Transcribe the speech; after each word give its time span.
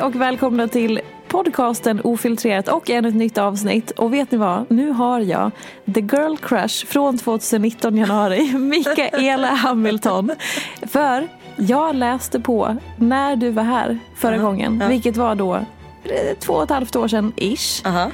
Hej 0.00 0.06
och 0.06 0.16
välkomna 0.16 0.68
till 0.68 1.00
podcasten 1.28 2.00
Ofiltrerat 2.04 2.68
och 2.68 2.90
ännu 2.90 3.08
ett 3.08 3.14
nytt 3.14 3.38
avsnitt. 3.38 3.90
Och 3.90 4.14
vet 4.14 4.30
ni 4.30 4.38
vad? 4.38 4.70
Nu 4.70 4.90
har 4.90 5.20
jag 5.20 5.50
The 5.94 6.00
Girl 6.00 6.36
Crush 6.36 6.86
från 6.86 7.18
2019 7.18 7.96
januari, 7.96 8.52
Mikaela 8.58 9.48
Hamilton. 9.48 10.30
För 10.82 11.28
jag 11.56 11.94
läste 11.96 12.40
på 12.40 12.76
när 12.96 13.36
du 13.36 13.50
var 13.50 13.62
här 13.62 13.98
förra 14.16 14.36
Ja, 14.36 14.42
gången, 14.42 14.78
ja. 14.82 14.88
vilket 14.88 15.16
var 15.16 15.34
då 15.34 15.54
eh, 15.54 15.64
två 16.38 16.52
och 16.52 16.62
ett 16.62 16.70
halvt 16.70 16.96
år 16.96 17.08
sedan 17.08 17.32
ish. 17.36 17.86
Aha. 17.86 18.10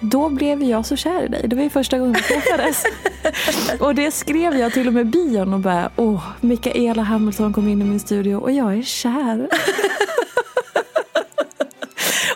Då 0.00 0.28
blev 0.28 0.62
jag 0.62 0.86
så 0.86 0.96
kär 0.96 1.22
i 1.24 1.28
dig. 1.28 1.48
Det 1.48 1.56
var 1.56 1.62
ju 1.62 1.70
första 1.70 1.98
gången 1.98 2.12
vi 2.12 2.22
träffades. 2.22 2.84
och 3.80 3.94
det 3.94 4.10
skrev 4.10 4.56
jag 4.56 4.72
till 4.72 4.86
och 4.86 4.94
med 4.94 5.06
bion 5.06 5.54
och 5.54 5.60
bara, 5.60 5.90
åh, 5.96 6.22
Mikaela 6.40 7.02
Hamilton 7.02 7.52
kom 7.52 7.68
in 7.68 7.82
i 7.82 7.84
min 7.84 8.00
studio 8.00 8.34
och 8.36 8.52
jag 8.52 8.78
är 8.78 8.82
kär. 8.82 9.48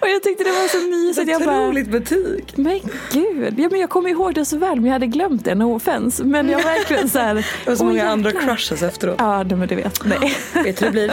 och 0.04 0.10
jag 0.10 0.22
tyckte 0.22 0.44
det 0.44 0.50
var 0.64 0.80
så 0.80 0.88
mysigt. 0.88 1.28
Jag 1.30 1.42
bara, 1.42 1.60
Otroligt 1.60 1.88
betyg. 1.88 2.44
men 2.56 2.80
gud, 3.12 3.54
ja, 3.58 3.68
men 3.70 3.80
jag 3.80 3.90
kommer 3.90 4.10
ihåg 4.10 4.34
det 4.34 4.44
så 4.44 4.56
väl 4.58 4.74
men 4.76 4.84
jag 4.84 4.92
hade 4.92 5.06
glömt 5.06 5.44
det, 5.44 5.54
no 5.54 5.76
offense. 5.76 6.24
Men 6.24 6.48
jag 6.48 6.62
verkligen 6.62 7.08
så 7.10 7.18
här. 7.18 7.34
Det 7.64 7.70
var 7.70 7.76
så 7.76 7.84
många 7.84 8.08
andra 8.08 8.32
crushes 8.32 8.82
efteråt. 8.82 9.16
Ja, 9.18 9.42
nej, 9.42 9.56
men 9.56 9.68
du 9.68 9.74
vet. 9.74 10.04
Nej. 10.04 10.36
Vet 10.64 10.82
hur 10.82 10.86
det 10.86 10.92
blir? 10.92 11.12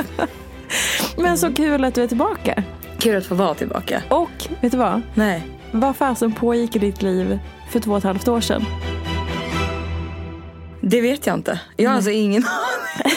Men 1.17 1.37
så 1.37 1.53
kul 1.53 1.83
att 1.85 1.95
du 1.95 2.03
är 2.03 2.07
tillbaka. 2.07 2.63
Kul 2.99 3.17
att 3.17 3.25
få 3.25 3.35
vara 3.35 3.53
tillbaka. 3.53 4.01
Och 4.09 4.31
vet 4.61 4.71
du 4.71 4.77
vad? 4.77 5.01
Nej. 5.13 5.43
Vad 5.71 5.95
fasen 5.95 6.31
pågick 6.33 6.75
i 6.75 6.79
ditt 6.79 7.01
liv 7.01 7.39
för 7.71 7.79
två 7.79 7.91
och 7.91 7.97
ett 7.97 8.03
halvt 8.03 8.27
år 8.27 8.41
sedan? 8.41 8.65
Det 10.81 11.01
vet 11.01 11.25
jag 11.27 11.35
inte. 11.35 11.59
Jag 11.77 11.89
har 11.89 11.95
alltså 11.95 12.11
ingen 12.11 12.43
aning. 12.45 13.13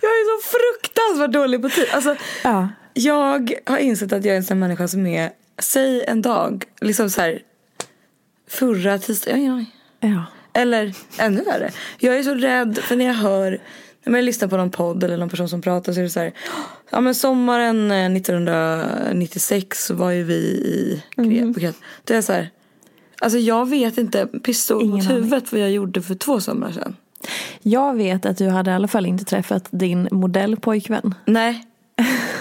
Jag 0.00 0.10
är 0.10 0.40
så 0.40 0.48
fruktansvärt 0.48 1.32
dålig 1.32 1.62
på 1.62 1.68
tid. 1.68 1.86
Alltså, 1.92 2.16
Ja. 2.42 2.68
Jag 2.98 3.52
har 3.66 3.78
insett 3.78 4.12
att 4.12 4.24
jag 4.24 4.32
är 4.32 4.36
en 4.36 4.44
sån 4.44 4.58
människa 4.58 4.88
som 4.88 5.06
är, 5.06 5.30
säg 5.58 6.04
en 6.04 6.22
dag, 6.22 6.64
liksom 6.80 7.10
så 7.10 7.20
här 7.20 7.42
förra 8.48 8.98
tisdag, 8.98 9.30
jag 9.30 9.36
har 9.36 9.40
ingen 9.40 9.52
aning. 9.52 9.74
Ja. 10.00 10.24
Eller 10.52 10.94
ännu 11.18 11.42
värre. 11.42 11.70
Jag 11.98 12.18
är 12.18 12.22
så 12.22 12.34
rädd 12.34 12.78
för 12.78 12.96
när 12.96 13.04
jag 13.04 13.14
hör 13.14 13.60
när 14.04 14.18
jag 14.18 14.24
lyssnar 14.24 14.48
på 14.48 14.56
någon 14.56 14.70
podd 14.70 15.04
eller 15.04 15.16
någon 15.16 15.28
person 15.28 15.48
som 15.48 15.62
pratar 15.62 15.92
så 15.92 15.98
är 15.98 16.02
det 16.02 16.10
så 16.10 16.20
här. 16.20 16.32
Ja 16.90 17.00
men 17.00 17.14
sommaren 17.14 17.90
eh, 17.90 18.16
1996 18.16 19.84
så 19.84 19.94
var 19.94 20.10
ju 20.10 20.22
vi 20.22 20.34
i 20.34 21.02
Mm. 21.16 21.52
Grekland. 21.52 21.74
Det 22.04 22.14
är 22.14 22.22
så 22.22 22.32
här. 22.32 22.50
Alltså 23.20 23.38
jag 23.38 23.68
vet 23.68 23.98
inte 23.98 24.26
pistol 24.26 24.84
mot 24.84 25.10
huvudet 25.10 25.52
vad 25.52 25.60
jag 25.60 25.70
gjorde 25.70 26.02
för 26.02 26.14
två 26.14 26.40
somrar 26.40 26.72
sedan. 26.72 26.96
Jag 27.62 27.94
vet 27.94 28.26
att 28.26 28.38
du 28.38 28.48
hade 28.48 28.70
i 28.70 28.74
alla 28.74 28.88
fall 28.88 29.06
inte 29.06 29.24
träffat 29.24 29.68
din 29.70 30.08
modellpojkvän. 30.10 31.14
Nej. 31.24 31.64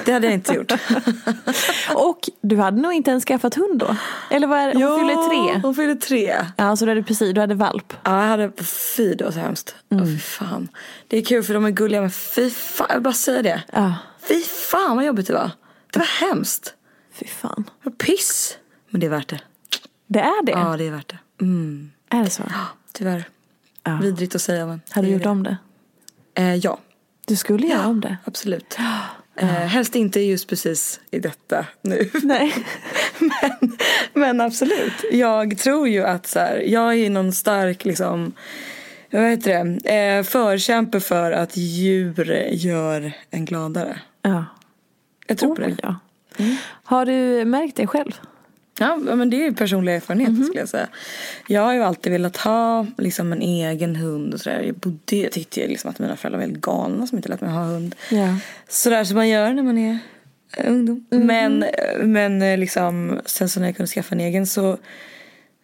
Det 0.05 0.11
hade 0.11 0.27
jag 0.27 0.33
inte 0.33 0.53
gjort. 0.53 0.71
Och 1.95 2.29
du 2.41 2.57
hade 2.57 2.81
nog 2.81 2.93
inte 2.93 3.11
ens 3.11 3.25
skaffat 3.25 3.55
hund 3.55 3.79
då? 3.79 3.95
Eller 4.29 4.47
vad 4.47 4.59
är 4.59 4.73
det? 4.73 4.85
Hon 4.85 4.99
fyller 4.99 5.29
tre. 5.29 5.61
Hon 5.63 5.75
fyller 5.75 5.95
tre. 5.95 6.45
Ja, 6.57 6.75
så 6.75 6.85
du 6.85 6.91
hade 6.91 7.03
precis, 7.03 7.33
du 7.33 7.41
hade 7.41 7.55
valp. 7.55 7.93
Ja, 8.03 8.21
jag 8.21 8.27
hade, 8.27 8.51
fy 8.97 9.13
det 9.15 9.23
var 9.23 9.31
så 9.31 9.39
hemskt. 9.39 9.75
Mm. 9.91 10.05
fy 10.05 10.17
fan. 10.19 10.67
Det 11.07 11.17
är 11.17 11.25
kul 11.25 11.43
för 11.43 11.53
de 11.53 11.65
är 11.65 11.69
gulliga 11.71 12.01
men 12.01 12.11
fy 12.11 12.49
fan, 12.49 12.85
jag 12.89 12.95
vill 12.95 13.03
bara 13.03 13.13
säga 13.13 13.41
det. 13.41 13.63
Ja, 13.73 13.93
Fy 14.27 14.41
fan 14.41 14.95
vad 14.95 15.05
jobbigt 15.05 15.27
det 15.27 15.33
var. 15.33 15.51
Det 15.93 15.99
var 15.99 16.27
hemskt. 16.27 16.73
fy 17.13 17.27
fan. 17.27 17.69
Piss. 18.05 18.57
Men 18.89 19.01
det 19.01 19.05
är 19.07 19.11
värt 19.11 19.27
det. 19.29 19.39
Det 20.07 20.19
är 20.19 20.45
det? 20.45 20.51
Ja, 20.51 20.75
det 20.77 20.87
är 20.87 20.91
värt 20.91 21.07
det. 21.09 21.43
Mm. 21.45 21.91
Är 22.09 22.23
det 22.23 22.29
så? 22.29 22.43
Tyvärr. 22.93 23.23
Ja. 23.83 23.99
Vidrigt 24.01 24.35
att 24.35 24.41
säga 24.41 24.65
men. 24.65 24.81
Hade 24.89 25.07
du 25.07 25.13
gjort 25.13 25.23
det. 25.23 25.29
om 25.29 25.43
det? 25.43 25.57
Eh, 26.35 26.55
ja. 26.55 26.77
Du 27.27 27.35
skulle 27.35 27.67
göra 27.67 27.87
om 27.87 28.01
det? 28.01 28.17
Absolut. 28.23 28.77
Eh, 29.37 29.47
helst 29.47 29.95
inte 29.95 30.19
just 30.19 30.49
precis 30.49 30.99
i 31.11 31.19
detta 31.19 31.65
nu. 31.81 32.09
Nej. 32.23 32.53
men, 33.19 33.77
men 34.13 34.41
absolut. 34.41 34.93
Jag 35.11 35.57
tror 35.57 35.87
ju 35.87 36.03
att 36.03 36.27
så 36.27 36.39
här, 36.39 36.57
jag 36.57 36.95
är 36.95 37.09
någon 37.09 37.33
stark 37.33 37.85
liksom 37.85 38.33
vad 39.11 39.29
heter 39.29 39.63
det? 39.83 39.95
Eh, 39.95 40.23
förkämpe 40.23 40.99
för 40.99 41.31
att 41.31 41.57
djur 41.57 42.47
gör 42.51 43.13
en 43.29 43.45
gladare. 43.45 43.99
Ja. 44.21 44.45
Jag 45.27 45.37
tror 45.37 45.55
på 45.55 45.61
Oh, 45.61 45.67
det. 45.67 45.75
ja. 45.83 45.95
Har 46.83 47.05
du 47.05 47.45
märkt 47.45 47.75
det 47.75 47.87
själv? 47.87 48.19
Ja, 48.79 48.95
men 48.95 49.29
det 49.29 49.37
är 49.37 49.45
ju 49.45 49.53
personlig 49.53 49.95
erfarenhet 49.95 50.45
skulle 50.45 50.59
jag 50.59 50.69
säga. 50.69 50.87
Jag 51.47 51.61
har 51.61 51.73
ju 51.73 51.83
alltid 51.83 52.11
velat 52.11 52.37
ha 52.37 52.85
liksom 52.97 53.31
en 53.31 53.41
egen 53.41 53.95
hund 53.95 54.33
och 54.33 54.39
sådär. 54.39 54.61
Jag 54.61 54.75
bodde, 54.75 55.15
jag 55.15 55.31
tyckte 55.31 55.61
ju 55.61 55.67
liksom 55.67 55.89
att 55.89 55.99
mina 55.99 56.15
föräldrar 56.15 56.39
var 56.39 56.47
helt 56.47 56.61
galna 56.61 57.07
som 57.07 57.17
inte 57.17 57.29
lät 57.29 57.41
mig 57.41 57.49
ha 57.49 57.63
hund. 57.63 57.95
Ja. 58.11 58.37
Sådär 58.67 59.03
som 59.03 59.15
man 59.15 59.29
gör 59.29 59.53
när 59.53 59.63
man 59.63 59.77
är 59.77 59.97
eh, 60.57 60.71
ungdom. 60.71 61.05
Men, 61.09 61.65
men 62.03 62.41
eh, 62.41 62.57
liksom 62.57 63.19
sen 63.25 63.49
så 63.49 63.59
när 63.59 63.67
jag 63.67 63.75
kunde 63.75 63.89
skaffa 63.89 64.15
en 64.15 64.21
egen 64.21 64.47
så 64.47 64.77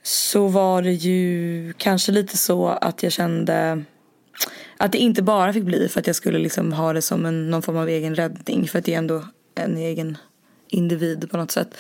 så 0.04 0.48
var 0.48 0.82
det 0.82 0.92
ju 0.92 1.74
kanske 1.78 2.12
lite 2.12 2.38
så 2.38 2.68
att 2.68 3.04
jag 3.04 3.12
kände 3.12 3.84
att 4.78 4.92
det 4.92 4.98
inte 4.98 5.22
bara 5.22 5.54
fick 5.54 5.64
bli 5.64 5.88
för 5.88 6.00
att 6.00 6.08
jag 6.08 6.16
skulle 6.16 6.40
liksom 6.40 6.74
ha 6.74 6.94
det 6.94 7.02
som 7.02 7.26
en, 7.26 7.50
någon 7.50 7.62
form 7.62 7.78
av 7.78 7.90
egen 7.90 8.16
räddning. 8.16 8.68
För 8.68 8.80
att 8.80 8.86
det 8.86 8.94
är 8.94 8.98
ändå 8.98 9.24
en 9.56 9.78
egen 9.78 10.18
individ 10.72 11.32
på 11.32 11.38
något 11.38 11.52
sätt. 11.52 11.78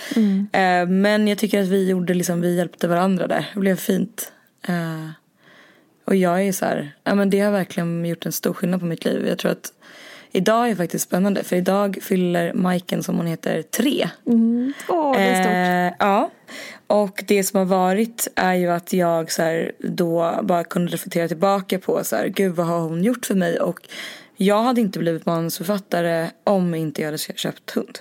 Eh, 0.51 0.87
men 0.87 1.27
jag 1.27 1.37
tycker 1.37 1.61
att 1.61 1.67
vi 1.67 1.89
gjorde 1.89 2.13
liksom, 2.13 2.41
vi 2.41 2.55
hjälpte 2.55 2.87
varandra 2.87 3.27
där. 3.27 3.45
Det 3.53 3.59
blev 3.59 3.75
fint. 3.75 4.31
Eh, 4.67 5.09
och 6.05 6.15
jag 6.15 6.43
är 6.43 6.51
så 6.51 6.65
här, 6.65 6.95
ja 7.03 7.15
men 7.15 7.29
det 7.29 7.39
har 7.39 7.51
verkligen 7.51 8.05
gjort 8.05 8.25
en 8.25 8.31
stor 8.31 8.53
skillnad 8.53 8.79
på 8.79 8.85
mitt 8.85 9.05
liv. 9.05 9.27
Jag 9.27 9.37
tror 9.37 9.51
att 9.51 9.73
idag 10.31 10.69
är 10.69 10.75
faktiskt 10.75 11.05
spännande. 11.05 11.43
För 11.43 11.55
idag 11.55 11.97
fyller 12.01 12.53
Majken 12.53 13.03
som 13.03 13.17
hon 13.17 13.27
heter 13.27 13.61
tre. 13.61 14.09
Åh, 14.87 15.13
det 15.13 15.19
är 15.19 15.35
stort. 15.43 15.53
Eh, 15.53 16.07
ja. 16.07 16.31
Och 16.87 17.23
det 17.27 17.43
som 17.43 17.57
har 17.57 17.65
varit 17.65 18.27
är 18.35 18.53
ju 18.53 18.71
att 18.71 18.93
jag 18.93 19.31
så 19.31 19.41
här, 19.41 19.71
då 19.79 20.39
bara 20.43 20.63
kunde 20.63 20.91
reflektera 20.91 21.27
tillbaka 21.27 21.79
på 21.79 22.03
så 22.03 22.15
här, 22.15 22.27
gud 22.27 22.55
vad 22.55 22.67
har 22.67 22.79
hon 22.79 23.03
gjort 23.03 23.25
för 23.25 23.35
mig? 23.35 23.59
Och 23.59 23.79
jag 24.37 24.63
hade 24.63 24.81
inte 24.81 24.99
blivit 24.99 25.25
manusförfattare 25.25 26.29
om 26.43 26.75
inte 26.75 27.01
jag 27.01 27.07
hade 27.07 27.17
köpt 27.17 27.71
hund. 27.71 27.99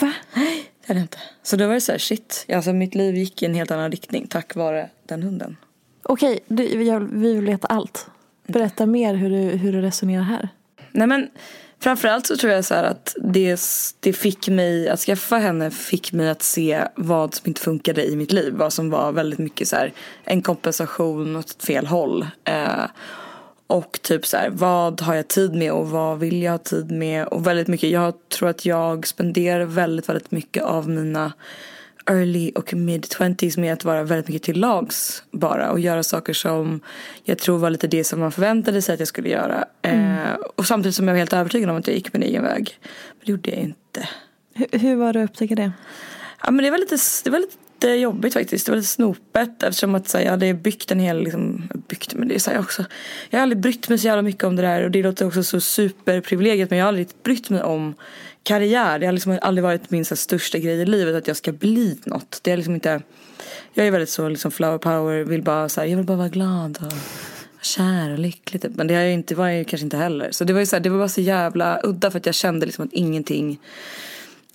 Va? 0.00 0.12
Nej, 0.34 0.72
det 0.80 0.88
hade 0.88 1.00
jag 1.00 1.04
inte. 1.04 1.18
Så 1.42 1.56
då 1.56 1.66
var 1.66 1.74
det 1.74 1.80
så 1.80 1.92
här, 1.92 1.98
shit. 1.98 2.46
Alltså 2.48 2.72
mitt 2.72 2.94
liv 2.94 3.16
gick 3.16 3.42
i 3.42 3.46
en 3.46 3.54
helt 3.54 3.70
annan 3.70 3.90
riktning 3.90 4.26
tack 4.26 4.54
vare 4.54 4.90
den 5.06 5.22
hunden. 5.22 5.56
Okej, 6.02 6.40
du, 6.48 6.82
jag, 6.82 7.00
vi 7.00 7.34
vill 7.34 7.46
veta 7.46 7.66
allt. 7.66 8.06
Berätta 8.46 8.86
mer 8.86 9.14
hur 9.14 9.30
du, 9.30 9.36
hur 9.36 9.72
du 9.72 9.80
resonerar 9.80 10.22
här. 10.22 10.48
Nej 10.92 11.06
men 11.06 11.28
framförallt 11.80 12.26
så 12.26 12.36
tror 12.36 12.52
jag 12.52 12.64
så 12.64 12.74
att 12.74 13.16
det, 13.22 13.60
det 14.00 14.12
fick 14.12 14.48
mig, 14.48 14.88
att 14.88 15.00
skaffa 15.00 15.36
henne 15.38 15.70
fick 15.70 16.12
mig 16.12 16.28
att 16.28 16.42
se 16.42 16.82
vad 16.96 17.34
som 17.34 17.48
inte 17.48 17.60
funkade 17.60 18.04
i 18.04 18.16
mitt 18.16 18.32
liv. 18.32 18.52
Vad 18.52 18.72
som 18.72 18.90
var 18.90 19.12
väldigt 19.12 19.38
mycket 19.38 19.68
så 19.68 19.76
här 19.76 19.92
en 20.24 20.42
kompensation 20.42 21.36
åt 21.36 21.64
fel 21.64 21.86
håll. 21.86 22.26
Eh, 22.44 22.84
och 23.66 23.98
typ 24.02 24.26
så 24.26 24.36
här, 24.36 24.50
vad 24.50 25.00
har 25.00 25.14
jag 25.14 25.28
tid 25.28 25.54
med 25.54 25.72
och 25.72 25.90
vad 25.90 26.18
vill 26.18 26.42
jag 26.42 26.52
ha 26.52 26.58
tid 26.58 26.90
med? 26.90 27.26
Och 27.26 27.46
väldigt 27.46 27.68
mycket, 27.68 27.90
jag 27.90 28.14
tror 28.28 28.48
att 28.48 28.66
jag 28.66 29.06
spenderar 29.06 29.64
väldigt, 29.64 30.08
väldigt 30.08 30.30
mycket 30.30 30.62
av 30.62 30.88
mina 30.88 31.32
early 32.10 32.52
och 32.54 32.74
mid 32.74 33.04
20s 33.04 33.60
med 33.60 33.72
att 33.72 33.84
vara 33.84 34.02
väldigt 34.02 34.28
mycket 34.28 34.42
till 34.42 34.60
lags 34.60 35.22
bara 35.30 35.70
och 35.70 35.80
göra 35.80 36.02
saker 36.02 36.32
som 36.32 36.80
jag 37.24 37.38
tror 37.38 37.58
var 37.58 37.70
lite 37.70 37.86
det 37.86 38.04
som 38.04 38.20
man 38.20 38.32
förväntade 38.32 38.82
sig 38.82 38.92
att 38.92 38.98
jag 38.98 39.08
skulle 39.08 39.28
göra. 39.28 39.64
Mm. 39.82 40.18
Eh, 40.18 40.34
och 40.56 40.66
samtidigt 40.66 40.96
som 40.96 41.08
jag 41.08 41.14
var 41.14 41.18
helt 41.18 41.32
övertygad 41.32 41.70
om 41.70 41.76
att 41.76 41.86
jag 41.86 41.96
gick 41.96 42.12
min 42.12 42.22
egen 42.22 42.42
väg. 42.42 42.78
Men 43.18 43.26
det 43.26 43.32
gjorde 43.32 43.50
jag 43.50 43.58
inte. 43.58 44.08
Hur, 44.54 44.78
hur 44.78 44.96
var 44.96 45.12
det 45.12 45.22
att 45.22 45.30
upptäcka 45.30 45.54
det? 45.54 45.72
Ja 46.42 46.50
men 46.50 46.64
det 46.64 46.70
var 46.70 46.78
lite, 46.78 46.96
det 47.24 47.30
var 47.30 47.38
lite 47.38 47.56
jobbigt 47.84 48.32
faktiskt. 48.32 48.66
Det 48.66 48.72
var 48.72 48.76
lite 48.76 48.88
snopet 48.88 49.62
eftersom 49.62 49.94
att 49.94 50.08
så, 50.08 50.18
jag 50.18 50.30
hade 50.30 50.54
byggt 50.54 50.92
en 50.92 51.00
hel, 51.00 51.22
liksom, 51.22 51.68
byggt 51.88 52.14
men 52.14 52.28
det 52.28 52.34
är 52.34 52.38
så 52.38 52.50
här, 52.50 52.58
också. 52.58 52.84
Jag 53.30 53.38
har 53.38 53.42
aldrig 53.42 53.60
brytt 53.60 53.88
mig 53.88 53.98
så 53.98 54.06
jävla 54.06 54.22
mycket 54.22 54.44
om 54.44 54.56
det 54.56 54.62
där 54.62 54.84
och 54.84 54.90
det 54.90 55.02
låter 55.02 55.26
också 55.26 55.42
så 55.42 55.60
superprivilegiet 55.60 56.70
men 56.70 56.78
jag 56.78 56.84
har 56.84 56.88
aldrig 56.88 57.08
brytt 57.22 57.50
mig 57.50 57.62
om 57.62 57.94
karriär. 58.42 58.98
Det 58.98 59.06
har 59.06 59.12
liksom 59.12 59.38
aldrig 59.42 59.62
varit 59.62 59.90
min 59.90 60.04
så 60.04 60.16
största 60.16 60.58
grej 60.58 60.80
i 60.80 60.86
livet 60.86 61.14
att 61.14 61.26
jag 61.26 61.36
ska 61.36 61.52
bli 61.52 61.98
något. 62.04 62.40
Det 62.42 62.52
är 62.52 62.56
liksom 62.56 62.74
inte, 62.74 63.02
jag 63.74 63.86
är 63.86 63.90
väldigt 63.90 64.10
så 64.10 64.28
liksom 64.28 64.50
flower 64.50 64.78
power, 64.78 65.24
vill 65.24 65.42
bara 65.42 65.68
så 65.68 65.80
här, 65.80 65.88
jag 65.88 65.96
vill 65.96 66.06
bara 66.06 66.16
vara 66.16 66.28
glad 66.28 66.78
och 66.86 66.92
kär 67.62 68.12
och 68.12 68.18
lycklig 68.18 68.62
typ. 68.62 68.72
Men 68.74 68.86
det 68.86 68.94
har 68.94 69.02
jag 69.02 69.12
inte, 69.12 69.34
var 69.34 69.48
jag 69.48 69.66
kanske 69.66 69.84
inte 69.84 69.96
heller. 69.96 70.28
Så 70.30 70.44
det 70.44 70.52
var 70.52 70.60
ju 70.60 70.66
så 70.66 70.76
här, 70.76 70.80
det 70.80 70.90
var 70.90 70.98
bara 70.98 71.08
så 71.08 71.20
jävla 71.20 71.80
udda 71.84 72.10
för 72.10 72.18
att 72.18 72.26
jag 72.26 72.34
kände 72.34 72.66
liksom 72.66 72.84
att 72.84 72.92
ingenting 72.92 73.58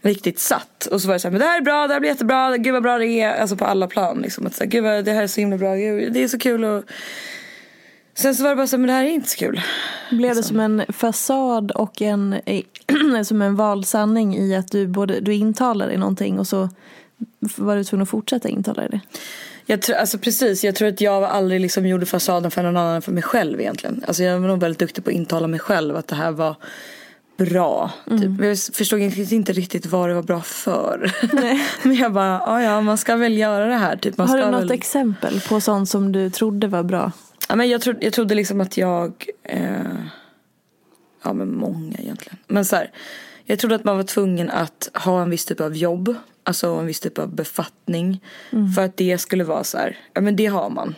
riktigt 0.02 0.40
satt. 0.40 0.86
Och 0.86 1.02
så 1.02 1.08
var 1.08 1.14
det 1.16 1.20
så 1.20 1.28
här, 1.28 1.32
men 1.32 1.40
det 1.40 1.48
här 1.48 1.58
är 1.58 1.62
bra, 1.62 1.88
det 1.88 1.94
här 1.94 2.00
blir 2.00 2.10
jättebra, 2.10 2.58
gud 2.58 2.74
vad 2.74 2.84
bra 2.84 2.98
det 2.98 3.08
är. 3.08 3.42
Alltså 3.42 3.56
på 3.56 3.66
alla 3.66 3.88
plan 3.88 4.22
liksom. 4.22 4.48
Att 4.48 4.56
så 4.56 4.64
här, 4.64 4.70
gud 4.70 4.84
vad, 4.84 5.06
det 5.06 5.12
här 5.12 5.24
är 5.24 5.28
så 5.28 5.42
himla 5.42 5.58
bra, 5.58 5.76
gud, 5.76 6.14
det 6.14 6.24
är 6.24 6.28
så 6.28 6.40
kul 6.40 6.64
och 6.64 6.84
Sen 8.14 8.36
så 8.36 8.44
var 8.44 8.50
det 8.50 8.56
bara 8.56 8.68
så 8.68 8.78
men 8.78 8.88
det 8.88 8.94
här 8.94 9.04
är 9.04 9.10
inte 9.10 9.30
så 9.30 9.38
kul. 9.38 9.62
Blev 10.10 10.30
det 10.30 10.36
liksom. 10.36 10.44
som 10.44 10.60
en 10.60 10.84
fasad 10.94 11.72
och 11.72 12.02
en, 12.02 12.36
som 13.26 13.42
en 13.42 13.56
vald 13.56 13.88
sanning 13.88 14.38
i 14.38 14.56
att 14.56 14.72
du, 14.72 14.88
både, 14.88 15.20
du 15.20 15.34
intalar 15.34 15.88
dig 15.88 15.98
någonting 15.98 16.40
och 16.40 16.48
så 16.48 16.70
var 17.40 17.76
du 17.76 17.84
tvungen 17.84 18.04
att 18.04 18.10
fortsätta 18.10 18.50
intala 18.50 18.82
dig 18.82 18.90
det? 18.92 19.00
Jag 19.66 19.82
tror, 19.82 19.96
alltså 19.96 20.18
precis, 20.18 20.64
jag 20.64 20.76
tror 20.76 20.88
att 20.88 21.02
jag 21.02 21.24
aldrig 21.24 21.62
liksom 21.62 21.86
gjorde 21.86 22.06
fasaden 22.06 22.52
för 22.52 22.64
någon 22.64 22.78
annan 22.78 22.96
än 22.96 23.02
för 23.02 23.12
mig 23.12 23.24
själv 23.24 23.62
egentligen. 23.62 24.04
Alltså 24.08 24.24
jag 24.24 24.40
var 24.40 24.48
nog 24.48 24.60
väldigt 24.60 24.80
duktig 24.80 25.04
på 25.04 25.10
att 25.10 25.16
intala 25.16 25.48
mig 25.48 25.60
själv 25.60 25.96
att 25.96 26.08
det 26.08 26.16
här 26.16 26.32
var 26.32 26.56
bra. 27.46 27.92
Typ. 28.10 28.22
Mm. 28.22 28.44
Jag 28.44 28.58
förstod 28.60 29.00
inte 29.00 29.54
riktigt 29.54 29.86
vad 29.86 30.10
det 30.10 30.14
var 30.14 30.24
bra 30.24 30.42
för. 30.42 31.12
Men 31.88 31.96
jag 31.96 32.14
bara, 32.14 32.44
ja 32.46 32.62
ja 32.62 32.82
man 32.82 32.98
ska 32.98 33.16
väl 33.16 33.38
göra 33.38 33.66
det 33.66 33.76
här. 33.76 33.98
Typ. 33.98 34.18
Man 34.18 34.30
Har 34.30 34.38
du 34.38 34.46
något 34.46 34.64
väl... 34.64 34.72
exempel 34.72 35.42
på 35.42 35.62
sånt 35.62 35.90
som 35.90 36.12
du 36.12 36.30
trodde 36.30 36.68
var 36.68 36.84
bra? 36.84 37.12
Ja, 37.50 37.56
men 37.56 37.70
jag, 37.70 37.82
trodde, 37.82 38.06
jag 38.06 38.14
trodde 38.14 38.36
liksom 38.36 38.62
att 38.62 38.78
jag, 38.78 39.26
eh, 39.44 39.60
ja 41.24 41.34
men 41.34 41.56
många 41.56 41.98
egentligen. 41.98 42.38
Men 42.48 42.66
så 42.66 42.76
här, 42.76 42.92
jag 43.46 43.60
trodde 43.60 43.76
att 43.76 43.84
man 43.84 43.98
var 43.98 44.04
tvungen 44.04 44.50
att 44.50 44.90
ha 44.94 45.22
en 45.22 45.30
viss 45.30 45.46
typ 45.46 45.62
av 45.62 45.76
jobb. 45.78 46.16
Alltså 46.44 46.68
en 46.68 46.86
viss 46.86 47.00
typ 47.00 47.18
av 47.18 47.36
befattning. 47.36 48.24
Mm. 48.52 48.72
För 48.72 48.82
att 48.82 48.98
det 48.98 49.18
skulle 49.18 49.44
vara 49.44 49.64
så 49.64 49.78
här, 49.78 49.98
ja 50.14 50.22
men 50.22 50.36
det 50.36 50.46
har 50.46 50.70
man. 50.70 50.96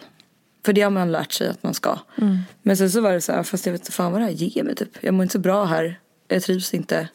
För 0.66 0.74
det 0.74 0.82
har 0.82 0.92
man 0.92 1.12
lärt 1.12 1.32
sig 1.32 1.48
att 1.48 1.64
man 1.64 1.74
ska. 1.74 2.00
Mm. 2.22 2.38
Men 2.62 2.78
sen 2.78 2.92
så 2.92 3.02
var 3.02 3.12
det 3.12 3.22
så 3.22 3.32
här, 3.32 3.44
fast 3.44 3.66
jag 3.66 3.74
vet 3.74 3.82
inte 3.82 3.92
fan 3.92 4.12
vad 4.12 4.22
det 4.22 4.26
här 4.26 4.32
ger 4.32 4.64
mig 4.64 4.76
typ. 4.76 4.98
Jag 5.02 5.14
mår 5.14 5.24
inte 5.24 5.34
så 5.34 5.40
bra 5.40 5.66
här. 5.66 6.00
Jag 6.34 6.44
trivs 6.44 6.74
inte. 6.74 7.08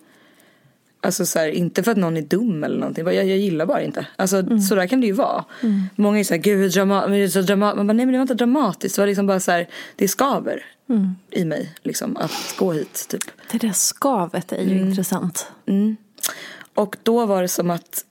Alltså 1.01 1.27
så 1.27 1.39
här, 1.39 1.49
inte 1.49 1.83
för 1.83 1.91
att 1.91 1.97
någon 1.97 2.17
är 2.17 2.23
dum 2.23 2.65
eller 2.65 2.79
någonting. 2.79 3.05
Jag, 3.05 3.15
jag 3.15 3.39
gillar 3.39 3.67
bara 3.67 3.83
inte. 3.83 4.07
Alltså 4.17 4.37
mm. 4.37 4.61
så 4.61 4.75
där 4.75 4.87
kan 4.87 5.01
det 5.01 5.07
ju 5.07 5.13
vara. 5.13 5.45
Mm. 5.63 5.83
Många 5.97 6.19
är 6.19 6.25
så 6.25 6.35
här, 6.35 6.41
gud 6.41 6.73
drama, 6.73 7.01
men 7.01 7.13
det 7.13 7.25
är 7.25 7.29
så 7.29 7.43
dramatiskt. 7.43 7.77
Man 7.77 7.87
bara, 7.87 7.93
nej 7.93 8.07
men 8.07 8.13
det 8.13 8.19
var 8.19 8.23
inte 8.23 8.35
dramatiskt. 8.35 8.97
Det 8.97 9.03
var 9.03 9.07
liksom 9.07 9.27
bara 9.27 9.41
så 9.41 9.51
här, 9.51 9.69
det 9.97 10.09
skaver 10.09 10.65
mm. 10.89 11.15
i 11.31 11.45
mig 11.45 11.75
liksom 11.83 12.17
att 12.17 12.55
gå 12.59 12.73
hit 12.73 13.07
typ. 13.09 13.25
Det 13.51 13.59
där 13.59 13.73
skavet 13.73 14.53
är 14.53 14.63
ju 14.63 14.73
mm. 14.73 14.89
intressant. 14.89 15.47
Mm. 15.67 15.97
Och 16.75 16.97
då 17.03 17.27
var 17.27 17.43
det 17.43 17.49
som 17.49 17.71
att 17.71 18.05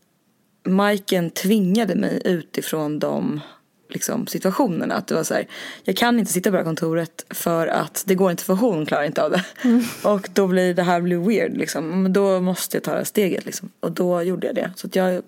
Majken 0.66 1.30
tvingade 1.30 1.96
mig 1.96 2.22
utifrån 2.26 3.00
de 3.00 3.42
liksom, 3.90 4.28
situationerna. 4.28 4.96
Att 4.96 5.08
det 5.08 5.16
var 5.16 5.24
så 5.24 5.34
här, 5.34 5.48
jag 5.84 5.98
kan 5.98 6.20
inte 6.20 6.32
sitta 6.32 6.50
på 6.50 6.52
det 6.52 6.58
här 6.58 6.66
kontoret 6.66 7.26
för 7.30 7.68
att 7.68 8.04
det 8.08 8.16
går 8.16 8.32
inte 8.32 8.44
för 8.44 8.54
hon 8.54 8.86
klarar 8.86 9.04
inte 9.04 9.24
av 9.24 9.32
det. 9.32 9.44
Mm. 9.64 9.84
Och 10.04 10.30
då 10.34 10.48
blir 10.48 10.74
det 10.74 10.84
här 10.84 11.02
blir 11.02 11.18
weird 11.18 11.58
liksom. 11.58 12.04
Men 12.04 12.14
då 12.14 12.42
måste 12.42 12.78
jag 12.78 12.84
ta 12.84 12.92
det 12.92 12.98
här 12.98 13.04
steget 13.04 13.46
liksom. 13.46 13.72
Och 13.80 13.92
då 13.92 14.22
gjorde 14.22 14.48
jag 14.48 14.56
det. 14.56 14.72
Så 14.76 14.88
att 14.88 14.96
jag 14.96 15.22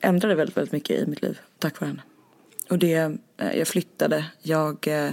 ändrade 0.00 0.34
väldigt, 0.34 0.56
väldigt 0.56 0.72
mycket 0.72 1.02
i 1.02 1.06
mitt 1.06 1.22
liv 1.22 1.38
tack 1.58 1.80
vare 1.80 1.88
henne. 1.88 2.02
Och 2.70 2.78
det, 2.78 3.18
eh, 3.36 3.58
jag 3.58 3.68
flyttade, 3.68 4.24
jag 4.42 4.88
eh, 4.88 5.10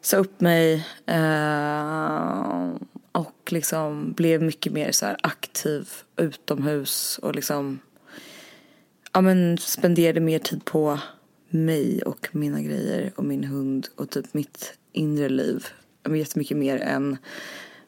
sa 0.00 0.16
upp 0.16 0.40
mig 0.40 0.86
eh, 1.06 2.70
och 3.12 3.52
liksom 3.52 4.12
blev 4.12 4.42
mycket 4.42 4.72
mer 4.72 4.92
så 4.92 5.06
här 5.06 5.16
aktiv 5.22 5.88
utomhus 6.16 7.18
och 7.22 7.34
liksom 7.34 7.80
ja 9.12 9.20
men 9.20 9.58
spenderade 9.58 10.20
mer 10.20 10.38
tid 10.38 10.64
på 10.64 10.98
mig 11.54 12.02
och 12.02 12.28
mina 12.32 12.62
grejer 12.62 13.12
och 13.16 13.24
min 13.24 13.44
hund 13.44 13.88
och 13.96 14.10
typ 14.10 14.34
mitt 14.34 14.74
inre 14.92 15.28
liv. 15.28 15.66
Jättemycket 16.08 16.56
mer 16.56 16.76
än 16.76 17.16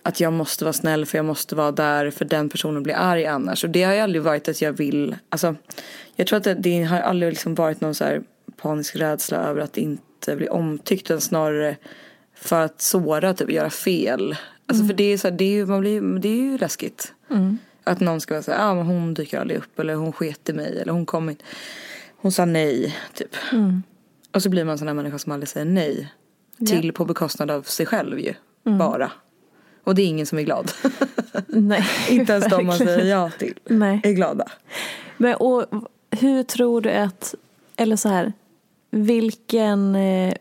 att 0.03 0.21
jag 0.21 0.33
måste 0.33 0.65
vara 0.65 0.73
snäll 0.73 1.07
för 1.07 1.19
jag 1.19 1.25
måste 1.25 1.55
vara 1.55 1.73
där 1.73 2.11
för 2.11 2.25
den 2.25 2.49
personen 2.49 2.83
blir 2.83 2.95
arg 2.95 3.27
annars. 3.27 3.65
Och 3.65 3.71
det 3.71 3.83
har 3.83 3.95
ju 3.95 4.01
aldrig 4.01 4.23
varit 4.23 4.49
att 4.49 4.63
jag 4.63 4.73
vill, 4.73 5.17
alltså 5.29 5.55
jag 6.17 6.27
tror 6.27 6.37
att 6.37 6.45
det, 6.45 6.55
det 6.55 6.83
har 6.83 7.01
aldrig 7.01 7.33
liksom 7.33 7.55
varit 7.55 7.81
någon 7.81 7.95
så 7.95 8.05
här 8.05 8.23
panisk 8.57 8.97
rädsla 8.97 9.39
över 9.39 9.61
att 9.61 9.77
inte 9.77 10.37
bli 10.37 10.49
omtyckt 10.49 11.11
utan 11.11 11.21
snarare 11.21 11.77
för 12.35 12.65
att 12.65 12.81
såra, 12.81 13.35
typ 13.35 13.51
göra 13.51 13.71
fel. 13.71 14.37
Alltså 14.67 14.83
mm. 14.85 14.89
för 14.89 14.95
det 14.95 15.13
är 15.13 15.19
så 15.19 15.29
här, 15.29 15.37
det 15.37 15.45
är 15.45 15.53
ju, 15.53 15.67
man 15.67 15.81
blir, 15.81 16.19
det 16.19 16.29
är 16.29 16.43
ju 16.43 16.59
läskigt. 16.59 17.13
Mm. 17.31 17.59
Att 17.85 18.01
någon 18.01 18.21
ska 18.21 18.35
vara 18.35 18.43
så 18.43 18.53
här, 18.53 18.71
ah, 18.71 18.75
men 18.75 18.87
hon 18.87 19.15
dyker 19.15 19.41
aldrig 19.41 19.59
upp 19.59 19.79
eller 19.79 19.95
hon 19.95 20.13
sket 20.13 20.49
i 20.49 20.53
mig 20.53 20.79
eller 20.81 20.93
hon 20.93 21.07
kom 21.07 21.31
inte 21.31 21.45
hon 22.27 22.33
sa 22.33 22.45
nej, 22.45 22.97
typ. 23.15 23.37
Mm. 23.53 23.83
Och 24.33 24.43
så 24.43 24.51
blir 24.51 24.65
man 24.65 24.73
en 24.73 24.79
sån 24.79 24.89
här 24.89 24.95
människa 24.95 25.19
som 25.19 25.33
aldrig 25.33 25.49
säger 25.49 25.67
nej. 25.67 26.13
Till 26.59 26.87
ja. 26.87 26.93
på 26.93 27.05
bekostnad 27.05 27.51
av 27.51 27.63
sig 27.63 27.87
själv 27.87 28.19
ju. 28.19 28.35
Mm. 28.67 28.79
Bara. 28.79 29.13
Och 29.85 29.95
det 29.95 30.03
är 30.03 30.07
ingen 30.07 30.27
som 30.27 30.39
är 30.39 30.43
glad. 30.43 30.73
Nej, 31.47 31.87
Inte 32.11 32.33
ens 32.33 32.47
de 32.47 32.67
man 32.67 32.79
säger 32.79 33.05
ja 33.05 33.31
till 33.39 33.55
Nej. 33.65 34.01
är 34.05 34.13
glada. 34.13 34.49
Men 35.17 35.35
och 35.35 35.67
hur 36.11 36.43
tror 36.43 36.81
du 36.81 36.91
att, 36.91 37.35
eller 37.77 37.97
så 37.97 38.09
här, 38.09 38.33
vilken 38.91 39.97
eh, 39.97 40.35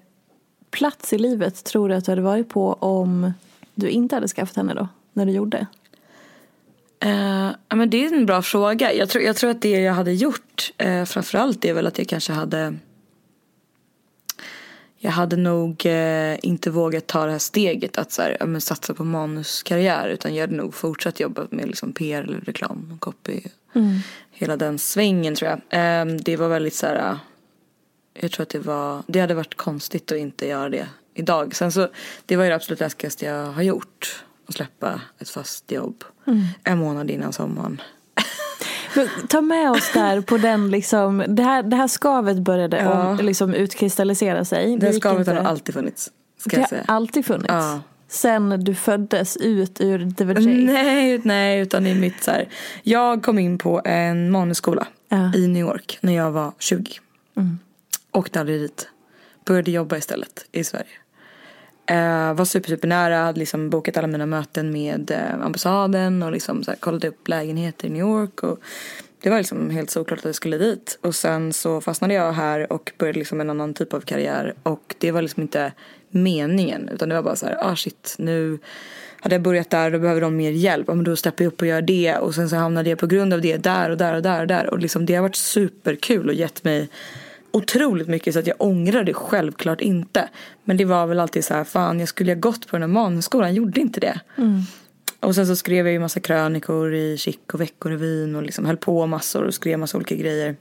plats 0.71 1.13
i 1.13 1.17
livet 1.17 1.63
tror 1.63 1.89
du 1.89 1.95
att 1.95 2.05
du 2.05 2.11
hade 2.11 2.21
varit 2.21 2.49
på 2.49 2.73
om 2.73 3.33
du 3.75 3.89
inte 3.89 4.15
hade 4.15 4.27
skaffat 4.27 4.55
henne 4.55 4.73
då? 4.73 4.87
När 5.13 5.25
du 5.25 5.31
gjorde? 5.31 5.67
Uh, 7.05 7.51
men 7.75 7.89
det 7.89 8.05
är 8.05 8.13
en 8.13 8.25
bra 8.25 8.41
fråga. 8.41 8.93
Jag 8.93 9.09
tror, 9.09 9.23
jag 9.23 9.35
tror 9.35 9.49
att 9.49 9.61
det 9.61 9.79
jag 9.79 9.93
hade 9.93 10.13
gjort 10.13 10.71
uh, 10.85 11.05
framförallt 11.05 11.65
är 11.65 11.73
väl 11.73 11.87
att 11.87 11.97
jag 11.97 12.07
kanske 12.07 12.33
hade 12.33 12.75
jag 14.97 15.11
hade 15.11 15.35
nog 15.35 15.85
uh, 15.85 16.45
inte 16.45 16.69
vågat 16.69 17.07
ta 17.07 17.25
det 17.25 17.31
här 17.31 17.39
steget 17.39 17.97
att 17.97 18.11
så 18.11 18.21
här, 18.21 18.37
ja, 18.39 18.45
men 18.45 18.61
satsa 18.61 18.93
på 18.93 19.03
manuskarriär 19.03 20.09
utan 20.09 20.35
jag 20.35 20.41
hade 20.41 20.55
nog 20.55 20.73
fortsatt 20.73 21.19
jobba 21.19 21.47
med 21.49 21.67
liksom 21.67 21.93
PR 21.93 22.23
eller 22.23 22.39
reklam 22.39 22.91
och 22.93 22.99
copy. 22.99 23.41
Mm. 23.75 23.99
Hela 24.31 24.57
den 24.57 24.79
svängen 24.79 25.35
tror 25.35 25.51
jag. 25.51 26.07
Uh, 26.07 26.15
det 26.15 26.37
var 26.37 26.47
väldigt 26.47 26.75
så 26.75 26.85
här, 26.85 27.17
jag 28.13 28.31
tror 28.31 28.43
att 28.43 28.49
det 28.49 28.59
var, 28.59 29.03
det 29.07 29.19
hade 29.19 29.33
varit 29.33 29.55
konstigt 29.55 30.11
att 30.11 30.17
inte 30.17 30.47
göra 30.47 30.69
det 30.69 30.87
idag. 31.13 31.55
Sen 31.55 31.71
så, 31.71 31.87
det 32.25 32.35
var 32.35 32.43
ju 32.43 32.49
det 32.49 32.55
absolut 32.55 32.79
läskigaste 32.79 33.25
jag 33.25 33.45
har 33.45 33.63
gjort 33.63 34.25
och 34.47 34.53
släppa 34.53 35.01
ett 35.19 35.29
fast 35.29 35.71
jobb 35.71 36.03
mm. 36.27 36.43
en 36.63 36.77
månad 36.77 37.11
innan 37.11 37.33
sommaren. 37.33 37.81
Ta 39.27 39.41
med 39.41 39.71
oss 39.71 39.91
där 39.93 40.21
på 40.21 40.37
den 40.37 40.71
liksom, 40.71 41.23
det 41.27 41.43
här, 41.43 41.63
det 41.63 41.75
här 41.75 41.87
skavet 41.87 42.37
började 42.37 42.77
ja. 42.77 43.07
om, 43.07 43.17
liksom 43.17 43.53
utkristallisera 43.53 44.45
sig. 44.45 44.77
Det, 44.77 44.87
det 44.87 44.93
skavet 44.93 45.27
har 45.27 45.35
alltid 45.35 45.75
funnits. 45.75 46.11
Ska 46.37 46.57
det 46.57 46.83
har 46.87 46.95
alltid 46.95 47.25
funnits? 47.25 47.49
Ja. 47.49 47.81
Sen 48.07 48.63
du 48.63 48.75
föddes 48.75 49.37
ut 49.37 49.81
ur 49.81 50.11
the 50.11 50.25
Nej, 50.25 51.21
nej, 51.23 51.59
utan 51.59 51.87
i 51.87 51.95
mitt 51.95 52.23
så 52.23 52.31
här, 52.31 52.49
Jag 52.83 53.23
kom 53.23 53.39
in 53.39 53.57
på 53.57 53.81
en 53.85 54.31
manusskola 54.31 54.87
ja. 55.09 55.33
i 55.35 55.47
New 55.47 55.61
York 55.61 55.97
när 56.01 56.13
jag 56.13 56.31
var 56.31 56.53
20. 56.59 56.91
Mm. 57.37 57.59
Åkte 58.11 58.39
aldrig 58.39 58.61
dit. 58.61 58.89
Började 59.45 59.71
jobba 59.71 59.97
istället 59.97 60.45
i 60.51 60.63
Sverige. 60.63 60.85
Uh, 61.91 62.33
var 62.33 62.45
super, 62.45 62.69
super 62.69 62.87
nära, 62.87 63.17
hade 63.17 63.39
liksom 63.39 63.69
bokat 63.69 63.97
alla 63.97 64.07
mina 64.07 64.25
möten 64.25 64.71
med 64.71 65.11
uh, 65.11 65.45
ambassaden 65.45 66.23
och 66.23 66.31
liksom 66.31 66.63
så 66.63 66.71
här, 66.71 66.77
kollade 66.77 67.07
upp 67.07 67.27
lägenheter 67.27 67.87
i 67.87 67.89
New 67.89 68.01
York. 68.01 68.43
Och 68.43 68.59
det 69.21 69.29
var 69.29 69.37
liksom 69.37 69.69
helt 69.69 69.89
såklart 69.89 70.19
att 70.19 70.25
jag 70.25 70.35
skulle 70.35 70.57
dit. 70.57 70.99
Och 71.01 71.15
sen 71.15 71.53
så 71.53 71.81
fastnade 71.81 72.13
jag 72.13 72.33
här 72.33 72.73
och 72.73 72.91
började 72.97 73.19
liksom 73.19 73.41
en 73.41 73.49
annan 73.49 73.73
typ 73.73 73.93
av 73.93 73.99
karriär. 73.99 74.53
Och 74.63 74.95
det 74.97 75.11
var 75.11 75.21
liksom 75.21 75.41
inte 75.41 75.71
meningen. 76.09 76.89
Utan 76.89 77.09
det 77.09 77.15
var 77.15 77.23
bara 77.23 77.35
så 77.35 77.45
här, 77.45 77.57
ah 77.61 77.75
shit 77.75 78.15
nu 78.17 78.59
hade 79.19 79.35
jag 79.35 79.41
börjat 79.41 79.69
där 79.69 79.91
då 79.91 79.99
behöver 79.99 80.21
de 80.21 80.37
mer 80.37 80.51
hjälp. 80.51 80.85
Ja, 80.87 80.93
men 80.93 81.03
då 81.03 81.15
steppar 81.15 81.43
jag 81.43 81.53
upp 81.53 81.61
och 81.61 81.67
gör 81.67 81.81
det. 81.81 82.15
Och 82.15 82.35
sen 82.35 82.49
så 82.49 82.55
hamnade 82.55 82.89
jag 82.89 82.99
på 82.99 83.07
grund 83.07 83.33
av 83.33 83.41
det 83.41 83.57
där 83.57 83.89
och 83.89 83.97
där 83.97 84.15
och 84.15 84.21
där 84.21 84.41
och 84.41 84.47
där. 84.47 84.69
Och 84.69 84.79
liksom 84.79 85.05
det 85.05 85.15
har 85.15 85.21
varit 85.21 85.35
superkul 85.35 86.27
och 86.29 86.33
gett 86.33 86.63
mig 86.63 86.89
otroligt 87.55 88.07
mycket 88.07 88.33
så 88.33 88.39
att 88.39 88.47
jag 88.47 88.55
ångrar 88.59 89.03
det 89.03 89.13
självklart 89.13 89.81
inte. 89.81 90.29
Men 90.63 90.77
det 90.77 90.85
var 90.85 91.07
väl 91.07 91.19
alltid 91.19 91.45
så 91.45 91.53
här, 91.53 91.63
fan 91.63 91.99
jag 91.99 92.09
skulle 92.09 92.31
ha 92.31 92.39
gått 92.39 92.67
på 92.67 92.75
den 92.75 92.81
här 92.81 92.87
manusskolan, 92.87 93.53
gjorde 93.53 93.81
inte 93.81 93.99
det. 93.99 94.19
Mm. 94.37 94.61
Och 95.19 95.35
sen 95.35 95.47
så 95.47 95.55
skrev 95.55 95.85
jag 95.85 95.93
ju 95.93 95.99
massa 95.99 96.19
krönikor 96.19 96.93
i 96.93 97.17
Chic 97.17 97.37
och 97.53 97.61
Veckorevyn 97.61 98.35
och 98.35 98.43
liksom 98.43 98.65
höll 98.65 98.77
på 98.77 99.07
massor 99.07 99.43
och 99.43 99.53
skrev 99.53 99.79
massa 99.79 99.97
olika 99.97 100.15
grejer. 100.15 100.55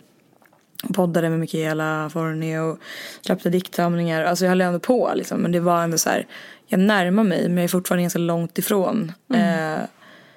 Poddade 0.94 1.30
med 1.30 1.40
Mikaela 1.40 2.10
Forni 2.12 2.58
och 2.58 2.78
släppte 3.20 3.50
diktsamlingar. 3.50 4.24
Alltså 4.24 4.44
jag 4.44 4.50
höll 4.50 4.60
ändå 4.60 4.78
på 4.78 5.12
liksom. 5.14 5.40
Men 5.40 5.52
det 5.52 5.60
var 5.60 5.82
ändå 5.82 5.98
så 5.98 6.10
här, 6.10 6.26
jag 6.66 6.80
närmar 6.80 7.24
mig 7.24 7.48
men 7.48 7.56
jag 7.56 7.64
är 7.64 7.68
fortfarande 7.68 8.02
ganska 8.02 8.18
långt 8.18 8.58
ifrån. 8.58 9.12
Eh, 9.34 9.84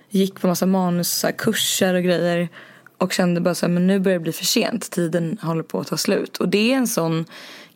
gick 0.09 0.41
på 0.41 0.47
massa 0.47 0.65
manuskurser 0.65 1.93
och 1.93 2.03
grejer. 2.03 2.49
Och 2.97 3.13
kände 3.13 3.41
bara 3.41 3.55
så 3.55 3.65
här, 3.65 3.73
men 3.73 3.87
nu 3.87 3.99
börjar 3.99 4.19
det 4.19 4.23
bli 4.23 4.31
för 4.31 4.45
sent. 4.45 4.91
Tiden 4.91 5.37
håller 5.41 5.63
på 5.63 5.79
att 5.79 5.87
ta 5.87 5.97
slut. 5.97 6.37
Och 6.37 6.49
det 6.49 6.73
är 6.73 6.77
en 6.77 6.87
sån 6.87 7.25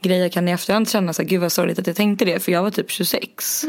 grej 0.01 0.19
jag 0.19 0.31
kan 0.31 0.47
i 0.47 0.51
efterhand 0.51 0.89
känna 0.89 1.13
så 1.13 1.21
här, 1.21 1.29
gud 1.29 1.41
vad 1.41 1.51
sorgligt 1.51 1.79
att 1.79 1.87
jag 1.87 1.95
tänkte 1.95 2.25
det. 2.25 2.39
För 2.39 2.51
jag 2.51 2.63
var 2.63 2.71
typ 2.71 2.91
26. 2.91 3.65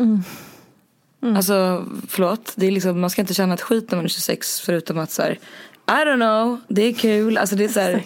Alltså 1.36 1.86
förlåt, 2.08 2.52
det 2.56 2.66
är 2.66 2.70
liksom, 2.70 3.00
man 3.00 3.10
ska 3.10 3.20
inte 3.20 3.34
känna 3.34 3.54
ett 3.54 3.60
skit 3.60 3.90
när 3.90 3.96
man 3.96 4.04
är 4.04 4.08
26 4.08 4.60
förutom 4.60 4.98
att 4.98 5.10
så 5.10 5.22
här, 5.22 5.38
I 5.86 6.04
don't 6.06 6.16
know, 6.16 6.60
det 6.68 6.82
är 6.82 6.92
kul. 6.92 7.38
Alltså 7.38 7.56
det 7.56 7.64
är 7.64 7.68
så 7.68 7.80
här, 7.80 8.04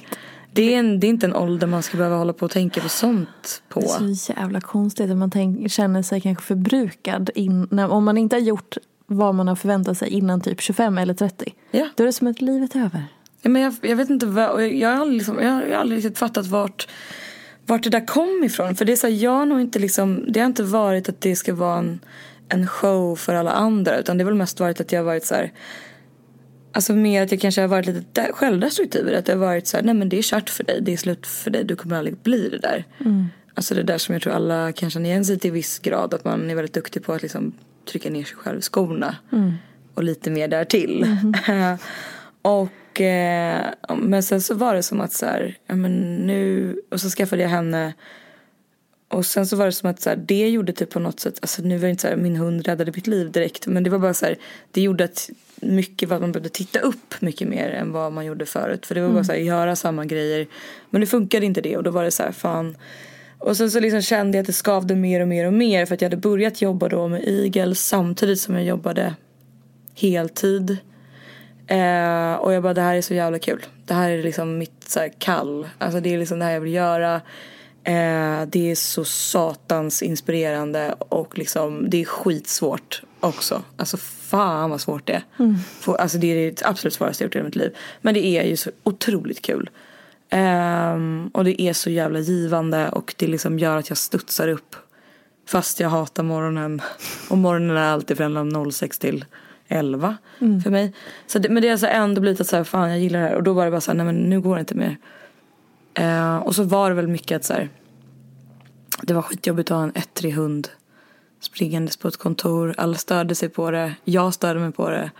det 0.53 0.75
är, 0.75 0.79
en, 0.79 1.01
det 1.01 1.07
är 1.07 1.09
inte 1.09 1.27
en 1.27 1.35
ålder 1.35 1.67
man 1.67 1.83
ska 1.83 1.97
behöva 1.97 2.17
hålla 2.17 2.33
på 2.33 2.45
och 2.45 2.51
tänka 2.51 2.81
på 2.81 2.89
sånt 2.89 3.63
på. 3.69 3.81
Det 3.81 3.87
är 3.87 4.15
så 4.15 4.33
jävla 4.33 4.61
konstigt 4.61 5.11
att 5.11 5.17
man 5.17 5.31
tänk, 5.31 5.71
känner 5.71 6.03
sig 6.03 6.21
kanske 6.21 6.45
förbrukad 6.45 7.31
in, 7.35 7.69
när, 7.71 7.91
om 7.91 8.05
man 8.05 8.19
inte 8.19 8.37
har 8.37 8.41
gjort 8.41 8.77
vad 9.07 9.35
man 9.35 9.49
har 9.49 9.57
förväntat 9.57 9.99
sig 9.99 10.09
innan 10.09 10.41
typ 10.41 10.61
25 10.61 10.99
eller 10.99 11.15
30. 11.15 11.55
Ja. 11.71 11.89
Då 11.97 12.03
är 12.03 12.07
det 12.07 12.13
som 12.13 12.27
att 12.27 12.41
livet 12.41 12.75
är 12.75 12.81
över. 12.81 13.05
Ja, 13.47 13.51
men 13.51 13.63
jag, 13.63 13.75
jag 13.81 13.97
vet 13.97 14.11
inte 14.11 14.27
vad, 14.27 14.67
jag 14.69 14.89
har 14.89 14.97
aldrig, 14.97 15.19
liksom, 15.19 15.39
jag 15.43 15.51
har 15.51 15.63
jag 15.63 15.71
har 15.71 15.81
aldrig 15.81 15.99
riktigt 15.99 16.19
fattat 16.19 16.47
vart, 16.47 16.89
vart 17.67 17.83
det 17.83 17.91
där 17.91 18.07
kom 18.07 18.45
ifrån. 18.45 18.77
För 18.77 18.85
det 18.85 18.93
är 18.93 18.97
så 18.97 19.07
här, 19.07 19.15
jag 19.15 19.31
har 19.31 19.47
nog 19.47 19.61
inte 19.61 19.79
liksom, 19.79 20.25
det 20.29 20.41
har 20.41 20.47
inte 20.47 20.63
varit 20.63 21.09
att 21.09 21.21
det 21.21 21.37
ska 21.37 21.55
vara 21.55 21.79
en, 21.79 22.01
en 22.49 22.67
show 22.67 23.17
för 23.17 23.35
alla 23.35 23.51
andra. 23.53 23.99
Utan 23.99 24.19
det 24.19 24.25
har 24.25 24.31
väl 24.31 24.39
mest 24.39 24.61
varit 24.61 24.81
att 24.81 24.93
jag 24.93 25.01
har 25.01 25.05
varit 25.05 25.25
så 25.25 25.35
här, 25.35 25.53
Alltså 26.73 26.93
mer 26.93 27.23
att 27.23 27.31
jag 27.33 27.41
kanske 27.41 27.61
har 27.61 27.69
varit 27.69 27.87
lite 27.87 28.05
de- 28.13 28.33
självdestruktiv 28.33 29.09
i 29.09 29.11
det. 29.11 29.19
Att 29.19 29.25
det 29.27 29.33
har 29.33 29.41
varit 29.41 29.67
så 29.67 29.77
här, 29.77 29.85
nej 29.85 29.95
men 29.95 30.09
det 30.09 30.19
är 30.19 30.23
kört 30.23 30.51
för 30.51 30.65
dig, 30.65 30.81
det 30.83 30.93
är 30.93 30.97
slut 30.97 31.27
för 31.27 31.51
dig, 31.51 31.65
du 31.65 31.77
kommer 31.77 31.97
aldrig 31.97 32.17
bli 32.17 32.49
det 32.49 32.59
där. 32.59 32.85
Alltså 33.55 33.75
det 33.75 33.83
där 33.83 33.99
som 33.99 34.13
jag 34.13 34.23
tror 34.23 34.33
alla 34.33 34.73
kan 34.73 34.91
känna 34.91 35.07
igen 35.07 35.25
sig 35.25 35.39
till 35.39 35.53
viss 35.53 35.79
grad. 35.79 36.15
Att 36.15 36.25
man 36.25 36.51
är 36.51 36.55
väldigt 36.55 36.75
duktig 36.75 37.05
på 37.05 37.13
att 37.13 37.23
liksom 37.23 37.53
trycka 37.91 38.11
ner 38.11 38.25
sig 38.25 38.37
själv 38.37 38.59
i 38.59 38.63
skorna. 38.63 39.17
Och 39.95 40.05
lite 40.05 40.31
mer 40.31 40.49
därtill. 40.49 41.07
och 42.43 42.69
eh, 43.01 43.67
men 43.97 44.23
sen 44.23 44.41
så 44.41 44.55
var 44.55 44.75
det 44.75 44.83
som 44.83 45.01
att 45.01 45.13
så 45.13 45.27
här, 45.27 45.59
ja 45.67 45.77
men 45.77 46.17
nu, 46.17 46.77
och 46.91 47.01
så 47.01 47.11
skaffade 47.11 47.43
jag 47.43 47.49
henne. 47.49 47.95
Och 49.09 49.27
sen 49.27 49.47
så 49.47 49.57
var 49.57 49.67
det 49.67 49.73
som 49.73 49.91
att 49.91 50.01
så 50.01 50.11
här, 50.11 50.17
det 50.17 50.49
gjorde 50.49 50.73
typ 50.73 50.91
på 50.91 50.99
något 50.99 51.21
sätt, 51.21 51.39
alltså 51.43 51.63
nu 51.63 51.77
var 51.77 51.83
det 51.83 51.91
inte 51.91 52.03
så 52.03 52.09
här, 52.09 52.17
min 52.17 52.37
hund 52.37 52.67
räddade 52.67 52.93
mitt 52.95 53.07
liv 53.07 53.33
direkt. 53.33 53.67
Men 53.67 53.83
det 53.83 53.91
var 53.91 53.99
bara 53.99 54.15
så 54.15 54.27
här, 54.27 54.37
det 54.71 54.81
gjorde 54.81 55.05
att 55.05 55.31
mycket 55.61 56.09
var 56.09 56.17
att 56.17 56.23
man 56.23 56.33
behövde 56.33 56.49
titta 56.49 56.79
upp 56.79 57.15
mycket 57.21 57.49
mer 57.49 57.71
än 57.71 57.93
vad 57.93 58.13
man 58.13 58.27
gjorde 58.27 58.47
förut. 58.47 58.87
För 58.87 58.95
det 58.95 59.01
var 59.01 59.09
bara 59.09 59.25
så 59.25 59.33
här, 59.33 59.39
göra 59.39 59.77
samma 59.77 60.05
grejer. 60.05 60.47
Men 60.91 61.01
det 61.01 61.07
funkade 61.07 61.47
inte 61.47 61.61
det 61.61 61.77
och 61.77 61.83
då 61.83 61.91
var 61.91 62.05
det 62.05 62.11
så 62.11 62.23
här, 62.23 62.33
fan. 62.33 62.77
Och 63.39 63.57
sen 63.57 63.71
så 63.71 63.81
liksom 63.81 64.03
kände 64.03 64.39
jag 64.39 64.43
att 64.43 64.47
det 64.47 64.53
skavde 64.53 64.95
mer 64.95 65.21
och 65.21 65.29
mer 65.29 65.47
och 65.47 65.53
mer 65.53 65.87
för 65.87 65.95
att 65.95 66.01
jag 66.01 66.11
hade 66.11 66.21
börjat 66.21 66.63
jobba 66.63 66.89
då 66.89 67.09
med 67.09 67.29
Eagles 67.29 67.87
samtidigt 67.87 68.41
som 68.41 68.55
jag 68.55 68.65
jobbade 68.65 69.15
heltid. 69.95 70.77
Eh, 71.67 72.35
och 72.35 72.53
jag 72.53 72.63
bara 72.63 72.75
det 72.75 72.81
här 72.81 72.95
är 72.95 73.03
så 73.03 73.15
jävla 73.15 73.39
kul. 73.39 73.67
Det 73.85 73.95
här 73.95 74.11
är 74.11 74.23
liksom 74.23 74.59
mitt 74.59 74.85
så 74.87 75.01
här, 75.01 75.13
kall. 75.19 75.69
Alltså 75.79 76.01
det 76.01 76.15
är 76.15 76.19
liksom 76.19 76.39
det 76.39 76.45
här 76.45 76.53
jag 76.53 76.61
vill 76.61 76.75
göra. 76.75 77.15
Eh, 77.85 78.43
det 78.47 78.71
är 78.71 78.75
så 78.75 79.05
satans 79.05 80.03
inspirerande 80.03 80.93
och 80.99 81.39
liksom 81.39 81.91
det 81.91 82.01
är 82.01 82.05
skitsvårt 82.05 83.03
också. 83.21 83.63
Alltså 83.77 83.97
fan 83.97 84.71
vad 84.71 84.81
svårt 84.81 85.07
det 85.07 85.13
är. 85.13 85.23
Få- 85.81 85.95
alltså 85.95 86.19
det 86.19 86.27
är 86.27 86.51
det 86.51 86.63
absolut 86.65 86.95
svåraste 86.95 87.25
jag 87.25 87.29
gjort 87.29 87.37
i 87.37 87.43
mitt 87.43 87.57
liv. 87.57 87.77
Men 88.01 88.15
det 88.15 88.27
är 88.27 88.45
ju 88.45 88.57
så 88.57 88.71
otroligt 88.83 89.43
kul. 89.43 89.71
Ehm, 90.31 91.31
och 91.35 91.45
det 91.45 91.63
är 91.63 91.73
så 91.73 91.91
jävla 91.91 92.19
givande 92.19 92.89
och 92.89 93.15
det 93.19 93.27
liksom 93.27 93.59
gör 93.59 93.77
att 93.77 93.89
jag 93.89 93.99
studsar 93.99 94.49
upp. 94.49 94.77
Fast 95.49 95.81
jag 95.81 95.89
hatar 95.89 96.23
morgonen. 96.23 96.83
Och 97.29 97.39
morgonen 97.39 97.77
är 97.77 97.83
alltid 97.93 98.17
från 98.17 98.73
06 98.73 98.99
till 98.99 99.25
11 99.69 100.17
för 100.65 100.71
mig. 100.71 100.93
Så 101.27 101.39
det, 101.39 101.49
men 101.49 101.63
det 101.63 101.69
har 101.69 101.77
så 101.77 101.87
ändå 101.87 102.21
blivit 102.21 102.41
att 102.41 102.47
så 102.47 102.57
här, 102.57 102.65
fan 102.65 102.91
jag 102.91 102.99
gillar 102.99 103.21
det 103.21 103.29
här. 103.29 103.35
Och 103.35 103.43
då 103.43 103.53
var 103.53 103.65
det 103.65 103.71
bara 103.71 103.81
så 103.81 103.91
här, 103.91 103.97
nej 103.97 104.07
men 104.07 104.17
nu 104.17 104.41
går 104.41 104.55
det 104.55 104.61
inte 104.61 104.75
mer. 104.75 104.97
Eh, 105.95 106.37
och 106.37 106.55
så 106.55 106.63
var 106.63 106.89
det 106.89 106.97
väl 106.97 107.09
mycket 107.09 107.37
att 107.37 107.45
så 107.45 107.53
här, 107.53 107.69
det 109.03 109.15
var 109.15 109.23
skitjobbigt 109.23 109.71
att 109.71 109.77
ha 109.77 109.85
en 109.85 109.93
ettrig 109.95 110.33
hund 110.33 110.69
springandes 111.41 111.97
på 111.97 112.09
ett 112.09 112.17
kontor. 112.17 112.75
Alla 112.79 112.97
störde 112.97 113.35
sig 113.35 113.49
på 113.49 113.71
det. 113.71 113.95
Jag 114.05 114.35
störde 114.35 114.61
mig 114.61 114.73
på 114.73 114.91
det. 114.91 115.11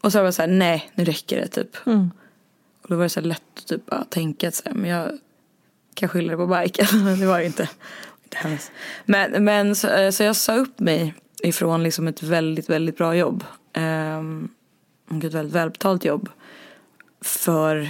Och 0.00 0.12
så 0.12 0.18
var 0.18 0.24
det 0.24 0.32
så 0.32 0.42
här, 0.42 0.48
nej 0.48 0.90
nu 0.94 1.04
räcker 1.04 1.40
det 1.40 1.46
typ. 1.46 1.76
Och 2.82 2.88
då 2.88 2.96
var 2.96 3.02
det 3.02 3.08
så 3.08 3.20
här 3.20 3.26
lätt 3.26 3.42
att 3.56 3.66
typ 3.66 3.86
bara 3.86 4.04
tänka 4.04 4.48
att 4.48 4.54
så 4.54 4.62
här, 4.68 4.74
men 4.74 4.90
jag 4.90 5.18
kan 5.94 6.08
skylla 6.08 6.30
det 6.30 6.36
på 6.36 6.46
biken. 6.46 6.86
Men 7.04 7.20
det 7.20 7.26
var 7.26 7.38
det 7.38 7.46
inte. 7.46 7.68
Men, 9.04 9.44
men 9.44 9.76
så, 9.76 9.88
eh, 9.88 10.10
så 10.10 10.22
jag 10.22 10.36
sa 10.36 10.56
upp 10.56 10.80
mig 10.80 11.14
ifrån 11.42 11.82
liksom 11.82 12.08
ett 12.08 12.22
väldigt, 12.22 12.70
väldigt 12.70 12.96
bra 12.96 13.16
jobb. 13.16 13.44
Um, 13.76 14.48
och 15.10 15.24
ett 15.24 15.34
väldigt 15.34 15.54
välbetalt 15.54 16.04
jobb. 16.04 16.28
För 17.24 17.88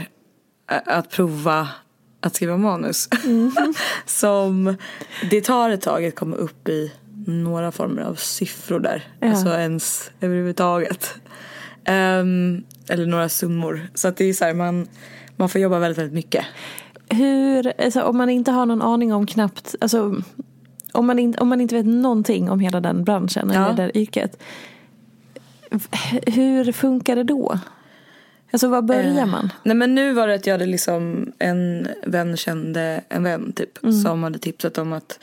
att 0.67 1.11
prova 1.11 1.69
att 2.21 2.35
skriva 2.35 2.57
manus. 2.57 3.09
Som 4.07 4.77
det 5.31 5.41
tar 5.41 5.71
ett 5.71 5.83
tag 5.83 6.05
att 6.05 6.15
komma 6.15 6.37
upp 6.37 6.69
i 6.69 6.93
några 7.27 7.73
former 7.73 8.03
av 8.03 8.15
siffror 8.15 8.81
där. 8.81 9.05
Ja. 9.21 9.31
Alltså 9.31 9.49
ens 9.49 10.11
överhuvudtaget. 10.21 11.15
Ehm, 11.85 12.65
eller 12.89 13.07
några 13.07 13.29
summor. 13.29 13.89
Så 13.95 14.09
att 14.09 14.17
det 14.17 14.25
är 14.25 14.33
så 14.33 14.45
här, 14.45 14.55
man, 14.55 14.89
man 15.37 15.49
får 15.49 15.61
jobba 15.61 15.79
väldigt, 15.79 15.99
väldigt 15.99 16.15
mycket. 16.15 16.45
Hur, 17.09 17.73
alltså, 17.81 18.03
om 18.03 18.17
man 18.17 18.31
inte 18.31 18.51
har 18.51 18.67
någon 18.67 18.83
aning 18.83 19.15
om 19.15 19.27
knappt, 19.27 19.75
alltså, 19.81 20.23
om, 20.93 21.07
man 21.07 21.19
in, 21.19 21.35
om 21.39 21.49
man 21.49 21.61
inte 21.61 21.75
vet 21.75 21.87
någonting 21.87 22.51
om 22.51 22.61
hela 22.61 22.81
den 22.81 23.05
branschen 23.05 23.51
Ja. 23.55 23.67
eller 23.67 23.77
det 23.77 23.99
yrket. 23.99 24.43
Hur 26.27 26.73
funkar 26.73 27.17
det 27.17 27.23
då? 27.23 27.59
Alltså 28.51 28.69
var 28.69 28.83
börjar 28.83 29.19
Eh, 29.19 29.27
man? 29.27 29.53
Nej 29.63 29.77
men 29.77 29.95
nu 29.95 30.13
var 30.13 30.29
det 30.29 30.35
att 30.35 30.47
jag 30.47 30.55
hade 30.55 30.67
liksom 30.67 31.33
en 31.39 31.89
vän 32.07 32.37
kände 32.37 33.01
en 33.09 33.23
vän 33.23 33.53
typ. 33.53 33.79
Som 34.03 34.23
hade 34.23 34.39
tipsat 34.39 34.79
om 34.79 34.93
att, 34.93 35.19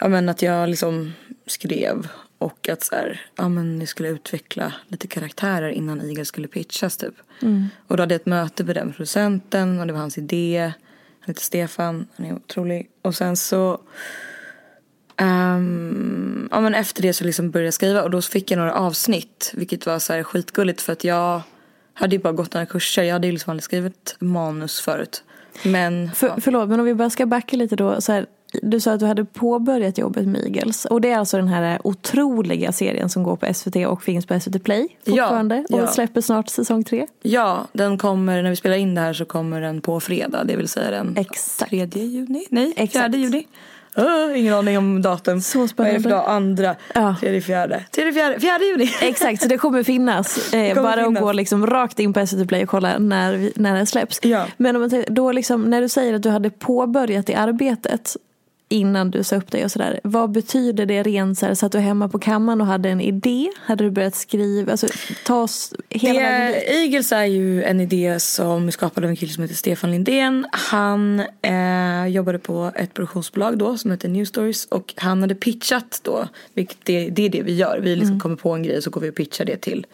ja 0.00 0.08
men 0.08 0.28
att 0.28 0.42
jag 0.42 0.68
liksom 0.68 1.12
skrev. 1.46 2.08
Och 2.38 2.68
att 2.68 2.82
så 2.84 2.94
här, 2.94 3.20
ja 3.36 3.48
men 3.48 3.78
jag 3.80 3.88
skulle 3.88 4.08
utveckla 4.08 4.72
lite 4.88 5.06
karaktärer 5.06 5.68
innan 5.68 6.00
Eagle 6.00 6.24
skulle 6.24 6.48
pitchas 6.48 6.96
typ. 6.96 7.14
Och 7.86 7.96
då 7.96 8.02
hade 8.02 8.14
jag 8.14 8.20
ett 8.20 8.26
möte 8.26 8.64
med 8.64 8.74
den 8.76 8.92
producenten 8.92 9.80
och 9.80 9.86
det 9.86 9.92
var 9.92 10.00
hans 10.00 10.18
idé. 10.18 10.72
Han 11.20 11.26
heter 11.26 11.42
Stefan, 11.42 12.06
han 12.16 12.26
är 12.26 12.34
otrolig. 12.34 12.88
Och 13.02 13.14
sen 13.14 13.36
så 13.36 13.80
Ehm, 15.18 16.48
ja 16.52 16.60
men 16.60 16.74
efter 16.74 17.02
det 17.02 17.12
så 17.12 17.24
liksom 17.24 17.50
började 17.50 17.66
jag 17.66 17.74
skriva 17.74 18.02
och 18.02 18.10
då 18.10 18.22
fick 18.22 18.50
jag 18.50 18.58
några 18.58 18.74
avsnitt. 18.74 19.52
Vilket 19.54 19.86
var 19.86 19.98
så 19.98 20.12
här 20.12 20.22
skitgulligt 20.22 20.80
för 20.80 20.92
att 20.92 21.04
jag 21.04 21.40
hade 21.94 22.16
ju 22.16 22.22
bara 22.22 22.32
gått 22.32 22.54
några 22.54 22.66
kurser. 22.66 23.02
Jag 23.02 23.12
hade 23.12 23.26
ju 23.26 23.32
liksom 23.32 23.50
aldrig 23.50 23.64
skrivit 23.64 24.16
manus 24.18 24.80
förut. 24.80 25.22
Men 25.62 26.10
För, 26.14 26.34
Förlåt, 26.40 26.68
men 26.68 26.80
om 26.80 26.86
vi 26.86 26.94
bara 26.94 27.10
ska 27.10 27.26
backa 27.26 27.56
lite 27.56 27.76
då. 27.76 28.00
Så 28.00 28.12
här, 28.12 28.26
du 28.62 28.80
sa 28.80 28.92
att 28.92 29.00
du 29.00 29.06
hade 29.06 29.24
påbörjat 29.24 29.98
jobbet 29.98 30.26
med 30.26 30.40
Eagles. 30.44 30.84
Och 30.84 31.00
det 31.00 31.10
är 31.10 31.18
alltså 31.18 31.36
den 31.36 31.48
här 31.48 31.80
otroliga 31.84 32.72
serien 32.72 33.08
som 33.08 33.22
går 33.22 33.36
på 33.36 33.54
SVT 33.54 33.76
och 33.76 34.02
finns 34.02 34.26
på 34.26 34.40
SVT 34.40 34.64
Play 34.64 34.88
fortfarande. 35.06 35.64
ja. 35.68 35.82
Och 35.82 35.88
släpper 35.88 36.20
snart 36.20 36.48
säsong 36.48 36.84
tre. 36.84 37.06
ja, 37.22 37.66
den 37.72 37.98
kommer, 37.98 38.42
när 38.42 38.50
vi 38.50 38.56
spelar 38.56 38.76
in 38.76 38.94
det 38.94 39.00
här 39.00 39.12
så 39.12 39.24
kommer 39.24 39.60
den 39.60 39.80
på 39.80 40.00
fredag. 40.00 40.44
Det 40.44 40.56
vill 40.56 40.68
säga 40.68 40.90
den 40.90 41.16
Exakt. 41.16 41.70
3 41.70 41.88
juni? 41.94 42.46
Nej, 42.50 42.72
Exakt. 42.76 43.14
4 43.14 43.22
juni. 43.22 43.46
Uh, 43.98 44.40
ingen 44.40 44.54
aning 44.54 44.78
om 44.78 45.02
datum. 45.02 45.40
Så 45.40 45.58
Vad 45.58 45.64
är 45.64 45.66
det 45.66 45.70
spännande. 45.70 46.02
för 46.02 46.10
dag? 46.10 46.24
Andra, 46.28 46.76
Ja. 46.94 47.16
tredje, 47.20 47.40
fjärde. 47.40 47.84
Tredje, 47.90 48.12
fjärde, 48.12 48.40
fjärde 48.40 48.64
juni. 48.64 48.90
Exakt, 49.02 49.42
så 49.42 49.48
det 49.48 49.58
kommer 49.58 49.82
finnas. 49.82 50.52
Eh, 50.54 50.74
kommer 50.74 50.82
bara 50.88 51.04
finnas. 51.04 51.16
att 51.16 51.22
gå 51.22 51.32
liksom 51.32 51.66
rakt 51.66 51.98
in 51.98 52.12
på 52.12 52.26
SVT 52.26 52.48
Play 52.48 52.62
och 52.62 52.68
kolla 52.68 52.98
när, 52.98 53.50
när 53.54 53.74
den 53.76 53.86
släpps. 53.86 54.18
Ja. 54.22 54.44
Men 54.56 54.76
om 54.76 54.82
man, 54.82 55.04
då 55.08 55.32
liksom, 55.32 55.70
när 55.70 55.80
du 55.80 55.88
säger 55.88 56.14
att 56.14 56.22
du 56.22 56.28
hade 56.30 56.50
påbörjat 56.50 57.26
det 57.26 57.34
arbetet. 57.34 58.16
Innan 58.68 59.10
du 59.10 59.24
sa 59.24 59.36
upp 59.36 59.50
dig 59.50 59.64
och 59.64 59.70
sådär. 59.70 60.00
Vad 60.04 60.30
betyder 60.30 60.86
det 60.86 61.02
rent 61.02 61.38
så 61.38 61.46
här, 61.46 61.54
satt 61.54 61.72
du 61.72 61.78
hemma 61.78 62.08
på 62.08 62.18
kammaren 62.18 62.60
och 62.60 62.66
hade 62.66 62.88
en 62.88 63.00
idé? 63.00 63.50
Hade 63.60 63.84
du 63.84 63.90
börjat 63.90 64.14
skriva? 64.14 64.72
Alltså 64.72 64.86
ta 65.24 65.42
oss 65.42 65.74
hela. 65.88 66.20
Det, 66.20 66.82
Eagles 66.82 67.12
är 67.12 67.24
ju 67.24 67.62
en 67.64 67.80
idé 67.80 68.20
som 68.20 68.66
är 68.66 68.70
skapad 68.70 69.04
av 69.04 69.10
en 69.10 69.16
kille 69.16 69.32
som 69.32 69.42
heter 69.42 69.56
Stefan 69.56 69.90
Lindén. 69.90 70.46
Han 70.52 71.22
eh, 71.42 72.06
jobbade 72.06 72.38
på 72.38 72.72
ett 72.74 72.94
produktionsbolag 72.94 73.58
då 73.58 73.78
som 73.78 73.90
heter 73.90 74.08
New 74.08 74.24
Stories 74.24 74.64
och 74.64 74.94
han 74.96 75.20
hade 75.20 75.34
pitchat 75.34 76.00
då, 76.02 76.28
vilket 76.54 76.78
det, 76.84 77.08
det 77.10 77.22
är 77.22 77.28
det 77.28 77.42
vi 77.42 77.54
gör. 77.54 77.80
Vi 77.82 77.96
liksom 77.96 78.20
kommer 78.20 78.36
på 78.36 78.52
en 78.52 78.62
grej 78.62 78.76
och 78.76 78.82
så 78.82 78.90
går 78.90 79.00
vi 79.00 79.10
och 79.10 79.14
pitchar 79.14 79.44
det 79.44 79.56
till 79.56 79.86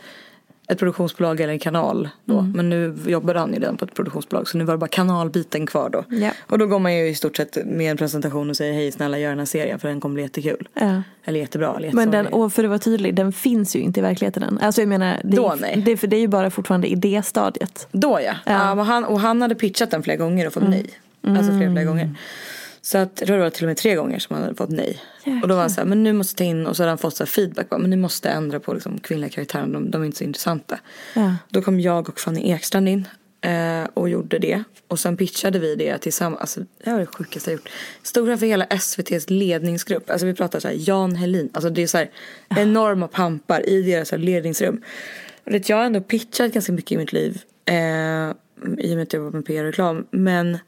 ett 0.69 0.79
produktionsbolag 0.79 1.41
eller 1.41 1.53
en 1.53 1.59
kanal 1.59 2.09
då. 2.25 2.43
Men 2.43 2.71
nu 2.71 2.97
jobbade 3.07 3.39
han 3.39 3.55
ju 3.55 3.61
redan 3.61 3.77
på 3.77 3.85
ett 3.85 3.95
produktionsbolag 3.95 4.49
så 4.49 4.59
nu 4.59 4.65
var 4.65 4.75
det 4.75 4.79
bara 4.79 4.89
kanalbiten 4.89 5.67
kvar 5.67 5.91
då. 5.91 6.05
Ja. 6.09 6.31
Och 6.41 6.59
då 6.59 6.67
går 6.67 6.79
man 6.79 6.95
ju 6.95 7.09
i 7.09 7.15
stort 7.15 7.37
sett 7.37 7.59
med 7.67 7.91
en 7.91 7.97
presentation 7.97 8.51
och 8.51 8.57
säger 8.57 8.73
hej 8.73 8.93
snälla 8.93 9.19
gör 9.19 9.29
den 9.29 9.39
här 9.39 9.47
serien 9.47 9.79
för 9.79 9.89
den 9.89 10.01
kommer 10.01 10.15
bli 10.15 10.23
jättekul. 10.23 10.69
Ja. 10.75 11.03
Eller 11.25 11.41
jättebra 11.41 11.75
eller 11.77 11.93
Men 11.93 12.11
den, 12.11 12.27
och 12.27 12.53
för 12.53 12.65
att 12.65 12.71
vara 12.71 12.79
tydlig, 12.79 13.15
den 13.15 13.33
finns 13.33 13.77
ju 13.77 13.81
inte 13.81 14.01
i 14.01 14.03
verkligheten 14.03 14.43
än. 14.43 14.59
Alltså 14.59 14.81
jag 14.81 14.89
menar, 14.89 15.21
det, 15.25 15.37
Då, 15.37 15.55
nej. 15.61 15.83
det, 15.87 15.97
för 15.97 16.07
det 16.07 16.17
är 16.17 16.21
ju 16.21 16.29
bara 16.29 16.51
fortfarande 16.51 16.89
idéstadiet. 16.89 17.89
Då 17.93 18.21
ja. 18.25 18.35
ja. 18.47 18.75
men 18.75 18.87
han, 18.87 19.05
och 19.05 19.21
han 19.21 19.43
hade 19.43 19.55
pitchat 19.55 19.91
den 19.91 20.03
flera 20.03 20.17
gånger 20.17 20.47
och 20.47 20.53
fått 20.53 20.69
nej. 20.69 20.87
Alltså 21.27 21.53
flera, 21.53 21.73
flera 21.73 21.85
gånger. 21.85 22.11
Så 22.85 22.99
att, 22.99 23.21
jag 23.21 23.29
det 23.29 23.39
var 23.39 23.51
till 23.51 23.65
och 23.65 23.69
med 23.69 23.77
tre 23.77 23.95
gånger 23.95 24.19
som 24.19 24.35
han 24.35 24.43
hade 24.43 24.55
fått 24.55 24.71
nej. 24.71 25.03
Och 25.43 25.49
då 25.49 25.55
var 25.55 25.61
han 25.61 25.71
så 25.71 25.81
här, 25.81 25.89
men 25.89 26.03
nu 26.03 26.13
måste 26.13 26.45
jag 26.45 26.51
ta 26.51 26.59
in, 26.59 26.67
och 26.67 26.77
så 26.77 26.83
hade 26.83 26.91
han 26.91 26.99
fått 26.99 27.17
så 27.17 27.25
här 27.25 27.29
feedback, 27.29 27.69
bara, 27.69 27.79
men 27.79 27.91
ni 27.91 27.97
måste 27.97 28.29
ändra 28.31 28.61
på 28.61 28.75
liksom, 28.75 28.99
kvinnliga 28.99 29.31
karaktärer, 29.31 29.67
de, 29.67 29.91
de 29.91 30.03
är 30.03 30.07
inte 30.07 30.19
så 30.19 30.25
intressanta. 30.25 30.79
Ja. 31.15 31.37
Då 31.49 31.63
kom 31.63 31.81
jag 31.81 32.09
och 32.09 32.21
Fanny 32.21 32.51
Ekstrand 32.51 32.89
in 32.89 33.09
eh, 33.41 33.85
och 33.95 34.09
gjorde 34.09 34.39
det. 34.39 34.63
Och 34.89 35.01
sen 35.01 35.17
pitchade 35.17 35.59
vi 35.59 35.77
det 35.77 35.99
tillsammans, 35.99 36.41
alltså 36.41 36.61
det 36.85 36.93
var 36.93 37.01
det 37.01 37.07
sjukaste 37.07 37.51
jag 37.51 37.59
gjort. 37.59 37.69
Stora 38.03 38.39
för 38.39 38.47
hela 38.47 38.65
SVTs 38.65 39.31
ledningsgrupp, 39.31 40.11
alltså 40.11 40.27
vi 40.27 40.35
pratar 40.35 40.61
så 40.61 40.69
här 40.69 40.77
Jan 40.79 41.17
Helin, 41.17 41.51
alltså 41.53 41.71
det 41.71 41.83
är 41.83 41.87
så 41.87 41.99
här 41.99 42.11
enorma 42.49 43.09
pampar 43.09 43.69
i 43.69 43.83
deras 43.83 44.11
här 44.11 44.19
ledningsrum. 44.19 44.83
Och 45.45 45.51
det, 45.51 45.69
jag 45.69 45.77
har 45.77 45.85
ändå 45.85 46.01
pitchat 46.01 46.53
ganska 46.53 46.73
mycket 46.73 46.93
i 46.93 46.97
mitt 46.97 47.13
liv, 47.13 47.43
eh, 47.65 47.75
i 48.79 48.93
och 48.93 48.97
med 48.97 49.03
att 49.03 49.13
jag 49.13 49.21
var 49.21 49.31
med 49.31 49.47
PR 49.47 49.65
och 49.65 49.67
reklam, 49.67 50.07
men 50.11 50.59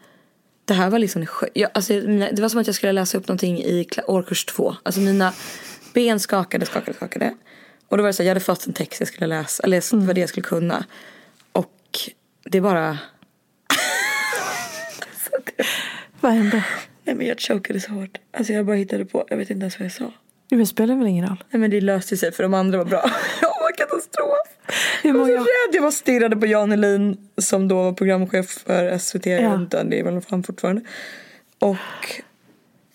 det 0.66 0.74
här 0.74 0.90
var 0.90 0.98
liksom, 0.98 1.26
jag, 1.54 1.70
alltså, 1.74 1.92
mina- 1.92 2.32
det 2.32 2.42
var 2.42 2.48
som 2.48 2.60
att 2.60 2.66
jag 2.66 2.76
skulle 2.76 2.92
läsa 2.92 3.18
upp 3.18 3.28
någonting 3.28 3.58
i 3.58 3.86
årskurs 4.06 4.44
två. 4.44 4.74
Alltså 4.82 5.00
mina 5.00 5.32
ben 5.94 6.20
skakade, 6.20 6.66
skakade, 6.66 6.96
skakade. 6.96 7.34
Och 7.88 7.96
då 7.96 8.02
var 8.02 8.08
det 8.08 8.12
så 8.12 8.22
här, 8.22 8.26
jag 8.26 8.30
hade 8.30 8.40
fått 8.44 8.66
en 8.66 8.72
text 8.72 9.00
jag 9.00 9.08
skulle 9.08 9.26
läsa, 9.26 9.62
eller 9.62 10.00
det 10.00 10.06
var 10.06 10.14
det 10.14 10.20
jag 10.20 10.28
skulle 10.28 10.44
kunna. 10.44 10.84
Och 11.52 11.72
det 12.44 12.60
bara, 12.60 12.98
Vad 16.20 16.32
hände? 16.32 16.64
nej 17.04 17.16
men 17.16 17.26
jag 17.26 17.40
chokade 17.40 17.80
så 17.80 17.92
hårt. 17.92 18.18
Alltså 18.36 18.52
jag 18.52 18.66
bara 18.66 18.76
hittade 18.76 19.04
på, 19.04 19.26
jag 19.28 19.36
vet 19.36 19.50
inte 19.50 19.62
ens 19.62 19.78
vad 19.78 19.86
jag 19.86 19.92
sa. 19.92 20.12
Det 20.48 20.66
spelar 20.66 20.96
väl 20.96 21.06
ingen 21.06 21.26
roll? 21.28 21.44
Nej 21.50 21.60
men 21.60 21.70
det 21.70 21.80
löste 21.80 22.16
sig 22.16 22.32
för 22.32 22.42
de 22.42 22.54
andra 22.54 22.78
var 22.78 22.84
bra. 22.84 23.10
jag 23.42 23.55
var 23.66 23.76
katastrof. 23.76 24.48
Hur 25.02 25.10
Jag 25.10 25.18
var 25.18 25.26
så 25.26 25.32
rädd, 25.32 25.74
jag 25.74 25.82
bara 25.82 25.90
stirrade 25.92 26.36
på 26.36 26.46
Jan 26.46 26.70
Helin 26.70 27.28
som 27.38 27.68
då 27.68 27.82
var 27.82 27.92
programchef 27.92 28.46
för 28.66 28.98
SVT. 28.98 29.26
Ja. 29.26 29.54
inte, 29.54 29.84
det 29.84 29.98
är 30.00 30.04
väl 30.04 30.20
han 30.28 30.42
fortfarande. 30.42 30.82
Och, 31.58 31.76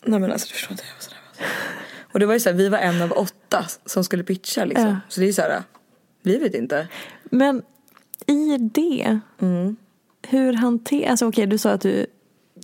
nej 0.05 0.19
men 0.19 0.31
alltså 0.31 0.47
du 0.47 0.53
förstår 0.53 0.71
inte, 0.71 0.83
jag 0.87 0.93
var 0.95 1.01
så 1.01 1.11
nervös. 1.11 1.55
Och 2.13 2.19
det 2.19 2.25
var 2.25 2.33
ju 2.33 2.39
så 2.39 2.49
här, 2.49 2.55
vi 2.57 2.69
var 2.69 2.77
en 2.77 3.01
av 3.01 3.11
åtta 3.11 3.65
som 3.85 4.03
skulle 4.03 4.23
pitcha 4.23 4.65
liksom. 4.65 4.87
Ja. 4.87 4.95
Så 5.09 5.19
det 5.21 5.27
är 5.27 5.33
så 5.33 5.41
här, 5.41 5.63
vi 6.23 6.37
vet 6.37 6.53
inte. 6.55 6.87
Men 7.23 7.61
i 8.27 8.57
det, 8.57 9.19
Mm. 9.41 9.75
hur 10.27 10.53
hanterar... 10.53 11.09
Alltså 11.09 11.27
okej, 11.27 11.45
du 11.45 11.57
sa 11.57 11.71
att 11.71 11.81
du 11.81 12.05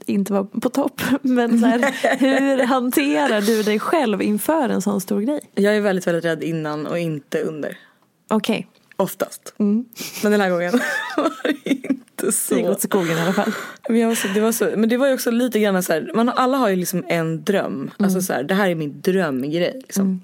inte 0.06 0.34
var 0.34 0.44
på 0.44 0.70
topp. 0.70 1.02
Men 1.22 1.64
här, 1.64 2.18
hur 2.18 2.64
hanterar 2.64 3.42
du 3.42 3.64
dig 3.64 3.80
själv 3.80 4.22
inför 4.22 4.70
en 4.70 4.82
sån 4.82 5.02
stor 5.02 5.22
grej? 5.22 5.40
Jag 5.56 5.76
är 5.76 5.82
väldigt, 5.82 6.08
väldigt 6.08 6.26
rädd 6.26 6.44
innan 6.44 6.88
och 6.88 7.00
inte 7.00 7.42
under. 7.42 7.78
Okej, 8.28 8.68
Oftast. 9.00 9.54
Men 9.58 9.86
den 10.32 10.42
här 10.42 10.50
gången 10.50 10.72
var 11.18 11.32
det 11.44 11.70
inte 11.70 12.32
så. 12.32 12.56
det 12.56 12.62
gick 12.62 12.70
åt 12.70 12.82
skogen 12.82 13.18
i 13.18 13.22
alla 13.22 13.34
fall. 13.34 13.52
Men, 13.90 13.98
jag 14.00 14.08
var 14.08 14.16
så, 14.16 14.28
det 14.28 14.42
var 14.42 14.52
så, 14.52 14.70
men 14.78 14.90
det 14.90 14.98
var 14.98 15.08
ju 15.08 15.14
också 15.14 15.32
lite 15.32 15.60
grann 15.60 15.84
så 15.84 15.94
här, 15.94 16.12
man, 16.16 16.30
alla 16.30 16.58
har 16.58 16.70
ju 16.70 16.76
liksom 16.76 17.04
en 17.08 17.44
dröm. 17.44 17.92
Alltså 18.00 18.22
så 18.22 18.34
här, 18.34 18.44
det 18.44 18.54
här 18.54 18.70
är 18.70 18.76
min 18.76 19.02
drömgrej. 19.02 19.74
Liksom. 19.84 20.22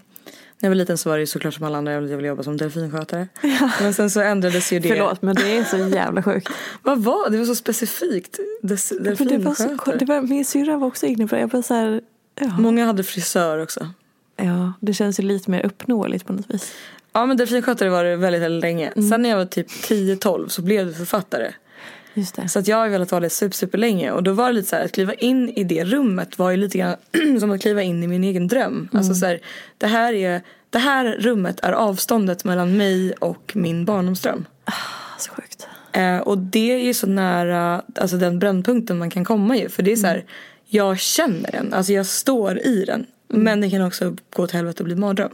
När 0.59 0.67
jag 0.67 0.69
var 0.69 0.75
liten 0.75 0.97
så 0.97 1.09
var 1.09 1.17
det 1.17 1.21
ju 1.21 1.25
såklart 1.27 1.53
som 1.53 1.65
alla 1.65 1.77
andra, 1.77 1.93
jag 1.93 2.01
ville- 2.01 2.27
jobba 2.27 2.43
som 2.43 2.57
delfinskötare. 2.57 3.27
Men 3.81 3.93
sen 3.93 4.09
så 4.09 4.21
ändrades 4.21 4.73
ju 4.73 4.79
det. 4.79 4.89
Förlåt, 4.89 5.21
men 5.21 5.35
det 5.35 5.57
är 5.57 5.63
så 5.63 5.77
jävla 5.77 6.23
sjukt. 6.23 6.49
Vad 6.81 7.03
var 7.03 7.29
det? 7.29 7.37
Var 7.37 7.45
så 7.45 7.55
specifikt. 7.55 8.39
Des, 8.61 8.89
För 8.89 8.99
det 8.99 9.09
var 9.09 9.15
så, 9.15 9.23
delfinskötare. 9.63 9.97
det 9.97 10.05
var, 10.05 10.21
min 10.21 10.45
syrra 10.45 10.77
var 10.77 10.87
också 10.87 11.05
inne 11.05 11.27
på 11.27 11.35
det. 11.35 11.41
Jag 11.41 11.49
bara 11.49 11.61
så 11.63 11.73
här, 11.73 12.01
ja. 12.39 12.57
Många 12.59 12.85
hade 12.85 13.03
frisör 13.03 13.59
också. 13.59 13.87
ja, 14.37 14.73
det 14.79 14.93
känns 14.93 15.19
ju 15.19 15.23
lite 15.23 15.51
mer 15.51 15.65
uppnåeligt 15.65 16.25
på 16.25 16.33
något 16.33 16.49
vis. 16.49 16.73
Ja 17.13 17.25
men 17.25 17.37
delfinskötare 17.37 17.89
var 17.89 18.03
det 18.03 18.15
väldigt, 18.15 18.41
väldigt 18.41 18.61
länge. 18.61 18.87
Mm. 18.95 19.09
Sen 19.09 19.21
när 19.21 19.29
jag 19.29 19.37
var 19.37 19.45
typ 19.45 19.69
10-12 19.69 20.47
så 20.47 20.61
blev 20.61 20.85
du 20.87 20.93
författare. 20.93 21.51
Just 22.13 22.35
det. 22.35 22.49
Så 22.49 22.59
att 22.59 22.67
jag 22.67 22.77
har 22.77 22.89
velat 22.89 23.11
vara 23.11 23.21
det 23.21 23.29
super, 23.29 23.55
super 23.55 23.77
länge 23.77 24.11
och 24.11 24.23
då 24.23 24.33
var 24.33 24.47
det 24.47 24.53
lite 24.53 24.67
så 24.67 24.75
här 24.75 24.85
att 24.85 24.91
kliva 24.91 25.13
in 25.13 25.49
i 25.49 25.63
det 25.63 25.83
rummet 25.85 26.39
var 26.39 26.51
ju 26.51 26.57
lite 26.57 26.77
grann 26.77 26.95
som 27.39 27.51
att 27.51 27.61
kliva 27.61 27.81
in 27.81 28.03
i 28.03 28.07
min 28.07 28.23
egen 28.23 28.47
dröm. 28.47 28.73
Mm. 28.73 28.89
Alltså 28.91 29.13
så 29.15 29.25
här, 29.25 29.39
det 29.77 29.87
här 29.87 30.13
är, 30.13 30.41
det 30.69 30.79
här 30.79 31.05
rummet 31.19 31.59
är 31.63 31.71
avståndet 31.71 32.43
mellan 32.43 32.77
mig 32.77 33.13
och 33.13 33.51
min 33.55 33.85
barndomsdröm. 33.85 34.45
Så 35.17 35.31
sjukt. 35.31 35.67
Eh, 35.91 36.17
och 36.17 36.37
det 36.37 36.71
är 36.71 36.77
ju 36.79 36.93
så 36.93 37.07
nära, 37.07 37.81
alltså 37.95 38.17
den 38.17 38.39
brännpunkten 38.39 38.97
man 38.97 39.09
kan 39.09 39.25
komma 39.25 39.57
ju. 39.57 39.69
För 39.69 39.83
det 39.83 39.91
är 39.91 39.95
så 39.95 40.07
här, 40.07 40.15
Mm. 40.15 40.27
jag 40.67 40.99
känner 40.99 41.51
den, 41.51 41.73
alltså 41.73 41.93
jag 41.93 42.05
står 42.05 42.59
i 42.59 42.85
den. 42.85 43.05
Men 43.27 43.61
det 43.61 43.69
kan 43.69 43.81
också 43.81 44.15
gå 44.35 44.47
till 44.47 44.55
helvete 44.55 44.83
och 44.83 44.85
bli 44.85 44.95
mardröm. 44.95 45.31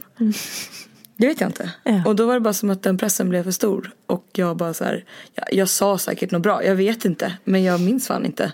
Det 1.20 1.26
vet 1.26 1.40
jag 1.40 1.48
inte. 1.48 1.70
Ja. 1.84 2.02
Och 2.06 2.16
då 2.16 2.26
var 2.26 2.34
det 2.34 2.40
bara 2.40 2.54
som 2.54 2.70
att 2.70 2.82
den 2.82 2.98
pressen 2.98 3.28
blev 3.28 3.42
för 3.42 3.50
stor. 3.50 3.92
Och 4.06 4.26
jag 4.32 4.56
bara 4.56 4.74
så 4.74 4.84
här, 4.84 5.04
jag, 5.34 5.46
jag 5.52 5.68
sa 5.68 5.98
säkert 5.98 6.30
något 6.30 6.42
bra, 6.42 6.64
jag 6.64 6.74
vet 6.74 7.04
inte. 7.04 7.36
Men 7.44 7.62
jag 7.62 7.80
minns 7.80 8.06
fan 8.06 8.26
inte. 8.26 8.52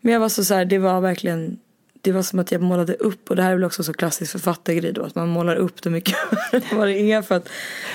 Men 0.00 0.12
jag 0.12 0.20
var 0.20 0.28
så, 0.28 0.44
så 0.44 0.54
här, 0.54 0.64
det 0.64 0.78
var 0.78 1.00
verkligen, 1.00 1.58
det 2.00 2.12
var 2.12 2.22
som 2.22 2.38
att 2.38 2.52
jag 2.52 2.62
målade 2.62 2.94
upp. 2.94 3.30
Och 3.30 3.36
det 3.36 3.42
här 3.42 3.50
är 3.50 3.54
väl 3.54 3.64
också 3.64 3.82
så 3.82 3.92
klassisk 3.92 4.32
författargrej 4.32 4.92
då. 4.92 5.02
Att 5.02 5.14
man 5.14 5.28
målar 5.28 5.56
upp 5.56 5.82
det 5.82 5.90
mycket 5.90 6.16
vad 6.72 6.88
det 6.88 7.12
är. 7.12 7.22
För 7.22 7.34
att 7.34 7.48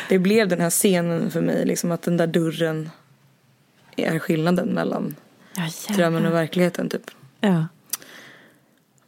det 0.10 0.20
blev 0.20 0.48
den 0.48 0.62
här 0.62 0.70
scenen 0.70 1.32
för 1.32 1.42
mig. 1.42 1.66
Liksom 1.66 1.92
att 1.92 2.02
den 2.02 2.18
där 2.18 2.28
dörren 2.28 2.90
är 3.96 4.20
skillnaden 4.20 4.68
mellan 4.68 5.16
Ja, 5.56 5.96
drömmen 5.96 6.26
och 6.26 6.34
verkligheten 6.34 6.90
typ. 6.90 7.12
Ja. 7.40 7.66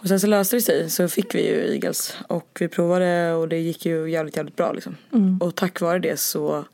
Och 0.03 0.09
sen 0.09 0.19
så 0.19 0.27
löste 0.27 0.55
det 0.55 0.61
sig 0.61 0.89
så 0.89 1.07
fick 1.07 1.35
vi 1.35 1.47
ju 1.47 1.73
Eagles 1.73 2.17
och 2.27 2.57
vi 2.59 2.67
provade 2.67 3.33
och 3.33 3.49
det 3.49 3.57
gick 3.59 3.85
ju 3.85 4.11
jävligt 4.11 4.37
jävligt 4.37 4.55
bra 4.55 4.71
liksom. 4.71 4.97
Och 5.41 5.55
tack 5.55 5.81
vare 5.81 5.99
det 5.99 6.19
så 6.19 6.65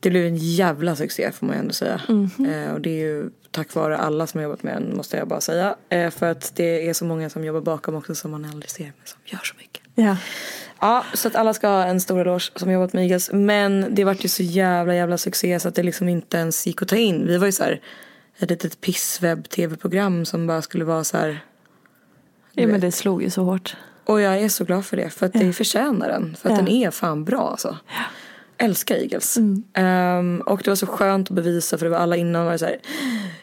det 0.00 0.10
blev 0.10 0.26
en 0.26 0.36
jävla 0.36 0.96
succé 0.96 1.32
får 1.32 1.46
man 1.46 1.56
ju 1.56 1.60
ändå 1.60 1.72
säga. 1.74 2.00
Eh, 2.48 2.72
och 2.74 2.80
det 2.80 2.90
är 2.90 3.06
ju 3.06 3.30
tack 3.50 3.74
vare 3.74 3.96
alla 3.96 4.26
som 4.26 4.38
har 4.38 4.42
jobbat 4.42 4.62
med 4.62 4.74
den 4.74 4.96
måste 4.96 5.16
jag 5.16 5.28
bara 5.28 5.40
säga. 5.40 5.76
Eh, 5.88 6.10
för 6.10 6.30
att 6.30 6.52
det 6.56 6.88
är 6.88 6.92
så 6.92 7.04
många 7.04 7.30
som 7.30 7.44
jobbar 7.44 7.60
bakom 7.60 7.94
också 7.94 8.14
som 8.14 8.30
man 8.30 8.44
aldrig 8.44 8.70
ser 8.70 8.84
men 8.84 9.06
som 9.06 9.18
gör 9.24 9.40
så 9.44 9.54
mycket. 9.58 9.82
ja. 9.94 10.16
Ja, 10.80 11.04
så 11.14 11.28
att 11.28 11.36
alla 11.36 11.54
ska 11.54 11.68
ha 11.68 11.84
en 11.84 12.00
stor 12.00 12.20
eloge 12.20 12.50
som 12.56 12.70
jobbat 12.70 12.92
med 12.92 13.02
Eagles. 13.02 13.30
Men 13.32 13.94
det 13.94 14.04
vart 14.04 14.24
ju 14.24 14.28
så 14.28 14.42
jävla 14.42 14.94
jävla 14.94 15.18
succé 15.18 15.60
så 15.60 15.68
att 15.68 15.74
det 15.74 15.82
liksom 15.82 16.08
inte 16.08 16.36
ens 16.36 16.66
gick 16.66 16.82
att 16.82 16.88
ta 16.88 16.96
in. 16.96 17.26
Vi 17.26 17.38
var 17.38 17.46
ju 17.46 17.52
så 17.52 17.64
här 17.64 17.80
ett 18.38 18.50
litet 18.50 18.80
pisswebb-tv-program 18.80 20.24
som 20.24 20.46
bara 20.46 20.62
skulle 20.62 20.84
vara 20.84 21.04
så 21.04 21.16
här 21.16 21.40
ja, 22.52 22.66
men 22.66 22.80
det 22.80 22.92
slog 22.92 23.22
ju 23.22 23.30
så 23.30 23.42
hårt. 23.42 23.76
och 24.04 24.20
jag 24.20 24.38
är 24.40 24.48
så 24.48 24.64
glad 24.64 24.84
för 24.86 24.96
det. 24.96 25.10
För 25.10 25.26
att 25.26 25.32
det 25.32 25.52
förtjänar 25.52 26.08
den. 26.08 26.36
För 26.40 26.48
att 26.48 26.58
Ja. 26.58 26.64
den 26.64 26.68
är 26.68 26.90
fan 26.90 27.24
bra 27.24 27.48
alltså. 27.50 27.76
Älskar 28.58 28.94
Eagles. 28.96 29.38
Ehm, 29.74 30.42
och 30.46 30.60
det 30.64 30.70
var 30.70 30.74
så 30.76 30.86
skönt 30.86 31.30
att 31.30 31.34
bevisa 31.36 31.78
för 31.78 31.86
det 31.86 31.90
var 31.90 31.98
alla 31.98 32.16
innan 32.16 32.44
var 32.44 32.52
det 32.52 32.58
så 32.58 32.64
här. 32.64 32.76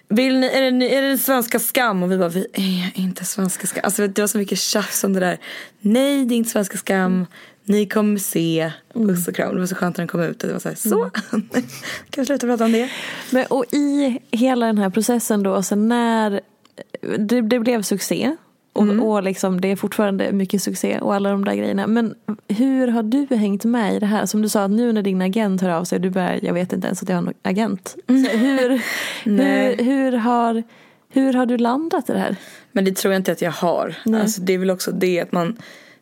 Vill 0.08 0.39
ni, 0.39 0.48
är, 0.48 0.72
det, 0.72 0.95
är 0.95 1.02
det 1.02 1.17
svenska 1.17 1.60
skam? 1.60 2.04
Och 2.04 2.12
vi 2.12 2.17
bara, 2.17 2.30
vi 2.30 2.48
är 2.54 2.91
inte 3.00 3.26
svenska 3.26 3.67
skam. 3.67 3.82
Alltså 3.84 4.08
det 4.08 4.22
var 4.22 4.28
så 4.28 4.38
mycket 4.38 4.60
tjafs 4.60 5.04
om 5.04 5.13
det 5.13 5.19
där. 5.19 5.38
Nej 5.80 6.26
det 6.26 6.34
är 6.34 6.38
inte 6.38 6.50
svenska 6.50 6.78
skam. 6.78 7.26
Ni 7.63 7.86
kommer 7.86 8.17
se. 8.17 8.72
Puss 8.93 9.28
och 9.28 9.36
kram. 9.36 9.54
Det 9.54 9.60
var 9.60 9.67
så 9.67 9.76
skönt 9.76 9.98
när 9.98 10.02
den 10.02 10.08
kom 10.08 10.22
ut. 10.22 10.39
Det 10.39 10.54
var 10.54 10.60
så 10.60 10.69
här, 10.69 10.76
så. 10.76 11.10
kan 12.10 12.22
vi 12.22 12.26
sluta 12.26 12.48
prata 12.48 12.65
om 12.65 12.72
det? 12.72 12.89
Men, 13.32 13.45
och 13.45 13.65
i 13.74 14.19
hela 14.32 14.65
den 14.65 14.78
här 14.78 14.89
processen 14.89 15.43
då, 15.43 15.63
så 15.63 15.76
när 15.76 16.41
det, 17.17 17.41
det 17.41 17.60
blev 17.60 17.82
succé 17.82 18.36
och, 18.73 18.88
och 18.88 19.23
liksom, 19.23 19.62
det 19.62 19.67
är 19.71 19.75
fortfarande 19.75 20.32
mycket 20.32 20.62
succé 20.62 20.99
och 20.99 21.15
alla 21.15 21.32
de 21.32 21.45
där 21.45 21.55
grejerna. 21.55 21.88
Men 21.88 22.15
hur 22.47 22.88
har 22.88 23.03
du 23.03 23.36
hängt 23.36 23.65
med 23.65 23.95
i 23.95 23.99
det 23.99 24.05
här? 24.05 24.25
Som 24.25 24.41
du 24.41 24.49
sa 24.49 24.63
att 24.63 24.71
nu 24.71 24.93
när 24.93 25.01
din 25.01 25.21
agent 25.21 25.62
hör 25.62 25.69
av 25.69 25.84
sig, 25.84 25.99
du 25.99 26.10
bara, 26.10 26.38
jag 26.38 26.53
vet 26.53 26.73
inte 26.73 26.88
ens 26.88 27.03
att 27.03 27.10
jag 27.10 27.15
har 27.15 27.21
någon 27.21 27.34
agent. 27.41 27.95
Så 28.08 28.13
hur, 28.38 28.82
Nej. 29.23 29.75
hur, 29.75 29.84
hur, 29.84 30.12
har, 30.12 30.63
hur 31.10 31.34
har 31.34 31.45
du 31.45 31.58
landat 31.58 32.10
i 32.10 32.13
det 32.13 32.19
här? 32.19 32.36
Men 32.71 32.86
det 32.86 32.95
tror 32.95 33.13
jag 33.13 33.19
inte 33.19 33.32
att 33.32 33.41
jag 33.41 33.51
har. 33.51 33.95
Nej. 34.05 34.21
Alltså, 34.21 34.41
det 34.41 34.53
är 34.53 34.58
väl 34.58 34.69
också 34.69 34.91
det 34.91 35.19
att 35.19 35.32
man 35.32 35.58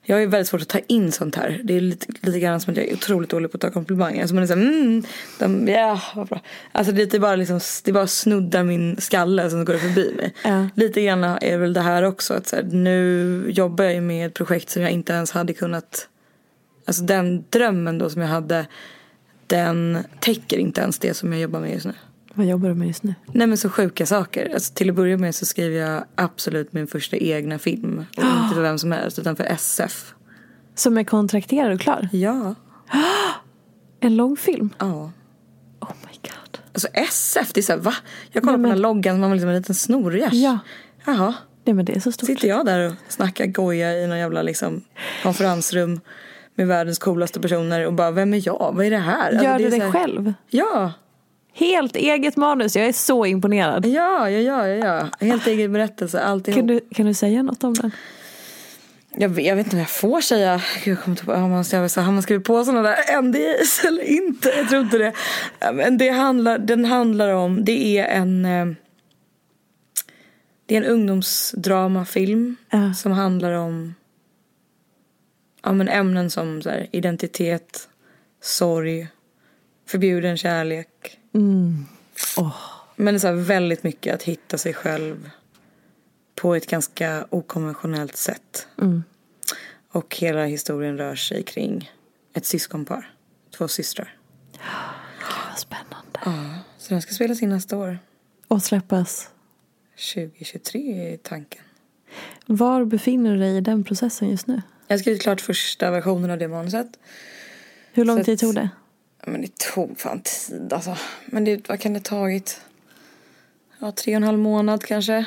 Jag 0.10 0.24
är 0.24 0.28
väldigt 0.28 0.48
svårt 0.48 0.62
att 0.62 0.68
ta 0.68 0.80
in 0.88 1.12
sånt 1.12 1.36
här. 1.36 1.62
Det 1.64 1.78
är 1.78 1.82
lite, 1.82 2.08
lite 2.22 2.40
grann 2.40 2.62
som 2.62 2.72
att 2.72 2.78
jag 2.78 2.86
är 2.86 2.94
otroligt 2.94 3.30
dålig 3.30 3.52
på 3.52 3.58
att 3.58 3.62
ta 3.62 3.72
komplimanger. 3.72 4.22
Alltså 4.22 4.36
man 4.36 4.44
är 4.44 4.48
såhär, 4.48 4.62
mm, 4.62 5.04
de, 5.40 5.68
ja, 5.68 6.02
vad 6.16 6.28
bra. 6.28 6.42
Alltså 6.72 6.94
det 6.94 7.14
är 7.14 7.20
bara 7.20 7.36
liksom, 7.36 7.60
det 7.84 7.92
bara 7.92 8.08
snuddar 8.08 8.64
min 8.64 9.02
skalle 9.02 9.50
som 9.50 9.66
går 9.66 9.78
förbi 9.78 10.14
mig. 10.18 10.34
Ja. 10.44 10.68
Lite 10.76 11.02
grann 11.02 11.24
är 11.24 11.58
väl 11.58 11.74
det 11.74 11.82
här 11.82 12.04
också. 12.04 12.34
Att 12.34 12.48
så 12.48 12.56
här, 12.56 12.64
nu 12.64 13.46
jobbar 13.50 13.84
jag 13.84 13.94
ju 13.94 14.02
med 14.02 14.28
ett 14.28 14.34
projekt 14.34 14.70
som 14.70 14.82
jag 14.82 14.92
inte 14.92 15.14
ens 15.14 15.32
hade 15.32 15.54
kunnat, 15.54 16.08
alltså 16.86 17.04
den 17.04 17.46
drömmen 17.50 17.98
då 17.98 18.10
som 18.10 18.22
jag 18.22 18.30
hade, 18.30 18.66
den 19.48 19.98
täcker 20.20 20.58
inte 20.58 20.82
ens 20.82 21.00
det 21.00 21.14
som 21.14 21.34
jag 21.34 21.42
jobbar 21.42 21.60
med 21.60 21.74
just 21.74 21.86
nu. 21.86 21.94
Vad 22.38 22.46
jobbar 22.46 22.70
du 22.70 22.76
med 22.76 22.88
just 22.88 23.04
nu? 23.04 23.16
Nej 23.32 23.48
men 23.48 23.58
så 23.58 23.70
sjuka 23.70 24.06
saker. 24.06 24.52
Alltså, 24.54 24.74
till 24.74 24.90
att 24.90 24.96
börja 24.96 25.18
med 25.18 25.36
så 25.36 25.46
skriver 25.46 25.78
jag 25.80 26.04
absolut 26.16 26.74
min 26.74 26.88
första 26.88 27.18
egna 27.18 27.60
film. 27.60 28.06
Och 28.18 28.24
inte 28.24 28.56
för 28.56 28.62
vem 28.62 28.80
som 28.80 28.92
helst 28.92 29.20
utan 29.20 29.36
för 29.36 29.44
SF. 29.44 30.14
Som 30.76 30.98
är 30.98 31.04
kontrakterad 31.04 31.74
och 31.74 31.80
klar? 31.80 32.10
Ja. 32.12 32.56
En 34.00 34.16
lång 34.16 34.38
film? 34.38 34.70
Ja. 34.78 35.12
Oh 35.80 35.92
my 36.06 36.20
god. 36.22 36.60
Alltså 36.74 36.88
SF, 36.94 37.54
det 37.54 37.60
är 37.60 37.62
såhär 37.62 37.80
va? 37.80 37.94
Jag 38.32 38.44
kollar 38.44 38.58
Nej, 38.58 38.64
på 38.64 38.70
den 38.70 38.72
här 38.72 38.76
men- 38.76 38.82
loggan 38.82 39.16
som 39.16 39.22
var 39.22 39.30
liksom 39.36 39.50
en 39.50 39.56
liten 39.56 39.76
snorgärs. 39.76 40.34
Ja. 40.34 40.60
Jaha. 41.06 41.34
Nej 41.66 41.74
men 41.74 41.86
det 41.86 41.96
är 41.96 42.00
så 42.00 42.12
stort. 42.12 42.28
Sitter 42.28 42.48
jag 42.48 42.66
där 42.66 42.88
och 42.88 42.94
snackar 43.08 43.46
goja 43.46 43.94
i 43.94 44.08
någon 44.08 44.18
jävla 44.20 44.42
liksom 44.42 44.82
konferensrum 45.24 46.00
med 46.56 46.68
världens 46.68 47.00
coolaste 47.00 47.40
personer 47.40 47.86
och 47.88 47.94
bara 47.94 48.12
vem 48.12 48.34
är 48.34 48.48
jag? 48.48 48.72
Vad 48.76 48.86
är 48.86 48.92
det 48.92 48.98
här? 48.98 49.28
Alltså, 49.30 49.44
Gör 49.46 49.58
det 49.58 49.64
är 49.66 49.72
du 49.72 49.78
det 49.78 49.84
här- 49.84 49.92
själv? 49.92 50.34
Ja. 50.50 50.92
Helt 51.60 51.96
eget 51.96 52.38
manus, 52.38 52.76
jag 52.76 52.86
är 52.86 52.94
så 52.94 53.26
imponerad. 53.26 53.86
Ja, 53.86 54.30
ja, 54.30 54.40
ja, 54.40 54.68
ja. 54.68 55.10
Helt 55.26 55.48
egen 55.48 55.74
berättelse, 55.74 56.22
alltihop. 56.22 56.58
Kan 56.58 56.68
du, 56.68 56.80
kan 56.96 57.06
du 57.06 57.14
säga 57.14 57.44
något 57.44 57.64
om 57.64 57.74
den? 57.74 57.92
Jag 59.20 59.30
vet, 59.30 59.46
jag 59.46 59.56
vet 59.56 59.66
inte 59.66 59.76
om 59.76 59.80
jag 59.80 59.90
får 59.90 60.22
säga, 60.22 60.62
Gud, 60.84 60.94
jag 60.98 61.04
kommer 61.04 61.18
på, 61.18 61.34
har 61.34 61.50
man, 61.50 61.66
så, 61.66 62.02
har 62.02 62.12
man 62.12 62.22
skrivit 62.22 62.46
på 62.48 62.66
sådana 62.66 62.82
där 62.82 63.22
NDAs 63.22 63.84
eller 63.88 64.04
inte? 64.04 64.50
Jag 64.50 64.70
tror 64.70 64.82
inte 64.82 64.98
det. 64.98 65.14
Men 65.74 65.98
det 65.98 66.10
handlar, 66.10 66.58
den 66.58 66.86
handlar 66.86 67.34
om, 67.34 67.66
det 67.66 67.98
är 67.98 68.06
en 68.06 68.46
eh, 68.46 68.66
Det 70.66 70.76
är 70.76 70.82
en 70.82 70.88
ungdomsdramafilm 70.88 72.56
Ja. 72.70 72.94
som 72.94 73.12
handlar 73.12 73.52
om 73.52 73.96
ja, 75.64 75.74
men 75.74 75.88
ämnen 75.88 76.30
som 76.30 76.62
så 76.62 76.70
här, 76.70 76.88
identitet, 76.92 77.90
sorg, 78.42 79.08
förbjuden 79.88 80.38
kärlek. 80.38 81.20
Men 82.96 83.14
det 83.14 83.18
är 83.18 83.20
så 83.20 83.32
väldigt 83.32 83.84
mycket 83.84 84.16
att 84.16 84.24
hitta 84.24 84.58
sig 84.58 84.74
själv 84.74 85.30
på 86.36 86.56
ett 86.56 86.68
ganska 86.70 87.28
okonventionellt 87.30 88.18
sätt. 88.18 88.68
Och 89.92 90.16
hela 90.16 90.46
historien 90.46 90.98
rör 90.98 91.16
sig 91.16 91.44
kring 91.44 91.92
ett 92.34 92.46
syskonpar. 92.46 93.14
Två 93.58 93.68
systrar. 93.68 94.18
Vad 95.50 95.58
spännande. 95.58 96.60
Så 96.78 96.94
den 96.94 97.02
ska 97.02 97.14
spelas 97.14 97.42
in 97.42 97.50
nästa 97.50 97.78
år. 97.78 98.00
Och 98.48 98.64
släppas. 98.64 99.30
2023 100.14 101.14
är 101.14 101.18
tanken. 101.18 101.62
Var 102.46 102.86
befinner 102.86 103.32
du 103.34 103.40
dig 103.40 103.58
i 103.58 103.62
den 103.62 103.84
processen 103.84 104.30
just 104.30 104.48
nu? 104.48 104.62
Jag 104.88 104.94
har 104.96 105.00
skrivit 105.00 105.22
klart 105.22 105.42
första 105.42 105.92
versionen 105.92 106.32
av 106.32 106.38
det 106.38 106.48
manuset. 106.48 106.88
Hur 107.92 108.06
lång 108.06 108.18
Så 108.18 108.24
tid 108.24 108.40
tog 108.40 108.56
det? 108.56 108.70
Men 109.28 109.42
det 109.42 109.58
tog 109.58 110.00
fan 110.00 110.22
tid 110.22 110.74
alltså. 110.74 110.98
Men 111.26 111.44
det, 111.44 111.70
vad 111.70 111.80
kan 111.80 111.94
det 111.94 112.04
tagit? 112.04 112.62
Ja, 113.80 113.92
tre 113.92 114.14
och 114.14 114.18
en 114.18 114.24
halv 114.24 114.40
månad 114.40 114.86
kanske. 114.86 115.26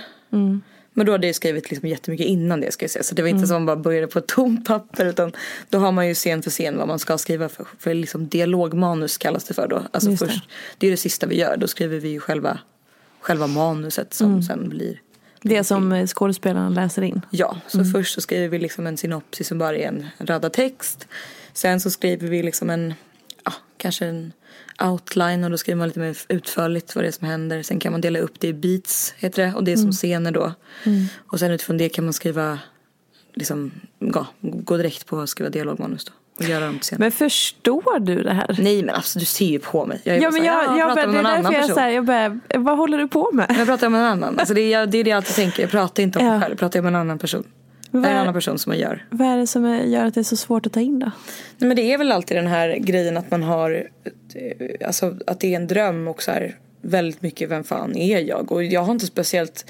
Men 0.92 1.06
då 1.06 1.12
hade 1.12 1.26
jag 1.26 1.36
skrivit 1.36 1.70
liksom 1.70 1.88
jättemycket 1.88 2.26
innan 2.26 2.60
det 2.60 2.72
ska 2.72 2.84
jag 2.84 2.90
säga. 2.90 3.02
Så 3.02 3.14
det 3.14 3.22
var 3.22 3.28
inte 3.28 3.46
som 3.46 3.56
att 3.56 3.60
man 3.60 3.66
bara 3.66 3.76
började 3.76 4.06
på 4.06 4.18
ett 4.18 4.26
tomt 4.26 4.66
papper. 4.66 5.06
Utan 5.06 5.32
då 5.68 5.78
har 5.78 5.92
man 5.92 6.08
ju 6.08 6.14
scen 6.14 6.42
för 6.42 6.50
scen 6.50 6.78
vad 6.78 6.88
man 6.88 6.98
ska 6.98 7.18
skriva 7.18 7.48
för. 7.48 7.66
För 7.78 7.94
liksom 7.94 8.28
dialogmanus 8.28 9.18
kallas 9.18 9.44
det 9.44 9.54
för 9.54 9.68
då. 9.68 9.82
Alltså 9.90 10.10
Just 10.10 10.22
det. 10.22 10.28
först, 10.28 10.48
det 10.78 10.86
är 10.86 10.90
det 10.90 10.96
sista 10.96 11.26
vi 11.26 11.38
gör. 11.38 11.56
Då 11.56 11.68
skriver 11.68 12.00
vi 12.00 12.08
ju 12.08 12.20
själva, 12.20 12.58
själva 13.20 13.46
manuset 13.46 14.14
som 14.14 14.42
sen 14.42 14.68
blir. 14.68 15.00
Det 15.42 15.64
som 15.64 15.92
eh, 15.92 16.06
skådespelarna 16.06 16.68
läser 16.68 17.02
in. 17.02 17.20
Ja, 17.30 17.56
så 17.66 17.84
först 17.84 18.14
så 18.14 18.20
skriver 18.20 18.48
vi 18.48 18.58
liksom 18.58 18.86
en 18.86 18.96
synopsis 18.96 19.48
som 19.48 19.58
bara 19.58 19.76
är 19.76 19.88
en 19.88 20.06
radda 20.18 20.50
text. 20.50 21.06
Sen 21.52 21.80
så 21.80 21.90
skriver 21.90 22.28
vi 22.28 22.42
liksom 22.42 22.70
en, 22.70 22.94
ja, 23.44 23.52
kanske 23.76 24.06
en 24.06 24.32
outline 24.82 25.44
och 25.44 25.50
då 25.50 25.58
skriver 25.58 25.78
man 25.78 25.88
lite 25.88 26.00
mer 26.00 26.16
utförligt 26.28 26.94
vad 26.94 27.04
det 27.04 27.08
är 27.08 27.12
som 27.12 27.28
händer. 27.28 27.62
Sen 27.62 27.78
kan 27.78 27.92
man 27.92 28.00
dela 28.00 28.18
upp 28.18 28.40
det 28.40 28.48
i 28.48 28.52
beats, 28.52 29.14
heter 29.16 29.46
det, 29.46 29.54
och 29.54 29.64
det 29.64 29.72
är 29.72 29.76
som 29.76 29.92
scener 29.92 30.30
då. 30.32 30.52
Och 31.16 31.38
sen 31.38 31.50
utifrån 31.50 31.78
det 31.78 31.88
kan 31.88 32.04
man 32.04 32.12
skriva, 32.12 32.58
liksom, 33.34 33.70
ja, 33.98 34.26
gå 34.40 34.76
direkt 34.76 35.06
på 35.06 35.20
att 35.20 35.28
skriva 35.28 35.50
dialogmanus 35.50 36.04
då. 36.04 36.12
Men 36.98 37.12
förstår 37.12 37.98
du 37.98 38.22
det 38.22 38.32
här? 38.32 38.56
Nej 38.58 38.82
men 38.82 38.94
alltså 38.94 39.18
du 39.18 39.24
ser 39.24 39.46
ju 39.46 39.58
på 39.58 39.86
mig. 39.86 40.00
Jag 40.04 40.16
är 40.16 40.22
Ja 40.22 40.30
men 40.30 40.40
så 40.42 40.48
här, 40.48 40.64
jag, 40.64 40.78
jag, 40.78 40.86
pratar 40.88 41.06
med 41.06 41.16
någon 41.16 41.26
annan 41.26 41.52
jag 41.52 41.62
person. 41.62 41.74
så 41.74 41.80
här, 41.80 41.90
jag 41.90 42.04
bara, 42.04 42.40
vad 42.54 42.78
håller 42.78 42.98
du 42.98 43.08
på 43.08 43.30
med? 43.32 43.54
Jag 43.58 43.66
pratar 43.66 43.88
med 43.88 44.00
en 44.00 44.06
annan. 44.06 44.38
Alltså 44.38 44.54
det, 44.54 44.72
är, 44.72 44.86
det 44.86 44.98
är 44.98 45.04
det 45.04 45.10
jag 45.10 45.16
alltid 45.16 45.34
tänker. 45.34 45.62
Jag 45.62 45.70
pratar 45.70 46.02
inte 46.02 46.18
om 46.18 46.24
mig 46.24 46.34
Ja. 46.34 46.40
själv. 46.40 46.52
Jag 46.52 46.58
pratar 46.58 46.82
med 46.82 46.88
en 46.88 46.96
annan 46.96 47.18
person. 47.18 47.44
Vad 47.90 48.04
En 48.04 48.10
är- 48.10 48.20
annan 48.20 48.34
person 48.34 48.58
som 48.58 48.70
man 48.70 48.78
gör. 48.78 49.06
Vad 49.10 49.28
är 49.28 49.36
det 49.36 49.46
som 49.46 49.64
är, 49.64 49.82
gör 49.84 50.04
att 50.04 50.14
det 50.14 50.20
är 50.20 50.24
så 50.24 50.36
svårt 50.36 50.66
att 50.66 50.72
ta 50.72 50.80
in 50.80 50.98
då? 50.98 51.06
Nej, 51.58 51.68
men 51.68 51.76
det 51.76 51.92
är 51.92 51.98
väl 51.98 52.12
alltid 52.12 52.36
den 52.36 52.46
här 52.46 52.76
grejen 52.76 53.16
att 53.16 53.30
man 53.30 53.42
har, 53.42 53.88
alltså 54.84 55.16
att 55.26 55.40
det 55.40 55.52
är 55.52 55.56
en 55.56 55.66
dröm 55.66 56.08
och 56.08 56.22
så 56.22 56.30
här 56.30 56.58
väldigt 56.82 57.22
mycket 57.22 57.50
vem 57.50 57.64
fan 57.64 57.96
är 57.96 58.18
jag? 58.20 58.52
Och 58.52 58.64
jag 58.64 58.82
har 58.82 58.92
inte 58.92 59.06
speciellt, 59.06 59.64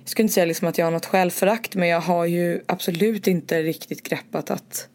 jag 0.00 0.08
skulle 0.08 0.24
inte 0.24 0.34
säga 0.34 0.46
liksom 0.46 0.68
att 0.68 0.78
jag 0.78 0.86
har 0.86 0.90
något 0.90 1.06
självförakt 1.06 1.74
men 1.74 1.88
jag 1.88 2.00
har 2.00 2.24
ju 2.26 2.60
absolut 2.66 3.26
inte 3.26 3.62
riktigt 3.62 4.02
greppat 4.02 4.50
att 4.50 4.88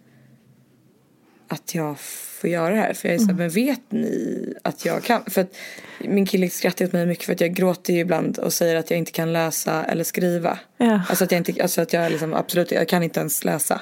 att 1.47 1.75
jag 1.75 1.95
får 2.41 2.49
göra 2.49 2.69
det 2.69 2.81
här. 2.81 2.93
För 2.93 3.07
jag 3.07 3.15
är 3.15 3.19
så 3.19 3.25
här, 3.25 3.33
men 3.33 3.49
vet 3.49 3.91
ni 3.91 4.53
att 4.63 4.85
jag 4.85 5.03
kan? 5.03 5.23
För 5.27 5.41
att 5.41 5.55
min 5.99 6.25
kille 6.25 6.49
skrattar 6.49 6.85
åt 6.85 6.93
mig 6.93 7.05
mycket 7.05 7.25
för 7.25 7.33
att 7.33 7.41
jag 7.41 7.53
gråter 7.53 7.93
ju 7.93 7.99
ibland 7.99 8.37
och 8.37 8.53
säger 8.53 8.75
att 8.75 8.91
jag 8.91 8.97
inte 8.97 9.11
kan 9.11 9.33
läsa 9.33 9.83
eller 9.83 10.03
skriva. 10.03 10.59
Ja. 10.77 11.01
Alltså 11.09 11.23
att 11.23 11.31
jag 11.31 11.39
inte, 11.39 11.63
alltså 11.63 11.81
att 11.81 11.93
jag 11.93 12.11
liksom 12.11 12.33
absolut, 12.33 12.71
jag 12.71 12.87
kan 12.87 13.03
inte 13.03 13.19
ens 13.19 13.43
läsa. 13.43 13.81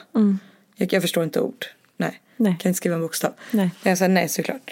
Jag, 0.75 0.93
jag 0.93 1.01
förstår 1.01 1.23
inte 1.23 1.39
ord. 1.39 1.65
Nej. 1.97 2.21
Nej. 2.37 2.57
Kan 2.59 2.69
inte 2.69 2.77
skriva 2.77 2.95
en 2.95 3.01
bokstav. 3.01 3.33
Nej. 3.51 3.71
Jag 3.83 3.97
sa 3.97 4.07
nej 4.07 4.29
såklart. 4.29 4.71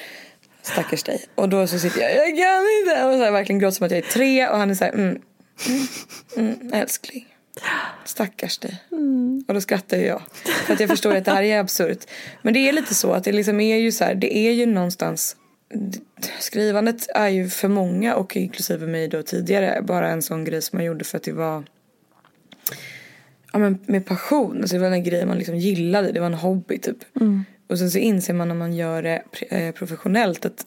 Stackars 0.62 1.04
dig. 1.04 1.26
Och 1.36 1.50
då 1.50 1.68
så 1.68 1.80
sitter 1.80 2.02
jag, 2.02 2.12
jag 2.12 2.38
kan 2.38 2.64
inte. 2.80 3.06
Och 3.06 3.14
så 3.14 3.24
här, 3.24 3.32
verkligen 3.32 3.60
gråter 3.60 3.76
som 3.76 3.86
att 3.86 3.92
jag 3.92 3.98
är 3.98 4.12
tre 4.12 4.48
och 4.48 4.58
han 4.58 4.70
är 4.70 4.76
så 4.76 4.84
här, 4.84 4.94
mm, 4.94 5.22
mm, 5.68 6.56
mm, 6.62 6.74
älskling. 6.74 7.26
Stackars 8.06 8.58
dig. 8.58 8.84
Och 9.48 9.54
då 9.54 9.62
skrattar 9.62 9.98
ju 9.98 10.04
jag. 10.04 10.22
För 10.66 10.74
att 10.74 10.80
jag 10.80 10.90
förstår 10.90 11.16
att 11.16 11.26
det 11.26 11.32
här 11.32 11.44
är 11.44 11.60
absurt. 11.60 12.08
Men 12.42 12.54
det 12.54 12.70
är 12.70 12.74
lite 12.74 12.96
så 12.96 13.12
att 13.12 13.24
det 13.24 13.32
liksom 13.32 13.60
är 13.60 13.78
ju 13.78 13.92
så 13.92 14.04
här, 14.04 14.16
det 14.16 14.38
är 14.38 14.52
ju 14.52 14.66
någonstans 14.66 15.36
Skrivandet 16.40 17.08
är 17.16 17.28
ju 17.28 17.50
för 17.50 17.68
många 17.68 18.16
och 18.16 18.36
inklusive 18.36 18.88
mig 18.88 19.08
då 19.08 19.24
tidigare 19.24 19.82
bara 19.82 20.10
en 20.10 20.22
sån 20.22 20.44
grej 20.44 20.62
som 20.62 20.78
man 20.78 20.86
gjorde 20.86 21.04
för 21.04 21.18
att 21.18 21.24
det 21.24 21.32
var 21.32 21.64
ja, 23.54 23.60
men 23.60 23.80
med 23.86 24.06
passion. 24.06 24.58
Alltså 24.62 24.76
det 24.76 24.82
var 24.82 24.92
en 24.92 25.04
grej 25.04 25.26
man 25.26 25.38
liksom 25.38 25.56
gillade. 25.56 26.12
Det 26.12 26.20
var 26.20 26.28
en 26.28 26.34
hobby 26.34 26.78
typ. 26.80 26.98
Och 27.68 27.80
sen 27.80 27.92
så 27.92 27.98
inser 27.98 28.34
man 28.34 28.48
när 28.48 28.56
man 28.56 28.74
gör 28.74 29.04
det 29.04 29.24
eh, 29.50 29.72
professionellt 29.72 30.46
att 30.46 30.66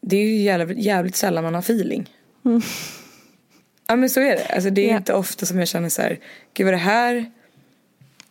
det 0.00 0.16
är 0.16 0.24
ju 0.24 0.36
jävligt, 0.36 0.78
jävligt 0.78 1.16
sällan 1.16 1.44
man 1.44 1.54
har 1.54 1.60
feeling. 1.60 2.10
Ja 3.88 3.96
men 3.96 4.10
så 4.10 4.20
är 4.20 4.36
det. 4.36 4.46
Alltså 4.46 4.70
det 4.70 4.86
är 4.86 4.90
Ja. 4.90 4.96
inte 4.96 5.14
ofta 5.14 5.46
som 5.46 5.58
jag 5.58 5.68
känner 5.68 5.88
så 5.88 6.02
här, 6.02 6.18
gud 6.54 6.64
vad 6.64 6.74
det 6.74 6.78
här 6.78 7.30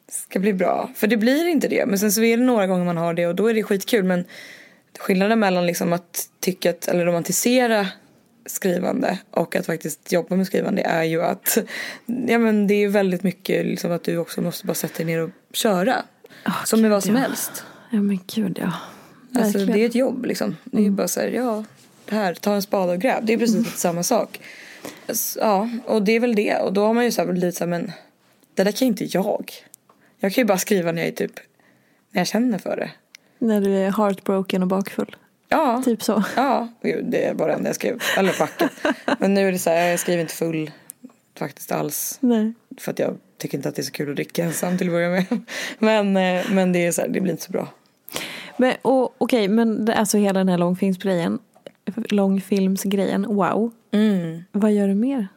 ska 0.10 0.40
bli 0.40 0.54
bra. 0.54 0.90
För 0.96 1.08
det 1.08 1.18
blir 1.18 1.48
inte 1.48 1.68
det. 1.68 1.86
Men 1.86 2.00
sen 2.00 2.12
så 2.12 2.24
är 2.24 2.38
det 2.38 2.44
några 2.44 2.68
gånger 2.68 2.86
man 2.86 2.98
har 2.98 3.14
det 3.14 3.28
och 3.28 3.36
då 3.36 3.48
är 3.48 3.54
det 3.54 3.64
skitkul. 3.64 4.04
Men 4.04 4.26
skillnaden 5.00 5.40
mellan 5.40 5.66
liksom 5.66 5.94
att 5.94 6.30
tycka 6.40 6.70
att, 6.70 6.88
eller 6.88 7.06
romantisera 7.06 7.88
skrivande 8.46 9.20
och 9.32 9.56
att 9.56 9.66
faktiskt 9.66 10.12
jobba 10.12 10.36
med 10.36 10.48
skrivande 10.48 10.82
är 10.82 11.04
ju 11.04 11.24
att 11.24 11.58
ja, 12.28 12.38
men 12.40 12.68
det 12.68 12.74
är 12.74 12.88
väldigt 12.90 13.24
mycket 13.24 13.66
liksom 13.66 13.92
att 13.92 14.04
du 14.04 14.18
också 14.18 14.42
måste 14.42 14.66
bara 14.66 14.74
sätta 14.74 14.98
dig 14.98 15.06
ner 15.06 15.22
och 15.22 15.30
köra. 15.54 15.96
som 16.66 16.82
med 16.82 16.92
vad 16.92 17.04
som 17.04 17.16
ja. 17.16 17.22
helst. 17.22 17.64
Ja 17.90 18.02
men 18.02 18.20
gud 18.28 18.60
ja. 18.62 18.74
Alltså, 19.42 19.60
det 19.60 19.80
är 19.82 19.86
ett 19.86 19.96
jobb 19.96 20.26
liksom. 20.26 20.56
Det 20.64 20.78
är 20.78 20.84
ju 20.84 20.92
bara 20.92 21.08
så 21.08 21.20
här, 21.20 21.28
ja, 21.28 21.64
här, 22.10 22.34
ta 22.34 22.56
en 22.56 22.62
spade 22.62 22.92
och 22.94 23.00
gräv. 23.00 23.26
Det 23.26 23.34
är 23.34 23.38
precis 23.38 23.58
lite 23.58 23.78
samma 23.78 24.04
sak. 24.04 24.40
Ja, 25.40 25.70
och 25.86 26.04
det 26.04 26.12
är 26.12 26.20
väl 26.20 26.36
det. 26.36 26.56
Och 26.56 26.74
då 26.74 26.86
har 26.86 26.94
man 26.94 27.04
ju 27.06 27.12
så 27.12 27.26
här 27.26 27.32
blivit 27.34 27.56
så 27.56 27.64
här, 27.64 27.70
men 27.70 27.92
det 28.56 28.64
där 28.64 28.72
kan 28.72 28.86
ju 28.86 28.90
inte 28.90 29.06
jag. 29.18 29.52
Jag 30.20 30.34
kan 30.34 30.42
ju 30.42 30.46
bara 30.46 30.58
skriva 30.58 30.92
när 30.92 31.02
jag 31.02 31.08
är 31.08 31.16
typ, 31.16 31.40
när 32.12 32.20
jag 32.20 32.28
känner 32.28 32.58
för 32.58 32.78
det. 32.78 32.92
När 33.40 33.62
du 33.62 33.76
är 33.78 33.92
heartbroken 33.92 34.62
och 34.62 34.68
bakfull. 34.68 35.16
Ja, 35.50 35.82
Typ 35.86 36.04
så. 36.04 36.24
ja, 36.36 36.68
det 36.82 37.26
är 37.26 37.34
bara 37.34 37.48
det 37.48 37.54
enda 37.54 37.70
jag 37.70 37.76
skrev. 37.76 38.00
Eller 38.18 38.34
packet. 38.34 38.72
Men 39.20 39.34
nu 39.34 39.48
är 39.48 39.52
det 39.52 39.60
så 39.60 39.70
här, 39.70 39.88
jag 39.88 40.00
skriver 40.00 40.22
inte 40.22 40.34
full 40.34 40.72
faktiskt 41.40 41.72
alls. 41.72 42.18
Nej. 42.20 42.54
För 42.80 42.92
att 42.92 43.00
jag 43.00 43.18
tycker 43.38 43.58
inte 43.58 43.70
att 43.70 43.76
det 43.76 43.82
är 43.82 43.84
så 43.84 43.92
kul 43.92 44.10
att 44.10 44.16
dricka 44.16 44.44
ensam 44.44 44.78
till 44.78 44.88
att 44.88 44.94
börja 44.94 45.10
med. 45.10 45.26
Men, 45.80 46.18
eh, 46.18 46.46
men 46.52 46.74
det 46.74 46.86
är 46.86 46.92
så 46.92 47.02
här, 47.02 47.08
det 47.08 47.22
blir 47.22 47.32
inte 47.32 47.44
så 47.44 47.52
bra. 47.52 47.68
Men 48.58 48.74
och, 48.82 49.16
okej, 49.18 49.48
men 49.48 49.86
det, 49.86 49.96
alltså 49.96 50.18
hela 50.18 50.40
den 50.40 50.50
här 50.50 50.58
långfilmsgrejen. 50.58 51.40
Långfilmsgrejen, 51.96 53.36
wow. 53.36 53.72
Mm. 53.92 54.44
Vad 54.52 54.72
gör 54.72 54.88
du 54.88 54.96
mer? 54.96 55.28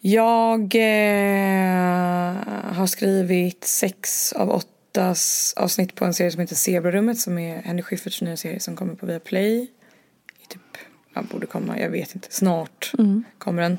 Jag 0.00 0.74
eh, 0.74 2.34
har 2.74 2.86
skrivit 2.86 3.64
sex 3.64 4.32
av 4.32 4.50
åtta 4.50 5.14
avsnitt 5.56 5.94
på 5.94 6.04
en 6.04 6.14
serie 6.14 6.30
som 6.30 6.40
heter 6.40 6.54
Zebrarummet 6.54 7.18
som 7.18 7.38
är 7.38 7.62
Henry 7.62 7.82
Schyfferts 7.82 8.22
nya 8.22 8.36
serie 8.36 8.60
som 8.60 8.76
kommer 8.76 8.94
på 8.94 9.06
Viaplay. 9.06 9.66
Typ, 10.48 10.60
ja, 11.14 11.22
borde 11.22 11.46
komma, 11.46 11.80
jag 11.80 11.90
vet 11.90 12.14
inte, 12.14 12.28
snart 12.30 12.92
kommer 13.38 13.62
den. 13.62 13.78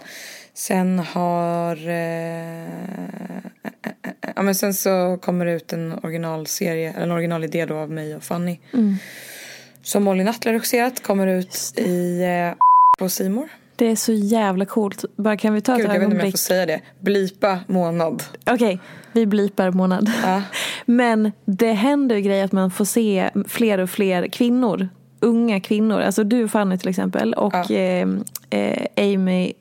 Sen 0.54 1.00
har, 1.00 1.76
eh, 1.88 2.64
eh, 2.64 3.38
eh, 3.64 3.92
eh, 4.04 4.12
ja 4.36 4.42
men 4.42 4.56
sen 4.56 4.74
så 4.74 5.18
kommer 5.22 5.46
det 5.46 5.52
ut 5.52 5.74
en 5.74 5.94
originalserie, 6.04 6.94
eller 6.94 7.04
en 7.04 7.12
originalidé 7.12 7.66
då 7.66 7.76
av 7.78 7.92
mig 7.92 8.16
och 8.16 8.24
Fanny. 8.24 8.60
Som 9.90 10.04
Molly 10.04 10.24
Nuttler 10.24 10.54
regisserat, 10.54 11.04
kommer 11.04 11.28
ut 11.28 11.74
i, 11.76 12.22
eh, 12.24 12.58
på 13.00 13.10
Simor. 13.10 13.50
Det 13.76 13.86
är 13.92 13.96
så 13.96 14.14
jävla 14.14 14.66
coolt. 14.66 15.06
Bara 15.16 15.38
kan 15.38 15.54
vi 15.54 15.62
ta 15.62 15.76
Gud, 15.76 15.86
ett 15.86 15.94
jag 15.94 16.00
vet 16.00 16.04
inte 16.04 16.06
om 16.06 16.12
jag 16.12 16.18
ögonblick? 16.18 16.34
får 16.34 16.38
säga 16.38 16.66
det. 16.66 16.82
Blipa 17.00 17.60
månad. 17.68 18.24
Okej, 18.50 18.80
vi 19.12 19.26
blipar 19.26 19.72
månad. 19.72 20.12
Ja. 20.24 20.42
Men 20.86 21.32
det 21.46 21.74
händer 21.74 22.16
ju 22.16 22.22
grejer 22.22 22.46
att 22.46 22.52
man 22.52 22.72
får 22.72 22.86
se 22.86 23.30
fler 23.48 23.78
och 23.78 23.90
fler 23.90 24.28
kvinnor. 24.28 24.90
Unga 25.20 25.60
kvinnor. 25.60 26.00
Alltså 26.02 26.24
du 26.24 26.48
Fanny 26.48 26.78
till 26.78 26.90
exempel. 26.90 27.34
Och 27.34 27.54
Ja. 27.70 27.76
eh, 27.76 28.08
eh, 28.50 28.86
Amy, 28.98 29.54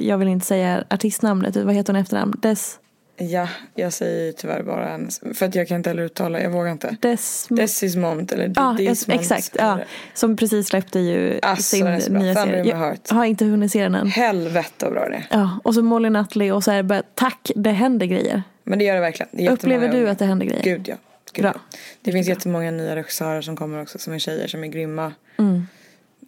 jag 0.00 0.18
vill 0.18 0.28
inte 0.28 0.46
säga 0.46 0.84
artistnamnet. 0.90 1.56
Vad 1.56 1.74
heter 1.74 1.92
hon 1.92 2.02
efternamn? 2.02 2.34
Des... 2.42 2.78
Ja, 3.20 3.48
jag 3.74 3.92
säger 3.92 4.32
tyvärr 4.32 4.62
bara 4.62 4.84
hennes. 4.86 5.20
För 5.34 5.46
att 5.46 5.54
jag 5.54 5.68
kan 5.68 5.76
inte 5.76 5.90
heller 5.90 6.02
uttala, 6.02 6.40
jag 6.40 6.50
vågar 6.50 6.72
inte. 6.72 6.96
Des... 7.00 7.46
Desismont 7.50 8.32
eller 8.32 8.52
Ja, 8.56 8.74
Desmont. 8.78 9.20
exakt. 9.20 9.50
Ja. 9.58 9.78
Som 10.14 10.36
precis 10.36 10.66
släppte 10.68 10.98
ju 10.98 11.38
Alltså, 11.42 11.62
sin 11.76 11.84
bra. 11.84 12.18
nya 12.20 12.34
serie. 12.34 12.74
heart. 12.74 13.00
Jag 13.08 13.14
har 13.16 13.24
inte 13.24 13.44
hunnit 13.44 13.72
se 13.72 13.82
den 13.82 13.94
än. 13.94 14.06
Helvete 14.06 14.70
vad 14.84 14.92
bra 14.92 15.08
det 15.08 15.14
är. 15.16 15.26
Ja, 15.30 15.60
och 15.64 15.74
så 15.74 15.82
Molly 15.82 16.10
Nutley 16.10 16.50
och 16.50 16.64
så 16.64 16.70
är 16.70 16.76
det 16.76 16.82
bara 16.82 17.02
tack, 17.14 17.50
det 17.56 17.70
händer 17.70 18.06
grejer. 18.06 18.42
Men 18.64 18.78
det 18.78 18.84
gör 18.84 18.94
det 18.94 19.00
verkligen. 19.00 19.28
Det 19.32 19.48
Upplever 19.50 19.88
du 19.88 20.08
att 20.08 20.18
det 20.18 20.24
händer 20.24 20.46
grejer? 20.46 20.62
Gud 20.62 20.88
ja. 20.88 20.96
Gud, 21.32 21.42
Bra. 21.42 21.52
ja. 21.54 21.60
Det 22.02 22.12
finns 22.12 22.28
jättemånga 22.28 22.70
nya 22.70 22.96
regissörer 22.96 23.40
som 23.42 23.56
kommer 23.56 23.82
också 23.82 23.98
som 23.98 24.12
är 24.12 24.18
tjejer 24.18 24.46
som 24.48 24.64
är 24.64 24.68
grymma. 24.68 25.12
Mm. 25.38 25.66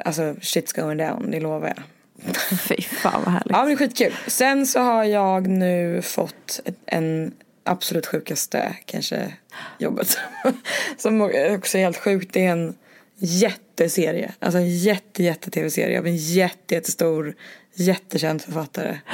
Alltså 0.05 0.23
shit's 0.23 0.81
going 0.81 0.99
down, 0.99 1.31
det 1.31 1.41
lovar 1.41 1.67
jag. 1.67 1.83
Fy 2.69 2.83
fan 2.83 3.23
vad 3.25 3.33
härligt. 3.33 3.51
Ja 3.51 3.59
men 3.59 3.67
det 3.67 3.73
är 3.73 3.77
skitkul. 3.77 4.17
Sen 4.27 4.67
så 4.67 4.81
har 4.81 5.05
jag 5.05 5.47
nu 5.47 6.03
fått 6.03 6.61
en 6.87 7.33
absolut 7.65 8.07
sjukaste 8.07 8.77
kanske 8.85 9.33
jobbet. 9.79 10.19
Som 10.97 11.21
också 11.55 11.79
är 11.79 11.83
helt 11.83 11.97
sjukt. 11.97 12.33
Det 12.33 12.47
är 12.47 12.51
en 12.51 12.75
jätteserie. 13.17 14.35
Alltså 14.39 14.59
en 14.59 14.79
jätte 14.79 15.23
jätte 15.23 15.51
tv-serie 15.51 15.99
av 15.99 16.07
en 16.07 16.17
jätte 16.17 16.75
jättestor 16.75 17.35
jättekänd 17.75 18.43
författare. 18.43 18.99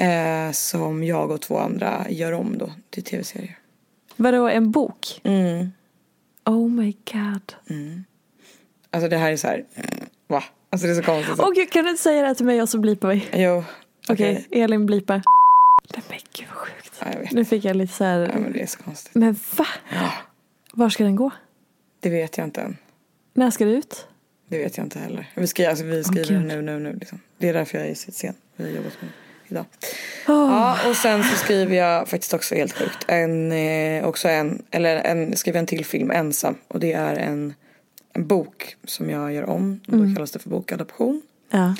Eh, 0.00 0.52
som 0.52 1.04
jag 1.04 1.30
och 1.30 1.40
två 1.40 1.58
andra 1.58 2.06
gör 2.08 2.32
om 2.32 2.58
då 2.58 2.72
till 2.90 3.02
tv-serier. 3.02 3.58
Vadå, 4.16 4.48
en 4.48 4.70
bok? 4.70 5.20
Mm. 5.24 5.72
Oh 6.44 6.70
my 6.70 6.96
god. 7.12 7.54
Alltså 8.90 9.08
det 9.08 9.16
här 9.16 9.32
är 9.32 9.36
så 9.36 9.46
här. 9.46 9.64
Va? 10.26 10.44
Alltså 10.70 10.86
det 10.86 10.92
är 10.92 10.94
så 10.94 11.02
konstigt. 11.02 11.34
Åh 11.38 11.52
gud, 11.54 11.70
kan 11.70 11.84
du 11.84 11.90
inte 11.90 12.02
säga 12.02 12.20
det 12.20 12.26
här 12.26 12.34
till 12.34 12.46
mig 12.46 12.62
och 12.62 12.68
så 12.68 12.78
blipar 12.78 13.08
vi? 13.08 13.28
Jo. 13.32 13.64
Okej, 14.08 14.46
Elin 14.50 14.86
blipar. 14.86 15.22
Men 15.94 16.18
gud 16.32 16.46
vad 16.48 16.56
sjukt. 16.56 16.92
Ja, 17.00 17.06
jag 17.12 17.20
vet. 17.20 17.32
Nu 17.32 17.44
fick 17.44 17.64
jag 17.64 17.76
lite 17.76 17.92
så 17.92 18.04
här. 18.04 18.20
Ja 18.34 18.40
men 18.40 18.52
det 18.52 18.62
är 18.62 18.66
så 18.66 18.78
konstigt. 18.78 19.14
Men 19.14 19.36
va? 19.56 19.66
Var 20.72 20.88
ska 20.88 21.04
den 21.04 21.16
gå? 21.16 21.30
Det 22.00 22.10
vet 22.10 22.38
jag 22.38 22.46
inte 22.46 22.60
än. 22.60 22.76
När 23.34 23.50
ska 23.50 23.64
det 23.64 23.70
ut? 23.70 24.06
Det 24.48 24.58
vet 24.58 24.76
jag 24.76 24.86
inte 24.86 24.98
heller. 24.98 25.30
Vi, 25.34 25.46
ska, 25.46 25.68
alltså, 25.68 25.84
vi 25.84 26.04
skriver 26.04 26.28
gud. 26.28 26.44
nu, 26.44 26.62
nu, 26.62 26.78
nu. 26.78 26.92
Liksom. 26.92 27.20
Det 27.38 27.48
är 27.48 27.52
därför 27.52 27.78
jag 27.78 27.88
är 27.88 27.94
så 27.94 28.12
sen. 28.12 28.34
Vi 28.56 28.64
har 28.64 28.70
jobbat 28.70 28.92
med 29.00 29.10
idag. 29.48 29.64
Åh. 30.28 30.34
Ja, 30.34 30.90
och 30.90 30.96
sen 30.96 31.24
så 31.24 31.36
skriver 31.36 31.76
jag 31.76 32.08
faktiskt 32.08 32.34
också 32.34 32.54
helt 32.54 32.72
sjukt. 32.72 33.04
En, 33.08 33.52
eh, 33.52 34.04
också 34.04 34.28
en, 34.28 34.62
eller 34.70 34.96
en, 34.96 35.36
skriver 35.36 35.58
en 35.58 35.66
till 35.66 35.84
film 35.84 36.10
ensam. 36.10 36.54
Och 36.68 36.80
det 36.80 36.92
är 36.92 37.16
en, 37.16 37.54
en 38.18 38.26
bok 38.26 38.76
som 38.84 39.10
jag 39.10 39.32
gör 39.32 39.48
om. 39.50 39.80
Och 39.88 39.96
då 39.98 40.14
kallas 40.14 40.30
det 40.32 40.38
för 40.38 40.50
bokadoption. 40.50 41.22
Ja. 41.50 41.74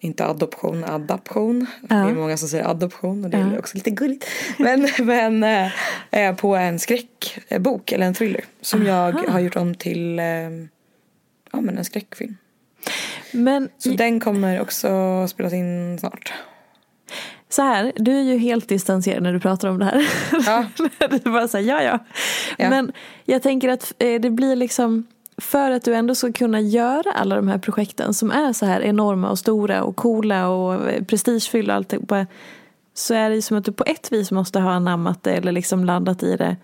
Inte 0.00 0.26
adoption, 0.26 0.84
adaption. 0.84 1.66
Ja. 1.88 1.96
Det 1.96 2.10
är 2.10 2.14
många 2.14 2.36
som 2.36 2.48
säger 2.48 2.64
adoption 2.70 3.24
och 3.24 3.30
det 3.30 3.38
Ja. 3.38 3.46
är 3.52 3.58
också 3.58 3.76
lite 3.76 3.90
gulligt. 3.90 4.26
Men, 4.58 4.88
men 5.06 5.44
eh, 5.44 5.70
eh, 6.10 6.36
på 6.36 6.56
en 6.56 6.78
skräckbok 6.78 7.92
eller 7.92 8.06
en 8.06 8.14
thriller. 8.14 8.44
Som 8.60 8.86
jag 8.86 9.12
har 9.12 9.40
gjort 9.40 9.56
om 9.56 9.74
till 9.74 10.18
eh, 10.18 10.24
ja, 11.52 11.60
men 11.60 11.78
en 11.78 11.84
skräckfilm. 11.84 12.36
Men 13.32 13.68
Så 13.78 13.88
den 13.90 14.20
kommer 14.20 14.60
också 14.60 14.88
spelas 15.28 15.52
in 15.52 15.98
snart. 15.98 16.32
så 17.48 17.62
här, 17.62 17.92
du 17.96 18.16
är 18.18 18.22
ju 18.22 18.38
helt 18.38 18.68
distanserad 18.68 19.22
när 19.22 19.32
du 19.32 19.40
pratar 19.40 19.68
om 19.68 19.78
det 19.78 19.84
här. 19.84 20.08
Ja. 20.46 20.66
du 21.24 21.30
bara 21.30 21.48
säger 21.48 21.68
ja, 21.74 21.82
ja 21.82 21.98
Ja. 22.58 22.70
Men 22.70 22.92
jag 23.24 23.42
tänker 23.42 23.68
att 23.68 23.92
eh, 23.98 24.20
det 24.20 24.30
blir 24.30 24.56
liksom 24.56 25.06
för 25.42 25.70
att 25.70 25.84
du 25.84 25.94
ändå 25.94 26.14
ska 26.14 26.32
kunna 26.32 26.60
göra 26.60 27.12
alla 27.12 27.36
de 27.36 27.48
här 27.48 27.58
projekten 27.58 28.14
som 28.14 28.30
är 28.30 28.52
så 28.52 28.66
här 28.66 28.80
enorma 28.80 29.30
och 29.30 29.38
stora 29.38 29.82
och 29.82 29.96
coola 29.96 30.48
och 30.48 30.90
eh, 30.90 31.04
prestigefyllda 31.04 31.72
och 31.72 31.76
alltihopa. 31.76 32.18
Eh, 32.18 32.26
så 32.94 33.14
är 33.14 33.30
det 33.30 33.34
ju 33.34 33.42
som 33.42 33.56
att 33.56 33.64
du 33.64 33.72
på 33.72 33.84
ett 33.86 34.12
vis 34.12 34.30
måste 34.30 34.60
ha 34.60 34.70
anammat 34.70 35.22
det 35.22 35.32
eller 35.32 35.52
liksom 35.52 35.84
landat 35.84 36.22
i 36.22 36.36
det. 36.36 36.56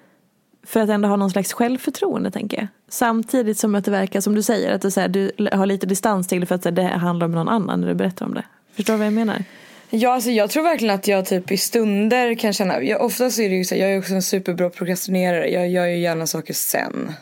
För 0.66 0.80
att 0.80 0.88
ändå 0.88 1.08
ha 1.08 1.16
någon 1.16 1.30
slags 1.30 1.52
självförtroende 1.52 2.30
tänker 2.30 2.56
jag. 2.56 2.66
Samtidigt 2.88 3.58
som 3.58 3.74
att 3.74 3.84
det 3.84 3.90
verkar 3.90 4.20
som 4.20 4.34
du 4.34 4.42
säger 4.42 4.72
att 4.72 4.82
du, 4.82 4.90
så 4.90 5.00
här, 5.00 5.08
du 5.08 5.48
har 5.52 5.66
lite 5.66 5.86
distans 5.86 6.28
till 6.28 6.40
det 6.40 6.46
för 6.46 6.54
att 6.54 6.64
här, 6.64 6.72
det 6.72 6.82
handlar 6.82 7.26
om 7.26 7.32
någon 7.32 7.48
annan 7.48 7.80
när 7.80 7.88
du 7.88 7.94
berättar 7.94 8.26
om 8.26 8.34
det. 8.34 8.44
Förstår 8.74 8.94
du 8.94 8.98
vad 8.98 9.06
jag 9.06 9.14
menar? 9.14 9.44
Ja, 9.90 10.14
alltså 10.14 10.30
jag 10.30 10.50
tror 10.50 10.62
verkligen 10.62 10.94
att 10.94 11.08
jag 11.08 11.26
typ 11.26 11.52
i 11.52 11.56
stunder 11.56 12.34
kan 12.34 12.52
känna, 12.52 12.82
jag, 12.82 13.02
ofta 13.02 13.30
så 13.30 13.42
är 13.42 13.48
det 13.48 13.54
ju 13.54 13.64
så, 13.64 13.74
här 13.74 13.82
jag 13.82 13.92
är 13.92 13.98
också 13.98 14.14
en 14.14 14.22
superbra 14.22 14.70
prokrastinerare, 14.70 15.48
jag 15.48 15.68
gör 15.68 15.86
ju 15.86 15.98
gärna 15.98 16.26
saker 16.26 16.54
sen. 16.54 17.12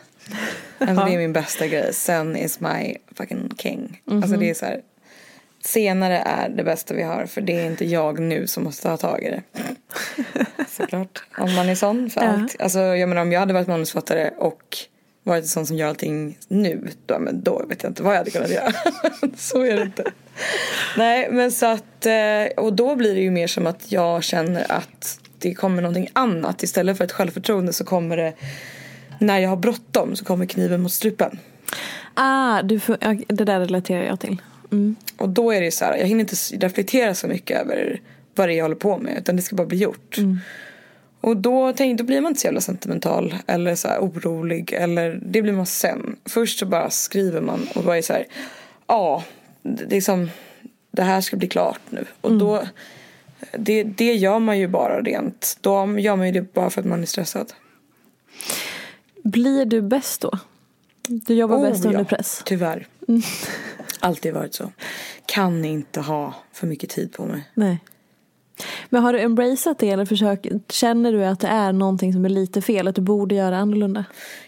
Alltså 0.78 1.04
det 1.04 1.14
är 1.14 1.18
min 1.18 1.32
bästa 1.32 1.66
grej, 1.66 1.94
sen 1.94 2.36
is 2.36 2.60
my 2.60 2.96
fucking 3.16 3.50
king. 3.58 4.02
Alltså 4.10 4.36
det 4.36 4.50
är 4.50 4.54
så 4.54 4.64
här, 4.66 4.80
senare 5.64 6.18
är 6.18 6.48
det 6.48 6.64
bästa 6.64 6.94
vi 6.94 7.02
har 7.02 7.26
för 7.26 7.40
det 7.40 7.60
är 7.60 7.66
inte 7.66 7.84
jag 7.84 8.18
nu 8.18 8.46
som 8.46 8.64
måste 8.64 8.82
ta 8.82 8.96
tag 8.96 9.22
i 9.22 9.30
det. 9.30 9.42
Såklart, 10.68 11.22
om 11.38 11.54
man 11.54 11.68
är 11.68 11.74
sån 11.74 12.10
för 12.10 12.22
Ja. 12.22 12.28
allt. 12.28 12.60
Alltså 12.60 12.78
jag 12.80 13.08
menar 13.08 13.22
om 13.22 13.32
jag 13.32 13.40
hade 13.40 13.54
varit 13.54 13.68
manusförfattare 13.68 14.30
och 14.38 14.76
varit 15.22 15.42
en 15.42 15.48
sån 15.48 15.66
som 15.66 15.76
gör 15.76 15.88
allting 15.88 16.38
nu, 16.48 16.88
då, 17.06 17.18
men 17.18 17.42
då 17.42 17.64
vet 17.68 17.82
jag 17.82 17.90
inte 17.90 18.02
vad 18.02 18.12
jag 18.12 18.18
hade 18.18 18.30
kunnat 18.30 18.50
göra. 18.50 18.72
så 19.36 19.62
är 19.62 19.76
det 19.76 19.82
inte. 19.82 20.04
Nej, 20.96 21.28
men 21.30 21.52
så 21.52 21.66
att, 21.66 22.06
eh, 22.06 22.44
och 22.64 22.72
då 22.72 22.96
blir 22.96 23.14
det 23.14 23.20
ju 23.20 23.30
mer 23.30 23.46
som 23.46 23.66
att 23.66 23.92
jag 23.92 24.22
känner 24.24 24.72
att 24.72 25.20
det 25.38 25.54
kommer 25.54 25.82
någonting 25.82 26.08
annat. 26.12 26.62
Istället 26.62 26.96
för 26.96 27.04
ett 27.04 27.12
självförtroende 27.12 27.72
så 27.72 27.84
kommer 27.84 28.16
det, 28.16 28.32
när 29.18 29.38
jag 29.38 29.48
har 29.48 29.56
bråttom 29.56 30.16
så 30.16 30.24
kommer 30.24 30.46
kniven 30.46 30.80
mot 30.80 30.92
strupen. 30.92 31.38
Ah, 32.14 32.62
du 32.62 32.80
det 33.28 33.44
där 33.44 33.60
relaterar 33.60 34.04
jag 34.04 34.20
till. 34.20 34.42
Mm. 34.72 34.96
Och 35.16 35.28
då 35.28 35.50
är 35.50 35.60
det 35.60 35.70
så 35.70 35.84
här, 35.84 35.96
jag 35.96 36.06
hinner 36.06 36.20
inte 36.20 36.66
reflektera 36.66 37.14
så 37.14 37.26
mycket 37.26 37.60
över 37.60 38.00
vad 38.34 38.48
det 38.48 38.54
är 38.54 38.56
jag 38.56 38.64
håller 38.64 38.76
på 38.76 38.98
med 38.98 39.18
utan 39.18 39.36
det 39.36 39.42
ska 39.42 39.56
bara 39.56 39.66
bli 39.66 39.78
gjort. 39.78 40.16
Och 41.20 41.36
då, 41.36 41.72
tänk, 41.72 41.98
då 41.98 42.04
blir 42.04 42.20
man 42.20 42.30
inte 42.30 42.40
så 42.40 42.46
jävla 42.46 42.60
sentimental 42.60 43.34
eller 43.46 43.74
så 43.74 43.88
här 43.88 43.98
orolig 43.98 44.72
eller 44.72 45.20
det 45.22 45.42
blir 45.42 45.52
man 45.52 45.66
sen. 45.66 46.16
Först 46.24 46.58
så 46.58 46.66
bara 46.66 46.90
skriver 46.90 47.40
man 47.40 47.68
och 47.74 47.84
bara 47.84 47.98
är 47.98 48.02
så 48.02 48.12
här, 48.12 48.26
ja, 48.86 49.24
det 49.62 49.96
är 49.96 50.00
som, 50.00 50.30
det 50.90 51.02
här 51.02 51.20
ska 51.20 51.36
bli 51.36 51.48
klart 51.48 51.80
nu. 51.90 52.04
Och 52.20 52.32
då, 52.38 52.62
det, 53.52 53.82
det 53.82 54.14
gör 54.14 54.38
man 54.38 54.58
ju 54.58 54.68
bara 54.68 55.00
rent, 55.00 55.58
då 55.60 55.98
gör 55.98 56.16
man 56.16 56.26
ju 56.26 56.32
det 56.32 56.52
bara 56.52 56.70
för 56.70 56.80
att 56.80 56.86
man 56.86 57.02
är 57.02 57.06
stressad. 57.06 57.52
Blir 59.26 59.64
du 59.64 59.82
bäst 59.82 60.20
då? 60.20 60.30
Du 61.08 61.34
jobbar 61.34 61.70
bäst 61.70 61.84
Oh, 61.84 61.88
under 61.88 62.00
ja, 62.00 62.04
press? 62.04 62.42
Tyvärr. 62.44 62.86
Alltid 64.00 64.34
varit 64.34 64.54
så. 64.54 64.72
Kan 65.26 65.64
inte 65.64 66.00
ha 66.00 66.34
för 66.52 66.66
mycket 66.66 66.90
tid 66.90 67.12
på 67.12 67.26
mig. 67.26 67.50
Nej. 67.54 67.78
Men 68.88 69.02
har 69.02 69.12
du 69.12 69.20
embraceat 69.20 69.78
det 69.78 69.90
eller 69.90 70.04
försök, 70.04 70.46
känner 70.68 71.12
du 71.12 71.24
att 71.24 71.40
det 71.40 71.46
är 71.46 71.72
någonting 71.72 72.12
som 72.12 72.24
är 72.24 72.28
lite 72.28 72.62
fel? 72.62 72.88
Att 72.88 72.94
du 72.94 73.00
borde 73.00 73.34
göra 73.34 73.58
annorlunda? 73.58 74.04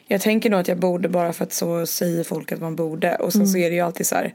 Jag 0.07 0.21
tänker 0.21 0.51
nog 0.51 0.61
att 0.61 0.69
jag 0.69 0.79
borde 0.79 1.09
bara 1.09 1.33
för 1.33 1.45
att 1.45 1.53
så 1.53 1.87
säger 1.87 2.25
folk 2.25 2.53
att 2.53 2.61
man 2.61 2.77
borde. 2.77 3.17
Och 3.17 3.33
sen 3.33 3.49
så 3.49 3.59
är 3.59 3.71
det 3.71 3.77
ju 3.77 3.83
alltid 3.83 4.07
så 4.07 4.15
här. 4.15 4.35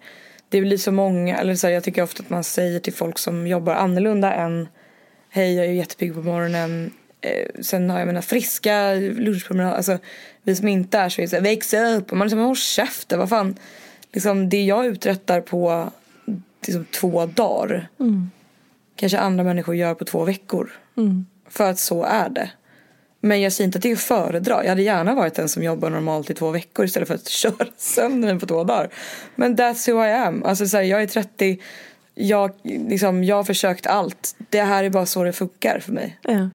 Det 0.50 0.62
blir 0.62 0.78
så 0.78 0.92
många, 0.92 1.38
eller 1.38 1.56
så 1.56 1.68
här, 1.68 1.74
jag 1.74 1.84
tycker 1.84 2.04
ofta 2.04 2.24
att 2.24 2.30
man 2.30 2.44
säger 2.44 2.80
till 2.80 2.94
folk 2.94 3.20
som 3.20 3.48
jobbar 3.48 3.74
annorlunda 3.74 4.34
än 4.34 4.68
Hej 5.30 5.54
jag 5.56 5.66
är 5.66 5.72
jättepigg 5.72 6.14
på 6.14 6.22
morgonen. 6.22 6.92
Eh, 7.24 7.48
sen 7.62 7.90
har 7.90 8.00
jag 8.00 8.08
mina 8.08 8.22
friska 8.22 8.94
lunchpromenader. 8.94 9.76
Alltså 9.76 9.98
vi 10.44 10.56
som 10.56 10.68
inte 10.68 10.98
är 10.98 11.10
så 11.10 11.22
är 11.22 11.24
det 11.24 11.30
så 11.30 11.36
här, 11.36 11.44
väx 11.44 11.74
upp. 11.74 12.12
Och 12.12 12.18
man 12.18 12.30
men 12.30 12.40
håll 12.40 12.56
käften, 12.56 13.20
vad 13.20 13.30
fan. 13.30 13.56
Liksom 14.12 14.50
det 14.50 14.64
jag 14.64 14.86
uträttar 14.86 15.42
på 15.42 15.92
liksom, 16.66 16.86
två 16.86 17.26
dagar. 17.26 17.88
Kanske 18.96 19.18
andra 19.20 19.44
människor 19.44 19.76
gör 19.76 19.94
på 19.94 20.06
två 20.06 20.24
veckor. 20.24 20.72
För 21.50 21.70
att 21.70 21.80
så 21.80 22.04
är 22.04 22.30
det. 22.30 22.50
Men 23.20 23.42
jag 23.42 23.54
säger 23.54 23.66
inte 23.66 23.78
att 23.78 23.84
det 23.84 23.90
är 23.90 23.94
att 23.94 24.00
föredra. 24.00 24.64
Jag 24.64 24.70
hade 24.70 24.82
gärna 24.82 25.16
varit 25.16 25.34
den 25.34 25.50
som 25.50 25.64
jobbar 25.64 25.90
normalt 25.90 26.30
i 26.30 26.34
två 26.34 26.52
veckor 26.52 26.86
istället 26.86 27.08
för 27.08 27.16
att 27.16 27.28
köra 27.28 27.68
sönder 27.78 28.28
den 28.28 28.40
på 28.40 28.46
två 28.46 28.64
dagar. 28.64 28.90
Men 29.36 29.58
that's 29.58 29.92
who 29.92 30.06
I 30.06 30.12
am. 30.12 30.44
Alltså 30.44 30.68
så 30.68 30.78
här, 30.78 30.84
jag 30.84 31.04
är 31.04 31.08
30 31.08 31.60
jag, 32.16 32.52
liksom, 32.64 33.24
jag 33.24 33.36
har 33.36 33.44
försökt 33.44 33.88
allt. 33.88 34.36
Det 34.50 34.62
här 34.62 34.84
är 34.84 34.90
bara 34.90 35.06
så 35.06 35.24
det 35.24 35.34
funkar 35.34 35.80
för 35.80 35.92
mig. 35.92 36.20
Ja. 36.22 36.50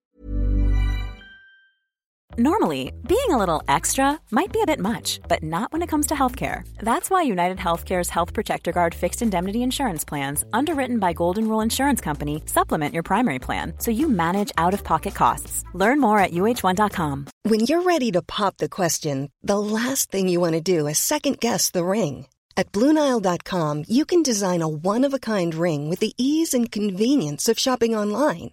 Normally, 2.40 2.92
being 3.08 3.30
a 3.30 3.36
little 3.36 3.64
extra 3.66 4.20
might 4.30 4.52
be 4.52 4.62
a 4.62 4.66
bit 4.66 4.78
much, 4.78 5.18
but 5.26 5.42
not 5.42 5.72
when 5.72 5.82
it 5.82 5.88
comes 5.88 6.06
to 6.06 6.14
healthcare. 6.14 6.62
That's 6.78 7.10
why 7.10 7.22
United 7.22 7.58
Healthcare's 7.58 8.08
Health 8.08 8.32
Protector 8.32 8.70
Guard 8.70 8.94
fixed 8.94 9.22
indemnity 9.22 9.60
insurance 9.60 10.04
plans, 10.04 10.44
underwritten 10.52 11.00
by 11.00 11.14
Golden 11.14 11.48
Rule 11.48 11.60
Insurance 11.60 12.00
Company, 12.00 12.44
supplement 12.46 12.94
your 12.94 13.02
primary 13.02 13.40
plan 13.40 13.72
so 13.78 13.90
you 13.90 14.08
manage 14.08 14.52
out 14.56 14.72
of 14.72 14.84
pocket 14.84 15.16
costs. 15.16 15.64
Learn 15.74 15.98
more 15.98 16.20
at 16.20 16.30
uh1.com. 16.30 17.26
When 17.42 17.62
you're 17.62 17.82
ready 17.82 18.12
to 18.12 18.22
pop 18.22 18.58
the 18.58 18.68
question, 18.68 19.32
the 19.42 19.58
last 19.58 20.12
thing 20.12 20.28
you 20.28 20.38
want 20.38 20.52
to 20.52 20.60
do 20.60 20.86
is 20.86 21.00
second 21.00 21.40
guess 21.40 21.72
the 21.72 21.84
ring. 21.84 22.26
At 22.56 22.70
Bluenile.com, 22.70 23.84
you 23.88 24.04
can 24.04 24.22
design 24.22 24.62
a 24.62 24.68
one 24.68 25.04
of 25.04 25.12
a 25.12 25.18
kind 25.18 25.52
ring 25.56 25.88
with 25.88 25.98
the 25.98 26.14
ease 26.16 26.54
and 26.54 26.70
convenience 26.70 27.48
of 27.48 27.58
shopping 27.58 27.96
online. 27.96 28.52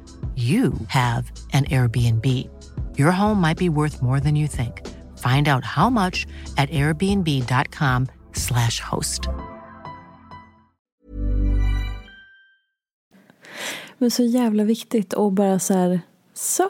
you 0.35 0.73
have 0.87 1.31
an 1.53 1.65
Airbnb. 1.65 2.25
Your 2.97 3.11
home 3.11 3.41
might 3.41 3.57
be 3.57 3.69
worth 3.69 4.01
more 4.01 4.19
than 4.19 4.35
you 4.35 4.47
think. 4.47 4.87
Find 5.17 5.47
out 5.47 5.65
how 5.65 5.89
much 5.89 6.27
at 6.57 6.69
airbnb.com/slash 6.69 8.79
host. 8.79 9.21
Men 13.97 14.11
så 14.11 14.23
jävla 14.23 14.63
viktigt 14.63 15.13
att 15.13 15.33
bara 15.33 15.59
så 15.59 15.73
här, 15.73 16.01
så, 16.33 16.69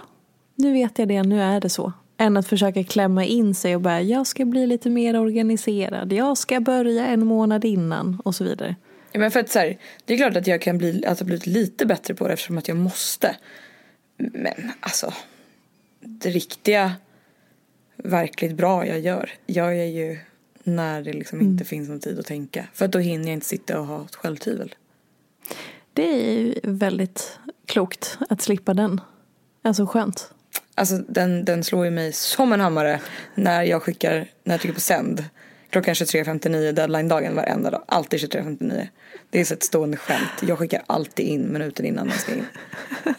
nu 0.55 0.73
vet 0.73 0.99
jag 0.99 1.07
det, 1.07 1.23
nu 1.23 1.41
är 1.41 1.61
det 1.61 1.69
så. 1.69 1.93
Än 2.17 2.37
att 2.37 2.47
försöka 2.47 2.83
klämma 2.83 3.25
in 3.25 3.55
sig 3.55 3.75
och 3.75 3.81
bara, 3.81 4.01
jag 4.01 4.27
ska 4.27 4.45
bli 4.45 4.67
lite 4.67 4.89
mer 4.89 5.19
organiserad, 5.19 6.13
jag 6.13 6.37
ska 6.37 6.59
börja 6.59 7.05
en 7.05 7.25
månad 7.25 7.65
innan 7.65 8.21
och 8.25 8.35
så 8.35 8.43
vidare. 8.43 8.75
Ja, 9.11 9.19
men 9.19 9.31
för 9.31 9.39
att 9.39 9.49
så 9.49 9.59
här, 9.59 9.77
det 10.05 10.13
är 10.13 10.17
klart 10.17 10.35
att 10.35 10.47
jag 10.47 10.61
kan 10.61 10.77
bli, 10.77 11.05
alltså, 11.05 11.25
blivit 11.25 11.47
lite 11.47 11.85
bättre 11.85 12.15
på 12.15 12.27
det 12.27 12.33
eftersom 12.33 12.57
att 12.57 12.67
jag 12.67 12.77
måste. 12.77 13.35
Men 14.17 14.71
alltså, 14.79 15.13
det 15.99 16.29
riktiga, 16.29 16.95
verkligt 17.95 18.55
bra 18.55 18.87
jag 18.87 18.99
gör, 18.99 19.31
gör 19.45 19.71
jag 19.71 19.89
ju 19.89 20.19
när 20.63 21.01
det 21.01 21.13
liksom 21.13 21.41
inte 21.41 21.65
finns 21.65 21.89
någon 21.89 21.99
tid 21.99 22.19
att 22.19 22.25
tänka. 22.25 22.67
För 22.73 22.85
att 22.85 22.91
då 22.91 22.99
hinner 22.99 23.25
jag 23.25 23.33
inte 23.33 23.45
sitta 23.45 23.79
och 23.79 23.85
ha 23.85 24.05
ett 24.05 24.15
självtvivel. 24.15 24.75
Det 25.93 26.03
är 26.03 26.39
ju 26.39 26.59
väldigt 26.63 27.39
klokt 27.65 28.17
att 28.29 28.41
slippa 28.41 28.73
den. 28.73 29.01
Alltså 29.61 29.85
skönt. 29.85 30.33
Alltså 30.75 30.97
den, 30.97 31.45
den 31.45 31.63
slår 31.63 31.85
ju 31.85 31.91
mig 31.91 32.13
som 32.13 32.53
en 32.53 32.59
hammare 32.59 33.01
när 33.35 33.63
jag 33.63 33.83
skickar, 33.83 34.27
när 34.43 34.53
jag 34.53 34.61
trycker 34.61 34.73
på 34.75 34.81
sänd. 34.81 35.25
Klockan 35.71 35.93
23.59 35.93 36.71
deadline-dagen 36.71 37.35
varenda 37.35 37.69
dag. 37.69 37.83
Alltid 37.85 38.19
23.59. 38.19 38.87
Det 39.29 39.39
är 39.39 39.45
så 39.45 39.53
ett 39.53 39.63
stående 39.63 39.97
skämt. 39.97 40.43
Jag 40.47 40.59
skickar 40.59 40.83
alltid 40.87 41.25
in 41.25 41.53
minuten 41.53 41.85
innan 41.85 42.07
den 42.07 42.17
ska 42.17 42.31
in. 42.33 42.45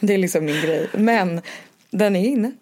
det 0.00 0.14
är 0.14 0.18
liksom 0.18 0.44
min 0.44 0.62
grej. 0.62 0.88
Men 0.92 1.40
den 1.90 2.16
är 2.16 2.24
inne. 2.24 2.52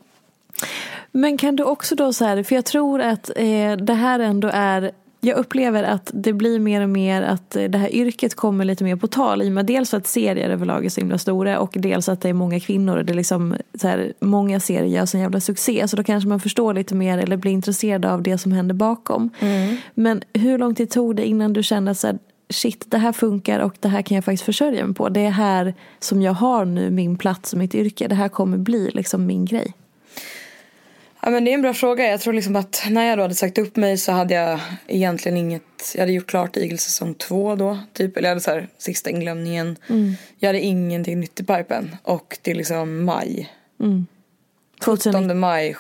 Men 1.13 1.39
kan 1.39 1.57
du 1.57 1.65
också 1.65 1.95
då 1.95 2.13
så 2.13 2.25
här, 2.25 2.43
för 2.43 2.55
jag 2.55 2.65
tror 2.65 3.01
att 3.01 3.31
eh, 3.37 3.77
det 3.77 3.95
här 3.95 4.19
ändå 4.19 4.51
är 4.53 4.93
jag 5.25 5.37
upplever 5.37 5.83
att 5.83 6.11
det 6.15 6.33
blir 6.33 6.59
mer 6.59 6.83
och 6.83 6.89
mer 6.89 7.23
att 7.23 7.57
eh, 7.57 7.65
det 7.65 7.79
här 7.79 7.95
yrket 7.95 8.35
kommer 8.35 8.65
lite 8.65 8.85
mer 8.85 8.97
på 8.97 9.07
tal 9.07 9.43
i 9.43 9.49
och 9.49 9.53
med 9.53 9.67
dels 9.67 9.95
att 9.95 10.07
serier 10.07 10.51
överlag 10.51 10.85
är 10.85 10.89
så 10.89 11.01
himla 11.01 11.19
stora 11.19 11.59
och 11.59 11.73
dels 11.75 12.09
att 12.09 12.21
det 12.21 12.29
är 12.29 12.33
många 12.33 12.61
kvinnor 12.61 12.97
och 12.97 13.05
det 13.05 13.13
är 13.13 13.17
liksom 13.17 13.57
så 13.75 13.89
här, 13.89 14.13
många 14.21 14.61
serier 14.61 14.99
gör 14.99 15.07
sån 15.07 15.21
jävla 15.21 15.41
succé 15.41 15.89
så 15.89 15.97
då 15.97 16.05
kanske 16.05 16.29
man 16.29 16.41
förstår 16.41 16.75
lite 16.75 16.95
mer 16.95 17.19
eller 17.19 17.37
blir 17.37 17.53
intresserad 17.53 18.05
av 18.05 18.23
det 18.23 18.39
som 18.39 18.53
händer 18.53 18.75
bakom. 18.75 19.31
Men 19.95 20.23
hur 20.35 20.59
lång 20.59 20.75
tid 20.75 20.91
tog 20.91 21.17
det 21.17 21.27
innan 21.27 21.53
du 21.53 21.63
kände 21.63 21.91
att 21.91 22.05
shit 22.51 22.85
det 22.89 22.99
här 22.99 23.13
funkar 23.13 23.61
och 23.61 23.75
det 23.81 23.89
här 23.89 24.03
kan 24.03 24.15
jag 24.15 24.25
faktiskt 24.25 24.45
försörja 24.45 24.87
mig 24.87 24.95
på. 24.95 25.09
Det 25.09 25.21
är 25.21 25.31
här 25.31 25.75
som 25.99 26.23
jag 26.23 26.33
har 26.33 26.65
nu 26.65 26.91
min 26.91 27.17
plats 27.17 27.53
och 27.53 27.59
mitt 27.59 27.75
yrke. 27.75 28.09
Det 28.09 28.15
här 28.15 28.29
kommer 28.29 28.59
bli 28.59 28.91
liksom 28.91 29.27
min 29.27 29.45
grej. 29.45 29.73
Ja 31.25 31.31
men 31.31 31.45
det 31.45 31.51
är 31.51 31.55
en 31.55 31.63
bra 31.63 31.75
fråga. 31.75 32.11
Jag 32.11 32.21
tror 32.21 32.33
liksom 32.33 32.57
att 32.57 32.85
när 32.91 33.09
jag 33.09 33.19
då 33.19 33.23
hade 33.23 33.35
sagt 33.35 33.59
upp 33.59 33.77
mig 33.77 33.99
så 33.99 34.13
hade 34.13 34.35
jag 34.35 34.61
egentligen 34.87 35.39
inget. 35.39 35.63
Jag 35.95 36.01
hade 36.01 36.13
gjort 36.13 36.27
klart 36.27 36.57
Eagles 36.57 36.83
säsong 36.83 37.15
två 37.15 37.55
då. 37.55 37.79
Typ. 37.93 38.17
Eller 38.17 38.29
jag 38.29 38.31
hade 38.31 38.41
så 38.41 38.51
här 38.51 38.69
sista 38.79 39.11
inglömningen. 39.11 39.77
Jag 40.39 40.49
hade 40.49 40.61
ingenting 40.61 41.21
nytt 41.21 41.41
i 41.41 41.45
pipen. 41.45 41.97
Och 42.03 42.39
det 42.43 42.51
är 42.51 42.55
liksom 42.55 43.05
maj. 43.05 43.53
17 44.81 45.39
maj 45.39 45.77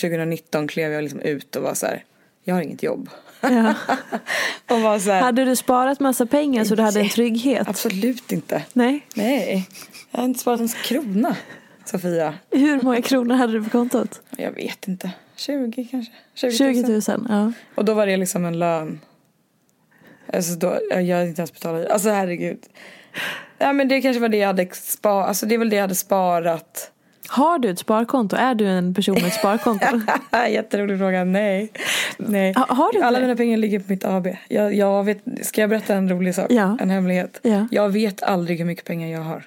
2019 0.00 0.68
klev 0.68 0.92
jag 0.92 1.02
liksom 1.02 1.20
ut 1.20 1.56
och 1.56 1.62
var 1.62 1.74
så 1.74 1.86
här. 1.86 2.04
Jag 2.44 2.54
har 2.54 2.62
inget 2.62 2.82
jobb. 2.82 3.10
Ja. 3.40 3.74
och 4.74 4.80
var 4.80 4.98
så 4.98 5.10
här, 5.10 5.20
Hade 5.20 5.44
du 5.44 5.56
sparat 5.56 6.00
massa 6.00 6.26
pengar 6.26 6.64
så 6.64 6.74
du 6.74 6.82
hade 6.82 7.00
en 7.00 7.08
trygghet? 7.08 7.68
Absolut 7.68 8.32
inte. 8.32 8.62
Nej. 8.72 9.06
Nej. 9.14 9.68
Jag 10.10 10.18
har 10.18 10.24
inte 10.24 10.40
sparat 10.40 10.60
en 10.60 10.68
krona. 10.68 11.36
Sofia. 11.92 12.34
Hur 12.50 12.82
många 12.82 13.02
kronor 13.02 13.34
hade 13.34 13.52
du 13.52 13.64
på 13.64 13.70
kontot? 13.70 14.22
Jag 14.36 14.52
vet 14.52 14.88
inte. 14.88 15.10
20 15.36 15.84
kanske. 15.90 16.12
20 16.34 16.50
20 16.52 16.82
000. 17.16 17.26
Ja. 17.28 17.52
Och 17.74 17.84
då 17.84 17.94
var 17.94 18.06
det 18.06 18.16
liksom 18.16 18.44
en 18.44 18.58
lön. 18.58 19.00
Alltså 20.32 20.54
då, 20.54 20.78
jag 20.90 21.16
hade 21.16 21.28
inte 21.28 21.40
ens 21.40 21.52
betalat. 21.52 21.86
Alltså 21.86 22.10
herregud. 22.10 22.58
Ja 23.58 23.72
men 23.72 23.88
det 23.88 24.00
kanske 24.00 24.20
var 24.20 24.28
det 24.28 24.36
jag 24.36 24.46
hade 24.46 24.68
sparat. 24.72 25.28
Alltså 25.28 25.46
det 25.46 25.54
är 25.54 25.58
väl 25.58 25.70
det 25.70 25.76
jag 25.76 25.82
hade 25.82 25.94
sparat. 25.94 26.90
Har 27.28 27.58
du 27.58 27.70
ett 27.70 27.78
sparkonto? 27.78 28.36
Är 28.36 28.54
du 28.54 28.66
en 28.68 28.94
person 28.94 29.14
med 29.14 29.24
ett 29.26 29.34
sparkonto? 29.34 29.86
Jätterolig 30.50 30.98
fråga. 30.98 31.24
Nej. 31.24 31.72
Nej. 32.16 32.52
Ha- 32.52 32.66
har 32.74 32.92
du 32.92 33.02
Alla 33.02 33.18
det? 33.18 33.24
mina 33.26 33.36
pengar 33.36 33.56
ligger 33.56 33.78
på 33.78 33.84
mitt 33.88 34.04
AB. 34.04 34.28
Jag, 34.48 34.74
jag 34.74 35.04
vet, 35.04 35.18
ska 35.42 35.60
jag 35.60 35.70
berätta 35.70 35.94
en 35.94 36.08
rolig 36.08 36.34
sak? 36.34 36.46
Ja. 36.50 36.76
En 36.80 36.90
hemlighet? 36.90 37.40
Ja. 37.42 37.66
Jag 37.70 37.88
vet 37.88 38.22
aldrig 38.22 38.58
hur 38.58 38.64
mycket 38.64 38.84
pengar 38.84 39.08
jag 39.08 39.20
har. 39.20 39.44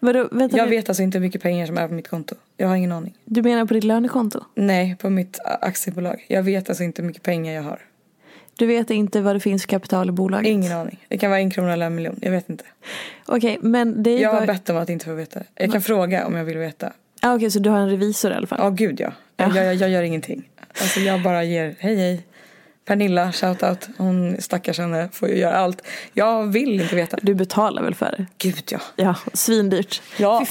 Vadå, 0.00 0.28
vänta 0.32 0.56
Jag 0.56 0.64
nu. 0.64 0.70
vet 0.76 0.88
alltså 0.88 1.02
inte 1.02 1.18
hur 1.18 1.22
mycket 1.26 1.42
pengar 1.42 1.66
som 1.66 1.78
är 1.78 1.88
på 1.88 1.94
mitt 1.94 2.08
konto. 2.08 2.34
Jag 2.56 2.68
har 2.68 2.76
ingen 2.76 2.92
aning. 2.92 3.14
Du 3.24 3.42
menar 3.42 3.66
på 3.66 3.74
ditt 3.74 3.84
lönekonto? 3.84 4.40
Nej, 4.54 4.96
på 5.00 5.10
mitt 5.10 5.38
aktiebolag. 5.60 6.24
Jag 6.28 6.42
vet 6.42 6.68
alltså 6.68 6.84
inte 6.84 7.02
hur 7.02 7.06
mycket 7.06 7.22
pengar 7.22 7.52
jag 7.52 7.62
har. 7.62 7.78
Du 8.56 8.66
vet 8.66 8.90
inte 8.90 9.20
vad 9.20 9.36
det 9.36 9.40
finns 9.40 9.62
för 9.62 9.68
kapital 9.68 10.08
i 10.08 10.12
bolaget? 10.12 10.46
Ingen 10.46 10.72
aning. 10.72 11.04
Det 11.08 11.18
kan 11.18 11.30
vara 11.30 11.40
en 11.40 11.50
krona 11.50 11.72
eller 11.72 11.86
en 11.86 11.94
miljon. 11.94 12.18
Jag 12.22 12.30
vet 12.30 12.50
inte. 12.50 12.64
Okej, 13.26 13.58
men 13.60 14.02
det 14.02 14.10
är 14.10 14.18
Jag 14.22 14.30
har 14.30 14.40
bara... 14.40 14.46
bett 14.46 14.70
om 14.70 14.76
att 14.76 14.88
inte 14.90 15.04
få 15.04 15.14
veta. 15.14 15.40
Jag 15.54 15.72
kan 15.72 15.82
fråga 15.82 16.26
om 16.26 16.34
jag 16.34 16.44
vill 16.44 16.58
veta. 16.58 16.92
Ah, 17.22 17.34
Okej, 17.34 17.50
så 17.50 17.58
du 17.58 17.70
har 17.70 17.78
en 17.78 17.90
revisor 17.90 18.32
i 18.32 18.34
alla 18.34 18.46
fall? 18.46 18.58
Ja, 18.62 18.70
gud 18.70 19.00
ja. 19.00 19.12
Jag, 19.36 19.56
jag, 19.56 19.74
jag 19.74 19.90
gör 19.90 20.02
ingenting. 20.02 20.48
Alltså 20.80 21.00
jag 21.00 21.22
bara 21.22 21.44
ger, 21.44 21.74
hej 21.78 21.96
hej. 21.96 22.22
Pernilla, 22.92 23.32
shoutout. 23.32 23.88
Hon 23.98 24.36
stackars 24.40 24.78
henne 24.78 25.08
får 25.12 25.28
ju 25.28 25.36
göra 25.36 25.56
allt. 25.56 25.82
Jag 26.12 26.46
vill 26.46 26.80
inte 26.80 26.96
veta. 26.96 27.18
Du 27.22 27.34
betalar 27.34 27.82
väl 27.82 27.94
för 27.94 28.14
det? 28.18 28.26
Gud 28.38 28.62
ja. 28.70 28.78
Ja, 28.96 29.14
svindyrt. 29.32 30.02
Ja. 30.18 30.46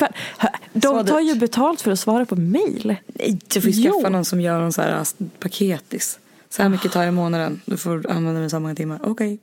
De 0.73 1.05
tar 1.05 1.19
ju 1.19 1.35
betalt 1.35 1.81
för 1.81 1.91
att 1.91 1.99
svara 1.99 2.25
på 2.25 2.35
mail. 2.35 2.95
Nej, 3.07 3.39
du 3.47 3.61
får 3.61 3.71
skaffa 3.83 4.09
någon 4.09 4.25
som 4.25 4.41
gör 4.41 4.59
någon 4.59 4.73
så 4.73 4.81
här 4.81 4.91
ast- 4.91 5.17
paketis. 5.39 6.19
Så 6.49 6.61
här 6.61 6.69
mycket 6.69 6.91
tar 6.91 7.01
jag 7.01 7.07
i 7.07 7.11
månaden. 7.11 7.61
Du 7.65 7.77
får 7.77 8.11
använda 8.11 8.39
den 8.41 8.49
så 8.49 8.59
många 8.59 8.75
timmar. 8.75 8.99
Okej. 9.03 9.39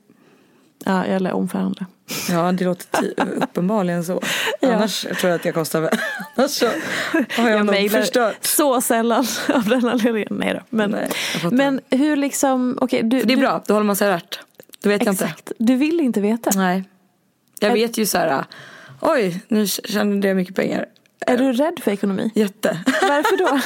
Ja, 0.85 1.03
eller 1.03 1.31
omförhandla. 1.31 1.85
Ja, 2.29 2.51
det 2.51 2.65
låter 2.65 3.13
uppenbarligen 3.43 4.03
så. 4.03 4.21
Ja. 4.59 4.73
Annars 4.73 5.01
tror 5.01 5.17
jag 5.23 5.33
att 5.33 5.45
jag 5.45 5.53
kostar 5.53 5.81
väl. 5.81 5.97
Annars 6.35 6.51
så 6.51 6.65
har 6.65 7.49
jag, 7.49 7.59
Jag 7.59 7.65
nog 7.65 7.91
förstört. 7.91 8.45
så 8.45 8.81
sällan 8.81 9.25
av 9.55 9.65
den 9.65 9.87
anledningen. 9.87 10.27
Nej 10.31 10.53
då. 10.53 10.61
Men, 10.69 10.91
Nej, 10.91 11.09
men 11.51 11.81
hur 11.89 12.15
liksom, 12.15 12.77
du. 12.91 13.01
Det 13.01 13.17
är 13.17 13.25
du, 13.25 13.35
bra, 13.35 13.63
då 13.67 13.73
håller 13.73 13.85
man 13.85 13.95
sig 13.95 14.07
alert. 14.07 14.39
Då 14.83 14.89
vet 14.89 15.05
jag 15.05 15.13
inte. 15.13 15.25
Exakt. 15.25 15.51
Du 15.57 15.75
vill 15.75 15.99
inte 15.99 16.21
veta. 16.21 16.51
Nej. 16.55 16.83
Jag 17.59 17.73
vet 17.73 17.97
ju 17.97 18.05
så 18.05 18.17
här. 18.17 18.45
Oj, 19.01 19.41
nu 19.47 19.67
känner 19.67 20.27
jag 20.27 20.35
mycket 20.37 20.55
pengar. 20.55 20.85
Är 21.27 21.37
du 21.37 21.53
rädd 21.53 21.79
för 21.83 21.91
ekonomi? 21.91 22.31
Jätte. 22.35 22.79
Varför 22.85 23.37
då? 23.37 23.47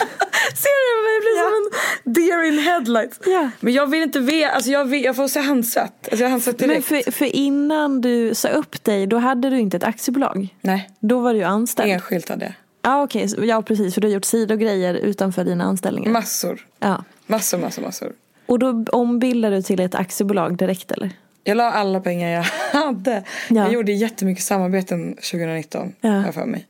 Ser 0.56 0.74
du? 0.80 1.14
Jag 1.14 1.22
blir 1.24 1.38
som 1.44 1.72
en 2.06 2.14
deer 2.14 2.44
in 2.44 2.60
headlights. 2.60 3.20
Ja. 3.26 3.50
Men 3.60 3.74
jag 3.74 3.88
vill 3.88 4.04
inte 4.04 4.20
veta, 4.20 4.52
alltså 4.54 4.72
jag, 4.72 4.86
vill, 4.86 5.04
jag 5.04 5.16
får 5.16 5.28
se 5.28 5.40
handsvett. 5.40 6.08
Alltså 6.12 6.24
jag 6.24 6.30
handsvett 6.30 6.60
Men 6.60 6.70
direkt. 6.70 6.88
för, 6.88 7.12
för 7.12 7.26
innan 7.36 8.02
du 8.02 8.36
sa 8.36 8.50
upp 8.50 8.84
dig, 8.84 9.08
då 9.08 9.18
hade 9.18 9.50
du 9.50 9.60
inte 9.60 9.78
ett 9.78 9.84
aktiebolag. 9.84 10.48
Nej, 10.62 10.90
Då 11.00 11.20
var 11.20 11.34
du 11.34 11.40
ju 11.40 11.46
anställd. 11.46 11.92
enskilt 11.92 12.30
hade 12.30 12.46
jag. 12.46 12.54
Ja 12.82 13.04
okej, 13.04 13.30
så- 13.30 13.46
ja 13.46 13.62
precis 13.62 13.94
för 13.94 14.02
du 14.02 14.08
har 14.08 14.14
gjort 14.14 14.26
sidogrejer 14.26 14.94
utanför 14.94 15.44
dina 15.44 15.64
anställningar. 15.64 16.12
Massor. 16.12 16.68
ja. 16.80 17.04
Massor, 17.26 17.58
massor, 17.58 17.82
massor. 17.82 18.12
Och 18.46 18.60
då 18.60 18.86
ombildade 18.92 19.56
du 19.56 19.62
till 19.62 19.80
ett 19.80 19.96
aktiebolag 19.96 20.58
direkt 20.58 20.92
eller? 20.92 21.10
Jag 21.44 21.58
la 21.58 21.72
alla 21.72 22.00
pengar 22.00 22.30
jag 22.30 22.44
hade. 22.84 23.24
Ja. 23.50 23.56
Jag 23.64 23.74
gjorde 23.74 23.92
jättemycket 23.92 24.44
samarbeten 24.44 25.16
2019. 25.16 25.94
Ja. 26.02 26.32
För 26.34 26.46
mig. 26.46 26.68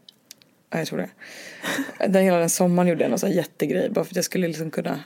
Ja, 0.74 0.80
jag 0.80 0.88
tror 0.88 0.97
det. 0.97 1.09
Den 2.07 2.24
hela 2.24 2.38
den 2.38 2.49
sommaren 2.49 2.88
gjorde 2.89 3.01
jag 3.03 3.09
någon 3.09 3.19
sån 3.19 3.32
jättegrej. 3.32 3.89
Bara 3.89 4.05
för 4.05 4.11
att 4.11 4.15
jag 4.15 4.26
skulle 4.26 4.47
liksom 4.47 4.71
kunna. 4.71 5.03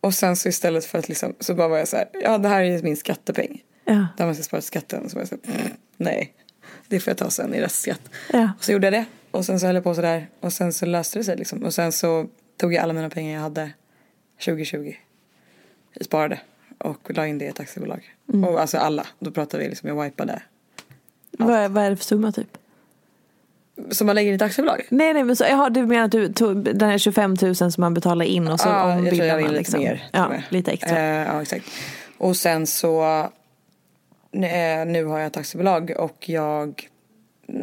Och 0.00 0.14
sen 0.14 0.36
så 0.36 0.48
istället 0.48 0.84
för 0.84 0.98
att 0.98 1.08
liksom. 1.08 1.34
Så 1.40 1.54
bara 1.54 1.68
var 1.68 1.78
jag 1.78 1.88
så 1.88 1.96
här. 1.96 2.08
Ja 2.22 2.38
det 2.38 2.48
här 2.48 2.62
är 2.62 2.82
min 2.82 2.96
skattepeng. 2.96 3.62
Ja. 3.84 4.06
Där 4.16 4.24
man 4.24 4.34
ska 4.34 4.44
spara 4.44 4.60
skatten. 4.62 5.08
Så 5.10 5.14
var 5.16 5.20
jag 5.20 5.28
så 5.28 5.36
här, 5.44 5.54
"Mm, 5.60 5.72
nej. 5.96 6.32
Det 6.88 7.00
får 7.00 7.10
jag 7.10 7.18
ta 7.18 7.30
sen 7.30 7.54
i 7.54 7.60
restskatt. 7.60 8.00
Ja. 8.32 8.52
Och 8.58 8.64
så 8.64 8.72
gjorde 8.72 8.86
jag 8.86 8.92
det. 8.92 9.04
Och 9.30 9.44
sen 9.44 9.60
så 9.60 9.66
höll 9.66 9.74
jag 9.74 9.84
på 9.84 9.94
sådär. 9.94 10.28
Och 10.40 10.52
sen 10.52 10.72
så 10.72 10.86
löste 10.86 11.18
det 11.18 11.24
sig 11.24 11.36
liksom. 11.36 11.62
Och 11.64 11.74
sen 11.74 11.92
så 11.92 12.26
tog 12.56 12.74
jag 12.74 12.82
alla 12.82 12.92
mina 12.92 13.10
pengar 13.10 13.34
jag 13.34 13.40
hade 13.40 13.70
2020. 14.44 14.94
Jag 15.94 16.04
sparade. 16.04 16.40
Och 16.78 17.10
la 17.16 17.26
in 17.26 17.38
det 17.38 17.44
i 17.44 17.48
ett 17.48 17.60
aktiebolag. 17.60 18.14
Och 18.46 18.60
alltså 18.60 18.78
alla. 18.78 19.06
Då 19.18 19.30
pratar 19.30 19.58
vi 19.58 19.68
liksom, 19.68 19.88
jag 19.88 20.04
wipade. 20.04 20.42
Vad, 21.38 21.56
är- 21.56 21.68
vad 21.68 21.84
är 21.84 21.90
det 21.90 21.96
för 21.96 22.04
summa 22.04 22.32
typ? 22.32 22.58
Som 23.90 24.06
man 24.06 24.16
lägger 24.16 24.32
i 24.32 24.34
ett 24.34 24.42
aktiebolag? 24.42 24.86
Nej 24.88 25.14
nej 25.14 25.24
men 25.24 25.36
så, 25.36 25.44
jaha, 25.44 25.70
du 25.70 25.86
menar 25.86 26.04
att 26.04 26.12
du 26.12 26.32
tog 26.32 26.64
den 26.64 26.90
här 26.90 26.98
25 26.98 27.36
000 27.42 27.54
som 27.54 27.72
man 27.76 27.94
betalar 27.94 28.24
in 28.24 28.48
och 28.48 28.60
så 28.60 28.68
Ja, 28.68 28.74
jag 28.74 28.92
tror 28.92 28.98
ombildar 28.98 29.26
jag 29.26 29.34
man 29.34 29.42
vill 29.42 29.50
lite 29.50 29.58
liksom. 29.58 29.80
mer. 29.80 30.08
Ja, 30.12 30.24
tror 30.24 30.34
jag. 30.34 30.42
lite 30.48 30.70
extra. 30.70 30.98
Eh, 30.98 31.26
ja, 31.26 31.42
exakt. 31.42 31.66
Och 32.18 32.36
sen 32.36 32.66
så 32.66 33.02
eh, 34.32 34.86
nu 34.86 35.04
har 35.04 35.18
jag 35.18 35.26
ett 35.26 35.36
aktiebolag 35.36 35.92
och 35.98 36.28
jag 36.28 36.88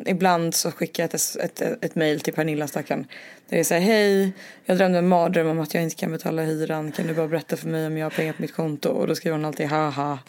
ibland 0.05 0.55
så 0.55 0.71
skickar 0.71 1.03
jag 1.03 1.13
ett, 1.13 1.35
ett, 1.39 1.61
ett, 1.61 1.83
ett 1.85 1.95
mail 1.95 2.19
till 2.19 2.33
Pernilla 2.33 2.67
stackaren. 2.67 3.07
Där 3.49 3.57
det 3.57 3.63
säger 3.63 3.81
hej, 3.81 4.31
jag 4.65 4.77
drömde 4.77 4.97
en 4.97 5.07
mardröm 5.07 5.47
om 5.47 5.59
att 5.59 5.73
jag 5.73 5.83
inte 5.83 5.95
kan 5.95 6.11
betala 6.11 6.41
hyran. 6.41 6.91
Kan 6.91 7.07
du 7.07 7.13
bara 7.13 7.27
berätta 7.27 7.57
för 7.57 7.67
mig 7.67 7.87
om 7.87 7.97
jag 7.97 8.05
har 8.05 8.11
pengar 8.11 8.33
på 8.33 8.41
mitt 8.41 8.53
konto? 8.53 8.89
Och 8.89 9.07
då 9.07 9.15
skriver 9.15 9.37
hon 9.37 9.45
alltid 9.45 9.67
haha. 9.67 10.19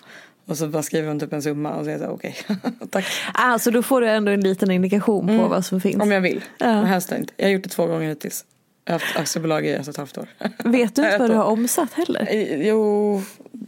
Och 0.51 0.57
så 0.59 0.66
bara 0.68 0.82
skriver 0.82 1.09
hon 1.09 1.20
typ 1.20 1.32
en 1.32 1.42
summa 1.42 1.74
och 1.74 1.84
så 1.84 1.90
är 1.90 1.94
jag 1.94 2.01
så 2.01 2.07
okej, 2.09 2.36
tack. 2.90 3.05
Alltså 3.34 3.70
då 3.70 3.82
får 3.82 4.01
du 4.01 4.09
ändå 4.09 4.32
en 4.32 4.40
liten 4.40 4.70
indikation 4.70 5.26
på 5.26 5.48
vad 5.48 5.64
som 5.64 5.80
finns. 5.80 5.94
Mm. 5.94 6.07
Om 6.09 6.12
jag 6.12 6.20
vill, 6.20 6.44
Ja. 6.59 6.66
men 6.66 6.84
helst 6.84 7.12
inte. 7.12 7.32
Jag 7.36 7.46
har 7.46 7.51
gjort 7.53 7.62
det 7.62 7.68
två 7.68 7.86
gånger 7.86 8.09
hittills. 8.09 8.44
Jag 8.84 8.94
har 8.94 9.01
haft 9.01 9.16
aktiebolag 9.16 9.66
i 9.66 9.70
ett 9.72 9.80
och 9.80 9.88
ett 9.88 9.96
halvt 9.96 10.18
år. 10.18 10.26
Vet 10.64 10.96
du 10.96 11.03
inte 11.05 11.18
vad 11.18 11.30
du 11.30 11.34
har 11.34 11.44
omsatt 11.53 11.92
heller? 11.94 12.26
Eh, 12.30 12.66
Jo, 12.66 13.22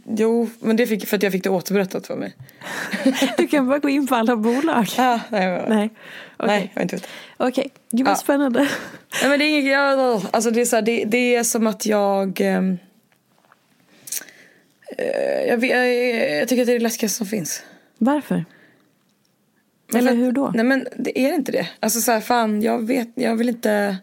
jo, 0.07 0.49
men 0.59 0.75
det 0.75 0.87
fick 0.87 1.07
för 1.07 1.17
att 1.17 1.23
jag 1.23 1.31
fick 1.31 1.43
det 1.43 1.49
återberättat 1.49 2.07
för 2.07 2.15
mig. 2.15 2.35
Du 3.37 3.47
kan 3.47 3.67
bara 3.67 3.79
gå 3.79 3.89
in 3.89 4.07
på 4.07 4.15
alla 4.15 4.35
bolag. 4.35 4.87
Ah, 4.97 5.19
nej, 5.29 5.47
nej. 5.49 5.65
Nej. 5.69 5.89
Okej, 6.37 6.47
nej, 6.47 6.71
jag 6.73 6.79
har 6.79 6.83
inte 6.83 6.95
vet. 6.95 7.07
Okej. 7.37 7.69
gud 7.91 8.05
vad 8.05 8.11
Ja. 8.13 8.17
spännande. 8.17 8.59
Nej 9.21 9.29
men 9.29 9.39
det 9.39 9.45
är 9.45 9.49
inget, 9.59 9.71
jag, 9.71 10.21
alltså 10.31 10.51
det 10.51 10.61
är 10.61 10.65
så 10.65 10.75
här, 10.75 10.83
det, 10.83 11.03
det 11.05 11.35
är 11.35 11.43
som 11.43 11.67
att 11.67 11.85
jag 11.85 12.41
eh, 12.41 12.61
jag, 15.47 15.57
vet- 15.57 15.71
jag, 15.71 16.39
jag 16.39 16.47
tycker 16.47 16.61
att 16.61 16.67
det 16.67 16.73
är 16.73 16.79
det 16.79 16.83
läskigaste 16.83 17.17
som 17.17 17.27
finns. 17.27 17.63
Varför? 17.97 18.45
Men 19.93 20.01
Eller 20.07 20.13
hur 20.17 20.31
då? 20.31 20.51
Nej 20.55 20.65
men 20.65 20.87
det 20.97 21.19
är 21.19 21.33
inte 21.33 21.51
det. 21.51 21.67
Alltså 21.79 22.01
så 22.01 22.11
här, 22.11 22.21
fan 22.21 22.61
jag 22.61 22.87
vet, 22.87 23.09
jag 23.15 23.35
vill 23.35 23.49
inte, 23.49 23.97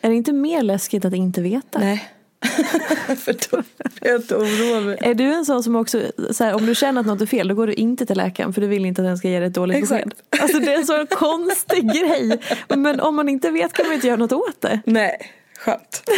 Är 0.00 0.08
det 0.10 0.14
inte 0.14 0.32
mer 0.32 0.62
läskigt 0.62 1.04
att 1.04 1.14
inte 1.14 1.40
veta? 1.42 1.78
nej. 1.78 2.08
för 3.16 3.32
då 3.50 3.62
blir 4.00 4.10
jag 4.12 4.16
inte 4.20 4.36
oroa 4.36 4.80
mig. 4.80 4.98
Är 5.00 5.14
du 5.14 5.24
en 5.34 5.44
sån 5.44 5.62
som 5.62 5.76
också, 5.76 6.02
så 6.30 6.44
här, 6.44 6.54
om 6.54 6.66
du 6.66 6.74
känner 6.74 7.00
att 7.00 7.06
något 7.06 7.20
är 7.20 7.26
fel 7.26 7.48
då 7.48 7.54
går 7.54 7.66
du 7.66 7.72
inte 7.74 8.06
till 8.06 8.16
läkaren 8.16 8.52
för 8.52 8.60
du 8.60 8.66
vill 8.66 8.84
inte 8.86 9.02
att 9.02 9.08
den 9.08 9.18
ska 9.18 9.28
ge 9.28 9.38
dig 9.38 9.48
ett 9.48 9.54
dåligt 9.54 9.76
Exakt. 9.78 10.04
besked. 10.04 10.42
Alltså 10.42 10.58
det 10.58 10.72
är 10.72 10.78
en 10.78 10.86
så 10.86 11.06
konstig 11.06 11.92
grej. 11.94 12.38
Men 12.68 13.00
om 13.00 13.16
man 13.16 13.28
inte 13.28 13.50
vet 13.50 13.72
kan 13.72 13.86
man 13.86 13.94
inte 13.94 14.06
göra 14.06 14.16
något 14.16 14.32
åt 14.32 14.60
det. 14.60 14.80
Nej, 14.86 15.16
skönt. 15.58 16.02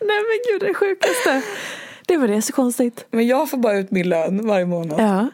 Nej 0.00 0.18
men 0.28 0.38
gud 0.52 0.60
det 0.68 0.74
sjukaste. 0.74 1.42
Det 2.06 2.16
var 2.16 2.28
det 2.28 2.42
så 2.42 2.52
konstigt. 2.52 3.04
Men 3.10 3.26
jag 3.26 3.50
får 3.50 3.56
bara 3.58 3.78
ut 3.78 3.90
min 3.90 4.08
lön 4.08 4.46
varje 4.46 4.66
månad. 4.66 5.00
Ja. 5.00 5.28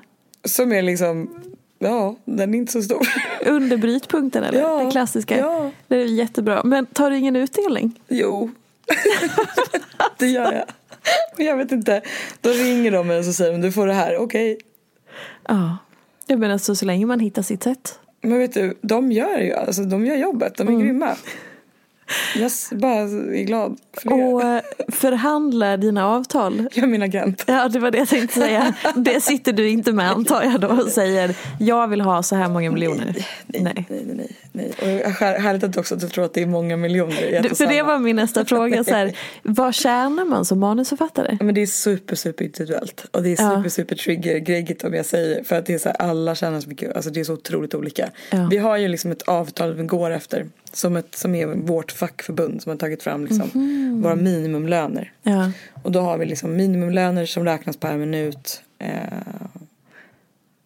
Som 0.44 0.72
är 0.72 0.82
liksom, 0.82 1.30
ja 1.78 2.16
den 2.24 2.54
är 2.54 2.58
inte 2.58 2.72
så 2.72 2.82
stor. 2.82 3.08
Under 3.46 3.76
brytpunkten 3.76 4.44
eller? 4.44 4.60
Ja, 4.60 4.84
det 4.84 4.90
klassiska. 4.90 5.38
ja. 5.38 5.70
Det 5.88 5.96
är 5.96 6.04
jättebra. 6.04 6.62
Men 6.64 6.86
tar 6.86 7.10
du 7.10 7.16
ingen 7.18 7.36
utdelning? 7.36 8.00
Jo, 8.08 8.50
det 10.18 10.26
gör 10.26 10.52
jag. 10.52 10.64
Men 11.36 11.46
jag 11.46 11.56
vet 11.56 11.72
inte, 11.72 12.02
då 12.40 12.50
ringer 12.50 12.90
de 12.90 13.06
mig 13.06 13.18
och 13.18 13.24
så 13.24 13.32
säger 13.32 13.52
de 13.52 13.60
du 13.60 13.72
får 13.72 13.86
det 13.86 13.92
här, 13.94 14.16
okej. 14.16 14.58
Ja. 15.48 15.76
Jag 16.26 16.38
menar 16.38 16.58
så, 16.58 16.74
så 16.76 16.84
länge 16.84 17.06
man 17.06 17.20
hittar 17.20 17.42
sitt 17.42 17.62
sätt. 17.62 17.98
Men 18.22 18.38
vet 18.38 18.54
du, 18.54 18.78
de 18.80 19.12
gör 19.12 19.38
ju, 19.38 19.52
alltså 19.52 19.82
de 19.82 20.06
gör 20.06 20.16
jobbet, 20.16 20.56
de 20.56 20.68
är 20.68 20.80
grymma. 20.82 21.16
Jag 22.36 22.50
bara 22.80 22.94
är 22.94 23.44
glad 23.44 23.78
för 23.92 24.08
det. 24.08 24.14
Och 24.14 24.42
eh, 24.42 24.62
förhandlar 24.88 25.76
dina 25.76 26.06
avtal. 26.06 26.68
Jag 26.74 26.84
är 26.84 26.88
min 26.88 27.02
agent. 27.02 27.44
Ja 27.46 27.68
det 27.68 27.78
var 27.78 27.90
det 27.90 27.98
jag 27.98 28.08
tänkte 28.08 28.40
säga. 28.40 28.74
Det 28.96 29.20
sitter 29.20 29.52
du 29.52 29.68
inte 29.68 29.92
med 29.92 30.10
antar 30.10 30.42
jag 30.42 30.60
då 30.60 30.68
och 30.68 30.88
säger 30.88 31.36
jag 31.60 31.88
vill 31.88 32.00
ha 32.00 32.22
så 32.22 32.36
här 32.36 32.48
många 32.48 32.70
miljoner. 32.70 33.14
Nej, 33.46 33.62
nej, 33.62 33.86
nej. 33.88 34.04
nej. 34.16 34.36
Och 34.54 35.10
här- 35.10 35.38
härligt 35.38 35.64
att 35.64 35.76
också 35.76 35.94
att 35.94 36.00
du 36.00 36.08
tror 36.08 36.24
att 36.24 36.34
det 36.34 36.42
är 36.42 36.46
många 36.46 36.76
miljoner 36.76 37.42
Du, 37.42 37.50
och 37.50 37.56
för 37.56 37.66
det 37.66 37.82
var 37.82 37.98
min 37.98 38.16
nästa 38.16 38.44
fråga. 38.44 38.84
Så 38.84 38.90
här, 38.90 39.16
vad 39.42 39.74
tjänar 39.74 40.24
man 40.24 40.44
som 40.44 40.58
manusförfattare? 40.60 41.38
Men 41.40 41.54
det 41.54 41.62
är 41.62 41.66
super, 41.66 42.16
super 42.16 42.44
individuellt. 42.44 43.06
Och 43.10 43.22
det 43.22 43.28
är 43.28 43.42
Ja. 43.42 43.56
super, 43.56 43.68
super 43.68 43.96
trigger-grejigt 43.96 44.84
om 44.84 44.94
jag 44.94 45.06
säger. 45.06 45.44
För 45.44 45.56
att 45.58 45.66
det 45.66 45.74
är 45.74 45.78
så 45.78 45.88
här, 45.88 45.96
alla 45.96 46.34
tjänar 46.34 46.60
så 46.60 46.68
mycket. 46.68 46.96
Alltså 46.96 47.10
det 47.10 47.20
är 47.20 47.24
så 47.24 47.32
otroligt 47.32 47.74
olika. 47.74 48.10
Ja. 48.30 48.48
Vi 48.50 48.56
har 48.58 48.76
ju 48.76 48.88
liksom 48.88 49.10
ett 49.12 49.22
avtal 49.22 49.74
vi 49.74 49.82
går 49.84 50.10
efter. 50.10 50.46
Som, 50.72 50.96
ett, 50.96 51.14
som 51.14 51.34
är 51.34 51.46
vårt 51.46 51.92
fackförbund 51.92 52.62
som 52.62 52.70
har 52.70 52.76
tagit 52.76 53.02
fram 53.02 53.24
liksom 53.24 53.50
Mhm. 53.54 54.02
våra 54.02 54.14
minimumlöner. 54.16 55.12
Ja. 55.22 55.50
Och 55.82 55.92
då 55.92 56.00
har 56.00 56.18
vi 56.18 56.26
liksom 56.26 56.56
minimumlöner 56.56 57.26
som 57.26 57.44
räknas 57.44 57.76
per 57.76 57.96
minut. 57.96 58.62
Eh, 58.78 58.88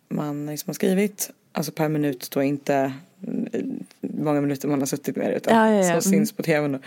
man 0.08 0.46
liksom 0.46 0.68
har 0.70 0.74
skrivit. 0.74 1.30
Alltså 1.52 1.72
per 1.72 1.88
minut 1.88 2.28
då 2.30 2.42
inte 2.42 2.92
många 4.00 4.40
minuter 4.40 4.68
man 4.68 4.78
har 4.78 4.86
suttit 4.86 5.16
med 5.16 5.30
det. 5.30 5.34
Utan 5.36 5.56
Ja, 5.56 5.70
ja, 5.70 5.76
ja. 5.76 5.82
som 5.82 5.92
Mm. 5.92 6.02
syns 6.20 6.32
på 6.32 6.42
tvn. 6.42 6.72
Då. 6.72 6.78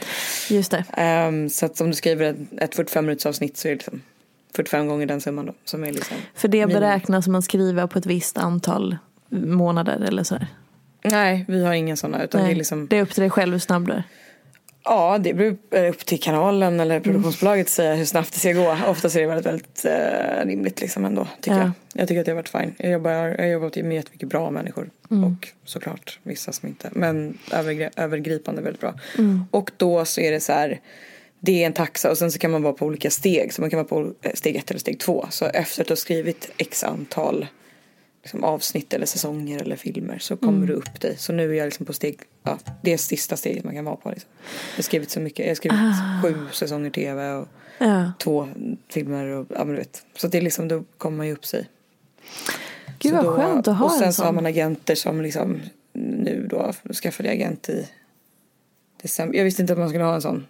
Just 0.50 0.72
det. 0.72 0.84
Ehm, 0.94 1.50
så 1.50 1.66
att 1.66 1.82
om 1.82 1.88
du 1.88 1.94
skriver 1.96 2.26
ett, 2.26 2.38
ett 2.62 2.76
45 2.76 3.06
minuters 3.06 3.26
avsnitt 3.26 3.58
så 3.58 3.68
är 3.68 3.70
det 3.72 3.76
liksom 3.76 4.02
45 4.56 4.88
gånger 4.88 5.06
den 5.06 5.22
summan 5.22 5.46
då. 5.46 5.54
Som 5.66 5.84
är 5.84 5.92
liksom. 5.92 6.18
För 6.36 6.48
det 6.48 6.58
minimum. 6.58 6.82
beräknas 6.82 7.28
man 7.28 7.42
skriva 7.42 7.88
på 7.88 8.00
ett 8.00 8.06
visst 8.06 8.38
antal 8.38 8.98
månader 9.30 10.00
eller 10.08 10.24
sådär. 10.24 10.48
Nej, 11.04 11.46
vi 11.48 11.66
har 11.66 11.74
ingen 11.74 11.98
sådana. 11.98 12.24
Utan 12.24 12.44
det 12.44 12.52
är 12.52 12.56
liksom. 12.56 12.88
det 12.88 12.98
är 12.98 13.02
upp 13.02 13.14
till 13.14 13.22
dig 13.22 13.30
själv 13.30 13.52
hur 13.52 13.60
snabb 13.60 13.88
du 13.88 13.94
är. 13.94 14.04
Ja, 14.84 15.18
det 15.18 15.34
beror 15.34 15.58
upp 15.90 16.06
till 16.06 16.20
kanalen 16.22 16.80
eller 16.80 17.00
produktionsbolaget 17.00 17.66
att 17.66 17.72
säga 17.72 17.96
hur 17.96 18.06
snabbt 18.06 18.34
det 18.34 18.40
ska 18.40 18.52
gå. 18.54 18.78
Oftast 18.88 19.16
är 19.16 19.20
det 19.22 19.28
väldigt, 19.28 19.46
väldigt 19.46 19.86
eh, 19.86 20.46
rimligt 20.46 20.82
liksom 20.82 21.06
ändå. 21.06 21.28
Tycker 21.42 21.58
Ja. 21.58 21.64
jag. 21.64 21.72
Jag 21.94 22.08
tycker 22.08 22.20
att 22.20 22.26
det 22.26 22.32
har 22.32 22.36
varit 22.36 22.50
fine. 22.50 22.76
Jag 22.78 22.92
jobbar, 22.92 23.12
jag 23.12 23.38
har 23.38 23.46
jobbat 23.46 23.76
med 23.76 23.94
jättemycket 23.96 24.30
bra 24.30 24.52
människor. 24.52 24.90
Och 25.10 25.48
såklart 25.66 26.20
vissa 26.24 26.52
som 26.52 26.70
inte. 26.70 26.90
Men 26.92 27.38
övergri- 27.52 27.90
övergripande 27.96 28.62
väldigt 28.62 28.82
bra. 28.82 28.94
Och 29.52 29.72
då 29.78 30.06
så 30.06 30.22
är 30.22 30.32
det 30.32 30.40
så 30.40 30.54
här. 30.54 30.80
Det 31.40 31.62
är 31.64 31.66
en 31.66 31.74
taxa 31.74 32.12
och 32.12 32.18
sen 32.18 32.32
så 32.32 32.40
kan 32.40 32.52
man 32.52 32.64
vara 32.64 32.74
på 32.74 32.86
olika 32.86 33.10
steg. 33.10 33.54
Så 33.54 33.62
man 33.62 33.70
kan 33.70 33.78
vara 33.78 33.88
på 33.88 34.14
steg 34.34 34.56
ett 34.56 34.70
eller 34.70 34.80
steg 34.80 35.00
två. 35.00 35.26
Så 35.30 35.46
efter 35.46 35.82
att 35.82 35.88
du 35.88 35.92
har 35.92 35.96
skrivit 35.98 36.52
x 36.58 36.84
antal 36.84 37.48
liksom, 38.24 38.43
avsnitt 38.43 38.93
eller 38.93 39.05
säsonger 39.05 39.61
eller 39.61 39.76
filmer 39.76 40.17
så 40.19 40.38
kommer 40.38 40.67
du 40.67 40.74
upp 40.74 41.01
dig. 41.01 41.17
Så 41.17 41.34
nu 41.34 41.49
är 41.51 41.53
jag 41.57 41.65
liksom 41.65 41.86
på 41.86 41.93
steg, 41.93 42.19
ja, 42.43 42.59
det 42.82 42.93
är 42.93 42.97
sista 42.97 43.38
steget 43.38 43.63
man 43.63 43.74
kan 43.76 43.86
vara 43.86 43.95
på. 43.95 44.09
Liksom. 44.09 44.30
Jag 44.72 44.78
har 44.78 44.84
skrivit 44.84 45.09
så 45.09 45.19
mycket, 45.19 45.39
jag 45.39 45.47
har 45.49 45.55
skrivit 45.55 45.80
sju 46.24 46.47
säsonger 46.51 46.89
tv 46.89 47.32
och 47.32 47.47
Ja. 47.78 48.11
två 48.19 48.47
filmer 48.89 49.26
och 49.26 49.45
ja 49.49 49.57
men 49.65 49.67
du 49.67 49.76
vet. 49.76 50.05
Så 50.15 50.28
det 50.28 50.38
är 50.38 50.41
liksom, 50.41 50.67
då 50.67 50.84
kommer 50.97 51.17
man 51.17 51.28
ju 51.28 51.34
upp 51.34 51.45
sig. 51.45 51.69
Gud 52.99 53.11
Så 53.11 53.15
vad 53.15 53.26
då, 53.26 53.36
skönt 53.36 53.67
att 53.67 53.78
ha 53.78 53.86
Och 53.86 53.91
sen 53.91 54.03
en 54.03 54.13
så 54.13 54.22
har 54.24 54.28
sån. 54.28 54.36
man 54.36 54.45
agenter 54.45 54.95
som 54.95 55.22
liksom 55.22 55.59
nu 55.93 56.47
då 56.49 56.74
skaffade 56.93 57.30
jag 57.30 57.36
agent 57.36 57.69
i 57.69 57.88
december. 59.01 59.38
Jag 59.38 59.43
visste 59.43 59.61
inte 59.61 59.74
att 59.74 59.80
man 59.80 59.89
skulle 59.89 60.03
ha 60.03 60.15
en 60.15 60.22
sån. 60.22 60.45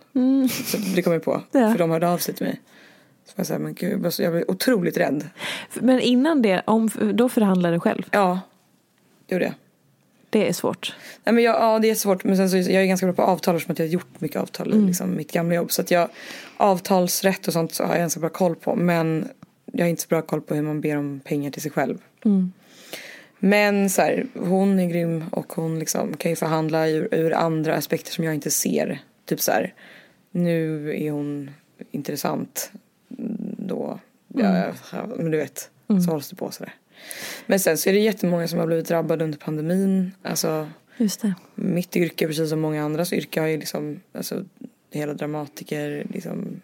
Så 0.66 0.78
det 0.96 1.02
kom 1.02 1.14
jag 1.14 1.24
på. 1.24 1.42
Ja. 1.52 1.72
För 1.72 1.78
de 1.78 1.90
hörde 1.92 2.10
av 2.10 2.18
sig 2.18 2.34
till 2.36 2.46
mig. 2.46 2.62
Så 3.26 3.34
jag 3.36 3.48
sa, 3.48 3.60
men 3.60 3.74
gud, 3.74 3.92
jag 3.92 4.00
blev 4.00 4.12
så- 4.12 4.44
otroligt 4.48 4.98
rädd. 4.98 5.30
Men 5.74 6.00
innan 6.00 6.42
det, 6.42 6.62
om, 6.66 6.90
då 7.14 7.30
förhandlar 7.30 7.72
du 7.72 7.80
själv. 7.80 8.04
Ja, 8.12 8.40
det 9.28 9.36
gjorde 9.36 9.46
jag. 9.46 9.54
Det 10.30 10.48
är 10.50 10.54
svårt. 10.54 10.96
Nej, 11.24 11.34
men 11.36 11.44
jag, 11.44 11.56
ja, 11.56 11.80
det 11.80 11.90
är 11.90 11.96
svårt. 11.96 12.24
Men 12.24 12.38
sen 12.38 12.50
så, 12.50 12.58
jag 12.58 12.84
är 12.84 12.86
ganska 12.86 13.06
bra 13.06 13.14
på 13.14 13.22
avtal 13.22 13.56
eftersom 13.56 13.76
jag 13.78 13.86
har 13.86 13.90
gjort 13.92 14.22
mycket 14.22 14.42
avtal 14.42 14.74
i 14.74 14.78
liksom, 14.88 15.16
mitt 15.16 15.32
gamla 15.32 15.56
jobb. 15.56 15.72
Så 15.72 15.82
att 15.82 15.92
jag, 15.92 16.10
avtalsrätt 16.58 17.48
och 17.48 17.54
sånt 17.54 17.74
så 17.74 17.84
har 17.84 17.92
jag 17.94 18.00
ganska 18.00 18.20
bra 18.20 18.30
koll 18.30 18.56
på. 18.56 18.76
Men 18.76 19.28
jag 19.74 19.86
har 19.86 19.90
inte 19.90 20.02
så 20.02 20.08
bra 20.08 20.22
koll 20.22 20.42
på 20.42 20.56
hur 20.56 20.62
man 20.62 20.82
ber 20.82 20.98
om 20.98 21.20
pengar 21.24 21.52
till 21.52 21.62
sig 21.62 21.72
själv. 21.72 21.98
Men 23.40 23.90
så 23.90 24.02
här, 24.02 24.26
hon 24.36 24.80
är 24.80 24.86
grym 24.90 25.24
och 25.32 25.54
hon 25.54 25.80
liksom 25.80 26.14
kan 26.18 26.32
ju 26.32 26.36
förhandla 26.36 26.88
ur, 26.88 27.08
ur 27.12 27.34
andra 27.34 27.76
aspekter 27.76 28.12
som 28.12 28.24
jag 28.24 28.34
inte 28.34 28.52
ser. 28.52 29.00
Typ 29.26 29.40
så 29.42 29.52
här, 29.52 29.74
nu 30.32 30.90
är 31.06 31.12
hon 31.12 31.52
intressant. 31.92 32.72
Då, 33.72 34.00
ja, 34.28 34.74
ja, 34.92 35.06
men 35.18 35.32
du 35.32 35.38
vet, 35.38 35.70
så 35.88 36.12
hålls 36.12 36.30
det 36.30 36.36
på 36.36 36.52
sådär. 36.52 36.74
Men 37.46 37.60
sen 37.60 37.78
så 37.78 37.90
är 37.90 37.94
det 37.94 38.00
jättemånga 38.00 38.48
som 38.48 38.60
har 38.60 38.68
blivit 38.68 38.88
drabbade 38.88 39.24
under 39.24 39.38
pandemin. 39.38 40.12
Alltså 40.24 40.70
Just 40.98 41.22
det. 41.22 41.34
mitt 41.56 41.96
yrke, 41.96 42.28
precis 42.28 42.50
som 42.50 42.60
många 42.60 42.84
andras 42.84 43.14
yrke, 43.14 43.40
har 43.40 43.48
ju 43.48 43.58
liksom, 43.58 44.00
alltså 44.14 44.46
hela 44.92 45.14
dramatiker, 45.14 46.08
liksom 46.14 46.62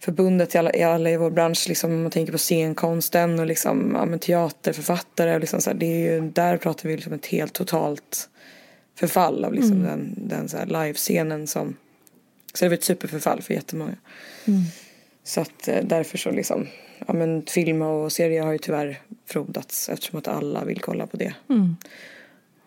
förbundet 0.00 0.54
i 0.54 0.58
alla, 0.58 0.74
i 0.74 0.82
alla 0.82 1.10
i 1.10 1.16
vår 1.16 1.30
bransch, 1.30 1.64
liksom, 1.68 1.92
om 1.92 2.02
man 2.02 2.10
tänker 2.10 2.32
på 2.32 2.38
scenkonsten 2.38 3.38
och 3.40 3.46
liksom, 3.46 3.92
ja, 3.94 4.04
men 4.04 4.18
teaterförfattare 4.18 5.34
och 5.34 5.40
liksom 5.40 5.60
så 5.60 5.70
här, 5.70 5.76
det 5.76 5.86
är 5.86 6.12
ju, 6.12 6.30
där 6.30 6.56
pratar 6.56 6.88
vi 6.88 6.96
liksom 6.96 7.12
ett 7.12 7.26
helt 7.26 7.52
totalt 7.52 8.28
förfall 8.98 9.44
av 9.44 9.54
liksom 9.54 9.82
den, 9.82 10.14
den 10.16 10.48
så 10.48 10.56
här 10.56 10.66
livescenen 10.66 11.46
som, 11.46 11.76
så 12.54 12.64
det 12.64 12.68
var 12.68 12.74
ett 12.74 12.84
superförfall 12.84 13.42
för 13.42 13.54
jättemånga. 13.54 13.96
Så 15.24 15.40
att 15.40 15.68
eh, 15.68 15.84
därför 15.84 16.18
så 16.18 16.30
liksom, 16.30 16.66
ja 17.06 17.12
men 17.12 17.42
film 17.46 17.82
och 17.82 18.12
serier 18.12 18.42
har 18.42 18.52
ju 18.52 18.58
tyvärr 18.58 19.00
frodats 19.26 19.88
eftersom 19.88 20.18
att 20.18 20.28
alla 20.28 20.64
vill 20.64 20.80
kolla 20.80 21.06
på 21.06 21.16
det. 21.16 21.34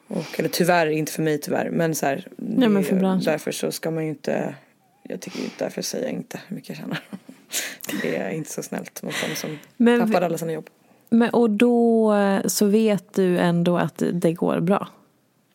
Och, 0.07 0.39
eller 0.39 0.49
tyvärr, 0.49 0.87
inte 0.87 1.11
för 1.11 1.21
mig 1.23 1.37
tyvärr, 1.37 1.69
men 1.69 1.95
så 1.95 2.05
här, 2.05 2.27
Nej, 2.37 2.69
men 2.69 2.83
för 2.83 2.95
branschen. 2.95 3.23
därför 3.25 3.51
så 3.51 3.71
ska 3.71 3.91
man 3.91 4.03
ju 4.03 4.09
inte, 4.09 4.55
jag 5.03 5.21
tycker 5.21 5.39
därför 5.57 5.81
säger 5.81 6.05
jag 6.05 6.13
inte 6.13 6.39
hur 6.47 6.55
mycket 6.55 6.69
jag 6.69 6.77
tjänar. 6.77 6.99
Det 8.01 8.15
är 8.17 8.29
inte 8.29 8.51
så 8.51 8.63
snällt 8.63 9.03
mot 9.03 9.13
de 9.29 9.35
som 9.35 9.57
Men- 9.77 9.99
tappade 10.07 10.25
alla 10.25 10.37
sina 10.37 10.51
jobb. 10.51 10.69
Men, 11.09 11.29
och 11.29 11.49
då 11.49 12.13
eh, 12.13 12.45
så 12.45 12.65
vet 12.65 13.13
du 13.13 13.37
ändå 13.37 13.77
att 13.77 14.03
det 14.13 14.33
går 14.33 14.59
bra? 14.59 14.87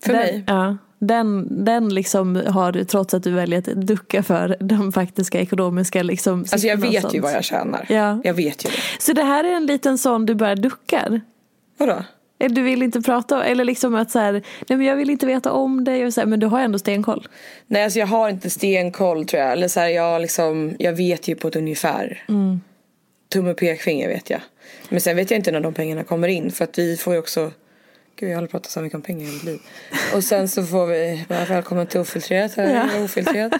För 0.05 0.12
den, 0.12 0.22
mig? 0.22 0.44
Ja. 0.46 0.76
Den, 1.03 1.64
den 1.64 1.88
liksom 1.94 2.36
har 2.46 2.84
trots 2.84 3.14
att 3.14 3.22
du 3.22 3.30
väljer 3.30 3.59
att 3.59 3.64
ducka 3.64 4.22
för 4.22 4.57
de 4.61 4.92
faktiska 4.92 5.40
ekonomiska 5.40 6.03
liksom 6.03 6.40
Alltså 6.40 6.66
jag 6.66 6.76
vet 6.76 7.03
sånt. 7.03 7.14
ju 7.14 7.20
vad 7.20 7.32
jag 7.32 7.44
tjänar. 7.44 7.86
Ja. 7.88 8.20
Jag 8.24 8.34
vet 8.34 8.64
ju 8.64 8.68
det. 8.70 9.03
Så 9.03 9.12
det 9.12 9.22
här 9.22 9.44
är 9.44 9.53
en 9.57 9.66
liten 9.66 9.98
sån 9.98 10.26
du 10.26 10.34
bara 10.34 10.55
duckar? 10.55 11.20
Vadå? 11.78 12.05
Eller 12.38 12.55
Du 12.55 12.62
vill 12.62 12.82
inte 12.82 13.01
prata 13.01 13.36
om, 13.36 13.42
eller 13.42 13.64
liksom 13.64 13.94
att 13.94 14.11
så 14.11 14.18
här, 14.18 14.32
nej 14.32 14.42
men 14.78 14.82
jag 14.82 14.96
vill 14.96 15.11
inte 15.11 15.26
veta 15.26 15.53
om 15.53 15.84
det, 15.84 16.07
och 16.07 16.14
så 16.14 16.20
här, 16.20 16.26
men 16.26 16.40
du 16.40 16.46
har 16.46 16.61
ändå 16.61 16.78
stenkoll. 16.78 17.28
Nej 17.66 17.84
alltså 17.84 17.98
jag 17.98 18.07
har 18.07 18.28
inte 18.30 18.51
stenkoll 18.51 19.24
tror 19.26 19.42
jag. 19.42 19.53
Eller 19.53 19.68
så 19.68 19.80
här, 19.80 19.88
jag, 19.88 20.20
liksom, 20.20 20.74
jag 20.78 20.92
vet 20.92 21.28
ju 21.28 21.34
på 21.34 21.48
ett 21.48 21.57
ungefär. 21.57 22.24
Mm. 22.28 22.61
Tumme 23.32 23.51
och 23.51 23.57
pekfinger 23.57 24.09
vet 24.09 24.30
jag. 24.30 24.40
Men 24.88 25.01
sen 25.01 25.16
vet 25.16 25.30
jag 25.30 25.38
inte 25.38 25.53
när 25.53 25.61
de 25.61 25.74
pengarna 25.74 26.05
kommer 26.05 26.28
in. 26.28 26.51
För 26.51 26.64
att 26.64 26.78
vi 26.78 26.96
får 26.96 27.12
ju 27.12 27.18
också 27.18 27.51
Gud 28.20 28.28
jag 28.30 28.34
har 28.34 28.38
aldrig 28.38 28.50
pratat 28.50 28.70
så 28.70 28.80
mycket 28.80 28.94
om 28.96 29.02
pengar 29.02 29.28
i 29.28 29.32
mitt 29.32 29.44
liv. 29.44 29.60
Och 30.14 30.24
sen 30.24 30.48
så 30.48 30.62
får 30.64 30.86
vi, 30.86 31.24
ja, 31.28 31.44
välkommen 31.48 31.86
till 31.86 32.00
ofiltrerat 32.00 32.52
här, 32.54 32.88
Ja. 32.96 33.04
ofiltrerat. 33.04 33.52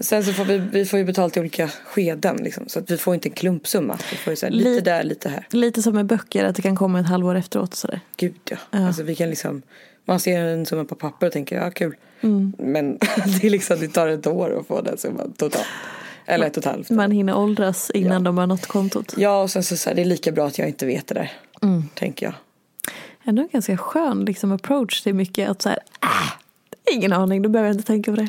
Sen 0.00 0.24
så 0.24 0.32
får 0.32 0.44
vi, 0.44 0.58
vi 0.58 0.84
får 0.84 0.98
ju 0.98 1.04
betalt 1.04 1.36
i 1.36 1.40
olika 1.40 1.68
skeden 1.68 2.36
liksom. 2.36 2.68
Så 2.68 2.78
att 2.78 2.90
vi 2.90 2.96
får 2.98 3.14
inte 3.14 3.28
en 3.28 3.32
klumpsumma. 3.34 3.98
Vi 4.10 4.16
får 4.16 4.34
så 4.34 4.46
här, 4.46 4.50
lite 4.52 4.70
Li- 4.70 4.80
där, 4.80 5.02
lite 5.04 5.28
här. 5.28 5.46
Lite 5.50 5.82
som 5.82 5.94
med 5.94 6.06
böcker, 6.06 6.44
att 6.44 6.56
det 6.56 6.62
kan 6.62 6.76
komma 6.76 7.00
ett 7.00 7.06
halvår 7.06 7.34
efteråt 7.34 7.74
sådär. 7.74 8.00
Gud 8.16 8.34
ja. 8.50 8.56
Alltså 8.70 9.02
vi 9.02 9.14
kan 9.14 9.30
liksom, 9.30 9.62
man 10.04 10.20
ser 10.20 10.40
en 10.44 10.66
summa 10.66 10.84
på 10.84 10.94
papper 10.94 11.26
och 11.26 11.32
tänker 11.32 11.56
ja 11.56 11.70
kul. 11.70 11.94
Mm. 12.20 12.52
Men 12.58 12.98
det 13.40 13.46
är 13.46 13.50
liksom, 13.50 13.80
det 13.80 13.88
tar 13.88 14.08
ett 14.08 14.26
år 14.26 14.58
att 14.60 14.66
få 14.66 14.80
den 14.80 14.98
summan 14.98 15.32
totalt. 15.32 15.66
Eller 16.26 16.46
ett 16.46 16.56
och 16.56 16.66
ett 16.66 16.72
halvt. 16.72 16.90
Man 16.90 17.10
hinner 17.10 17.36
åldras 17.36 17.90
innan 17.90 18.12
Ja. 18.12 18.18
de 18.18 18.38
har 18.38 18.46
nått 18.46 18.66
kontot. 18.66 19.14
Ja 19.16 19.42
och 19.42 19.50
sen 19.50 19.62
så, 19.62 19.76
så 19.76 19.88
här, 19.90 19.96
det 19.96 20.02
är 20.02 20.06
lika 20.06 20.32
bra 20.32 20.46
att 20.46 20.58
jag 20.58 20.68
inte 20.68 20.86
vet 20.86 21.06
det 21.06 21.14
där. 21.14 21.32
Mm. 21.62 21.88
Tänker 21.94 22.26
jag. 22.26 22.34
Ändå 23.24 23.42
en 23.42 23.48
ganska 23.52 23.76
skön 23.76 24.24
liksom, 24.24 24.52
approach 24.52 25.02
till 25.02 25.14
mycket. 25.14 25.48
Att 25.48 25.62
så 25.62 25.68
här, 25.68 25.78
äh, 26.02 26.94
ingen 26.94 27.12
aning, 27.12 27.42
då 27.42 27.48
behöver 27.48 27.68
jag 27.68 27.74
inte 27.74 27.86
tänka 27.86 28.10
på 28.10 28.16
det. 28.16 28.28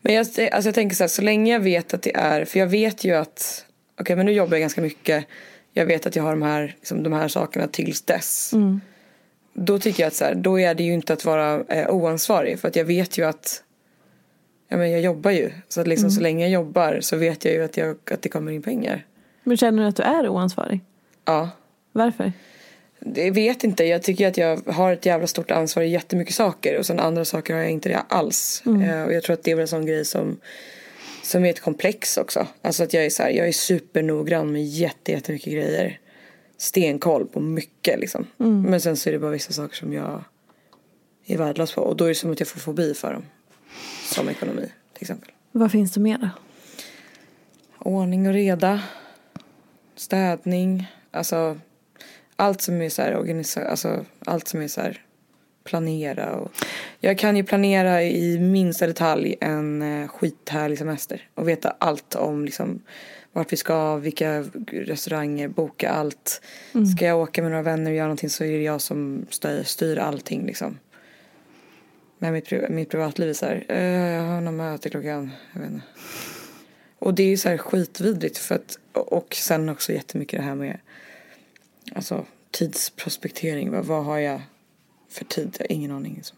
Men 0.00 0.14
jag, 0.14 0.20
alltså 0.20 0.68
jag 0.68 0.74
tänker 0.74 0.96
så 0.96 1.02
här, 1.02 1.08
så 1.08 1.22
länge 1.22 1.52
jag 1.52 1.60
vet 1.60 1.94
att 1.94 2.02
det 2.02 2.16
är, 2.16 2.44
för 2.44 2.58
jag 2.58 2.66
vet 2.66 3.04
ju 3.04 3.14
att, 3.14 3.64
okej 4.00 4.16
men 4.16 4.26
nu 4.26 4.32
jobbar 4.32 4.52
jag 4.52 4.60
ganska 4.60 4.80
mycket. 4.80 5.26
Jag 5.72 5.86
vet 5.86 6.06
att 6.06 6.16
jag 6.16 6.22
har 6.22 6.30
de 6.30 6.42
här, 6.42 6.74
liksom, 6.78 7.02
de 7.02 7.12
här 7.12 7.28
sakerna 7.28 7.68
tills 7.68 8.02
dess. 8.02 8.54
Då 9.52 9.78
tycker 9.78 10.02
jag 10.02 10.08
att 10.08 10.14
så 10.14 10.24
här, 10.24 10.34
då 10.34 10.60
är 10.60 10.74
det 10.74 10.82
ju 10.82 10.92
inte 10.92 11.12
att 11.12 11.24
vara 11.24 11.64
eh, 11.68 11.90
oansvarig. 11.90 12.58
För 12.58 12.68
att 12.68 12.76
jag 12.76 12.84
vet 12.84 13.18
ju 13.18 13.24
att, 13.24 13.62
ja 14.68 14.76
men 14.76 14.90
jag 14.90 15.00
jobbar 15.00 15.30
ju. 15.30 15.50
Så 15.68 15.80
att 15.80 15.86
liksom 15.86 16.10
så 16.10 16.20
länge 16.20 16.44
jag 16.44 16.50
jobbar 16.50 16.98
så 17.00 17.16
vet 17.16 17.44
jag 17.44 17.54
ju 17.54 17.64
att, 17.64 17.76
jag, 17.76 17.96
att 18.10 18.22
det 18.22 18.28
kommer 18.28 18.52
in 18.52 18.62
pengar. 18.62 19.06
Men 19.44 19.56
känner 19.56 19.82
du 19.82 19.88
att 19.88 19.96
du 19.96 20.02
är 20.02 20.28
oansvarig? 20.28 20.80
Ja. 21.24 21.50
Varför? 21.92 22.32
Jag 22.98 23.34
vet 23.34 23.64
inte, 23.64 23.84
jag 23.84 24.02
tycker 24.02 24.28
att 24.28 24.36
jag 24.36 24.56
har 24.66 24.92
ett 24.92 25.06
jävla 25.06 25.26
stort 25.26 25.50
ansvar 25.50 25.82
i 25.82 25.88
jättemycket 25.88 26.34
saker 26.34 26.78
och 26.78 26.86
sen 26.86 27.00
andra 27.00 27.24
saker 27.24 27.54
har 27.54 27.60
jag 27.60 27.70
inte 27.70 27.88
det 27.88 27.98
alls. 28.08 28.62
Eh, 28.66 29.02
och 29.02 29.12
jag 29.12 29.22
tror 29.22 29.34
att 29.34 29.42
det 29.42 29.50
är 29.50 29.54
väl 29.54 29.62
en 29.62 29.68
sån 29.68 29.86
grej 29.86 30.04
som, 30.04 30.40
som 31.22 31.44
är 31.44 31.50
ett 31.50 31.60
komplex 31.60 32.16
också. 32.16 32.46
Alltså 32.62 32.82
att 32.82 32.92
jag 32.92 33.04
är 33.04 33.10
så 33.10 33.22
här, 33.22 33.30
jag 33.30 33.48
är 33.48 33.52
supernoggrann 33.52 34.52
med 34.52 34.64
jätte, 34.64 35.12
jättemycket 35.12 35.52
grejer. 35.52 36.00
Stenkoll 36.56 37.26
på 37.26 37.40
mycket 37.40 38.00
liksom. 38.00 38.26
Men 38.36 38.80
sen 38.80 38.96
så 38.96 39.08
är 39.08 39.12
det 39.12 39.18
bara 39.18 39.30
vissa 39.30 39.52
saker 39.52 39.76
som 39.76 39.92
jag 39.92 40.24
är 41.26 41.38
värdelös 41.38 41.72
på 41.72 41.80
och 41.80 41.96
då 41.96 42.04
är 42.04 42.08
det 42.08 42.14
som 42.14 42.32
att 42.32 42.40
jag 42.40 42.48
får 42.48 42.60
fobi 42.60 42.94
för 42.94 43.12
dem. 43.12 43.22
Som 44.04 44.28
ekonomi 44.28 44.68
till 44.92 45.04
exempel. 45.04 45.30
Vad 45.52 45.72
finns 45.72 45.92
det 45.92 46.00
mer 46.00 46.18
då? 46.18 46.28
Ordning 47.78 48.26
och 48.26 48.32
reda. 48.32 48.82
Städning. 49.96 50.86
Alltså 51.10 51.58
allt 52.38 52.60
som 52.60 52.82
är 52.82 52.88
så 52.88 53.02
här 53.02 53.14
organisa- 53.16 53.66
alltså 53.66 54.04
allt 54.26 54.48
som 54.48 54.62
är 54.62 54.68
så 54.68 54.80
här 54.80 55.02
planera 55.64 56.34
och 56.34 56.52
jag 57.00 57.18
kan 57.18 57.36
ju 57.36 57.44
planera 57.44 58.02
i 58.02 58.38
minsta 58.38 58.86
detalj 58.86 59.36
en 59.40 59.82
eh, 59.82 60.08
skithärlig 60.08 60.78
semester 60.78 61.28
och 61.34 61.48
veta 61.48 61.76
allt 61.78 62.14
om 62.14 62.44
liksom 62.44 62.82
vart 63.32 63.52
vi 63.52 63.56
ska, 63.56 63.96
vilka 63.96 64.44
restauranger, 64.66 65.48
boka 65.48 65.90
allt. 65.90 66.40
Ska 66.96 67.04
jag 67.06 67.18
åka 67.18 67.42
med 67.42 67.50
några 67.50 67.62
vänner 67.62 67.90
och 67.90 67.96
göra 67.96 68.06
någonting 68.06 68.30
så 68.30 68.44
är 68.44 68.52
det 68.52 68.62
jag 68.62 68.80
som 68.80 69.26
styr, 69.30 69.62
styr 69.62 69.98
allting 69.98 70.46
liksom. 70.46 70.78
Men 72.18 72.32
mitt, 72.32 72.70
mitt 72.70 72.90
privatliv 72.90 73.28
är 73.28 73.32
så 73.32 73.46
här, 73.46 73.64
eh, 73.68 74.12
jag 74.12 74.22
har 74.22 74.40
något 74.40 74.54
möte 74.54 74.90
klockan, 74.90 75.30
jag 75.52 75.60
vet 75.60 75.70
inte. 75.70 75.86
Och 76.98 77.14
det 77.14 77.22
är 77.22 77.28
ju 77.28 77.36
så 77.36 77.48
här 77.48 77.58
skitvidrigt 77.58 78.38
för 78.38 78.54
att, 78.54 78.78
och 78.92 79.34
sen 79.34 79.68
också 79.68 79.92
jättemycket 79.92 80.38
det 80.38 80.44
här 80.44 80.54
med 80.54 80.78
alltså 81.94 82.26
tidsprospektering. 82.50 83.70
Vad, 83.70 83.84
vad 83.84 84.04
har 84.04 84.18
jag 84.18 84.40
för 85.08 85.24
tid? 85.24 85.56
Jag 85.58 85.64
har 85.64 85.72
ingen 85.72 85.90
aning. 85.90 86.14
Liksom. 86.16 86.36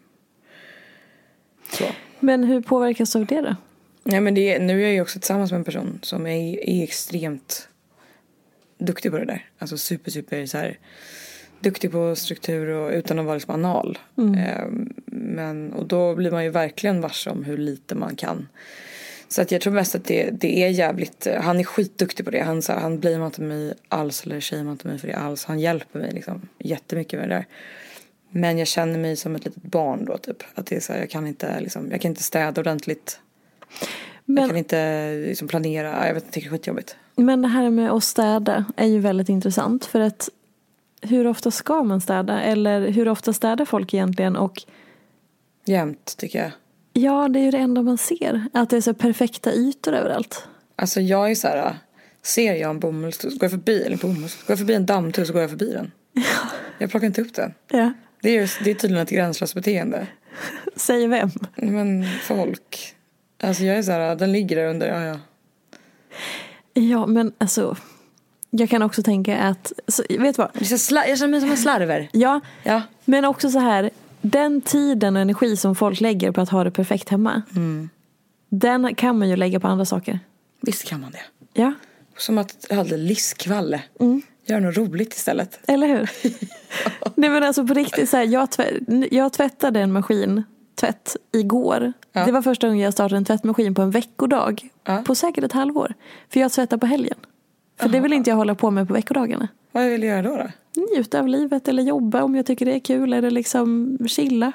Så. 1.71 1.85
Men 2.19 2.43
hur 2.43 2.61
påverkas 2.61 3.13
du 3.13 3.19
av 3.19 3.25
det 3.25 3.41
då? 3.41 3.55
Nej, 4.03 4.21
men 4.21 4.33
det, 4.33 4.59
nu 4.59 4.79
är 4.79 4.83
jag 4.83 4.93
ju 4.93 5.01
också 5.01 5.19
tillsammans 5.19 5.51
med 5.51 5.57
en 5.57 5.63
person 5.63 5.99
som 6.03 6.27
är, 6.27 6.69
är 6.69 6.83
extremt 6.83 7.67
duktig 8.77 9.11
på 9.11 9.17
det 9.17 9.25
där. 9.25 9.49
Alltså 9.57 9.77
super, 9.77 10.11
super 10.11 10.45
så 10.45 10.57
här 10.57 10.79
duktig 11.59 11.91
på 11.91 12.15
struktur 12.15 12.67
och 12.67 12.91
utan 12.91 13.19
att 13.19 13.25
vara 13.25 13.35
liksom 13.35 13.53
anal. 13.53 13.97
Ehm, 14.17 14.93
men, 15.05 15.73
och 15.73 15.85
då 15.87 16.15
blir 16.15 16.31
man 16.31 16.43
ju 16.43 16.49
verkligen 16.49 17.01
varse 17.01 17.29
om 17.29 17.43
hur 17.43 17.57
lite 17.57 17.95
man 17.95 18.15
kan. 18.15 18.47
Så 19.31 19.41
att 19.41 19.51
jag 19.51 19.61
tror 19.61 19.73
mest 19.73 19.95
att 19.95 20.05
det, 20.05 20.29
det 20.31 20.63
är 20.63 20.69
jävligt, 20.69 21.27
han 21.41 21.59
är 21.59 21.63
skitduktig 21.63 22.25
på 22.25 22.31
det. 22.31 22.39
Han, 22.39 22.61
så 22.61 22.73
han 22.73 22.99
blamear 22.99 23.25
inte 23.25 23.41
mig 23.41 23.73
alls 23.87 24.25
eller 24.25 24.41
shamear 24.41 24.71
inte 24.71 24.87
mig 24.87 24.97
för 24.99 25.07
det 25.07 25.13
alls. 25.13 25.45
Han 25.45 25.59
hjälper 25.59 25.99
mig 25.99 26.11
liksom 26.11 26.41
jättemycket 26.59 27.19
med 27.19 27.29
det 27.29 27.35
där. 27.35 27.45
Men 28.29 28.57
jag 28.57 28.67
känner 28.67 28.99
mig 28.99 29.15
som 29.15 29.35
ett 29.35 29.45
litet 29.45 29.63
barn 29.63 30.05
då 30.05 30.17
typ. 30.17 30.43
Att 30.55 30.65
det 30.65 30.75
är 30.75 30.79
så 30.79 30.93
här, 30.93 30.99
jag 30.99 31.09
kan 31.09 31.27
inte 31.27 31.59
liksom, 31.59 31.91
jag 31.91 32.01
kan 32.01 32.11
inte 32.11 32.23
städa 32.23 32.61
ordentligt. 32.61 33.19
Jag 34.25 34.37
kan 34.37 34.47
Men, 34.47 34.57
inte 34.57 35.11
liksom 35.27 35.47
planera, 35.47 36.07
jag 36.07 36.13
vet 36.13 36.23
inte, 36.25 36.39
det 36.39 36.45
är 36.45 36.49
skitjobbigt. 36.49 36.95
men 37.15 37.41
det 37.41 37.47
här 37.47 37.69
med 37.69 37.91
att 37.91 38.03
städa 38.03 38.65
är 38.77 38.87
ju 38.87 38.99
väldigt 38.99 39.29
intressant. 39.29 39.85
För 39.85 39.99
att 39.99 40.29
hur 41.01 41.27
ofta 41.27 41.51
ska 41.51 41.83
man 41.83 42.01
städa? 42.01 42.41
Eller 42.41 42.87
hur 42.87 43.07
ofta 43.07 43.33
städar 43.33 43.65
folk 43.65 43.93
egentligen? 43.93 44.35
Och 44.35 44.63
Jämt 45.65 46.17
tycker 46.17 46.39
jag. 46.39 46.51
Ja, 46.93 47.27
det 47.29 47.39
är 47.39 47.43
ju 47.43 47.51
det 47.51 47.57
enda 47.57 47.81
man 47.81 47.97
ser. 47.97 48.45
Att 48.53 48.69
det 48.69 48.77
är 48.77 48.81
så 48.81 48.93
perfekta 48.93 49.53
ytor 49.53 49.93
överallt. 49.93 50.47
Alltså 50.75 51.01
jag 51.01 51.31
är 51.31 51.35
så 51.35 51.47
här, 51.47 51.75
ser 52.21 52.53
jag 52.55 52.69
en 52.69 52.79
bomull 52.79 53.13
så 53.13 53.29
går 53.29 53.37
jag 53.41 53.51
förbi, 53.51 53.83
eller 53.83 53.97
bomull, 53.97 54.29
så 54.29 54.37
går 54.37 54.51
jag 54.51 54.57
förbi 54.57 54.73
en 54.73 54.85
dammtuss 54.85 55.27
så 55.27 55.33
går 55.33 55.41
jag 55.41 55.49
förbi 55.49 55.73
den. 55.73 55.91
Jag 56.77 56.89
plockar 56.91 57.07
inte 57.07 57.21
upp 57.21 57.33
den. 57.33 57.53
Ja. 57.71 57.93
Det 58.21 58.37
är, 58.37 58.63
det 58.63 58.71
är 58.71 58.75
tydligen 58.75 59.03
ett 59.03 59.09
gränslöst 59.09 59.55
beteende. 59.55 60.07
Säger 60.75 61.07
vem? 61.07 61.29
Men 61.55 62.05
folk. 62.23 62.95
Alltså 63.43 63.63
jag 63.63 63.77
är 63.77 63.83
så 63.83 63.91
här, 63.91 64.15
den 64.15 64.31
ligger 64.31 64.55
där 64.55 64.65
under, 64.67 64.87
ja 64.87 65.01
ja. 65.05 65.19
Ja, 66.73 67.05
men 67.05 67.33
alltså. 67.37 67.75
Jag 68.49 68.69
kan 68.69 68.81
också 68.81 69.03
tänka 69.03 69.37
att, 69.37 69.71
så, 69.87 70.03
vet 70.09 70.35
du 70.35 70.41
vad? 70.41 70.49
Jag 70.53 71.07
jag 71.09 71.17
känner 71.17 71.27
mig 71.27 71.41
som 71.41 71.51
en 71.51 71.57
slarver. 71.57 72.09
Ja, 72.11 72.39
Ja. 72.63 72.81
men 73.05 73.25
också 73.25 73.49
så 73.49 73.59
här. 73.59 73.89
Den 74.21 74.61
tiden 74.61 75.15
och 75.15 75.21
energi 75.21 75.57
som 75.57 75.75
folk 75.75 76.01
lägger 76.01 76.31
på 76.31 76.41
att 76.41 76.49
ha 76.49 76.63
det 76.63 76.71
perfekt 76.71 77.09
hemma. 77.09 77.41
Den 78.49 78.95
kan 78.95 79.19
man 79.19 79.29
ju 79.29 79.35
lägga 79.35 79.59
på 79.59 79.67
andra 79.67 79.85
saker. 79.85 80.19
Visst 80.61 80.83
kan 80.85 81.01
man 81.01 81.11
det. 81.11 81.21
Ja, 81.61 81.73
Som 82.17 82.37
att 82.37 82.65
jag 82.69 82.75
hade 82.75 82.97
listkvalle. 82.97 83.81
Gör 84.45 84.59
något 84.59 84.77
roligt 84.77 85.13
istället. 85.13 85.59
eller 85.67 85.87
hur? 85.87 86.09
Nej 87.15 87.29
men 87.29 87.43
alltså 87.43 87.67
på 87.67 87.73
riktigt 87.73 88.09
så 88.09 88.17
här, 88.17 88.23
jag, 88.23 88.51
tv- 88.51 89.07
jag 89.11 89.33
tvättade 89.33 89.79
en 89.79 89.91
maskin 89.91 90.43
tvätt 90.75 91.15
igår. 91.33 91.93
Ja. 92.13 92.25
Det 92.25 92.31
var 92.31 92.41
första 92.41 92.67
gången 92.67 92.83
jag 92.83 92.93
startade 92.93 93.17
en 93.17 93.25
tvättmaskin 93.25 93.75
på 93.75 93.81
en 93.81 93.91
veckodag. 93.91 94.69
Ja. 94.83 94.97
På 95.07 95.15
säkert 95.15 95.43
ett 95.43 95.51
halvår. 95.51 95.93
För 96.29 96.39
jag 96.39 96.51
tvättar 96.51 96.77
på 96.77 96.85
helgen. 96.85 97.17
För 97.81 97.89
det 97.89 97.99
vill 97.99 98.13
inte 98.13 98.29
jag 98.29 98.37
hålla 98.37 98.55
på 98.55 98.71
med 98.71 98.87
på 98.87 98.93
veckodagarna. 98.93 99.47
Vad 99.71 99.85
vill 99.89 100.01
du 100.01 100.07
göra 100.07 100.21
då? 100.21 100.35
då? 100.35 100.47
Njuta 100.95 101.19
av 101.19 101.27
livet 101.27 101.67
eller 101.67 101.83
jobba 101.83 102.23
om 102.23 102.35
jag 102.35 102.45
tycker 102.45 102.65
det 102.65 102.73
är 102.75 102.79
kul. 102.79 103.13
Eller 103.13 103.31
liksom 103.31 103.97
chilla. 104.07 104.51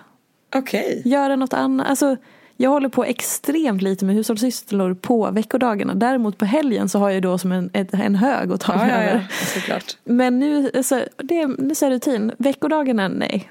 Okej. 0.55 1.03
Göra 1.05 1.37
något 1.37 1.53
annat. 1.53 1.87
Alltså, 1.87 2.17
jag 2.57 2.71
håller 2.71 2.89
på 2.89 3.05
extremt 3.05 3.83
lite 3.83 4.05
med 4.05 4.15
hushållssysslor 4.15 4.95
på 4.95 5.31
veckodagarna. 5.31 5.95
Däremot 5.95 6.39
på 6.39 6.45
helgen 6.45 6.89
så 6.89 6.99
har 6.99 7.11
jag 7.11 7.23
då 7.23 7.39
som 7.39 7.53
en, 7.53 7.71
en 7.73 8.15
hög 8.15 8.53
att 8.53 8.61
ta 8.61 8.73
Ja, 8.73 8.79
mig 8.79 8.89
ja, 8.91 8.97
över. 8.97 9.27
ja. 9.41 9.47
Såklart. 9.61 9.97
Men 10.05 10.39
nu, 10.39 10.71
alltså, 10.77 11.03
det, 11.17 11.41
är- 11.41 11.71
är 11.71 11.75
så 11.75 11.85
här 11.85 11.93
rutin. 11.93 12.33
Veckodagarna, 12.39 13.09
nej. 13.09 13.51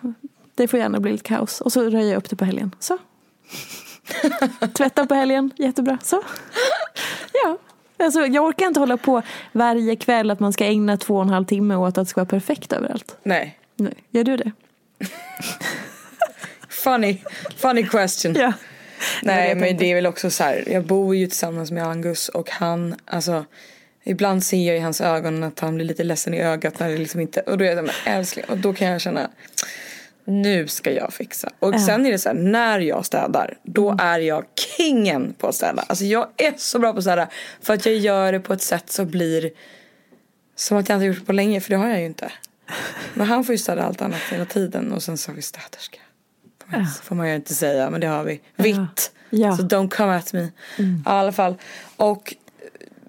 Det 0.56 0.68
får 0.68 0.80
gärna 0.80 1.00
bli 1.00 1.12
lite 1.12 1.24
kaos. 1.24 1.62
Och 1.62 1.72
så 1.74 1.82
röjer 1.90 2.10
jag 2.12 2.18
upp 2.18 2.30
det 2.30 2.36
på 2.36 2.46
helgen. 2.46 2.72
Så. 2.80 2.98
Tvätta 4.74 5.06
på 5.06 5.14
helgen, 5.14 5.52
jättebra. 5.58 5.98
Så. 6.04 6.22
Ja. 7.44 7.58
Alltså, 7.98 8.26
jag 8.26 8.46
orkar 8.46 8.66
inte 8.66 8.80
hålla 8.80 8.98
på 8.98 9.22
varje 9.52 9.96
kväll 9.96 10.32
att 10.32 10.40
man 10.40 10.54
ska 10.54 10.66
ägna 10.66 10.98
två 10.98 11.16
och 11.16 11.22
en 11.22 11.30
halv 11.30 11.46
timme 11.46 11.76
åt 11.76 11.88
att 11.88 11.96
det 11.96 12.10
ska 12.10 12.22
vara 12.22 12.30
perfekt 12.30 12.74
överallt. 12.74 13.18
Nej. 13.24 13.60
Nej. 13.76 13.94
Gör 14.10 14.24
du 14.24 14.38
det? 14.38 14.52
Funny, 16.70 17.18
funny 17.58 17.84
question. 17.84 18.36
Ja. 18.36 18.54
Nej 19.24 19.56
men 19.56 19.78
det 19.78 19.92
är 19.92 19.96
väl 19.96 20.06
också 20.06 20.30
så 20.30 20.44
här. 20.44 20.64
Jag 20.68 20.86
bor 20.86 21.16
ju 21.16 21.28
tillsammans 21.28 21.72
med 21.72 21.88
Angus 21.88 22.30
och 22.30 22.50
han, 22.50 22.96
alltså 23.06 23.46
Ibland 24.08 24.44
ser 24.44 24.68
jag 24.68 24.78
i 24.78 24.80
hans 24.80 25.02
ögon 25.02 25.44
att 25.44 25.60
han 25.60 25.76
blir 25.76 25.86
lite 25.86 26.04
ledsen 26.04 26.34
i 26.34 26.42
ögat 26.42 26.80
när 26.80 26.90
det 26.90 26.98
liksom 26.98 27.20
inte, 27.20 27.42
och 27.42 27.58
då 27.58 27.66
är 27.66 27.76
jag 27.76 27.90
älskling, 28.06 28.46
och 28.50 28.58
då 28.58 28.74
kan 28.74 28.88
jag 28.88 29.02
känna 29.02 29.30
nu 30.26 30.68
ska 30.68 30.92
jag 30.92 31.14
fixa. 31.14 31.50
Och 31.60 31.80
sen 31.82 32.06
är 32.06 32.12
det 32.12 32.18
så 32.20 32.30
här, 32.30 32.36
när 32.36 32.80
jag 32.80 33.06
städar, 33.06 33.58
då 33.64 33.90
Mm. 33.90 34.06
är 34.06 34.20
jag 34.20 34.46
kingen 34.78 35.34
på 35.34 35.48
att 35.48 35.56
städa. 35.56 35.84
Alltså 35.88 36.06
jag 36.06 36.28
är 36.38 36.54
så 36.58 36.80
bra 36.80 36.92
på 36.92 36.98
att 36.98 37.04
städa 37.04 37.28
för 37.62 37.74
att 37.74 37.86
jag 37.86 37.96
gör 37.96 38.32
det 38.32 38.40
på 38.40 38.54
ett 38.54 38.62
sätt 38.62 38.90
som 38.92 39.08
blir 39.10 39.52
som 40.56 40.78
att 40.78 40.90
jag 40.90 40.96
inte 40.96 41.06
gjort 41.06 41.20
det 41.20 41.26
på 41.26 41.34
länge, 41.34 41.62
för 41.62 41.70
det 41.70 41.76
har 41.76 41.88
jag 41.90 42.00
ju 42.00 42.06
inte. 42.06 42.32
Men 43.14 43.28
han 43.28 43.44
får 43.44 43.54
ju 43.54 43.60
städa 43.60 43.84
allt 43.84 44.02
annat 44.02 44.20
hela 44.32 44.46
tiden 44.46 44.92
och 44.94 45.04
sen 45.04 45.18
så 45.18 45.32
har 45.32 45.36
vi 45.36 45.42
städerska. 45.42 46.00
Får 46.64 46.78
man, 46.78 46.88
får 47.04 47.16
man 47.16 47.30
ju 47.30 47.36
inte 47.36 47.54
säga, 47.56 47.90
men 47.90 48.02
det 48.02 48.08
har 48.08 48.24
vi. 48.24 48.42
Vitt. 48.56 49.12
Ja. 49.30 49.58
Så 49.58 49.64
don't 49.64 49.90
come 49.90 50.16
at 50.16 50.34
me. 50.34 50.48
Ja, 50.78 50.84
I 50.86 51.02
alla 51.06 51.32
fall. 51.32 51.56
Och, 51.96 52.36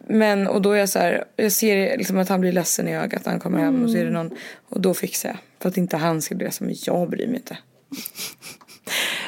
men, 0.08 0.46
och 0.48 0.62
då 0.62 0.72
är 0.72 0.76
jag 0.78 0.88
så 0.88 0.98
här, 0.98 1.24
jag 1.36 1.52
ser 1.52 1.96
liksom 1.98 2.18
att 2.18 2.28
han 2.28 2.40
blir 2.40 2.52
ledsen 2.52 2.88
i 2.88 2.96
ögat 2.96 3.24
när 3.24 3.32
han 3.32 3.40
kommer 3.40 3.58
hem 3.58 3.84
och 3.84 3.90
så 3.90 3.96
är 3.96 4.04
det 4.04 4.10
någon, 4.10 4.30
och 4.68 4.80
då 4.80 4.94
fixar 4.94 5.28
jag. 5.28 5.38
För 5.60 5.68
att 5.68 5.76
inte 5.76 5.96
han 5.96 6.22
ska 6.22 6.34
bli 6.34 6.50
men 6.60 6.74
jag 6.86 7.10
bryr 7.10 7.26
mig 7.26 7.36
inte. 7.36 7.58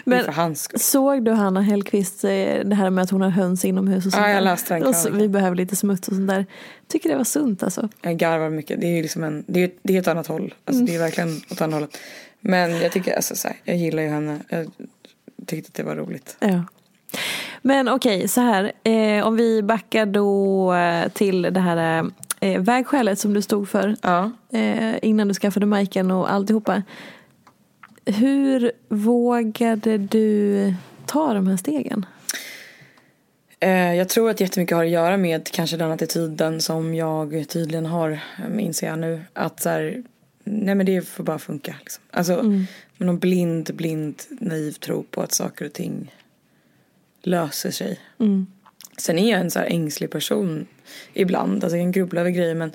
Men 0.05 0.25
för 0.25 0.33
hans 0.33 0.63
skull. 0.63 0.81
såg 0.81 1.25
du 1.25 1.31
Hanna 1.31 1.61
Hellquist 1.63 2.25
eh, 2.25 2.31
det 2.65 2.75
här 2.75 2.91
med 2.91 3.05
att 3.05 3.11
hon 3.11 3.21
har 3.21 3.31
höns 3.31 3.65
inomhus 3.65 4.07
och 4.07 4.13
sånt 4.13 4.25
Ja, 4.27 4.31
jag 4.31 4.45
läste 4.45 4.75
den 4.75 4.87
och. 4.87 5.21
Vi 5.21 5.29
behöver 5.29 5.57
lite 5.57 5.77
smuts 5.77 6.09
och 6.09 6.15
sånt 6.15 6.29
där. 6.29 6.47
Tycker 6.89 7.11
det 7.11 7.17
var 7.17 7.25
sunt 7.25 7.63
alltså. 7.63 7.89
Jag 8.03 8.17
garvar 8.17 8.51
mycket. 8.51 8.81
Det 8.81 8.87
är 8.87 8.97
ju 8.97 9.03
liksom 9.03 9.25
en, 9.25 9.45
det 9.47 9.63
är, 9.63 9.71
det 9.83 9.97
är 9.97 10.01
ett 10.01 10.09
annat 10.09 10.27
håll. 10.27 10.55
Alltså 10.65 10.85
det 10.85 10.95
är 10.95 10.99
verkligen 10.99 11.41
åt 11.51 11.61
andra 11.61 11.77
hållet. 11.77 11.99
Men 12.41 12.81
jag 12.81 12.93
tycker, 12.93 13.17
alltså 13.17 13.37
så 13.37 13.49
här, 13.49 13.57
jag 13.65 13.77
gillar 13.77 14.03
ju 14.03 14.09
henne. 14.09 14.39
Jag 14.49 14.71
tyckte 15.47 15.69
att 15.69 15.75
det 15.75 15.83
var 15.83 15.97
roligt. 15.97 16.37
Ja. 16.41 16.65
Men 17.63 17.89
okej, 17.89 18.29
så 18.29 18.41
här. 18.41 18.73
Eh, 18.83 19.27
om 19.27 19.37
vi 19.37 19.63
backar 19.63 20.07
då 20.07 20.75
eh, 20.75 21.09
till 21.09 21.43
det 21.43 21.61
här 21.61 22.11
eh, 22.41 22.61
vägskälet 22.63 23.19
som 23.19 23.35
du 23.35 23.43
stod 23.43 23.69
för. 23.69 23.97
Ja. 24.03 24.31
Eh, 24.53 24.95
innan 25.03 25.29
du 25.29 25.35
skaffade 25.35 25.67
Majken 25.67 26.11
och 26.11 26.33
alltihopa. 26.33 26.83
Hur 28.05 28.73
vågade 28.89 29.99
du 29.99 30.75
ta 31.07 31.35
de 31.35 31.47
här 31.47 31.57
stegen? 31.57 32.07
Eh, 33.61 33.95
jag 33.95 34.09
tror 34.09 34.31
att 34.31 34.41
jättemycket 34.41 34.77
har 34.77 34.85
att 34.85 34.91
göra 34.91 35.17
med 35.17 35.51
kanske 35.51 35.77
den 35.77 35.91
attityden 35.91 36.61
som 36.61 36.95
jag 36.95 37.45
tydligen 37.49 37.87
har, 37.87 38.11
eh, 38.11 38.65
inser 38.65 38.87
jag 38.87 38.99
nu. 38.99 39.21
Att 39.33 39.61
så 39.61 39.69
här, 39.69 40.03
nej 40.45 40.75
men 40.75 40.87
det 40.87 41.09
får 41.09 41.25
bara 41.25 41.39
funka. 41.39 41.75
Liksom. 41.81 42.05
Alltså, 42.11 42.43
med 42.97 43.07
någon 43.07 43.19
blind, 43.19 43.71
blind, 43.75 44.23
naiv 44.29 44.73
tro 44.73 45.03
på 45.03 45.23
att 45.23 45.33
saker 45.33 45.67
och 45.67 45.73
ting 45.73 46.15
löser 47.23 47.71
sig. 47.71 48.01
Sen 48.99 49.19
är 49.19 49.31
jag 49.31 49.41
en 49.41 49.51
så 49.51 49.59
här 49.59 49.67
ängslig 49.67 50.11
person 50.11 50.67
ibland. 51.13 51.65
Alltså 51.65 51.77
jag 51.77 51.85
kan 51.85 51.93
grubbla 51.93 52.21
över 52.21 52.31
grejer 52.31 52.55
men 52.55 52.73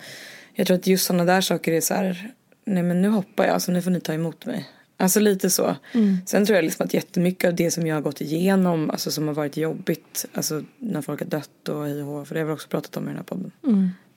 jag 0.53 0.67
tror 0.67 0.77
att 0.77 0.87
just 0.87 1.05
sådana 1.05 1.25
där 1.25 1.41
saker 1.41 1.71
är 1.71 1.81
så 1.81 1.93
här, 1.93 2.31
nej 2.65 2.83
men 2.83 3.01
nu 3.01 3.07
hoppar 3.09 3.45
jag 3.45 3.61
så 3.61 3.71
nu 3.71 3.81
får 3.81 3.91
ni 3.91 3.99
ta 4.01 4.13
emot 4.13 4.45
mig. 4.45 4.69
Alltså 4.97 5.19
lite 5.19 5.49
så. 5.49 5.75
Sen 6.25 6.45
tror 6.45 6.55
jag 6.55 6.65
liksom 6.65 6.85
att 6.85 6.93
jättemycket 6.93 7.47
av 7.47 7.55
det 7.55 7.71
som 7.71 7.87
jag 7.87 7.95
har 7.95 8.01
gått 8.01 8.21
igenom, 8.21 8.89
alltså 8.89 9.11
som 9.11 9.27
har 9.27 9.35
varit 9.35 9.57
jobbigt, 9.57 10.25
alltså 10.33 10.63
när 10.77 11.01
folk 11.01 11.19
har 11.19 11.27
dött 11.27 11.69
och 11.69 11.85
hej 11.85 12.03
och 12.03 12.27
för 12.27 12.35
det 12.35 12.41
har 12.41 12.47
vi 12.47 12.53
också 12.53 12.67
pratat 12.67 12.97
om 12.97 13.03
i 13.03 13.07
den 13.07 13.15
här 13.17 13.23
podden. 13.23 13.51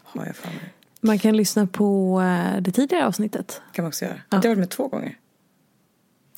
Har 0.03 0.26
jag 0.26 0.36
för 0.36 0.49
mig. 0.49 0.72
Man 1.01 1.18
kan 1.18 1.36
lyssna 1.36 1.66
på 1.66 2.20
eh, 2.20 2.61
det 2.62 2.70
tidigare 2.72 3.07
avsnittet. 3.07 3.62
kan 3.72 3.82
man 3.82 3.88
också 3.88 4.05
göra. 4.05 4.20
Jag 4.30 4.38
har 4.38 4.49
varit 4.49 4.59
med 4.59 4.70
två 4.70 4.88
gånger, 4.88 5.18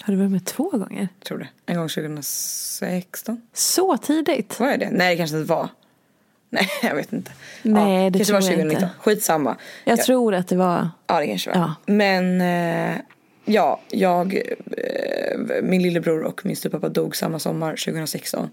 Har 0.03 0.13
du 0.13 0.19
varit 0.19 0.31
med 0.31 0.45
två 0.45 0.71
gånger? 0.71 1.09
tror 1.25 1.39
det. 1.39 1.49
En 1.67 1.77
gång 1.77 1.89
2016. 1.89 3.43
Så 3.53 3.97
tidigt? 3.97 4.61
Var 4.61 4.69
jag 4.71 4.81
det? 4.81 4.91
Nej 4.91 5.11
det 5.15 5.17
kanske 5.17 5.37
inte 5.37 5.49
var. 5.49 5.69
Nej 6.51 6.69
jag 6.83 6.95
vet 6.95 7.13
inte. 7.13 7.31
Nej, 7.63 8.05
ja, 8.05 8.11
det 8.11 8.19
kanske 8.19 8.33
var 8.35 8.41
tror 8.41 8.53
jag 8.53 8.59
2019. 8.61 8.83
inte. 8.89 8.95
Skitsamma. 9.01 9.57
Jag 9.85 9.99
Ja. 9.99 10.05
tror 10.05 10.35
att 10.35 10.49
det 10.49 10.57
var... 10.57 10.89
Ja 11.07 11.21
det 11.21 11.27
kanske 11.27 11.51
var. 11.51 11.57
Ja. 11.59 11.75
Men 11.87 12.41
eh, 12.41 12.97
ja, 13.45 13.81
jag, 13.91 14.35
eh, 14.35 15.63
min 15.63 15.83
lillebror 15.83 16.23
och 16.23 16.47
min 16.47 16.57
styvpappa 16.57 16.89
dog 16.89 17.17
samma 17.17 17.39
sommar 17.39 17.71
2016. 17.77 18.51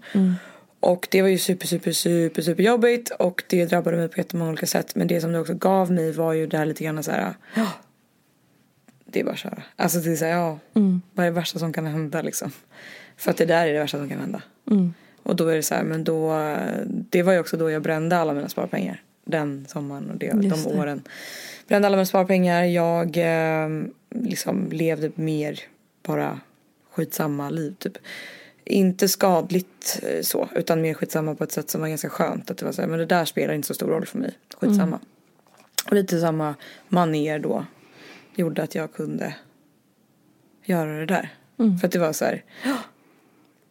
Och 0.80 1.08
det 1.10 1.22
var 1.22 1.28
ju 1.28 1.38
super, 1.38 1.66
super, 1.66 1.92
super, 1.92 2.42
super 2.42 2.62
jobbigt 2.62 3.10
och 3.10 3.44
det 3.48 3.64
drabbade 3.66 3.96
mig 3.96 4.08
på 4.08 4.18
jättemånga 4.20 4.50
olika 4.50 4.66
sätt. 4.66 4.94
Men 4.94 5.06
det 5.06 5.20
som 5.20 5.32
det 5.32 5.38
också 5.40 5.54
gav 5.54 5.92
mig 5.92 6.12
var 6.12 6.32
ju 6.32 6.46
det 6.46 6.58
här 6.58 6.66
lite 6.66 6.84
grann 6.84 7.02
så 7.02 7.10
här. 7.10 7.34
"Ja, 7.54 7.66
Det 9.04 9.20
är 9.20 9.24
bara 9.24 9.32
att 9.32 9.38
köra. 9.38 9.62
Alltså 9.76 9.98
det 9.98 10.12
är 10.12 10.16
så 10.16 10.24
här, 10.24 10.32
ja, 10.32 10.58
vad 11.14 11.26
är 11.26 11.30
det 11.30 11.36
värsta 11.36 11.58
som 11.58 11.72
kan 11.72 11.86
hända 11.86 12.22
liksom? 12.22 12.52
För 13.16 13.30
att 13.30 13.36
det 13.36 13.44
där 13.44 13.66
är 13.66 13.72
det 13.72 13.78
värsta 13.80 13.98
som 13.98 14.08
kan 14.08 14.20
hända. 14.20 14.42
Och 15.26 15.36
då 15.36 15.48
är 15.48 15.56
det 15.56 15.62
så 15.62 15.74
här, 15.74 15.82
men 15.82 16.04
då, 16.04 16.36
det 16.86 17.22
var 17.22 17.32
ju 17.32 17.38
också 17.38 17.56
då 17.56 17.70
jag 17.70 17.82
brände 17.82 18.16
alla 18.16 18.34
mina 18.34 18.48
sparpengar. 18.48 19.02
Den 19.24 19.66
sommaren 19.68 20.10
och 20.10 20.16
det, 20.16 20.26
Just 20.26 20.64
de 20.64 20.72
det. 20.72 20.78
åren. 20.80 21.02
Brände 21.68 21.88
alla 21.88 21.96
mina 21.96 22.06
sparpengar, 22.06 22.64
jag 22.64 23.16
eh, 23.16 23.68
liksom 24.10 24.68
levde 24.72 25.10
mer 25.14 25.60
bara 26.02 26.40
skitsamma 26.90 27.50
liv 27.50 27.74
typ. 27.78 27.98
Inte 28.64 29.08
skadligt 29.08 30.00
eh, 30.02 30.22
så, 30.22 30.48
utan 30.54 30.80
mer 30.80 30.94
skitsamma 30.94 31.34
på 31.34 31.44
ett 31.44 31.52
sätt 31.52 31.70
som 31.70 31.80
var 31.80 31.88
ganska 31.88 32.08
skönt. 32.08 32.50
Att 32.50 32.58
det 32.58 32.64
var 32.64 32.72
så 32.72 32.80
här, 32.82 32.88
men 32.88 32.98
det 32.98 33.06
där 33.06 33.24
spelar 33.24 33.54
inte 33.54 33.68
så 33.68 33.74
stor 33.74 33.86
roll 33.88 34.06
för 34.06 34.18
mig. 34.18 34.32
Skitsamma. 34.60 35.00
Och 35.86 35.92
lite 35.92 36.20
samma 36.20 36.54
maner 36.88 37.38
då 37.38 37.64
gjorde 38.34 38.62
att 38.62 38.74
jag 38.74 38.92
kunde 38.92 39.34
göra 40.64 40.98
det 40.98 41.06
där. 41.06 41.34
För 41.80 41.86
att 41.86 41.92
det 41.92 41.98
var 41.98 42.12
så 42.12 42.24
här, 42.24 42.44
"Ja, 42.64 42.76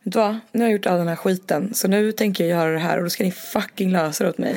vet 0.05 0.13
du 0.13 0.19
vad? 0.19 0.39
Nu 0.51 0.59
har 0.59 0.67
jag 0.67 0.71
gjort 0.71 0.85
all 0.85 0.97
den 0.97 1.07
här 1.07 1.15
skiten 1.15 1.73
så 1.73 1.87
nu 1.87 2.11
tänker 2.11 2.43
jag 2.43 2.59
göra 2.59 2.71
det 2.71 2.79
här 2.79 2.97
och 2.97 3.03
då 3.03 3.09
ska 3.09 3.23
ni 3.23 3.31
fucking 3.31 3.91
lösa 3.91 4.23
det 4.23 4.29
åt 4.29 4.37
mig. 4.37 4.55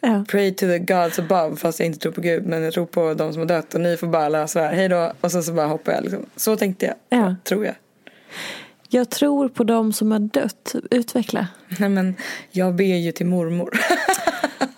Ja. 0.00 0.24
Pray 0.28 0.54
to 0.54 0.66
the 0.66 0.78
gods 0.78 1.18
above 1.18 1.56
fast 1.56 1.78
jag 1.78 1.86
inte 1.86 1.98
tror 1.98 2.12
på 2.12 2.20
Gud 2.20 2.46
men 2.46 2.62
jag 2.62 2.72
tror 2.74 2.86
på 2.86 3.14
de 3.14 3.32
som 3.32 3.40
har 3.40 3.46
dött 3.46 3.74
och 3.74 3.80
ni 3.80 3.96
får 3.96 4.06
bara 4.06 4.28
lösa 4.28 4.60
det 4.60 4.66
här. 4.66 4.74
Hej 4.74 4.88
då. 4.88 5.12
Och 5.20 5.32
sen 5.32 5.42
så 5.42 5.52
bara 5.52 5.66
hoppar 5.66 5.92
jag 5.92 6.02
liksom. 6.02 6.26
Så 6.36 6.56
tänkte 6.56 6.86
jag. 6.86 6.94
Ja. 7.18 7.34
Tror 7.44 7.66
jag. 7.66 7.74
Jag 8.88 9.10
tror 9.10 9.48
på 9.48 9.64
de 9.64 9.92
som 9.92 10.12
har 10.12 10.18
dött. 10.18 10.74
Utveckla. 10.90 11.48
Nej 11.78 11.88
men 11.88 12.14
jag 12.50 12.74
ber 12.74 12.84
ju 12.84 13.12
till 13.12 13.26
mormor. 13.26 13.70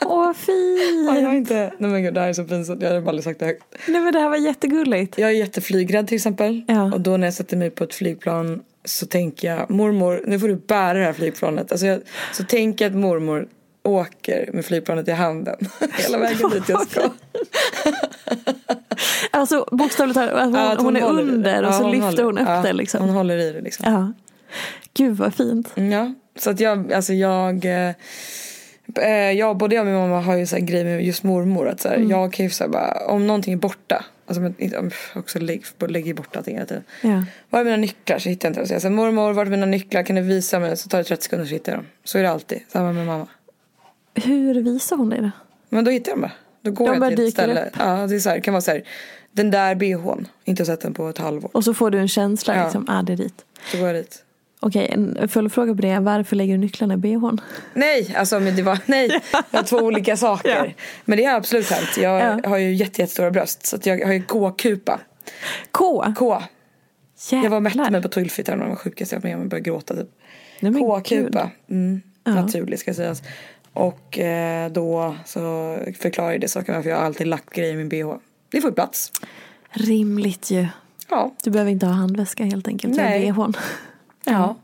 Åh, 0.00 0.32
fint! 0.32 1.06
Ja, 1.06 1.18
jag 1.20 1.28
har 1.28 1.34
inte, 1.34 1.72
nej 1.78 1.90
men 1.90 2.02
gud 2.02 2.14
det 2.14 2.20
här 2.20 2.28
är 2.28 2.32
så 2.32 2.44
pinsamt. 2.44 2.82
Jag 2.82 2.90
har 2.90 3.00
bara 3.00 3.08
aldrig 3.08 3.24
sagt 3.24 3.40
det 3.40 3.46
högt. 3.46 3.64
Nej 3.88 4.00
men 4.00 4.12
det 4.12 4.18
här 4.18 4.28
var 4.28 4.36
jättegulligt. 4.36 5.18
Jag 5.18 5.30
är 5.30 5.34
jätteflygrädd 5.34 6.08
till 6.08 6.16
exempel. 6.16 6.64
Ja. 6.68 6.92
Och 6.94 7.00
då 7.00 7.16
när 7.16 7.26
jag 7.26 7.34
sätter 7.34 7.56
mig 7.56 7.70
på 7.70 7.84
ett 7.84 7.94
flygplan 7.94 8.62
så 8.86 9.06
tänker 9.06 9.54
jag 9.54 9.70
mormor 9.70 10.22
nu 10.26 10.38
får 10.38 10.48
du 10.48 10.56
bära 10.56 10.98
det 10.98 11.04
här 11.04 11.12
flygplanet. 11.12 11.72
Alltså 11.72 11.86
jag, 11.86 12.00
så 12.32 12.44
tänker 12.44 12.84
jag 12.84 12.90
att 12.90 12.98
mormor 12.98 13.48
åker 13.82 14.50
med 14.52 14.64
flygplanet 14.64 15.08
i 15.08 15.10
handen 15.10 15.56
hela 15.98 16.18
vägen 16.18 16.50
dit 16.50 16.68
jag 16.68 16.90
ska. 16.90 17.00
Alltså 19.30 19.68
bokstavligt 19.72 20.18
talat, 20.18 20.44
hon, 20.44 20.54
Ja, 20.54 20.72
att 20.72 20.80
hon, 20.82 20.96
är 20.96 21.04
under 21.04 21.62
och 21.62 21.68
Ja, 21.68 21.72
så 21.72 21.88
lyfter 21.88 22.06
håller. 22.06 22.22
hon 22.24 22.38
upp 22.38 22.48
ja, 22.48 22.62
det 22.62 22.72
liksom. 22.72 23.00
Hon 23.00 23.10
håller 23.10 23.38
i 23.38 23.52
det 23.52 23.60
liksom. 23.60 23.92
Ja. 23.92 24.12
Gud 24.94 25.16
vad 25.16 25.34
fint. 25.34 25.72
Ja, 25.74 26.14
så 26.38 26.50
att 26.50 26.60
jag, 26.60 26.92
alltså 26.92 27.12
jag, 27.12 27.64
eh, 27.64 27.94
eh, 29.00 29.32
jag 29.32 29.56
både 29.56 29.74
jag 29.74 29.82
och 29.82 29.86
min 29.86 30.00
mamma 30.00 30.20
har 30.20 30.36
ju 30.36 30.46
så 30.46 30.56
här 30.56 30.62
grej 30.62 30.84
med 30.84 31.04
just 31.04 31.22
mormor 31.22 31.68
att 31.68 31.80
så 31.80 31.88
här, 31.88 32.06
jag 32.10 32.32
kan 32.32 32.44
ju 32.44 32.50
så 32.50 32.64
här 32.64 32.70
bara, 32.70 33.06
om 33.06 33.26
någonting 33.26 33.52
är 33.52 33.58
borta, 33.58 34.04
alltså 34.26 34.40
men, 34.40 34.90
också 35.14 35.38
lägg, 35.38 35.64
lägger 35.88 36.14
bort 36.14 36.36
allting 36.36 36.54
hela 36.54 36.66
tiden. 36.66 36.84
Ja. 37.02 37.24
Var 37.50 37.60
är 37.60 37.64
mina 37.64 37.76
nycklar? 37.76 38.18
Så 38.18 38.28
hittar 38.28 38.48
jag 38.48 38.50
inte 38.50 38.60
dem. 38.60 38.66
Så 38.68 38.74
jag 38.74 38.82
säger 38.82 38.94
mormor, 38.94 39.32
var 39.32 39.46
är 39.46 39.50
mina 39.50 39.66
nycklar? 39.66 40.02
Kan 40.02 40.16
du 40.16 40.22
visa 40.22 40.58
mig? 40.58 40.76
Så 40.76 40.88
tar 40.88 40.98
det 40.98 41.04
30 41.04 41.22
sekunder 41.22 41.46
så 41.46 41.52
hittar 41.54 41.72
jag 41.72 41.78
dem. 41.78 41.86
Så 42.04 42.18
är 42.18 42.22
det 42.22 42.30
alltid, 42.30 42.60
samma 42.68 42.92
med 42.92 43.06
mamma. 43.06 43.26
Hur 44.14 44.54
visar 44.62 44.96
hon 44.96 45.10
dig 45.10 45.20
det? 45.20 45.30
Men 45.68 45.84
då 45.84 45.90
hittar 45.90 46.10
jag 46.12 46.16
dem 46.18 46.22
bara. 46.22 46.32
Då 46.62 46.70
går 46.70 46.94
De 46.94 47.02
jag 47.02 47.16
till 47.16 47.26
ett 47.26 47.32
ställe. 47.32 47.66
upp. 47.66 47.72
Ja, 47.78 48.06
det 48.06 48.14
är 48.14 48.18
så 48.20 48.28
här, 48.28 48.36
det 48.36 48.42
kan 48.42 48.54
vara 48.54 48.60
så 48.60 48.70
här, 48.70 48.82
den 49.32 49.50
där 49.50 49.74
bhn, 49.74 50.28
inte 50.44 50.64
sett 50.64 50.80
den 50.80 50.94
på 50.94 51.08
ett 51.08 51.18
halvår. 51.18 51.50
Och 51.54 51.64
så 51.64 51.74
får 51.74 51.90
du 51.90 51.98
en 51.98 52.08
känsla 52.08 52.56
Ja. 52.56 52.62
liksom, 52.64 52.86
ah 52.88 53.02
det 53.02 53.12
är 53.12 53.16
dit. 53.16 53.44
Så 53.72 53.78
går 53.78 53.86
jag 53.86 53.96
dit. 53.96 54.22
Okej, 54.60 54.88
en 54.92 55.28
följdfråga 55.28 55.74
på 55.74 55.82
det 55.82 55.98
varför 55.98 56.36
lägger 56.36 56.54
du 56.54 56.58
nycklarna 56.58 56.94
i 56.94 56.96
bhn? 56.96 57.40
Nej, 57.74 58.14
alltså 58.18 58.40
men 58.40 58.56
det 58.56 58.62
var, 58.62 58.78
nej, 58.86 59.08
jag 59.50 59.58
har 59.58 59.62
två 59.64 59.76
olika 59.76 60.16
saker. 60.16 60.64
Ja. 60.66 60.72
Men 61.04 61.18
det 61.18 61.24
har 61.24 61.34
absolut 61.36 61.70
hänt. 61.70 61.96
Jag 61.96 62.20
Ja. 62.44 62.48
har 62.48 62.56
ju 62.58 62.74
jätte, 62.74 63.00
jättestora 63.02 63.30
bröst 63.30 63.66
så 63.66 63.76
jag 63.82 64.06
har 64.06 64.12
ju 64.12 64.22
gåkupa. 64.26 65.00
K? 65.70 66.04
K. 66.16 66.42
Jävlar. 67.30 67.44
Jag 67.44 67.50
var 67.50 67.60
mätt 67.60 67.90
mig 67.90 68.02
på 68.02 68.08
tullfitt, 68.08 68.46
det 68.46 68.56
var 68.56 68.68
det 68.68 68.76
sjukaste 68.76 69.14
jag 69.14 69.20
varit 69.20 69.24
med 69.24 69.34
om. 69.34 69.40
Jag 69.40 69.48
började 69.50 69.70
gråta 69.70 69.94
typ. 69.94 70.08
K-kupa. 70.78 71.50
Mm, 71.70 72.00
Ja. 72.24 72.34
Naturligt 72.34 72.80
ska 72.80 72.94
sägas. 72.94 73.22
Och 73.72 74.18
eh, 74.18 74.70
då 74.72 75.16
så 75.24 75.76
förklarar 76.00 76.32
ju 76.32 76.38
det 76.38 76.48
saken 76.48 76.74
varför 76.74 76.90
jag 76.90 76.96
har 76.96 77.04
alltid 77.04 77.26
lagt 77.26 77.50
grejer 77.54 77.72
i 77.72 77.76
min 77.76 77.88
bh. 77.88 78.14
Det 78.50 78.60
får 78.60 78.70
plats. 78.70 79.12
Rimligt 79.70 80.50
ju. 80.50 80.66
Ja. 81.10 81.34
Du 81.44 81.50
behöver 81.50 81.70
inte 81.70 81.86
ha 81.86 81.92
handväska 81.92 82.44
helt 82.44 82.68
enkelt. 82.68 82.96
Nej. 82.96 83.20
Nej. 83.20 83.32
bhn. 83.32 83.54
Ja. 84.26 84.56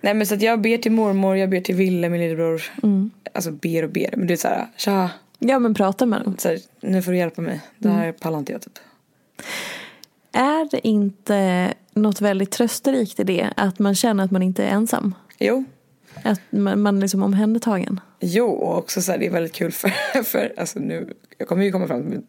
Nej 0.00 0.14
men 0.14 0.26
så 0.26 0.34
att 0.34 0.42
jag 0.42 0.60
ber 0.60 0.78
till 0.78 0.92
mormor, 0.92 1.36
jag 1.36 1.50
ber 1.50 1.60
till 1.60 1.74
Ville, 1.74 2.08
min 2.08 2.20
lillebror. 2.20 2.62
Mm. 2.82 3.10
Alltså 3.32 3.50
ber 3.50 3.82
och 3.82 3.90
ber. 3.90 4.14
Men 4.16 4.26
det 4.26 4.34
är 4.34 4.36
så 4.36 4.48
här, 4.48 4.66
tja. 4.76 5.10
Ja 5.38 5.58
men 5.58 5.74
prata 5.74 6.06
med 6.06 6.22
dem. 6.22 6.36
Så 6.38 6.48
här, 6.48 6.58
nu 6.80 7.02
får 7.02 7.12
du 7.12 7.18
hjälpa 7.18 7.42
mig. 7.42 7.60
Det 7.78 7.88
här 7.88 8.02
Mm. 8.04 8.14
pallar 8.20 8.38
inte 8.38 8.52
jag 8.52 8.62
typ. 8.62 8.78
Är 10.32 10.70
det 10.70 10.88
inte 10.88 11.74
något 11.94 12.20
väldigt 12.20 12.50
trösterikt 12.50 13.20
i 13.20 13.24
det? 13.24 13.50
Att 13.56 13.78
man 13.78 13.94
känner 13.94 14.24
att 14.24 14.30
man 14.30 14.42
inte 14.42 14.64
är 14.64 14.68
ensam? 14.68 15.14
Jo. 15.38 15.64
Att 16.24 16.40
man, 16.50 16.80
man 16.82 17.00
liksom 17.00 17.22
omhändertagen? 17.22 18.00
Jo, 18.20 18.46
och 18.46 18.78
också 18.78 19.02
så 19.02 19.12
här, 19.12 19.18
det 19.18 19.26
är 19.26 19.30
väldigt 19.30 19.52
kul 19.52 19.72
för, 19.72 20.22
för 20.24 20.52
alltså 20.56 20.78
nu, 20.78 21.12
jag 21.38 21.48
kommer 21.48 21.64
ju 21.64 21.72
komma 21.72 21.86
fram 21.86 22.10
till 22.10 22.20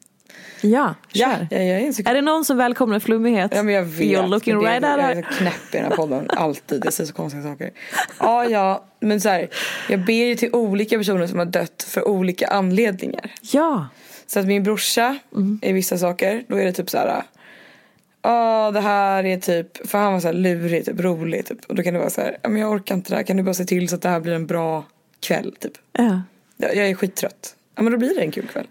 Ja, 0.62 0.96
Ja, 1.14 1.36
kör. 1.50 1.58
jag, 1.58 1.68
jag 1.68 1.82
är 1.82 1.92
så 1.92 2.02
Är 2.10 2.14
det 2.14 2.22
någon 2.22 2.46
som 2.46 2.58
välkomnar 2.58 3.00
flummighet? 3.00 3.52
Ja 3.56 3.64
men 3.64 3.74
jag 3.74 3.84
vet. 3.84 4.00
You're 4.08 4.28
looking 4.28 4.60
det, 4.60 4.66
right 4.66 4.82
jag 4.84 4.92
at 4.94 5.00
är 5.00 5.16
her. 5.16 5.26
så 5.32 5.38
knäpp 5.38 5.54
i 5.72 5.78
den 5.78 5.84
här 5.86 5.96
podden. 5.96 6.26
Alltid. 6.30 6.82
Jag 6.86 6.94
säger 6.94 7.08
så 7.08 7.14
konstiga 7.14 7.44
saker. 7.44 7.72
Ja, 8.20 8.46
ja. 8.46 8.86
Men 9.00 9.22
så 9.22 9.30
här. 9.30 9.50
Jag 9.90 10.06
ber 10.06 10.14
ju 10.14 10.36
till 10.36 10.54
olika 10.56 10.98
personer 10.98 11.28
som 11.28 11.40
har 11.40 11.46
dött 11.46 11.86
för 11.90 12.08
olika 12.08 12.48
anledningar. 12.48 13.32
Ja. 13.42 13.88
Så 14.28 14.40
att 14.40 14.46
min 14.46 14.64
brorsa 14.64 15.18
i 15.62 15.72
vissa 15.72 15.98
saker, 15.98 16.44
då 16.48 16.56
är 16.60 16.66
det 16.66 16.72
typ 16.74 16.90
så 16.90 16.98
här. 16.98 17.24
Ja, 18.22 18.72
det 18.74 18.80
här 18.82 19.26
är 19.26 19.38
typ, 19.38 19.88
för 19.90 19.98
han 19.98 20.14
var 20.14 20.20
så 20.20 20.28
här 20.28 20.34
lurig, 20.34 20.86
typ 20.86 21.00
rolig 21.00 21.46
typ. 21.46 21.66
Och 21.68 21.76
då 21.76 21.84
kan 21.84 21.94
det 21.94 22.00
vara 22.00 22.10
så 22.10 22.22
här, 22.22 22.38
ja 22.42 22.50
men 22.50 22.62
jag 22.62 22.72
orkar 22.72 22.96
inte 22.96 23.10
det 23.10 23.16
här. 23.16 23.24
Kan 23.24 23.38
du 23.38 23.44
bara 23.44 23.54
se 23.54 23.66
till 23.66 23.90
så 23.90 23.96
att 23.96 24.02
det 24.02 24.10
här 24.10 24.20
blir 24.20 24.34
en 24.34 24.48
bra 24.48 24.84
kväll 25.20 25.56
typ. 25.60 25.74
ja. 25.98 26.22
Jag, 26.58 26.76
jag 26.76 26.88
är 26.90 26.94
skittrött. 26.96 27.56
Ja 27.76 27.84
men 27.84 27.92
då 27.92 27.98
blir 27.98 28.16
det 28.16 28.22
en 28.22 28.32
kul 28.32 28.48
kväll. 28.48 28.68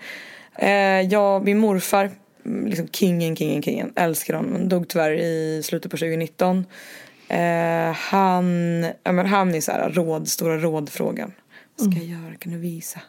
Eh, 0.58 1.00
jag, 1.00 1.44
min 1.44 1.58
morfar, 1.58 2.10
mm, 2.44 2.66
liksom 2.66 2.88
kingen, 2.88 3.36
kingen, 3.36 3.62
kingen. 3.62 3.92
Älskar 3.96 4.34
honom. 4.34 4.52
Han 4.52 4.68
dog 4.68 4.88
tyvärr 4.88 5.12
i 5.12 5.62
slutet 5.64 5.90
på 5.90 5.96
2019. 5.96 6.64
Eh, 7.28 7.92
han, 7.92 8.82
ja, 9.02 9.12
men 9.12 9.26
han 9.26 9.54
är 9.54 9.60
så 9.60 9.72
här 9.72 9.90
råd, 9.90 10.28
stora 10.28 10.58
rådfrågan. 10.58 11.32
Vad 11.76 11.92
ska 11.92 12.02
jag 12.04 12.20
göra? 12.20 12.34
Kan 12.34 12.52
du 12.52 12.58
visa? 12.58 13.00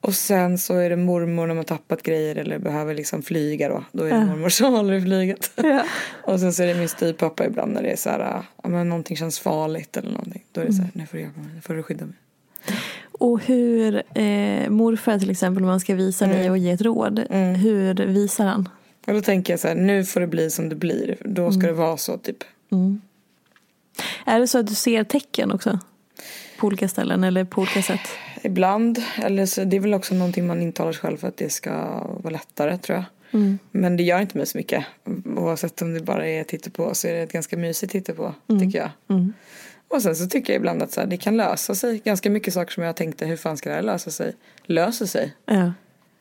Och 0.00 0.14
sen 0.14 0.58
så 0.58 0.74
är 0.74 0.90
det 0.90 0.96
mormor 0.96 1.46
när 1.46 1.54
man 1.54 1.64
tappat 1.64 2.02
grejer 2.02 2.36
eller 2.36 2.58
behöver 2.58 2.94
liksom 2.94 3.22
flyga 3.22 3.68
då. 3.68 3.84
Då 3.92 4.04
är 4.04 4.10
det 4.10 4.26
mormor 4.26 4.48
som 4.48 4.72
håller 4.74 4.92
i 4.94 5.00
flyget. 5.00 5.50
Ja. 5.54 5.84
Och 6.22 6.40
sen 6.40 6.52
så 6.52 6.62
är 6.62 6.66
det 6.66 6.74
min 6.74 6.88
styvpappa 6.88 7.46
ibland 7.46 7.72
när 7.72 7.82
det 7.82 7.90
är 7.90 7.96
så 7.96 8.10
här, 8.10 8.42
ja 8.62 8.68
men 8.68 8.88
någonting 8.88 9.16
känns 9.16 9.38
farligt 9.38 9.96
eller 9.96 10.10
någonting. 10.10 10.44
Då 10.52 10.60
är 10.60 10.64
det 10.64 10.72
så 10.72 10.82
här, 10.82 10.90
nu 10.94 11.06
får 11.06 11.16
du 11.16 11.22
hjälpa 11.22 11.40
mig, 11.40 11.50
nu 11.54 11.60
får 11.60 11.74
du 11.74 11.82
skydda 11.82 12.04
mig. 12.04 12.14
Och 13.18 13.40
hur, 13.40 13.94
eh, 14.14 14.68
morfar 14.70 15.18
till 15.18 15.30
exempel, 15.30 15.62
om 15.62 15.68
man 15.68 15.80
ska 15.80 15.94
visa 15.94 16.24
Mm. 16.24 16.36
dig 16.36 16.50
och 16.50 16.58
ge 16.58 16.70
ett 16.70 16.80
råd. 16.82 17.18
Hur 17.62 17.94
visar 17.94 18.46
han? 18.46 18.68
Och 19.06 19.14
då 19.14 19.20
tänker 19.20 19.52
jag 19.52 19.60
så 19.60 19.68
här, 19.68 19.74
nu 19.74 20.04
får 20.04 20.20
det 20.20 20.26
bli 20.26 20.50
som 20.50 20.68
det 20.68 20.74
blir. 20.74 21.16
Då 21.24 21.52
ska 21.52 21.66
det 21.66 21.72
vara 21.72 21.96
så 21.96 22.18
typ. 22.18 22.36
Är 24.26 24.40
det 24.40 24.46
så 24.46 24.58
att 24.58 24.66
du 24.66 24.74
ser 24.74 25.04
tecken 25.04 25.52
också? 25.52 25.78
På 26.58 26.66
olika 26.66 26.88
ställen 26.88 27.24
eller 27.24 27.44
på 27.44 27.60
olika 27.60 27.82
sätt? 27.82 28.00
Ibland, 28.42 29.02
eller 29.22 29.46
så, 29.46 29.64
det 29.64 29.76
är 29.76 29.80
väl 29.80 29.94
också 29.94 30.14
någonting 30.14 30.46
man 30.46 30.62
intalar 30.62 30.92
sig 30.92 31.00
själv 31.00 31.16
för 31.16 31.28
att 31.28 31.36
det 31.36 31.52
ska 31.52 31.72
vara 32.22 32.30
lättare 32.30 32.78
tror 32.78 32.96
jag. 32.96 33.04
Mm. 33.40 33.58
Men 33.70 33.96
det 33.96 34.02
gör 34.02 34.20
inte 34.20 34.36
mig 34.36 34.46
så 34.46 34.58
mycket. 34.58 34.84
Oavsett 35.36 35.82
om 35.82 35.94
det 35.94 36.00
bara 36.00 36.26
är 36.28 36.70
på 36.70 36.94
så 36.94 37.08
är 37.08 37.12
det 37.12 37.20
ett 37.20 37.32
ganska 37.32 37.56
mysigt 37.56 38.16
på 38.16 38.34
tycker 38.60 38.78
jag. 38.78 38.90
Mm. 39.08 39.32
Och 39.88 40.02
sen 40.02 40.16
så 40.16 40.26
tycker 40.26 40.52
jag 40.52 40.60
ibland 40.60 40.82
att 40.82 40.92
så 40.92 41.00
här, 41.00 41.06
det 41.06 41.16
kan 41.16 41.36
lösa 41.36 41.74
sig. 41.74 42.00
Ganska 42.04 42.30
mycket 42.30 42.54
saker 42.54 42.72
som 42.72 42.82
jag 42.82 42.96
tänkte, 42.96 43.26
hur 43.26 43.36
fan 43.36 43.56
ska 43.56 43.68
det 43.68 43.74
här 43.74 43.82
lösa 43.82 44.10
sig? 44.10 44.32
Löser 44.64 45.06
sig. 45.06 45.34
Ja. 45.46 45.72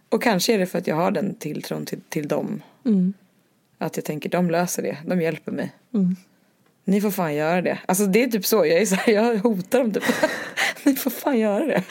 Och 0.09 0.23
kanske 0.23 0.53
är 0.53 0.57
det 0.59 0.65
för 0.65 0.77
att 0.77 0.87
jag 0.87 0.95
har 0.95 1.11
den 1.11 1.35
tilltron 1.35 1.85
till, 1.85 2.01
till 2.09 2.27
dem. 2.27 2.61
Mm. 2.85 3.13
Att 3.77 3.97
jag 3.97 4.05
tänker, 4.05 4.29
de 4.29 4.49
löser 4.49 4.83
det. 4.83 4.97
De 5.05 5.21
hjälper 5.21 5.51
mig. 5.51 5.71
Ni 6.85 7.01
får 7.01 7.11
fan 7.11 7.35
göra 7.35 7.61
det. 7.61 7.79
Alltså 7.85 8.05
det 8.05 8.23
är 8.23 8.27
typ 8.27 8.45
så. 8.45 8.65
Jag 8.65 8.81
är 8.81 8.85
så 8.85 8.95
här, 8.95 9.13
jag 9.13 9.37
hotar 9.37 9.79
dem 9.79 9.93
typ. 9.93 10.03
Ni 10.83 10.95
får 10.95 11.11
fan 11.11 11.39
göra 11.39 11.65
det. 11.65 11.83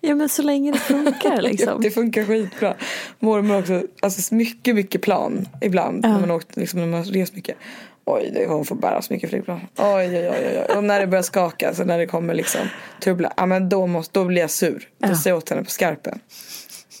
ja 0.00 0.14
men 0.14 0.28
så 0.28 0.42
länge 0.42 0.72
det 0.72 0.78
funkar 0.78 1.42
liksom. 1.42 1.82
Det 1.82 1.90
funkar 1.90 2.24
skitbra. 2.24 2.74
Mormor 3.18 3.58
också, 3.58 3.82
alltså 4.00 4.34
mycket, 4.34 4.74
mycket 4.74 5.02
plan 5.02 5.48
ibland. 5.60 6.02
När 6.02 6.20
man 6.20 6.30
åkt, 6.30 6.56
liksom 6.56 6.80
när 6.80 6.86
man 6.86 7.04
har 7.04 7.12
rest 7.12 7.34
mycket. 7.34 7.56
Oj, 8.04 8.30
det, 8.34 8.46
hon 8.46 8.64
får 8.64 8.76
bära 8.76 9.02
så 9.02 9.12
mycket 9.12 9.30
flygplan. 9.30 9.60
Oj, 9.78 9.86
oj, 9.96 10.28
oj, 10.30 10.64
oj. 10.68 10.76
Och 10.76 10.84
när 10.84 11.00
det 11.00 11.06
börjar 11.06 11.22
skaka, 11.22 11.68
alltså 11.68 11.84
när 11.84 11.98
det 11.98 12.06
kommer 12.06 12.34
liksom 12.34 12.60
trubbla. 13.02 13.32
Ja, 13.36 13.46
men 13.46 13.68
då, 13.68 13.86
måste, 13.86 14.18
då 14.18 14.24
blir 14.24 14.40
jag 14.42 14.50
sur. 14.50 14.88
Då 14.98 15.08
Ja. 15.08 15.16
säger 15.16 15.30
jag 15.30 15.38
åt 15.38 15.48
henne 15.50 15.64
på 15.64 15.70
skarpen. 15.70 16.18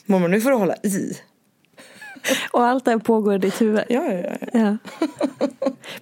Mormor, 0.06 0.28
nu 0.28 0.40
får 0.40 0.50
du 0.50 0.56
hålla 0.56 0.76
i. 0.82 1.12
Och 2.52 2.64
allt 2.64 2.84
det 2.84 2.90
här 2.90 2.98
pågår 2.98 3.34
i 3.34 3.38
ditt 3.38 3.60
huvud. 3.60 3.82
Ja, 3.88 4.12
ja, 4.12 4.36
ja. 4.40 4.48
Ja. 4.52 4.76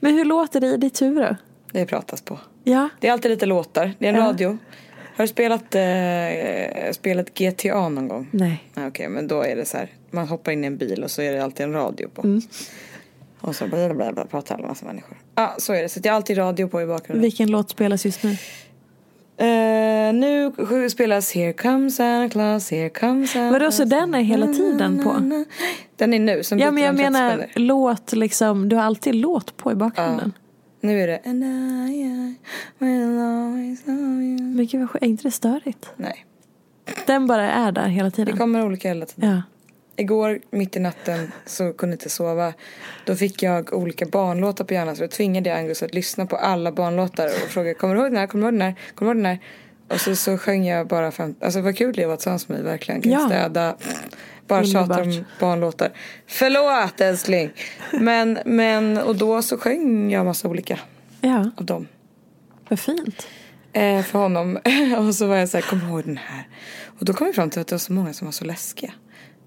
Men 0.00 0.14
hur 0.14 0.24
låter 0.24 0.60
det 0.60 0.66
i 0.66 0.76
ditt 0.76 1.02
huvud 1.02 1.22
då? 1.24 1.36
Det 1.72 1.86
pratas 1.86 2.22
på. 2.22 2.38
Ja. 2.64 2.88
Det 3.00 3.08
är 3.08 3.12
alltid 3.12 3.30
lite 3.30 3.46
låtar. 3.46 3.92
Det 3.98 4.06
är 4.06 4.12
en 4.12 4.18
Ja. 4.18 4.24
radio. 4.26 4.58
Har 5.16 5.24
du 5.24 5.28
spelat 5.28 5.74
eh, 5.74 6.92
spelet 6.92 7.34
GTA 7.38 7.88
någon 7.88 8.08
gång? 8.08 8.28
Nej. 8.30 8.64
Nej, 8.74 8.86
Okej, 8.88 9.08
men 9.08 9.28
då 9.28 9.42
är 9.42 9.56
det 9.56 9.64
så 9.64 9.76
här. 9.76 9.88
Man 10.10 10.28
hoppar 10.28 10.52
in 10.52 10.64
i 10.64 10.66
en 10.66 10.76
bil 10.76 11.04
och 11.04 11.10
så 11.10 11.22
är 11.22 11.32
det 11.32 11.44
alltid 11.44 11.66
en 11.66 11.72
radio 11.72 12.08
på. 12.14 12.22
Mm. 12.22 12.40
Och 13.40 13.56
så 13.56 13.66
bla, 13.66 13.94
bla, 13.94 14.12
bla, 14.12 14.24
pratar 14.24 14.54
alla 14.54 14.68
massa 14.68 14.86
människor. 14.86 15.18
Ja, 15.34 15.54
så 15.58 15.72
är 15.72 15.82
det. 15.82 15.88
Så 15.88 16.00
det 16.00 16.08
är 16.08 16.12
alltid 16.12 16.38
radio 16.38 16.68
på 16.68 16.82
i 16.82 16.86
bakgrunden. 16.86 17.22
Vilken 17.22 17.50
låt 17.50 17.70
spelas 17.70 18.04
just 18.04 18.22
nu? 18.22 18.36
Eh, 19.36 20.12
nu 20.14 20.52
spelas 20.90 21.32
Here 21.32 21.52
comes 21.52 21.96
Santa 21.96 22.32
Claus, 22.32 22.70
here 22.70 22.88
comes 22.88 23.30
Santa 23.32 23.52
Vadå, 23.58 23.70
så 23.70 23.84
den 23.84 24.14
är 24.14 24.20
hela 24.22 24.46
tiden 24.46 25.04
på? 25.04 25.12
Den 25.96 26.14
är 26.14 26.18
nu. 26.18 26.42
Sen 26.44 26.58
Ja 26.58 26.70
men 26.70 26.82
jag 26.82 26.94
de 26.94 26.98
30 26.98 27.10
menar 27.12 27.30
sekunder. 27.30 27.50
låt 27.60 28.12
liksom, 28.12 28.68
du 28.68 28.76
har 28.76 28.82
alltid 28.82 29.14
låt 29.14 29.56
på 29.56 29.72
i 29.72 29.74
bakgrunden. 29.74 30.32
Nu 30.80 31.00
är 31.02 31.06
det 31.06 31.20
And 31.24 31.44
I, 31.44 31.46
I 31.98 32.84
will 32.84 33.18
always 33.18 33.86
love 33.86 34.22
you. 34.24 34.40
Men 34.42 34.66
gud 34.66 34.80
vad 34.80 34.90
skönt, 34.90 35.02
är 35.04 35.06
inte 35.08 35.22
det 35.22 35.30
störigt? 35.30 35.90
Nej, 35.96 36.26
Den 37.06 37.26
bara 37.26 37.50
är 37.50 37.72
där 37.72 37.86
hela 37.88 38.10
det 38.10 38.16
tiden. 38.16 38.36
kommer 38.36 38.66
olika 38.66 38.88
hela 38.88 39.06
tiden. 39.06 39.30
Ja. 39.30 39.42
Igår 39.96 40.40
mitt 40.50 40.76
i 40.76 40.80
natten 40.80 41.32
så 41.46 41.72
kunde 41.72 41.92
jag 41.92 41.96
inte 41.96 42.10
sova. 42.10 42.52
Då 43.06 43.16
fick 43.16 43.42
jag 43.42 43.72
olika 43.72 44.06
barnlåtar 44.06 44.64
på 44.64 44.74
hjärnan 44.74 44.96
så 44.96 45.02
då 45.02 45.08
tvingade 45.08 45.50
jag 45.50 45.58
Angus 45.58 45.82
att 45.82 45.94
lyssna 45.94 46.26
på 46.26 46.36
alla 46.36 46.72
barnlåtar 46.72 47.26
och 47.26 47.50
fråga 47.50 47.74
kommer 47.74 47.94
du 47.94 48.00
ihåg 48.00 48.10
den 48.10 48.18
här, 48.18 48.26
kommer 48.26 48.42
du 48.42 48.46
ihåg 48.48 48.54
den 48.54 48.62
här, 48.62 48.74
kommer 48.94 49.14
du 49.14 49.18
ihåg 49.18 49.24
den 49.24 49.30
här? 49.30 49.38
Och 49.88 50.00
så, 50.00 50.16
så 50.16 50.38
sjöng 50.38 50.66
jag 50.66 50.86
bara 50.86 51.10
fem, 51.10 51.34
alltså 51.40 51.60
vad 51.60 51.76
kul 51.76 51.92
det 51.96 52.06
var 52.06 52.16
tillsammans 52.16 52.48
med 52.48 52.58
mig 52.58 52.66
verkligen. 52.72 53.02
Kan 53.02 53.12
Ja. 53.12 53.26
städa, 53.26 53.76
bara 54.46 54.64
tjata 54.64 55.02
om 55.02 55.24
barnlåtar. 55.40 55.92
Förlåt 56.26 57.00
älskling! 57.00 57.50
Men, 57.92 58.38
men, 58.44 58.98
och 58.98 59.16
då 59.16 59.42
så 59.42 59.58
sjöng 59.58 60.10
jag 60.12 60.26
massa 60.26 60.48
olika 60.48 60.78
ja, 61.20 61.50
av 61.56 61.64
dem. 61.64 61.86
vad 62.68 62.80
fint. 62.80 63.26
Eh, 63.72 64.02
för 64.02 64.18
honom. 64.18 64.58
och 64.98 65.14
så 65.14 65.26
var 65.26 65.36
jag 65.36 65.48
så 65.48 65.56
här, 65.56 65.62
kommer 65.70 65.82
du 65.84 65.88
ihåg 65.88 66.04
den 66.04 66.16
här? 66.16 66.48
Och 66.98 67.04
då 67.04 67.12
kom 67.12 67.26
vi 67.26 67.32
fram 67.32 67.50
till 67.50 67.60
att 67.60 67.66
det 67.66 67.74
var 67.74 67.78
så 67.78 67.92
många 67.92 68.12
som 68.12 68.26
var 68.26 68.32
så 68.32 68.44
läskiga. 68.44 68.92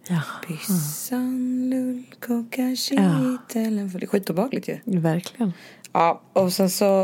Ja, 0.07 0.21
Pyssan, 0.47 1.69
lullkoka, 1.69 2.61
Ja. 2.61 2.75
kitteln. 2.75 3.89
För 3.91 3.99
det 3.99 4.05
är 4.05 4.07
skitobehagligt 4.07 4.67
ju. 4.67 4.77
verkligen. 4.85 5.53
Ja, 5.91 6.21
och 6.33 6.53
sen 6.53 6.69
så. 6.69 7.01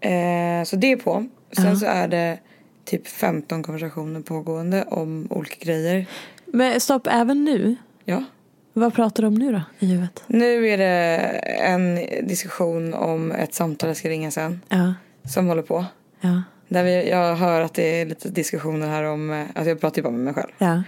Eh, 0.00 0.64
så 0.64 0.76
det 0.76 0.92
är 0.92 0.96
på. 0.96 1.26
Sen 1.52 1.76
så 1.76 1.86
är 1.86 2.08
det 2.08 2.38
typ 2.84 3.06
15 3.08 3.62
konversationer 3.62 4.20
pågående 4.20 4.82
om 4.82 5.26
olika 5.30 5.64
grejer. 5.64 6.06
Men 6.46 6.80
stopp, 6.80 7.06
även 7.10 7.44
nu? 7.44 7.76
Ja. 8.04 8.24
Vad 8.72 8.94
pratar 8.94 9.22
du 9.22 9.26
om 9.26 9.34
nu 9.34 9.52
då 9.52 9.60
i 9.78 9.86
huvudet? 9.86 10.22
Nu 10.26 10.68
är 10.68 10.78
det 10.78 11.16
en 11.60 11.94
diskussion 12.28 12.94
om 12.94 13.32
ett 13.32 13.54
samtal 13.54 13.88
jag 13.88 13.96
ska 13.96 14.08
ringa 14.08 14.30
sen. 14.30 14.60
Ja, 14.68 14.94
Som 15.28 15.46
håller 15.46 15.62
på. 15.62 15.84
ja, 16.20 16.42
Där 16.68 16.84
vi, 16.84 17.10
jag 17.10 17.36
hör 17.36 17.60
att 17.60 17.74
det 17.74 18.00
är 18.00 18.06
lite 18.06 18.28
diskussioner 18.28 18.86
här 18.88 19.02
om, 19.04 19.46
alltså 19.54 19.68
jag 19.68 19.80
pratar 19.80 19.96
ju 19.96 20.02
bara 20.02 20.12
med 20.12 20.20
mig 20.20 20.34
själv. 20.34 20.52
ja. 20.58 20.82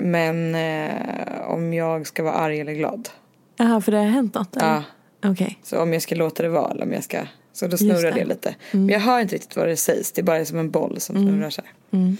Men 0.00 0.54
eh, 0.54 1.50
om 1.50 1.74
jag 1.74 2.06
ska 2.06 2.22
vara 2.22 2.34
arg 2.34 2.60
eller 2.60 2.72
glad. 2.72 3.08
Jaha, 3.56 3.80
för 3.80 3.92
det 3.92 3.98
har 3.98 4.04
hänt 4.04 4.34
något? 4.34 4.56
eller? 4.56 4.82
Ja. 5.20 5.30
Okej. 5.30 5.58
Så 5.62 5.82
om 5.82 5.92
jag 5.92 6.02
ska 6.02 6.14
låta 6.14 6.42
det 6.42 6.48
vara 6.48 6.70
eller 6.70 6.82
om 6.84 6.92
jag 6.92 7.04
ska. 7.04 7.18
Så 7.52 7.66
då 7.66 7.76
snurrar 7.76 8.12
det. 8.12 8.18
det. 8.20 8.24
lite. 8.24 8.54
Men 8.70 8.88
jag 8.88 9.00
hör 9.00 9.20
inte 9.20 9.34
riktigt 9.34 9.56
vad 9.56 9.68
det 9.68 9.76
sägs. 9.76 10.12
Det 10.12 10.20
är 10.20 10.24
bara 10.24 10.44
som 10.44 10.58
en 10.58 10.70
boll 10.70 11.00
som 11.00 11.16
snurrar 11.16 11.50
så 11.50 11.62
här. 11.62 12.16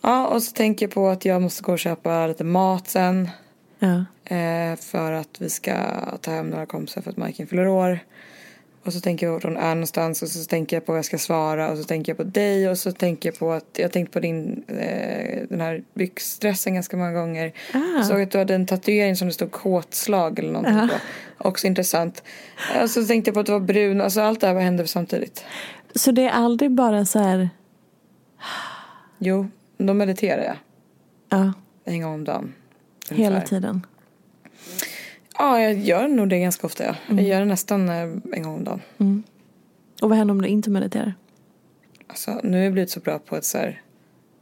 Ja 0.00 0.26
och 0.26 0.42
så 0.42 0.52
tänker 0.52 0.86
jag 0.86 0.94
på 0.94 1.08
att 1.08 1.24
jag 1.24 1.42
måste 1.42 1.62
gå 1.62 1.72
och 1.72 1.78
köpa 1.78 2.26
lite 2.26 2.44
mat 2.44 2.88
sen. 2.88 3.30
Ja. 3.78 4.04
Eh, 4.36 4.76
för 4.76 5.12
att 5.12 5.40
vi 5.40 5.50
ska 5.50 5.74
ta 6.20 6.30
hem 6.30 6.50
några 6.50 6.66
kompisar 6.66 7.00
för 7.00 7.10
att 7.10 7.16
Majken 7.16 7.46
fyller 7.46 7.68
år. 7.68 7.98
Och 8.84 8.92
så 8.92 9.00
tänker 9.00 9.26
jag 9.26 9.42
på 9.42 9.48
var 9.48 9.54
hon 9.54 9.64
är 9.64 9.74
någonstans 9.74 10.22
och 10.22 10.28
så 10.28 10.44
tänker 10.44 10.76
jag 10.76 10.86
på 10.86 10.92
vad 10.92 10.98
jag 10.98 11.04
ska 11.04 11.18
svara 11.18 11.70
och 11.70 11.78
så 11.78 11.84
tänker 11.84 12.12
jag 12.12 12.16
på 12.16 12.24
dig 12.24 12.68
och 12.68 12.78
så 12.78 12.92
tänker 12.92 13.28
jag 13.28 13.38
på 13.38 13.52
att 13.52 13.64
jag 13.72 13.84
har 13.84 13.90
tänkt 13.90 14.12
på 14.12 14.20
din 14.20 14.64
eh, 14.68 15.42
den 15.48 15.60
här 15.60 15.82
byxdressen 15.94 16.74
ganska 16.74 16.96
många 16.96 17.12
gånger. 17.12 17.52
Ah. 17.72 18.02
Såg 18.02 18.22
att 18.22 18.30
du 18.30 18.38
hade 18.38 18.54
en 18.54 18.66
tatuering 18.66 19.16
som 19.16 19.28
det 19.28 19.34
stod 19.34 19.50
kåtslag 19.52 20.38
eller 20.38 20.52
någonting 20.52 20.88
på. 20.88 20.94
Också 21.48 21.66
intressant. 21.66 22.22
Och 22.82 22.90
så 22.90 23.04
tänkte 23.04 23.28
jag 23.28 23.34
på 23.34 23.40
att 23.40 23.46
du 23.46 23.52
var 23.52 23.60
brun. 23.60 24.00
Alltså 24.00 24.20
allt 24.20 24.40
det 24.40 24.46
här 24.46 24.54
hände 24.54 24.86
samtidigt. 24.86 25.44
Så 25.94 26.12
det 26.12 26.22
är 26.22 26.30
aldrig 26.30 26.70
bara 26.70 27.04
så 27.04 27.18
här, 27.18 27.50
Jo, 29.18 29.48
då 29.78 29.94
mediterar 29.94 30.42
jag 30.42 30.56
ja, 31.28 31.52
en 31.84 32.02
gång 32.02 32.14
om 32.14 32.24
dagen. 32.24 32.54
hela 33.10 33.28
ungefär. 33.28 33.46
tiden? 33.46 33.86
Ja, 35.38 35.60
jag 35.60 35.78
gör 35.78 36.08
nog 36.08 36.28
det 36.28 36.38
ganska 36.40 36.66
ofta. 36.66 36.84
Ja. 36.84 36.94
Mm. 37.08 37.24
Jag 37.24 37.28
gör 37.34 37.40
det 37.40 37.46
nästan 37.46 37.88
eh, 37.88 38.02
en 38.32 38.42
gång 38.42 38.54
om 38.54 38.64
dagen. 38.64 38.80
Och 40.02 40.08
vad 40.08 40.18
händer 40.18 40.32
om 40.32 40.42
du 40.42 40.48
inte 40.48 40.70
mediterar? 40.70 41.14
Alltså, 42.06 42.40
nu 42.42 42.56
har 42.56 42.64
jag 42.64 42.72
blivit 42.72 42.90
så 42.90 43.00
bra 43.00 43.18
på 43.18 43.36
att 43.36 43.44
så 43.44 43.58
här, 43.58 43.82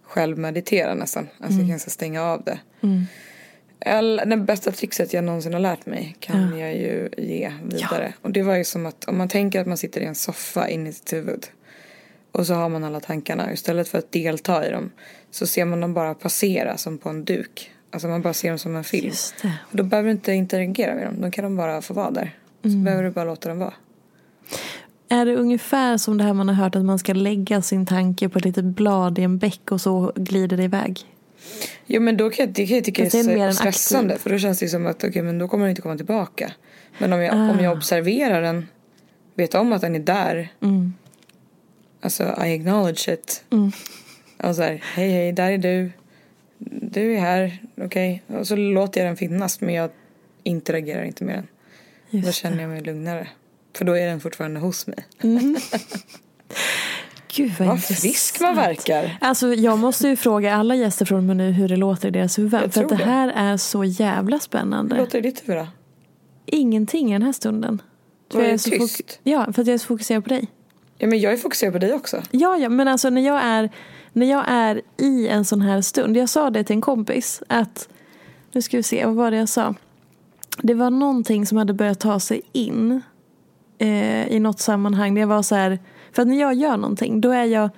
själv 0.02 0.38
meditera 0.38 0.94
nästan. 0.94 1.28
Alltså 1.40 1.58
jag 1.60 1.68
kan 1.68 1.80
så 1.80 1.90
stänga 1.90 2.22
av 2.22 2.42
det. 2.44 2.58
All, 3.86 4.16
det 4.26 4.36
bästa 4.36 4.70
trixet 4.72 5.12
jag 5.12 5.24
någonsin 5.24 5.52
har 5.52 5.60
lärt 5.60 5.86
mig 5.86 6.16
kan 6.20 6.58
jag 6.58 6.74
ju 6.76 7.08
ge 7.18 7.52
vidare. 7.64 8.14
Och 8.22 8.30
det 8.30 8.42
var 8.42 8.56
ju 8.56 8.64
som 8.64 8.86
att 8.86 9.04
om 9.04 9.18
man 9.18 9.28
tänker 9.28 9.60
att 9.60 9.66
man 9.66 9.76
sitter 9.76 10.00
i 10.00 10.04
en 10.04 10.14
soffa 10.14 10.68
inne 10.68 10.88
i 10.90 10.92
sitt 10.92 11.12
huvud. 11.12 11.46
Och 12.32 12.46
så 12.46 12.54
har 12.54 12.68
man 12.68 12.84
alla 12.84 13.00
tankarna. 13.00 13.52
Istället 13.52 13.88
för 13.88 13.98
att 13.98 14.12
delta 14.12 14.66
i 14.66 14.70
dem 14.70 14.90
så 15.30 15.46
ser 15.46 15.64
man 15.64 15.80
dem 15.80 15.94
bara 15.94 16.14
passera 16.14 16.76
som 16.76 16.98
på 16.98 17.08
en 17.08 17.24
duk. 17.24 17.70
Alltså 17.90 18.08
man 18.08 18.22
bara 18.22 18.34
ser 18.34 18.48
dem 18.48 18.58
som 18.58 18.76
en 18.76 18.84
film. 18.84 19.06
Just 19.06 19.42
det. 19.42 19.52
Och 19.70 19.76
då 19.76 19.82
behöver 19.82 20.06
du 20.06 20.12
inte 20.12 20.32
interagera 20.32 20.94
med 20.94 21.06
dem. 21.06 21.20
Då 21.20 21.30
kan 21.30 21.44
de 21.44 21.56
bara 21.56 21.82
få 21.82 21.94
vara 21.94 22.10
där. 22.10 22.36
Så 22.62 22.68
behöver 22.68 23.02
du 23.02 23.10
bara 23.10 23.24
låta 23.24 23.48
dem 23.48 23.58
vara. 23.58 23.74
Är 25.08 25.26
det 25.26 25.36
ungefär 25.36 25.96
som 25.96 26.18
det 26.18 26.24
här 26.24 26.32
man 26.32 26.48
har 26.48 26.54
hört 26.54 26.76
att 26.76 26.84
man 26.84 26.98
ska 26.98 27.12
lägga 27.12 27.62
sin 27.62 27.86
tanke 27.86 28.28
på 28.28 28.38
ett 28.38 28.44
litet 28.44 28.64
blad 28.64 29.18
i 29.18 29.22
en 29.22 29.38
bäck 29.38 29.72
och 29.72 29.80
så 29.80 30.12
glider 30.16 30.56
det 30.56 30.62
iväg? 30.62 31.00
Jo 31.86 32.02
men 32.02 32.16
då 32.16 32.30
kan 32.30 32.46
jag, 32.46 32.54
det 32.54 32.66
kan 32.66 32.76
jag 32.76 32.84
tycka 32.84 33.02
det 33.02 33.14
är 33.14 33.38
är 33.38 33.52
stressande. 33.52 34.18
För 34.18 34.30
då 34.30 34.38
känns 34.38 34.58
det 34.58 34.68
som 34.68 34.86
att 34.86 35.04
okej 35.04 35.22
men 35.22 35.38
då 35.38 35.48
kommer 35.48 35.64
den 35.64 35.70
inte 35.70 35.82
komma 35.82 35.96
tillbaka. 35.96 36.52
Men 36.98 37.12
om 37.12 37.20
jag, 37.20 37.34
om 37.34 37.56
Ah. 37.58 37.62
jag 37.62 37.72
observerar 37.72 38.42
den, 38.42 38.66
vet 39.34 39.54
om 39.54 39.72
att 39.72 39.80
den 39.80 39.94
är 39.94 40.00
där. 40.00 40.48
Mm. 40.62 40.94
Alltså 42.00 42.22
I 42.22 42.54
acknowledge 42.54 43.08
it. 43.08 43.44
Och 44.42 44.56
så 44.56 44.62
här, 44.62 44.82
hej 44.94 45.10
hej 45.10 45.32
där 45.32 45.50
är 45.50 45.58
du. 45.58 45.90
Du 46.68 47.14
är 47.14 47.20
här, 47.20 47.58
okej. 47.76 48.22
Och 48.26 48.46
så 48.46 48.56
låter 48.56 49.00
jag 49.00 49.08
den 49.08 49.16
finnas 49.16 49.60
men 49.60 49.74
jag 49.74 49.90
interagerar 50.42 51.04
inte 51.04 51.24
med 51.24 51.34
den. 51.34 51.46
Just 52.10 52.26
då 52.26 52.32
känner 52.32 52.60
jag 52.60 52.70
mig 52.70 52.80
lugnare. 52.80 53.28
För 53.76 53.84
då 53.84 53.96
är 53.96 54.06
den 54.06 54.20
fortfarande 54.20 54.60
hos 54.60 54.86
mig. 54.86 55.04
Gud 57.36 57.52
vad, 57.58 57.68
Vad 57.68 57.84
frisk 57.84 58.40
man 58.40 58.56
verkar. 58.56 59.18
Alltså 59.20 59.54
jag 59.54 59.78
måste 59.78 60.08
ju 60.08 60.16
fråga 60.16 60.54
alla 60.54 60.74
gäster 60.74 61.04
från 61.04 61.26
med 61.26 61.36
nu 61.36 61.50
hur 61.50 61.68
det 61.68 61.76
låter 61.76 62.08
i 62.08 62.10
deras 62.10 62.38
huvud. 62.38 62.50
För 62.50 62.82
att 62.82 62.88
det 62.88 62.96
det. 62.96 63.04
här 63.04 63.32
är 63.36 63.56
så 63.56 63.84
jävla 63.84 64.38
spännande. 64.38 64.94
Hur 64.94 65.02
låter 65.02 65.22
det 65.22 65.28
i 65.28 65.30
ditt 65.30 65.48
huvud 65.48 65.56
då? 65.62 65.66
Ingenting 66.46 67.10
i 67.10 67.12
den 67.12 67.22
här 67.22 67.32
stunden. 67.32 67.82
För 68.32 68.40
jag 68.40 68.50
är 68.50 68.58
så 68.58 68.70
tyst? 68.70 69.20
ja, 69.22 69.52
för 69.52 69.62
att 69.62 69.66
jag 69.68 69.74
är 69.74 69.78
så 69.78 69.86
fokuserad 69.86 70.24
på 70.24 70.28
dig. 70.28 70.48
Ja 70.98 71.06
men 71.06 71.20
jag 71.20 71.32
är 71.32 71.36
fokuserad 71.36 71.72
på 71.72 71.78
dig 71.78 71.92
också. 71.92 72.22
Ja, 72.30 72.56
ja, 72.56 72.68
men 72.68 72.88
alltså 72.88 73.10
när 73.10 73.20
jag 73.20 73.40
är 73.42 73.70
när 74.12 74.30
jag 74.30 74.44
är 74.46 74.82
i 74.96 75.28
en 75.28 75.44
sån 75.44 75.60
här 75.60 75.80
stund. 75.80 76.16
Jag 76.16 76.28
sa 76.28 76.50
det 76.50 76.64
till 76.64 76.76
en 76.76 76.80
kompis 76.80 77.42
att 77.46 77.88
nu 78.52 78.62
ska 78.62 78.76
vi 78.76 78.82
se, 78.82 79.06
vad 79.06 79.14
var 79.14 79.30
det 79.30 79.36
jag 79.36 79.48
sa? 79.48 79.74
Det 80.62 80.74
var 80.74 80.90
någonting 80.90 81.46
som 81.46 81.58
hade 81.58 81.72
börjat 81.72 82.00
ta 82.00 82.20
sig 82.20 82.42
in 82.52 83.02
eh, 83.78 84.28
i 84.28 84.40
något 84.40 84.60
sammanhang. 84.60 85.14
Det 85.14 85.24
var 85.24 85.42
så 85.42 85.54
här, 85.54 85.78
för 86.12 86.22
att 86.22 86.28
när 86.28 86.40
jag 86.40 86.54
gör 86.54 86.76
någonting 86.76 87.20
då 87.20 87.30
är 87.30 87.44
jag 87.44 87.70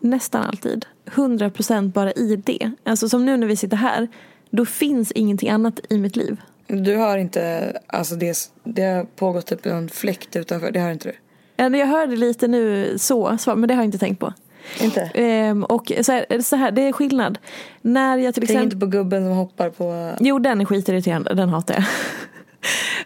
nästan 0.00 0.42
alltid 0.42 0.86
100% 1.06 1.92
bara 1.92 2.12
i 2.12 2.36
det. 2.36 2.72
Alltså 2.84 3.08
som 3.08 3.24
nu 3.24 3.36
när 3.36 3.46
vi 3.46 3.56
sitter 3.56 3.76
här, 3.76 4.08
då 4.50 4.66
finns 4.66 5.12
ingenting 5.12 5.50
annat 5.50 5.80
i 5.90 5.98
mitt 5.98 6.16
liv. 6.16 6.40
Du 6.66 6.96
har 6.96 7.18
inte, 7.18 7.72
alltså 7.86 8.14
det, 8.14 8.50
det 8.64 8.82
har 8.82 9.04
pågått 9.04 9.46
typ 9.46 9.66
en 9.66 9.88
fläkt 9.88 10.36
utanför, 10.36 10.70
det 10.70 10.80
har 10.80 10.90
inte 10.90 11.12
du? 11.56 11.78
Jag 11.78 11.86
hörde 11.86 12.16
lite 12.16 12.48
nu 12.48 12.94
så, 12.98 13.38
men 13.46 13.68
det 13.68 13.74
har 13.74 13.82
jag 13.82 13.88
inte 13.88 13.98
tänkt 13.98 14.20
på. 14.20 14.32
Inte? 14.80 15.00
Ehm, 15.14 15.64
och 15.64 15.92
så 16.00 16.12
här, 16.12 16.42
så 16.42 16.56
här, 16.56 16.70
det 16.70 16.82
är 16.88 16.92
skillnad. 16.92 17.38
När 17.82 18.18
jag 18.18 18.34
till 18.34 18.40
Tänk 18.40 18.50
exempel... 18.50 18.64
inte 18.64 18.76
på 18.76 18.86
gubben 18.86 19.24
som 19.24 19.36
hoppar 19.36 19.70
på... 19.70 20.12
Jo, 20.20 20.38
den 20.38 20.60
är 20.60 20.64
skitirriterande. 20.64 21.34
Den 21.34 21.48
hatar 21.48 21.74
jag. 21.74 21.84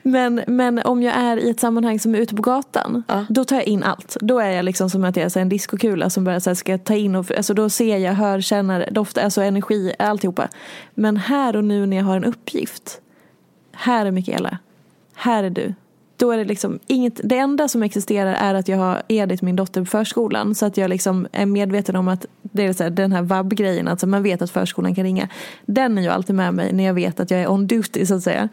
Men, 0.03 0.43
men 0.47 0.79
om 0.79 1.03
jag 1.03 1.15
är 1.15 1.37
i 1.37 1.51
ett 1.51 1.61
sammanhang 1.61 2.01
som 2.01 2.15
är 2.15 2.19
ute 2.19 2.35
på 2.35 2.43
gatan, 2.43 3.03
Ja. 3.09 3.27
då 3.29 3.45
tar 3.45 3.57
jag 3.57 3.65
in 3.65 3.83
allt. 3.83 4.17
Då 4.21 4.39
är 4.39 4.51
jag 4.51 4.65
liksom 4.65 4.91
som 4.91 5.05
att 5.05 5.17
jag 5.17 5.37
är 5.37 5.41
en 5.41 5.49
diskokula 5.49 6.11
som 6.11 6.25
bara 6.25 6.41
så 6.41 6.51
här 6.51 6.55
ska 6.55 6.79
ta 6.79 6.95
in 6.95 7.17
och, 7.17 7.37
alltså 7.37 7.55
då 7.55 7.71
ser 7.71 7.97
jag, 7.97 8.13
hör, 8.13 8.41
känner, 8.41 8.89
doftar, 8.91 9.23
alltså 9.23 9.43
energi, 9.43 9.93
alltihopa. 9.99 10.49
Men 10.95 11.17
här 11.17 11.57
och 11.57 11.65
nu 11.65 11.87
när 11.87 11.97
jag 11.97 12.05
har 12.05 12.17
en 12.17 12.25
uppgift, 12.25 13.01
här 13.73 14.07
är 14.07 14.11
Mikaela, 14.11 14.59
här 15.15 15.45
är 15.45 15.51
du. 15.51 15.75
Då 16.23 16.31
är 16.31 16.39
det 16.39 16.45
liksom 16.45 16.79
inget, 16.87 17.21
det 17.25 17.39
enda 17.39 17.69
som 17.69 17.83
existerar 17.83 18.35
är 18.35 18.55
att 18.55 18.69
jag 18.69 18.79
har 18.79 19.03
Edith, 19.09 19.45
min 19.45 19.57
dotter, 19.57 19.81
på 19.81 19.87
förskolan. 19.87 20.55
Så 20.55 20.67
att 20.67 20.77
jag 20.77 20.91
liksom 20.91 21.27
är 21.33 21.47
medveten 21.47 21.97
om 21.97 22.09
att 22.09 22.27
det 22.43 22.67
är 22.67 22.73
så 22.73 22.83
här, 22.83 22.91
den 22.91 23.13
här 23.13 23.23
vab-grejen, 23.23 23.89
alltså 23.89 24.07
man 24.07 24.23
vet 24.23 24.43
att 24.43 24.51
förskolan 24.51 24.95
kan 24.95 25.05
ringa. 25.05 25.29
Den 25.67 25.99
är 25.99 26.03
ju 26.03 26.09
alltid 26.09 26.37
med 26.37 26.55
mig 26.55 26.73
när 26.73 26.85
jag 26.85 26.95
vet 26.95 27.21
att 27.21 27.31
jag 27.31 27.41
är 27.41 27.51
on 27.51 27.67
duty 27.67 28.07
så 28.07 28.15
att 28.15 28.23
säga. 28.23 28.49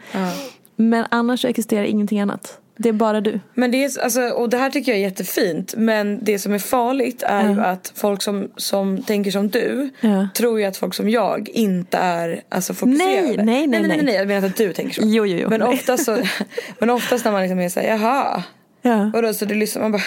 Men 0.76 1.06
annars 1.10 1.44
existerar 1.44 1.84
ingenting 1.84 2.20
annat. 2.20 2.58
Det 2.82 2.88
är 2.88 2.92
bara 2.92 3.20
du. 3.20 3.40
Men 3.54 3.70
det 3.70 3.84
är, 3.84 4.00
alltså, 4.02 4.20
och 4.28 4.48
det 4.50 4.56
här 4.56 4.70
tycker 4.70 4.92
jag 4.92 4.98
är 4.98 5.02
jättefint. 5.02 5.74
Men 5.76 6.24
det 6.24 6.38
som 6.38 6.52
är 6.52 6.58
farligt 6.58 7.22
är 7.26 7.48
ju 7.54 7.60
att 7.60 7.92
folk 7.94 8.22
som, 8.22 8.48
som 8.56 9.02
tänker 9.02 9.30
som 9.30 9.48
du 9.48 9.90
Ja. 10.00 10.28
tror 10.34 10.60
ju 10.60 10.66
att 10.66 10.76
folk 10.76 10.94
som 10.94 11.08
jag 11.10 11.48
inte 11.48 11.98
är 11.98 12.42
alltså, 12.48 12.74
fokuserade. 12.74 13.12
Nej, 13.22 13.36
nej, 13.36 13.66
nej, 13.66 13.80
nej, 13.80 13.88
nej, 13.88 14.02
nej. 14.02 14.14
Jag 14.14 14.28
menar 14.28 14.48
att 14.48 14.56
du 14.56 14.72
tänker 14.72 14.94
så. 14.94 15.00
Jo, 15.04 15.26
jo, 15.26 15.38
jo. 15.42 15.48
Men, 15.50 15.60
Nej. 15.60 15.68
oftast 15.68 16.04
så, 16.04 16.18
men 16.78 16.90
oftast 16.90 17.24
när 17.24 17.32
man 17.32 17.42
liksom 17.42 17.58
är 17.60 17.68
såhär, 17.68 17.88
jaha. 17.88 18.42
Ja. 18.82 19.10
Och 19.14 19.22
då 19.22 19.34
så 19.34 19.44
du 19.44 19.54
lyssnar 19.54 19.82
man 19.82 19.92
bara, 19.92 20.02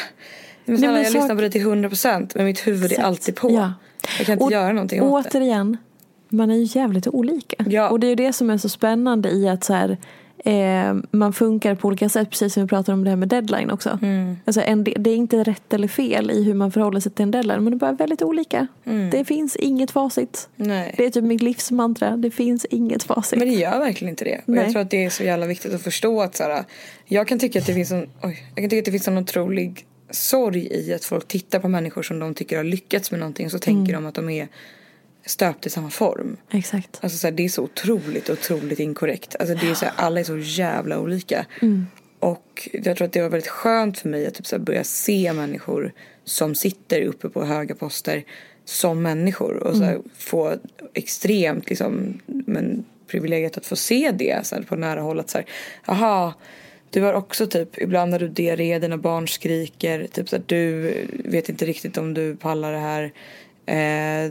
men 0.66 0.74
Nej, 0.74 0.78
snälla, 0.78 0.94
men 0.94 1.04
jag 1.04 1.12
sak- 1.12 1.22
lyssnar 1.22 1.36
på 1.36 1.42
dig 1.42 1.52
till 1.52 1.62
100% 1.62 2.32
men 2.36 2.46
mitt 2.46 2.68
huvud 2.68 2.84
är 2.84 2.86
Exakt. 2.86 3.06
alltid 3.08 3.36
på. 3.36 3.52
Ja. 3.52 3.74
Jag 4.18 4.26
kan 4.26 4.34
inte 4.34 4.46
Och 4.46 4.52
göra 4.52 4.74
någonting 4.74 5.02
åt 5.02 5.24
det. 5.24 5.30
Återigen, 5.30 5.78
man 6.30 6.52
är 6.52 6.56
ju 6.56 6.80
jävligt 6.80 7.08
olika. 7.08 7.66
Ja. 7.70 7.90
Och 7.90 8.00
det 8.00 8.08
är 8.08 8.10
ju 8.10 8.16
det 8.16 8.34
som 8.34 8.50
är 8.50 8.58
så 8.58 8.70
spännande 8.70 9.30
i 9.30 9.50
att 9.50 9.64
så 9.64 9.74
här, 9.74 9.98
eh, 10.44 10.96
man 11.12 11.34
funkar 11.34 11.76
på 11.76 11.88
olika 11.88 12.10
sätt. 12.10 12.30
Precis 12.30 12.54
som 12.54 12.64
vi 12.64 12.70
pratade 12.70 12.94
om 12.94 13.04
det 13.04 13.10
här 13.10 13.18
med 13.18 13.28
deadline 13.28 13.72
också. 13.72 14.00
Mm. 14.02 14.38
Alltså 14.46 14.62
en, 14.62 14.84
det 14.84 15.10
är 15.10 15.16
inte 15.16 15.44
rätt 15.44 15.74
eller 15.74 15.88
fel 15.88 16.32
i 16.32 16.44
hur 16.44 16.54
man 16.54 16.72
förhåller 16.72 17.00
sig 17.00 17.12
till 17.12 17.24
en 17.24 17.32
deadline. 17.32 17.64
Men 17.64 17.72
det 17.72 17.76
är 17.76 17.80
bara 17.80 17.92
väldigt 17.92 18.22
olika. 18.22 18.68
Det 19.12 19.26
finns 19.26 19.56
inget 19.56 19.92
facit. 19.92 20.50
Mm. 20.58 20.70
Nej. 20.70 20.94
Det 20.98 21.06
är 21.06 21.10
typ 21.10 21.24
mitt 21.24 21.42
livsmantra. 21.42 22.18
Det 22.18 22.32
finns 22.32 22.66
inget 22.66 23.04
facit. 23.04 23.40
Men 23.40 23.48
det 23.48 23.54
gör 23.54 23.80
verkligen 23.80 24.10
inte 24.10 24.26
det. 24.26 24.42
Och 24.46 24.56
jag 24.56 24.72
tror 24.72 24.82
att 24.82 24.90
det 24.90 25.06
är 25.06 25.10
så 25.10 25.24
jävla 25.24 25.46
viktigt 25.46 25.74
att 25.74 25.82
förstå 25.82 26.22
att 26.22 26.36
så 26.36 26.44
här, 26.44 26.64
jag 27.06 27.28
kan 27.28 27.40
tycka 27.40 27.60
att 27.60 27.66
det 27.66 27.74
finns 27.74 27.92
en, 27.92 28.10
oj, 28.22 28.44
jag 28.56 28.64
kan 28.64 28.70
tycka 28.70 28.80
att 28.80 28.86
det 28.86 28.92
finns 28.92 29.08
en 29.08 29.18
otrolig 29.18 29.86
sorg 30.12 30.68
i 30.72 30.94
att 30.94 31.06
folk 31.06 31.28
tittar 31.28 31.60
på 31.60 31.68
människor 31.68 32.04
som 32.04 32.20
de 32.20 32.34
tycker 32.34 32.58
har 32.58 32.64
lyckats 32.64 33.12
med 33.12 33.20
någonting 33.20 33.46
och 33.46 33.52
så 33.52 33.60
tänker 33.60 33.94
de 33.94 34.06
att 34.06 34.16
de 34.16 34.30
är 34.30 34.48
stöpt 35.26 35.66
i 35.66 35.70
samma 35.70 35.90
form. 35.90 36.38
Exakt. 36.52 37.00
Alltså 37.02 37.18
så 37.18 37.28
här, 37.28 37.32
det 37.32 37.46
är 37.46 37.50
så 37.50 37.64
otroligt, 37.64 38.30
otroligt 38.30 38.80
inkorrekt. 38.80 39.36
Alltså 39.40 39.56
det 39.56 39.70
är 39.70 39.74
så 39.74 39.86
här, 39.86 39.94
alla 39.98 40.20
är 40.20 40.24
så 40.24 40.38
jävla 40.38 41.00
olika. 41.00 41.46
Och 42.20 42.70
jag 42.74 42.98
tror 42.98 43.06
att 43.06 43.14
det 43.14 43.22
var 43.22 43.30
väldigt 43.30 43.50
skönt 43.50 44.00
för 44.00 44.10
mig 44.10 44.28
att 44.28 44.34
typ 44.34 44.48
så 44.48 44.56
här 44.56 44.64
börja 44.64 44.84
se 44.84 45.34
människor 45.34 45.92
som 46.24 46.56
sitter 46.56 47.02
uppe 47.02 47.30
på 47.30 47.46
höga 47.46 47.76
poster 47.76 48.24
som 48.66 49.02
människor 49.02 49.58
och 49.58 49.76
så 49.76 49.84
här, 49.84 50.00
få 50.18 50.56
extremt 50.94 51.70
liksom, 51.70 52.20
men 52.26 52.86
privilegiet 53.08 53.58
att 53.58 53.66
få 53.66 53.76
se 53.76 54.12
det 54.12 54.46
så 54.48 54.56
här, 54.56 54.64
på 54.64 54.76
nära 54.76 55.02
håll. 55.02 55.20
Att 55.20 55.30
så 55.30 55.38
här, 55.38 55.48
aha, 55.86 56.34
du 56.90 57.02
har 57.02 57.14
också 57.14 57.48
typ, 57.48 57.78
ibland 57.78 58.12
när 58.12 58.20
du 58.20 58.28
diarré, 58.28 58.80
dina 58.80 58.98
barn 58.98 59.28
skriker, 59.28 60.08
typ 60.08 60.30
så 60.30 60.36
här, 60.36 60.44
du 60.48 60.94
vet 61.10 61.50
inte 61.50 61.66
riktigt 61.66 61.98
om 61.98 62.14
du 62.14 62.36
pallar 62.36 62.72
det 62.72 62.80
här. 62.80 63.12
Eh, 63.66 64.26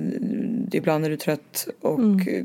ibland 0.72 1.05
är 1.05 1.11
du 1.11 1.16
trött 1.16 1.68
och 1.80 2.01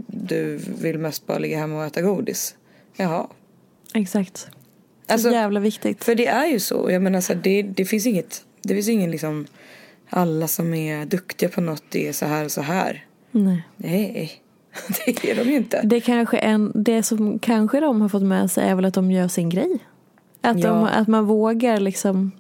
du 0.08 0.60
vill 0.82 0.98
mest 1.00 1.28
bara 1.28 1.38
ligga 1.38 1.58
hemma 1.60 1.78
och 1.80 1.86
äta 1.86 2.02
godis. 2.02 2.56
Jaha. 2.98 3.28
Exakt. 3.94 4.38
Så 4.38 5.14
Alltså, 5.14 5.32
jävla 5.32 5.60
viktigt. 5.60 6.04
För 6.04 6.16
det 6.16 6.28
är 6.28 6.46
ju 6.48 6.60
så. 6.60 6.88
Jag 6.92 7.02
menar 7.02 7.22
så 7.22 7.34
här, 7.34 7.42
det, 7.44 7.62
det 7.62 7.86
finns 7.86 8.06
inget, 8.06 8.46
det 8.62 8.74
finns 8.74 8.90
ingen 8.90 9.12
liksom 9.12 9.46
alla 10.10 10.48
som 10.48 10.74
är 10.74 11.06
duktiga 11.06 11.50
på 11.50 11.62
något 11.62 11.96
är 11.96 12.12
så 12.12 12.26
här 12.26 12.46
och 12.46 12.52
så 12.52 12.62
här. 12.62 13.06
Nej. 13.32 13.64
Nej, 13.78 14.32
det 15.06 15.32
är 15.32 15.36
de 15.36 15.50
ju 15.50 15.56
inte. 15.58 15.82
Det, 15.84 16.02
kanske 16.02 16.38
en, 16.38 16.72
det 16.76 17.04
som 17.04 17.40
kanske 17.40 17.80
de 17.80 18.02
har 18.02 18.10
fått 18.10 18.24
med 18.24 18.52
sig 18.52 18.70
är 18.70 18.76
väl 18.76 18.86
att 18.86 18.94
de 18.94 19.12
gör 19.12 19.28
sin 19.28 19.50
grej. 19.50 19.80
Att, 20.42 20.62
de, 20.62 20.68
Ja. 20.68 20.88
att 20.90 21.08
man 21.08 21.26
vågar 21.26 21.80
liksom 21.80 22.32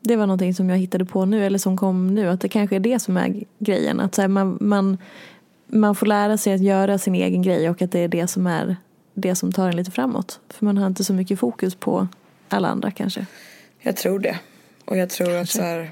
Det 0.00 0.16
var 0.16 0.26
någonting 0.26 0.54
som 0.54 0.70
jag 0.70 0.78
hittade 0.78 1.04
på 1.04 1.24
nu 1.24 1.46
eller 1.46 1.58
som 1.58 1.76
kom 1.76 2.14
nu 2.14 2.28
att 2.28 2.40
det 2.40 2.48
kanske 2.48 2.76
är 2.76 2.80
det 2.80 2.98
som 2.98 3.16
är 3.16 3.44
grejen. 3.58 4.00
Att 4.00 4.14
så 4.14 4.20
här, 4.20 4.28
man, 4.28 4.58
man, 4.60 4.98
man 5.66 5.94
får 5.94 6.06
lära 6.06 6.38
sig 6.38 6.54
att 6.54 6.60
göra 6.62 6.98
sin 6.98 7.14
egen 7.14 7.42
grej 7.42 7.70
och 7.70 7.82
att 7.82 7.92
det 7.92 8.00
är 8.00 8.08
det 8.08 8.26
som 8.26 8.46
är 8.46 8.76
det 9.14 9.34
som 9.34 9.52
tar 9.52 9.68
en 9.68 9.76
lite 9.76 9.90
framåt. 9.90 10.40
För 10.48 10.64
man 10.64 10.78
har 10.78 10.86
inte 10.86 11.04
så 11.04 11.12
mycket 11.12 11.38
fokus 11.38 11.74
på 11.74 12.08
alla 12.48 12.68
andra 12.68 12.90
kanske. 12.90 13.26
Jag 13.80 13.96
tror 13.96 14.18
det. 14.18 14.38
Och 14.84 14.96
jag 14.96 15.10
tror 15.10 15.36
att 15.36 15.48
så 15.48 15.62
här, 15.62 15.90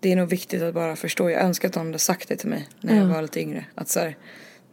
det 0.00 0.12
är 0.12 0.16
nog 0.16 0.28
viktigt 0.28 0.62
att 0.62 0.74
bara 0.74 0.96
förstå. 0.96 1.30
Jag 1.30 1.42
önskar 1.42 1.68
att 1.68 1.74
någon 1.74 1.86
hade 1.86 1.98
sagt 1.98 2.28
det 2.28 2.36
till 2.36 2.48
mig 2.48 2.68
när 2.80 2.96
jag 2.96 3.04
Ja. 3.04 3.14
var 3.14 3.22
lite 3.22 3.40
yngre. 3.40 3.64
Att 3.74 3.88
så 3.88 4.00
här, 4.00 4.16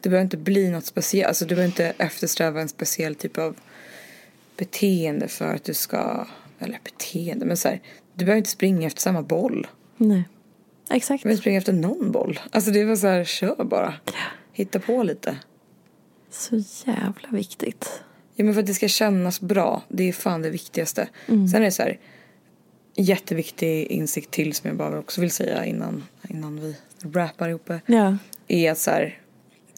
det 0.01 0.09
behöver 0.09 0.24
inte 0.24 0.38
bli 0.38 0.70
något 0.70 0.86
speciellt. 0.86 1.28
Alltså 1.28 1.45
du 1.45 1.55
behöver 1.55 1.68
inte 1.72 1.93
eftersträva 1.97 2.62
en 2.62 2.70
speciell 2.70 3.16
typ 3.16 3.38
av 3.38 3.55
beteende 4.57 5.28
för 5.28 5.55
att 5.55 5.64
du 5.64 5.74
ska, 5.74 6.28
eller 6.62 6.80
beteende, 6.84 7.45
men 7.45 7.57
så 7.57 7.68
här, 7.68 7.82
du 8.14 8.26
behöver 8.26 8.38
inte 8.38 8.49
springa 8.49 8.88
efter 8.88 9.01
samma 9.01 9.22
boll. 9.22 9.68
Nej. 9.97 10.24
Exakt. 10.89 11.24
Du 11.24 11.28
behöver 11.28 11.41
springa 11.41 11.57
efter 11.57 11.74
någon 11.74 12.12
boll. 12.12 12.39
Alltså 12.51 12.72
det 12.72 12.86
var 12.86 12.95
så 12.95 13.07
här, 13.07 13.24
kör 13.24 13.64
bara. 13.64 13.93
Hitta 14.53 14.80
på 14.80 15.03
lite. 15.03 15.38
Så 16.30 16.64
jävla 16.86 17.30
viktigt. 17.32 18.03
Ja 18.36 18.45
men 18.45 18.53
för 18.53 18.62
att 18.62 18.68
det 18.68 18.74
ska 18.74 18.88
kännas 18.88 19.41
bra. 19.41 19.82
Det 19.88 20.09
är 20.09 20.14
fan 20.14 20.41
det 20.41 20.49
viktigaste. 20.49 21.09
Sen 21.26 21.55
är 21.55 21.59
det 21.59 21.72
så 21.72 21.84
här. 21.84 21.99
Jätteviktig 22.95 23.86
insikt 23.86 24.32
till 24.32 24.53
som 24.53 24.68
jag 24.68 24.78
bara 24.78 24.99
också 24.99 25.22
vill 25.22 25.32
säga 25.32 25.66
innan, 25.66 26.03
innan 26.30 26.59
vi 26.59 26.76
rappar 27.01 27.49
ihop. 27.49 27.72
Ja. 27.86 28.18
Är 28.47 28.72
att 28.72 28.78
så 28.78 28.91
här. 28.91 29.18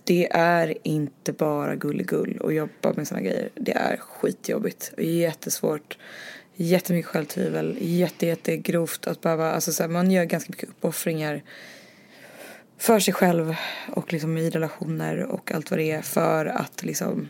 Det 0.03 0.27
är 0.31 0.77
inte 0.83 1.33
bara 1.33 1.75
gulligull 1.75 2.37
och 2.37 2.53
jobba 2.53 2.93
med 2.95 3.07
såna 3.07 3.21
grejer. 3.21 3.49
Det 3.55 3.71
är 3.71 3.97
skitjobbigt 3.97 4.93
och 4.97 5.03
jättesvårt. 5.03 5.97
Jättemycket 6.55 7.11
självtvivel. 7.11 7.77
Jätte, 7.81 8.25
jättegrovt 8.25 9.07
att 9.07 9.21
behöva, 9.21 9.51
alltså 9.51 9.71
så 9.71 9.83
här, 9.83 9.89
man 9.89 10.11
gör 10.11 10.25
ganska 10.25 10.51
mycket 10.51 10.69
uppoffringar 10.69 11.43
för 12.77 12.99
sig 12.99 13.13
själv 13.13 13.55
och 13.95 14.13
liksom 14.13 14.37
i 14.37 14.49
relationer 14.49 15.23
och 15.23 15.51
allt 15.51 15.71
vad 15.71 15.79
det 15.79 15.91
är 15.91 16.01
för 16.01 16.45
att 16.45 16.83
liksom 16.83 17.29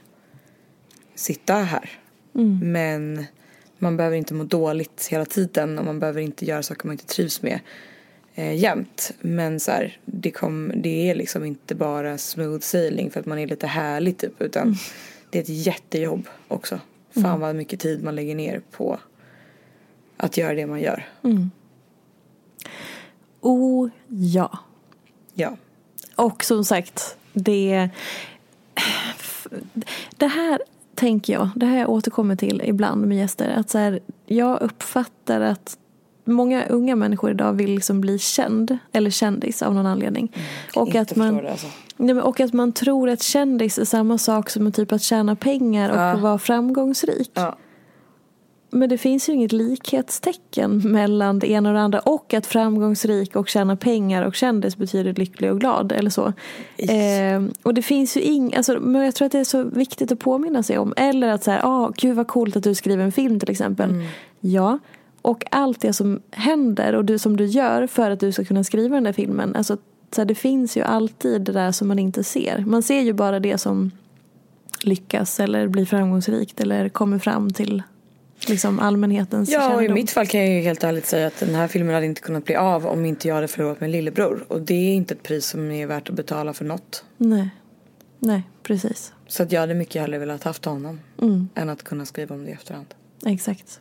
sitta 1.16 1.54
här. 1.54 1.90
Men 2.62 3.26
man 3.78 3.98
behöver 3.98 4.18
inte 4.18 4.34
må 4.34 4.44
dåligt 4.44 5.08
hela 5.12 5.26
tiden 5.26 5.80
och 5.80 5.86
man 5.86 6.00
behöver 6.00 6.22
inte 6.22 6.46
göra 6.46 6.64
saker 6.64 6.88
man 6.88 6.94
inte 6.94 7.06
trivs 7.06 7.42
med 7.42 7.60
eh, 8.36 8.56
jämt. 8.56 9.12
Men 9.22 9.60
så 9.60 9.72
här, 9.72 9.98
det, 10.06 10.32
kom, 10.32 10.72
det 10.76 11.10
är 11.10 11.16
liksom 11.16 11.46
inte 11.46 11.76
bara 11.76 12.18
smooth 12.18 12.62
sailing 12.62 13.12
för 13.12 13.20
att 13.20 13.26
man 13.26 13.40
är 13.40 13.48
lite 13.48 13.68
härlig 13.68 14.18
typ 14.18 14.42
utan 14.42 14.76
det 15.30 15.38
är 15.38 15.44
ett 15.44 15.66
jättejobb 15.66 16.28
också. 16.48 16.80
Fan 17.22 17.40
vad 17.40 17.56
mycket 17.56 17.80
tid 17.80 18.04
man 18.04 18.16
lägger 18.16 18.36
ner 18.36 18.62
på 18.72 19.00
att 20.18 20.38
göra 20.38 20.54
det 20.54 20.66
man 20.66 20.82
gör. 20.82 21.08
Oh 23.42 23.90
ja. 24.08 24.58
Ja. 25.34 25.56
Och 26.16 26.44
som 26.44 26.66
sagt, 26.66 27.18
det... 27.34 27.90
Det 30.18 30.28
här 30.28 30.60
tänker 30.96 31.34
jag, 31.34 31.50
det 31.56 31.66
här 31.66 31.78
jag 31.80 31.90
återkommer 31.90 32.36
till 32.36 32.62
ibland 32.66 33.08
med 33.08 33.18
gäster. 33.18 33.50
Att 33.58 33.70
så 33.70 33.78
här, 33.78 34.00
jag 34.26 34.62
uppfattar 34.62 35.42
att 35.42 35.78
många 36.26 36.66
unga 36.66 36.96
människor 36.96 37.32
idag 37.32 37.54
vill 37.54 37.72
liksom 37.72 38.02
bli 38.02 38.20
känd 38.20 38.78
eller 38.92 39.10
kändis 39.10 39.62
av 39.62 39.74
någon 39.76 39.86
anledning. 39.86 40.36
och, 40.76 40.88
inte 40.88 41.00
att 41.02 41.16
man, 41.16 41.36
det, 41.36 41.52
alltså. 41.52 41.68
nej, 41.98 42.16
men- 42.16 42.24
och 42.24 42.40
att 42.40 42.54
man 42.54 42.72
tror 42.72 43.10
att 43.10 43.22
kändis 43.22 43.78
är 43.78 43.86
samma 43.86 44.18
sak 44.18 44.50
som 44.50 44.72
typ 44.72 44.92
att 44.92 45.02
tjäna 45.02 45.36
pengar 45.36 45.90
och 45.90 45.98
Ja. 45.98 46.16
vara 46.16 46.40
framgångsrik. 46.40 47.32
Ja. 47.34 47.56
Men 48.74 48.90
det 48.90 48.98
finns 48.98 49.30
ju 49.30 49.34
inget 49.34 49.52
likhetstecken 49.52 50.82
mellan 50.92 51.40
det 51.40 51.52
ena 51.52 51.70
och 51.70 51.76
det 51.76 51.82
andra 51.82 52.00
och 52.00 52.34
att 52.34 52.46
framgångsrik 52.46 53.36
och 53.36 53.50
tjäna 53.50 53.76
pengar 53.76 54.24
och 54.24 54.36
kändis 54.36 54.78
betyder 54.78 55.14
lycklig 55.14 55.52
och 55.52 55.60
glad 55.60 55.92
eller 55.92 56.10
så. 56.10 56.34
Eh, 56.78 57.44
och 57.64 57.74
det 57.74 57.82
finns 57.82 58.18
ju 58.18 58.22
ing, 58.22 58.56
alltså, 58.56 58.80
men 58.80 59.06
jag 59.06 59.16
tror 59.16 59.26
att 59.26 59.32
det 59.32 59.40
är 59.40 59.44
så 59.44 59.64
viktigt 59.64 60.12
att 60.12 60.20
påminna 60.20 60.64
sig 60.64 60.78
om. 60.78 60.94
Eller 60.98 61.28
att 61.28 61.44
säga, 61.44 61.62
ah, 61.64 61.92
gud 61.98 62.16
vad 62.16 62.28
coolt 62.28 62.56
att 62.56 62.64
du 62.64 62.76
skriver 62.76 63.04
en 63.04 63.12
film 63.12 63.40
till 63.40 63.50
exempel. 63.50 63.90
Ja, 64.40 64.80
och 65.22 65.44
allt 65.52 65.82
det 65.82 65.94
som 65.94 66.22
händer 66.32 66.96
och 66.96 67.06
du, 67.06 67.20
som 67.20 67.38
du 67.38 67.46
gör 67.46 67.88
för 67.88 68.12
att 68.12 68.20
du 68.20 68.32
ska 68.32 68.46
kunna 68.46 68.64
skriva 68.64 68.96
den 68.96 69.04
där 69.04 69.14
filmen. 69.14 69.56
Alltså, 69.56 69.78
så 70.12 70.22
här, 70.22 70.26
det 70.26 70.36
finns 70.36 70.78
ju 70.78 70.82
alltid 70.82 71.42
det 71.42 71.52
där 71.52 71.72
som 71.72 71.88
man 71.88 72.00
inte 72.00 72.24
ser. 72.24 72.64
Man 72.68 72.84
ser 72.84 73.02
ju 73.02 73.14
bara 73.14 73.40
det 73.40 73.58
som 73.58 73.92
lyckas 74.84 75.40
eller 75.40 75.68
blir 75.68 75.86
framgångsrikt 75.86 76.62
eller 76.62 76.90
kommer 76.90 77.20
fram 77.20 77.54
till 77.54 77.84
liksom 78.50 78.80
allmänhetens 78.80 79.50
Ja, 79.50 79.66
och 79.68 79.72
i 79.72 79.76
kännedom. 79.76 79.94
mitt 79.96 80.12
fall 80.12 80.28
kan 80.28 80.40
jag 80.42 80.50
ju 80.50 80.60
helt 80.62 80.84
ärligt 80.84 81.06
säga 81.06 81.28
att 81.28 81.40
den 81.40 81.56
här 81.56 81.68
filmen 81.68 81.94
hade 81.94 82.06
inte 82.06 82.22
kunnat 82.22 82.46
bli 82.46 82.56
av 82.56 82.86
om 82.88 83.06
inte 83.06 83.28
jag 83.28 83.36
hade 83.36 83.48
förlorat 83.48 83.82
min 83.82 83.92
lillebror. 83.92 84.46
Och 84.48 84.62
det 84.62 84.74
är 84.74 84.94
inte 84.96 85.14
ett 85.14 85.24
pris 85.24 85.46
som 85.46 85.72
är 85.72 85.88
värt 85.88 86.10
att 86.10 86.16
betala 86.16 86.54
för 86.54 86.66
något. 86.66 87.06
Nej. 87.18 87.50
Nej, 88.20 88.44
precis. 88.64 89.14
Så 89.28 89.44
att 89.44 89.52
jag 89.52 89.60
hade 89.60 89.74
mycket 89.74 90.02
hellre 90.02 90.18
velat 90.18 90.44
haft 90.44 90.66
honom 90.66 91.00
Mm, 91.22 91.50
än 91.56 91.70
att 91.70 91.84
kunna 91.84 92.06
skriva 92.06 92.36
om 92.36 92.44
det 92.46 92.50
i 92.50 92.54
efterhand. 92.54 92.88
exakt. 93.26 93.80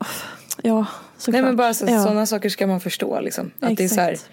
Oh, 0.00 0.06
Ja, 0.62 0.86
såklart. 1.18 1.32
Nej 1.32 1.42
men 1.42 1.56
bara 1.56 1.74
så, 1.74 1.86
ja, 1.88 2.02
sådana 2.02 2.26
saker 2.26 2.48
ska 2.48 2.66
man 2.66 2.80
förstå 2.80 3.20
liksom. 3.20 3.50
Att 3.60 3.76
det 3.76 3.84
är 3.84 3.88
så 3.88 4.00
här, 4.00 4.12
exakt. 4.12 4.30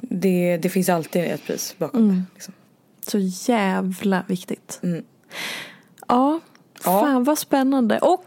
det, 0.00 0.56
det 0.56 0.68
finns 0.68 0.88
alltid 0.88 1.24
ett 1.24 1.44
pris 1.46 1.74
bakom 1.78 2.00
Mm. 2.04 2.14
det. 2.16 2.22
Liksom. 2.34 2.54
Så 3.06 3.18
jävla 3.52 4.24
viktigt. 4.28 4.80
Mm. 4.82 5.04
Ja, 6.08 6.40
Ja. 6.84 7.00
Mm. 7.00 7.12
fan 7.12 7.24
vad 7.24 7.38
spännande. 7.38 7.98
Och 7.98 8.24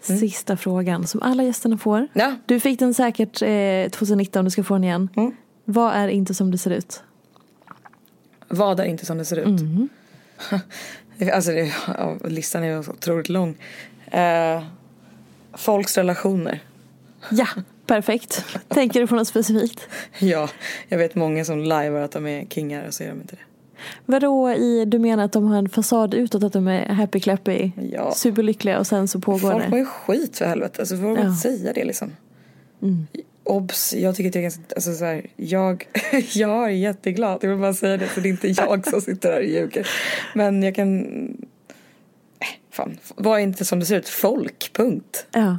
sista 0.00 0.56
frågan 0.56 1.06
som 1.06 1.22
alla 1.22 1.42
gästerna 1.42 1.78
får. 1.78 2.08
Ja, 2.12 2.34
Du 2.46 2.60
fick 2.60 2.78
den 2.78 2.94
säkert 2.94 3.42
eh, 3.42 3.90
2019, 3.90 4.44
du 4.44 4.50
ska 4.50 4.64
få 4.64 4.74
den 4.74 4.84
igen. 4.84 5.08
Mm. 5.16 5.32
Vad 5.64 5.92
är 5.94 6.08
inte 6.08 6.34
som 6.34 6.50
det 6.50 6.58
ser 6.58 6.70
ut? 6.70 7.02
vad 8.50 8.80
är 8.80 8.84
inte 8.84 9.06
som 9.06 9.18
det 9.18 9.24
ser 9.24 9.36
ut? 9.36 9.46
Mm. 9.60 9.88
Alltså 11.32 11.50
det, 11.50 11.72
ja, 11.86 12.16
listan 12.24 12.64
är 12.64 12.78
otroligt 12.78 13.28
lång. 13.28 13.56
Eh, 14.06 14.62
folks 15.54 15.96
relationer. 15.96 16.62
Ja, 17.30 17.46
perfekt. 17.86 18.44
Tänker 18.68 19.00
du 19.00 19.06
på 19.06 19.14
något 19.14 19.28
specifikt? 19.28 19.88
Ja, 20.18 20.48
jag 20.88 20.98
vet 20.98 21.14
många 21.14 21.44
som 21.44 21.58
lajvar 21.58 22.00
att 22.00 22.12
de 22.12 22.26
är 22.26 22.46
kingar 22.46 22.86
och 22.86 22.94
så 22.94 23.02
är 23.02 23.08
de 23.08 23.20
inte 23.20 23.36
det. 23.36 23.42
Vadå 24.06 24.50
i, 24.50 24.84
du 24.84 24.98
menar 24.98 25.24
att 25.24 25.32
de 25.32 25.44
har 25.46 25.58
en 25.58 25.68
fasad 25.68 26.14
utåt 26.14 26.42
att 26.42 26.52
de 26.52 26.68
är 26.68 26.86
happy 26.88 27.20
clappy, 27.20 27.70
Ja. 27.92 28.12
superlyckliga 28.12 28.78
och 28.78 28.86
sen 28.86 29.08
så 29.08 29.20
pågår 29.20 29.38
Folk 29.52 29.64
mår 29.68 29.76
det? 29.76 29.78
ju 29.78 29.84
skit 29.86 30.38
för 30.38 30.44
helvete. 30.46 30.82
Alltså 30.82 30.96
får 30.96 31.02
man 31.02 31.16
Ja. 31.26 31.36
säga 31.36 31.72
det 31.72 31.84
liksom. 31.84 32.10
Obs, 33.44 33.94
jag 33.94 34.16
tycker 34.16 34.28
att 34.28 34.34
jag 34.34 34.40
är 34.40 34.44
ganska, 34.44 34.62
alltså 34.74 34.94
så 34.94 35.04
här, 35.04 35.26
jag, 35.36 35.88
jag 36.34 36.64
är 36.64 36.68
jätteglad. 36.68 37.38
Jag 37.42 37.50
vill 37.50 37.58
bara 37.58 37.74
säga 37.74 37.96
det 37.96 38.08
så 38.08 38.20
det 38.20 38.28
är 38.28 38.30
inte 38.30 38.48
jag 38.48 38.86
som 38.90 39.00
sitter 39.00 39.32
här 39.32 39.38
och 39.38 39.44
ljuger. 39.46 39.88
Men 40.34 40.62
jag 40.62 40.74
kan, 40.74 40.98
äh, 42.40 42.46
fan, 42.70 42.98
vad 43.16 43.38
är 43.38 43.42
inte 43.42 43.64
som 43.64 43.80
det 43.80 43.86
ser 43.86 43.96
ut? 43.98 44.08
Folk, 44.08 44.70
punkt. 44.72 45.26
Ja. 45.32 45.58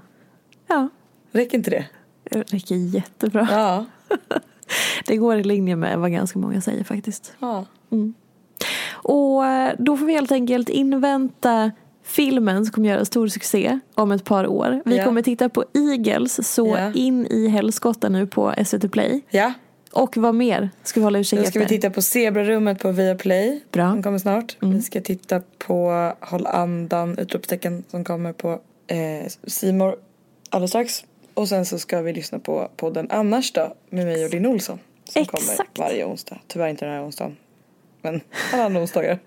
Ja, 0.68 0.90
Räcker 1.32 1.58
inte 1.58 1.70
det? 1.70 1.86
det 2.24 2.42
räcker 2.54 2.76
jättebra. 2.76 3.48
Ja. 3.52 3.86
Det 5.06 5.18
går 5.18 5.38
i 5.38 5.44
linje 5.44 5.76
med 5.76 6.00
vad 6.00 6.12
ganska 6.12 6.40
många 6.40 6.62
säger 6.62 6.84
faktiskt. 6.84 7.34
ja. 7.40 7.66
Och 8.92 9.46
eh, 9.46 9.74
då 9.80 9.98
får 9.98 10.06
vi 10.06 10.14
helt 10.14 10.32
enkelt 10.32 10.70
invänta 10.70 11.72
filmen 12.04 12.66
som 12.66 12.74
kommer 12.74 12.90
göra 12.90 13.06
stor 13.06 13.28
succé 13.28 13.80
om 13.96 14.12
ett 14.12 14.24
par 14.26 14.48
år. 14.48 14.82
Vi 14.86 14.98
Ja. 14.98 15.04
kommer 15.06 15.22
titta 15.22 15.50
på 15.50 15.66
Eagles 15.74 16.54
så 16.54 16.68
Ja. 16.68 16.94
in 16.94 17.26
i 17.26 17.48
helskotta 17.48 18.10
nu 18.10 18.28
på 18.28 18.54
SVT 18.66 18.90
Play. 18.92 19.22
Ja, 19.30 19.54
Och 19.92 20.18
vad 20.18 20.36
mer 20.36 20.70
ska 20.84 21.00
vi 21.00 21.04
hålla 21.04 21.20
utkik 21.20 21.40
då 21.40 21.46
ska 21.46 21.60
vi 21.60 21.66
efter? 21.66 21.76
titta 21.76 21.90
på 21.90 22.02
Zebrarummet 22.02 22.80
på 22.80 22.92
Viaplay. 22.92 23.62
Bra. 23.72 23.84
Mm. 23.84 23.96
Som 23.96 24.04
kommer 24.04 24.18
snart. 24.18 24.58
Vi 24.60 24.82
ska 24.82 25.02
titta 25.02 25.42
på 25.58 26.14
Håll 26.20 26.48
andan, 26.48 27.18
utropstecken 27.18 27.84
som 27.92 28.04
kommer 28.04 28.34
på 28.34 28.60
Simor 29.48 29.96
alldeles 30.50 30.72
strax. 30.72 31.04
Och 31.34 31.50
sen 31.50 31.66
så 31.66 31.80
ska 31.80 32.02
vi 32.02 32.14
lyssna 32.14 32.40
på 32.40 32.70
podden 32.76 33.08
Annars 33.12 33.52
då 33.52 33.74
med 33.90 34.06
mig 34.06 34.26
och 34.26 34.32
Linn 34.34 34.46
Olsson. 34.46 34.80
Som 35.10 35.26
kommer 35.26 35.52
Exakt. 35.52 35.80
varje 35.80 36.06
onsdag. 36.06 36.38
Tyvärr 36.48 36.68
inte 36.70 36.86
den 36.86 36.94
här 36.94 37.06
onsdagen. 37.06 37.36
Men 38.02 38.22
alla 38.54 38.64
andra 38.66 38.82
onsdagar 38.82 39.20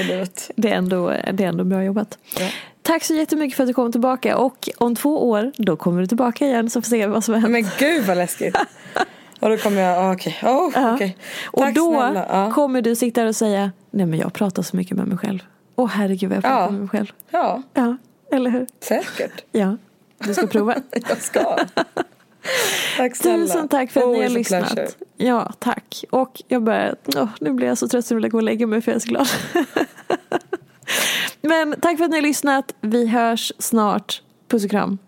i 0.00 0.04
livet. 0.04 0.50
Det 0.56 0.68
är 0.70 0.74
ändå, 0.74 1.08
det 1.32 1.44
är 1.44 1.48
ändå 1.48 1.64
bra 1.64 1.84
jobbat. 1.84 2.18
Ja. 2.38 2.48
Tack 2.82 3.04
så 3.04 3.14
jättemycket 3.14 3.56
för 3.56 3.62
att 3.64 3.68
du 3.68 3.74
kom 3.74 3.92
tillbaka 3.92 4.36
och 4.38 4.68
om 4.78 4.96
två 4.96 5.28
år 5.30 5.52
då 5.56 5.76
kommer 5.76 6.00
du 6.00 6.06
tillbaka 6.06 6.46
igen 6.46 6.70
så 6.70 6.82
får 6.82 6.90
vi 6.90 7.00
se 7.02 7.06
vad 7.06 7.24
som 7.24 7.34
hänt. 7.34 7.50
Men 7.50 7.66
gud 7.78 8.04
vad 8.04 8.16
läskigt. 8.16 8.56
Och 9.40 9.50
då 9.50 9.56
kommer 9.56 9.80
jag, 9.82 9.98
ah, 9.98 10.12
okej, 10.12 10.36
okay. 10.42 10.52
oh, 10.54 10.70
Ja. 10.74 10.94
okay. 10.94 11.12
Och 11.44 11.62
Tack 11.62 11.74
då 11.74 11.92
snälla. 11.94 12.50
Kommer 12.54 12.82
du 12.82 12.96
sitta 12.96 13.20
där 13.20 13.28
och 13.28 13.36
säga, 13.36 13.72
nej 13.90 14.06
men 14.06 14.18
jag 14.18 14.32
pratar 14.32 14.62
så 14.62 14.76
mycket 14.76 14.96
med 14.96 15.06
mig 15.06 15.18
själv. 15.18 15.38
Åh 15.76 15.88
herregud 15.88 16.30
vad 16.30 16.36
jag 16.36 16.42
pratar 16.44 16.60
Ja. 16.64 16.70
med 16.70 16.80
mig 16.80 16.88
själv. 16.88 17.06
ja, 17.30 17.62
Ja, 17.74 17.96
eller 18.32 18.50
hur? 18.50 18.66
säkert. 18.80 19.44
Ja, 19.52 19.76
du 20.18 20.34
ska 20.34 20.46
prova. 20.46 20.74
Jag 21.08 21.18
ska. 21.22 21.56
Tack 22.96 23.16
snälla. 23.16 23.46
Tusen 23.46 23.68
tack 23.68 23.90
för 23.90 24.00
att 24.00 24.06
ni 24.06 24.12
har 24.12 24.24
Always 24.24 24.34
lyssnat. 24.34 24.74
pleasure. 24.74 24.90
Ja, 25.16 25.52
tack. 25.58 26.04
Och 26.10 26.42
jag 26.48 26.62
börjar, 26.62 26.96
åh, 27.16 27.28
nu 27.40 27.52
blir 27.52 27.66
jag 27.66 27.78
så 27.78 27.88
trött 27.88 28.06
så 28.06 28.14
jag 28.14 28.20
vill 28.20 28.30
gå 28.30 28.38
och 28.38 28.42
lägga 28.42 28.66
mig 28.66 28.80
för 28.82 28.92
jag 28.92 28.96
är 28.96 29.00
så 29.00 29.08
glad. 29.08 29.28
Men 31.42 31.74
tack 31.80 31.98
för 31.98 32.04
att 32.04 32.10
ni 32.10 32.16
har 32.16 32.22
lyssnat. 32.22 32.74
Vi 32.80 33.06
hörs 33.06 33.52
snart. 33.58 34.22
Puss 34.48 34.64
och 34.64 34.70
kram. 34.70 34.98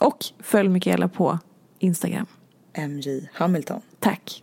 Och 0.00 0.24
följ 0.42 0.68
Mikaela 0.68 1.08
på 1.08 1.38
Instagram. 1.78 2.26
MJ 2.88 3.28
Hamilton. 3.34 3.80
Tack. 4.00 4.42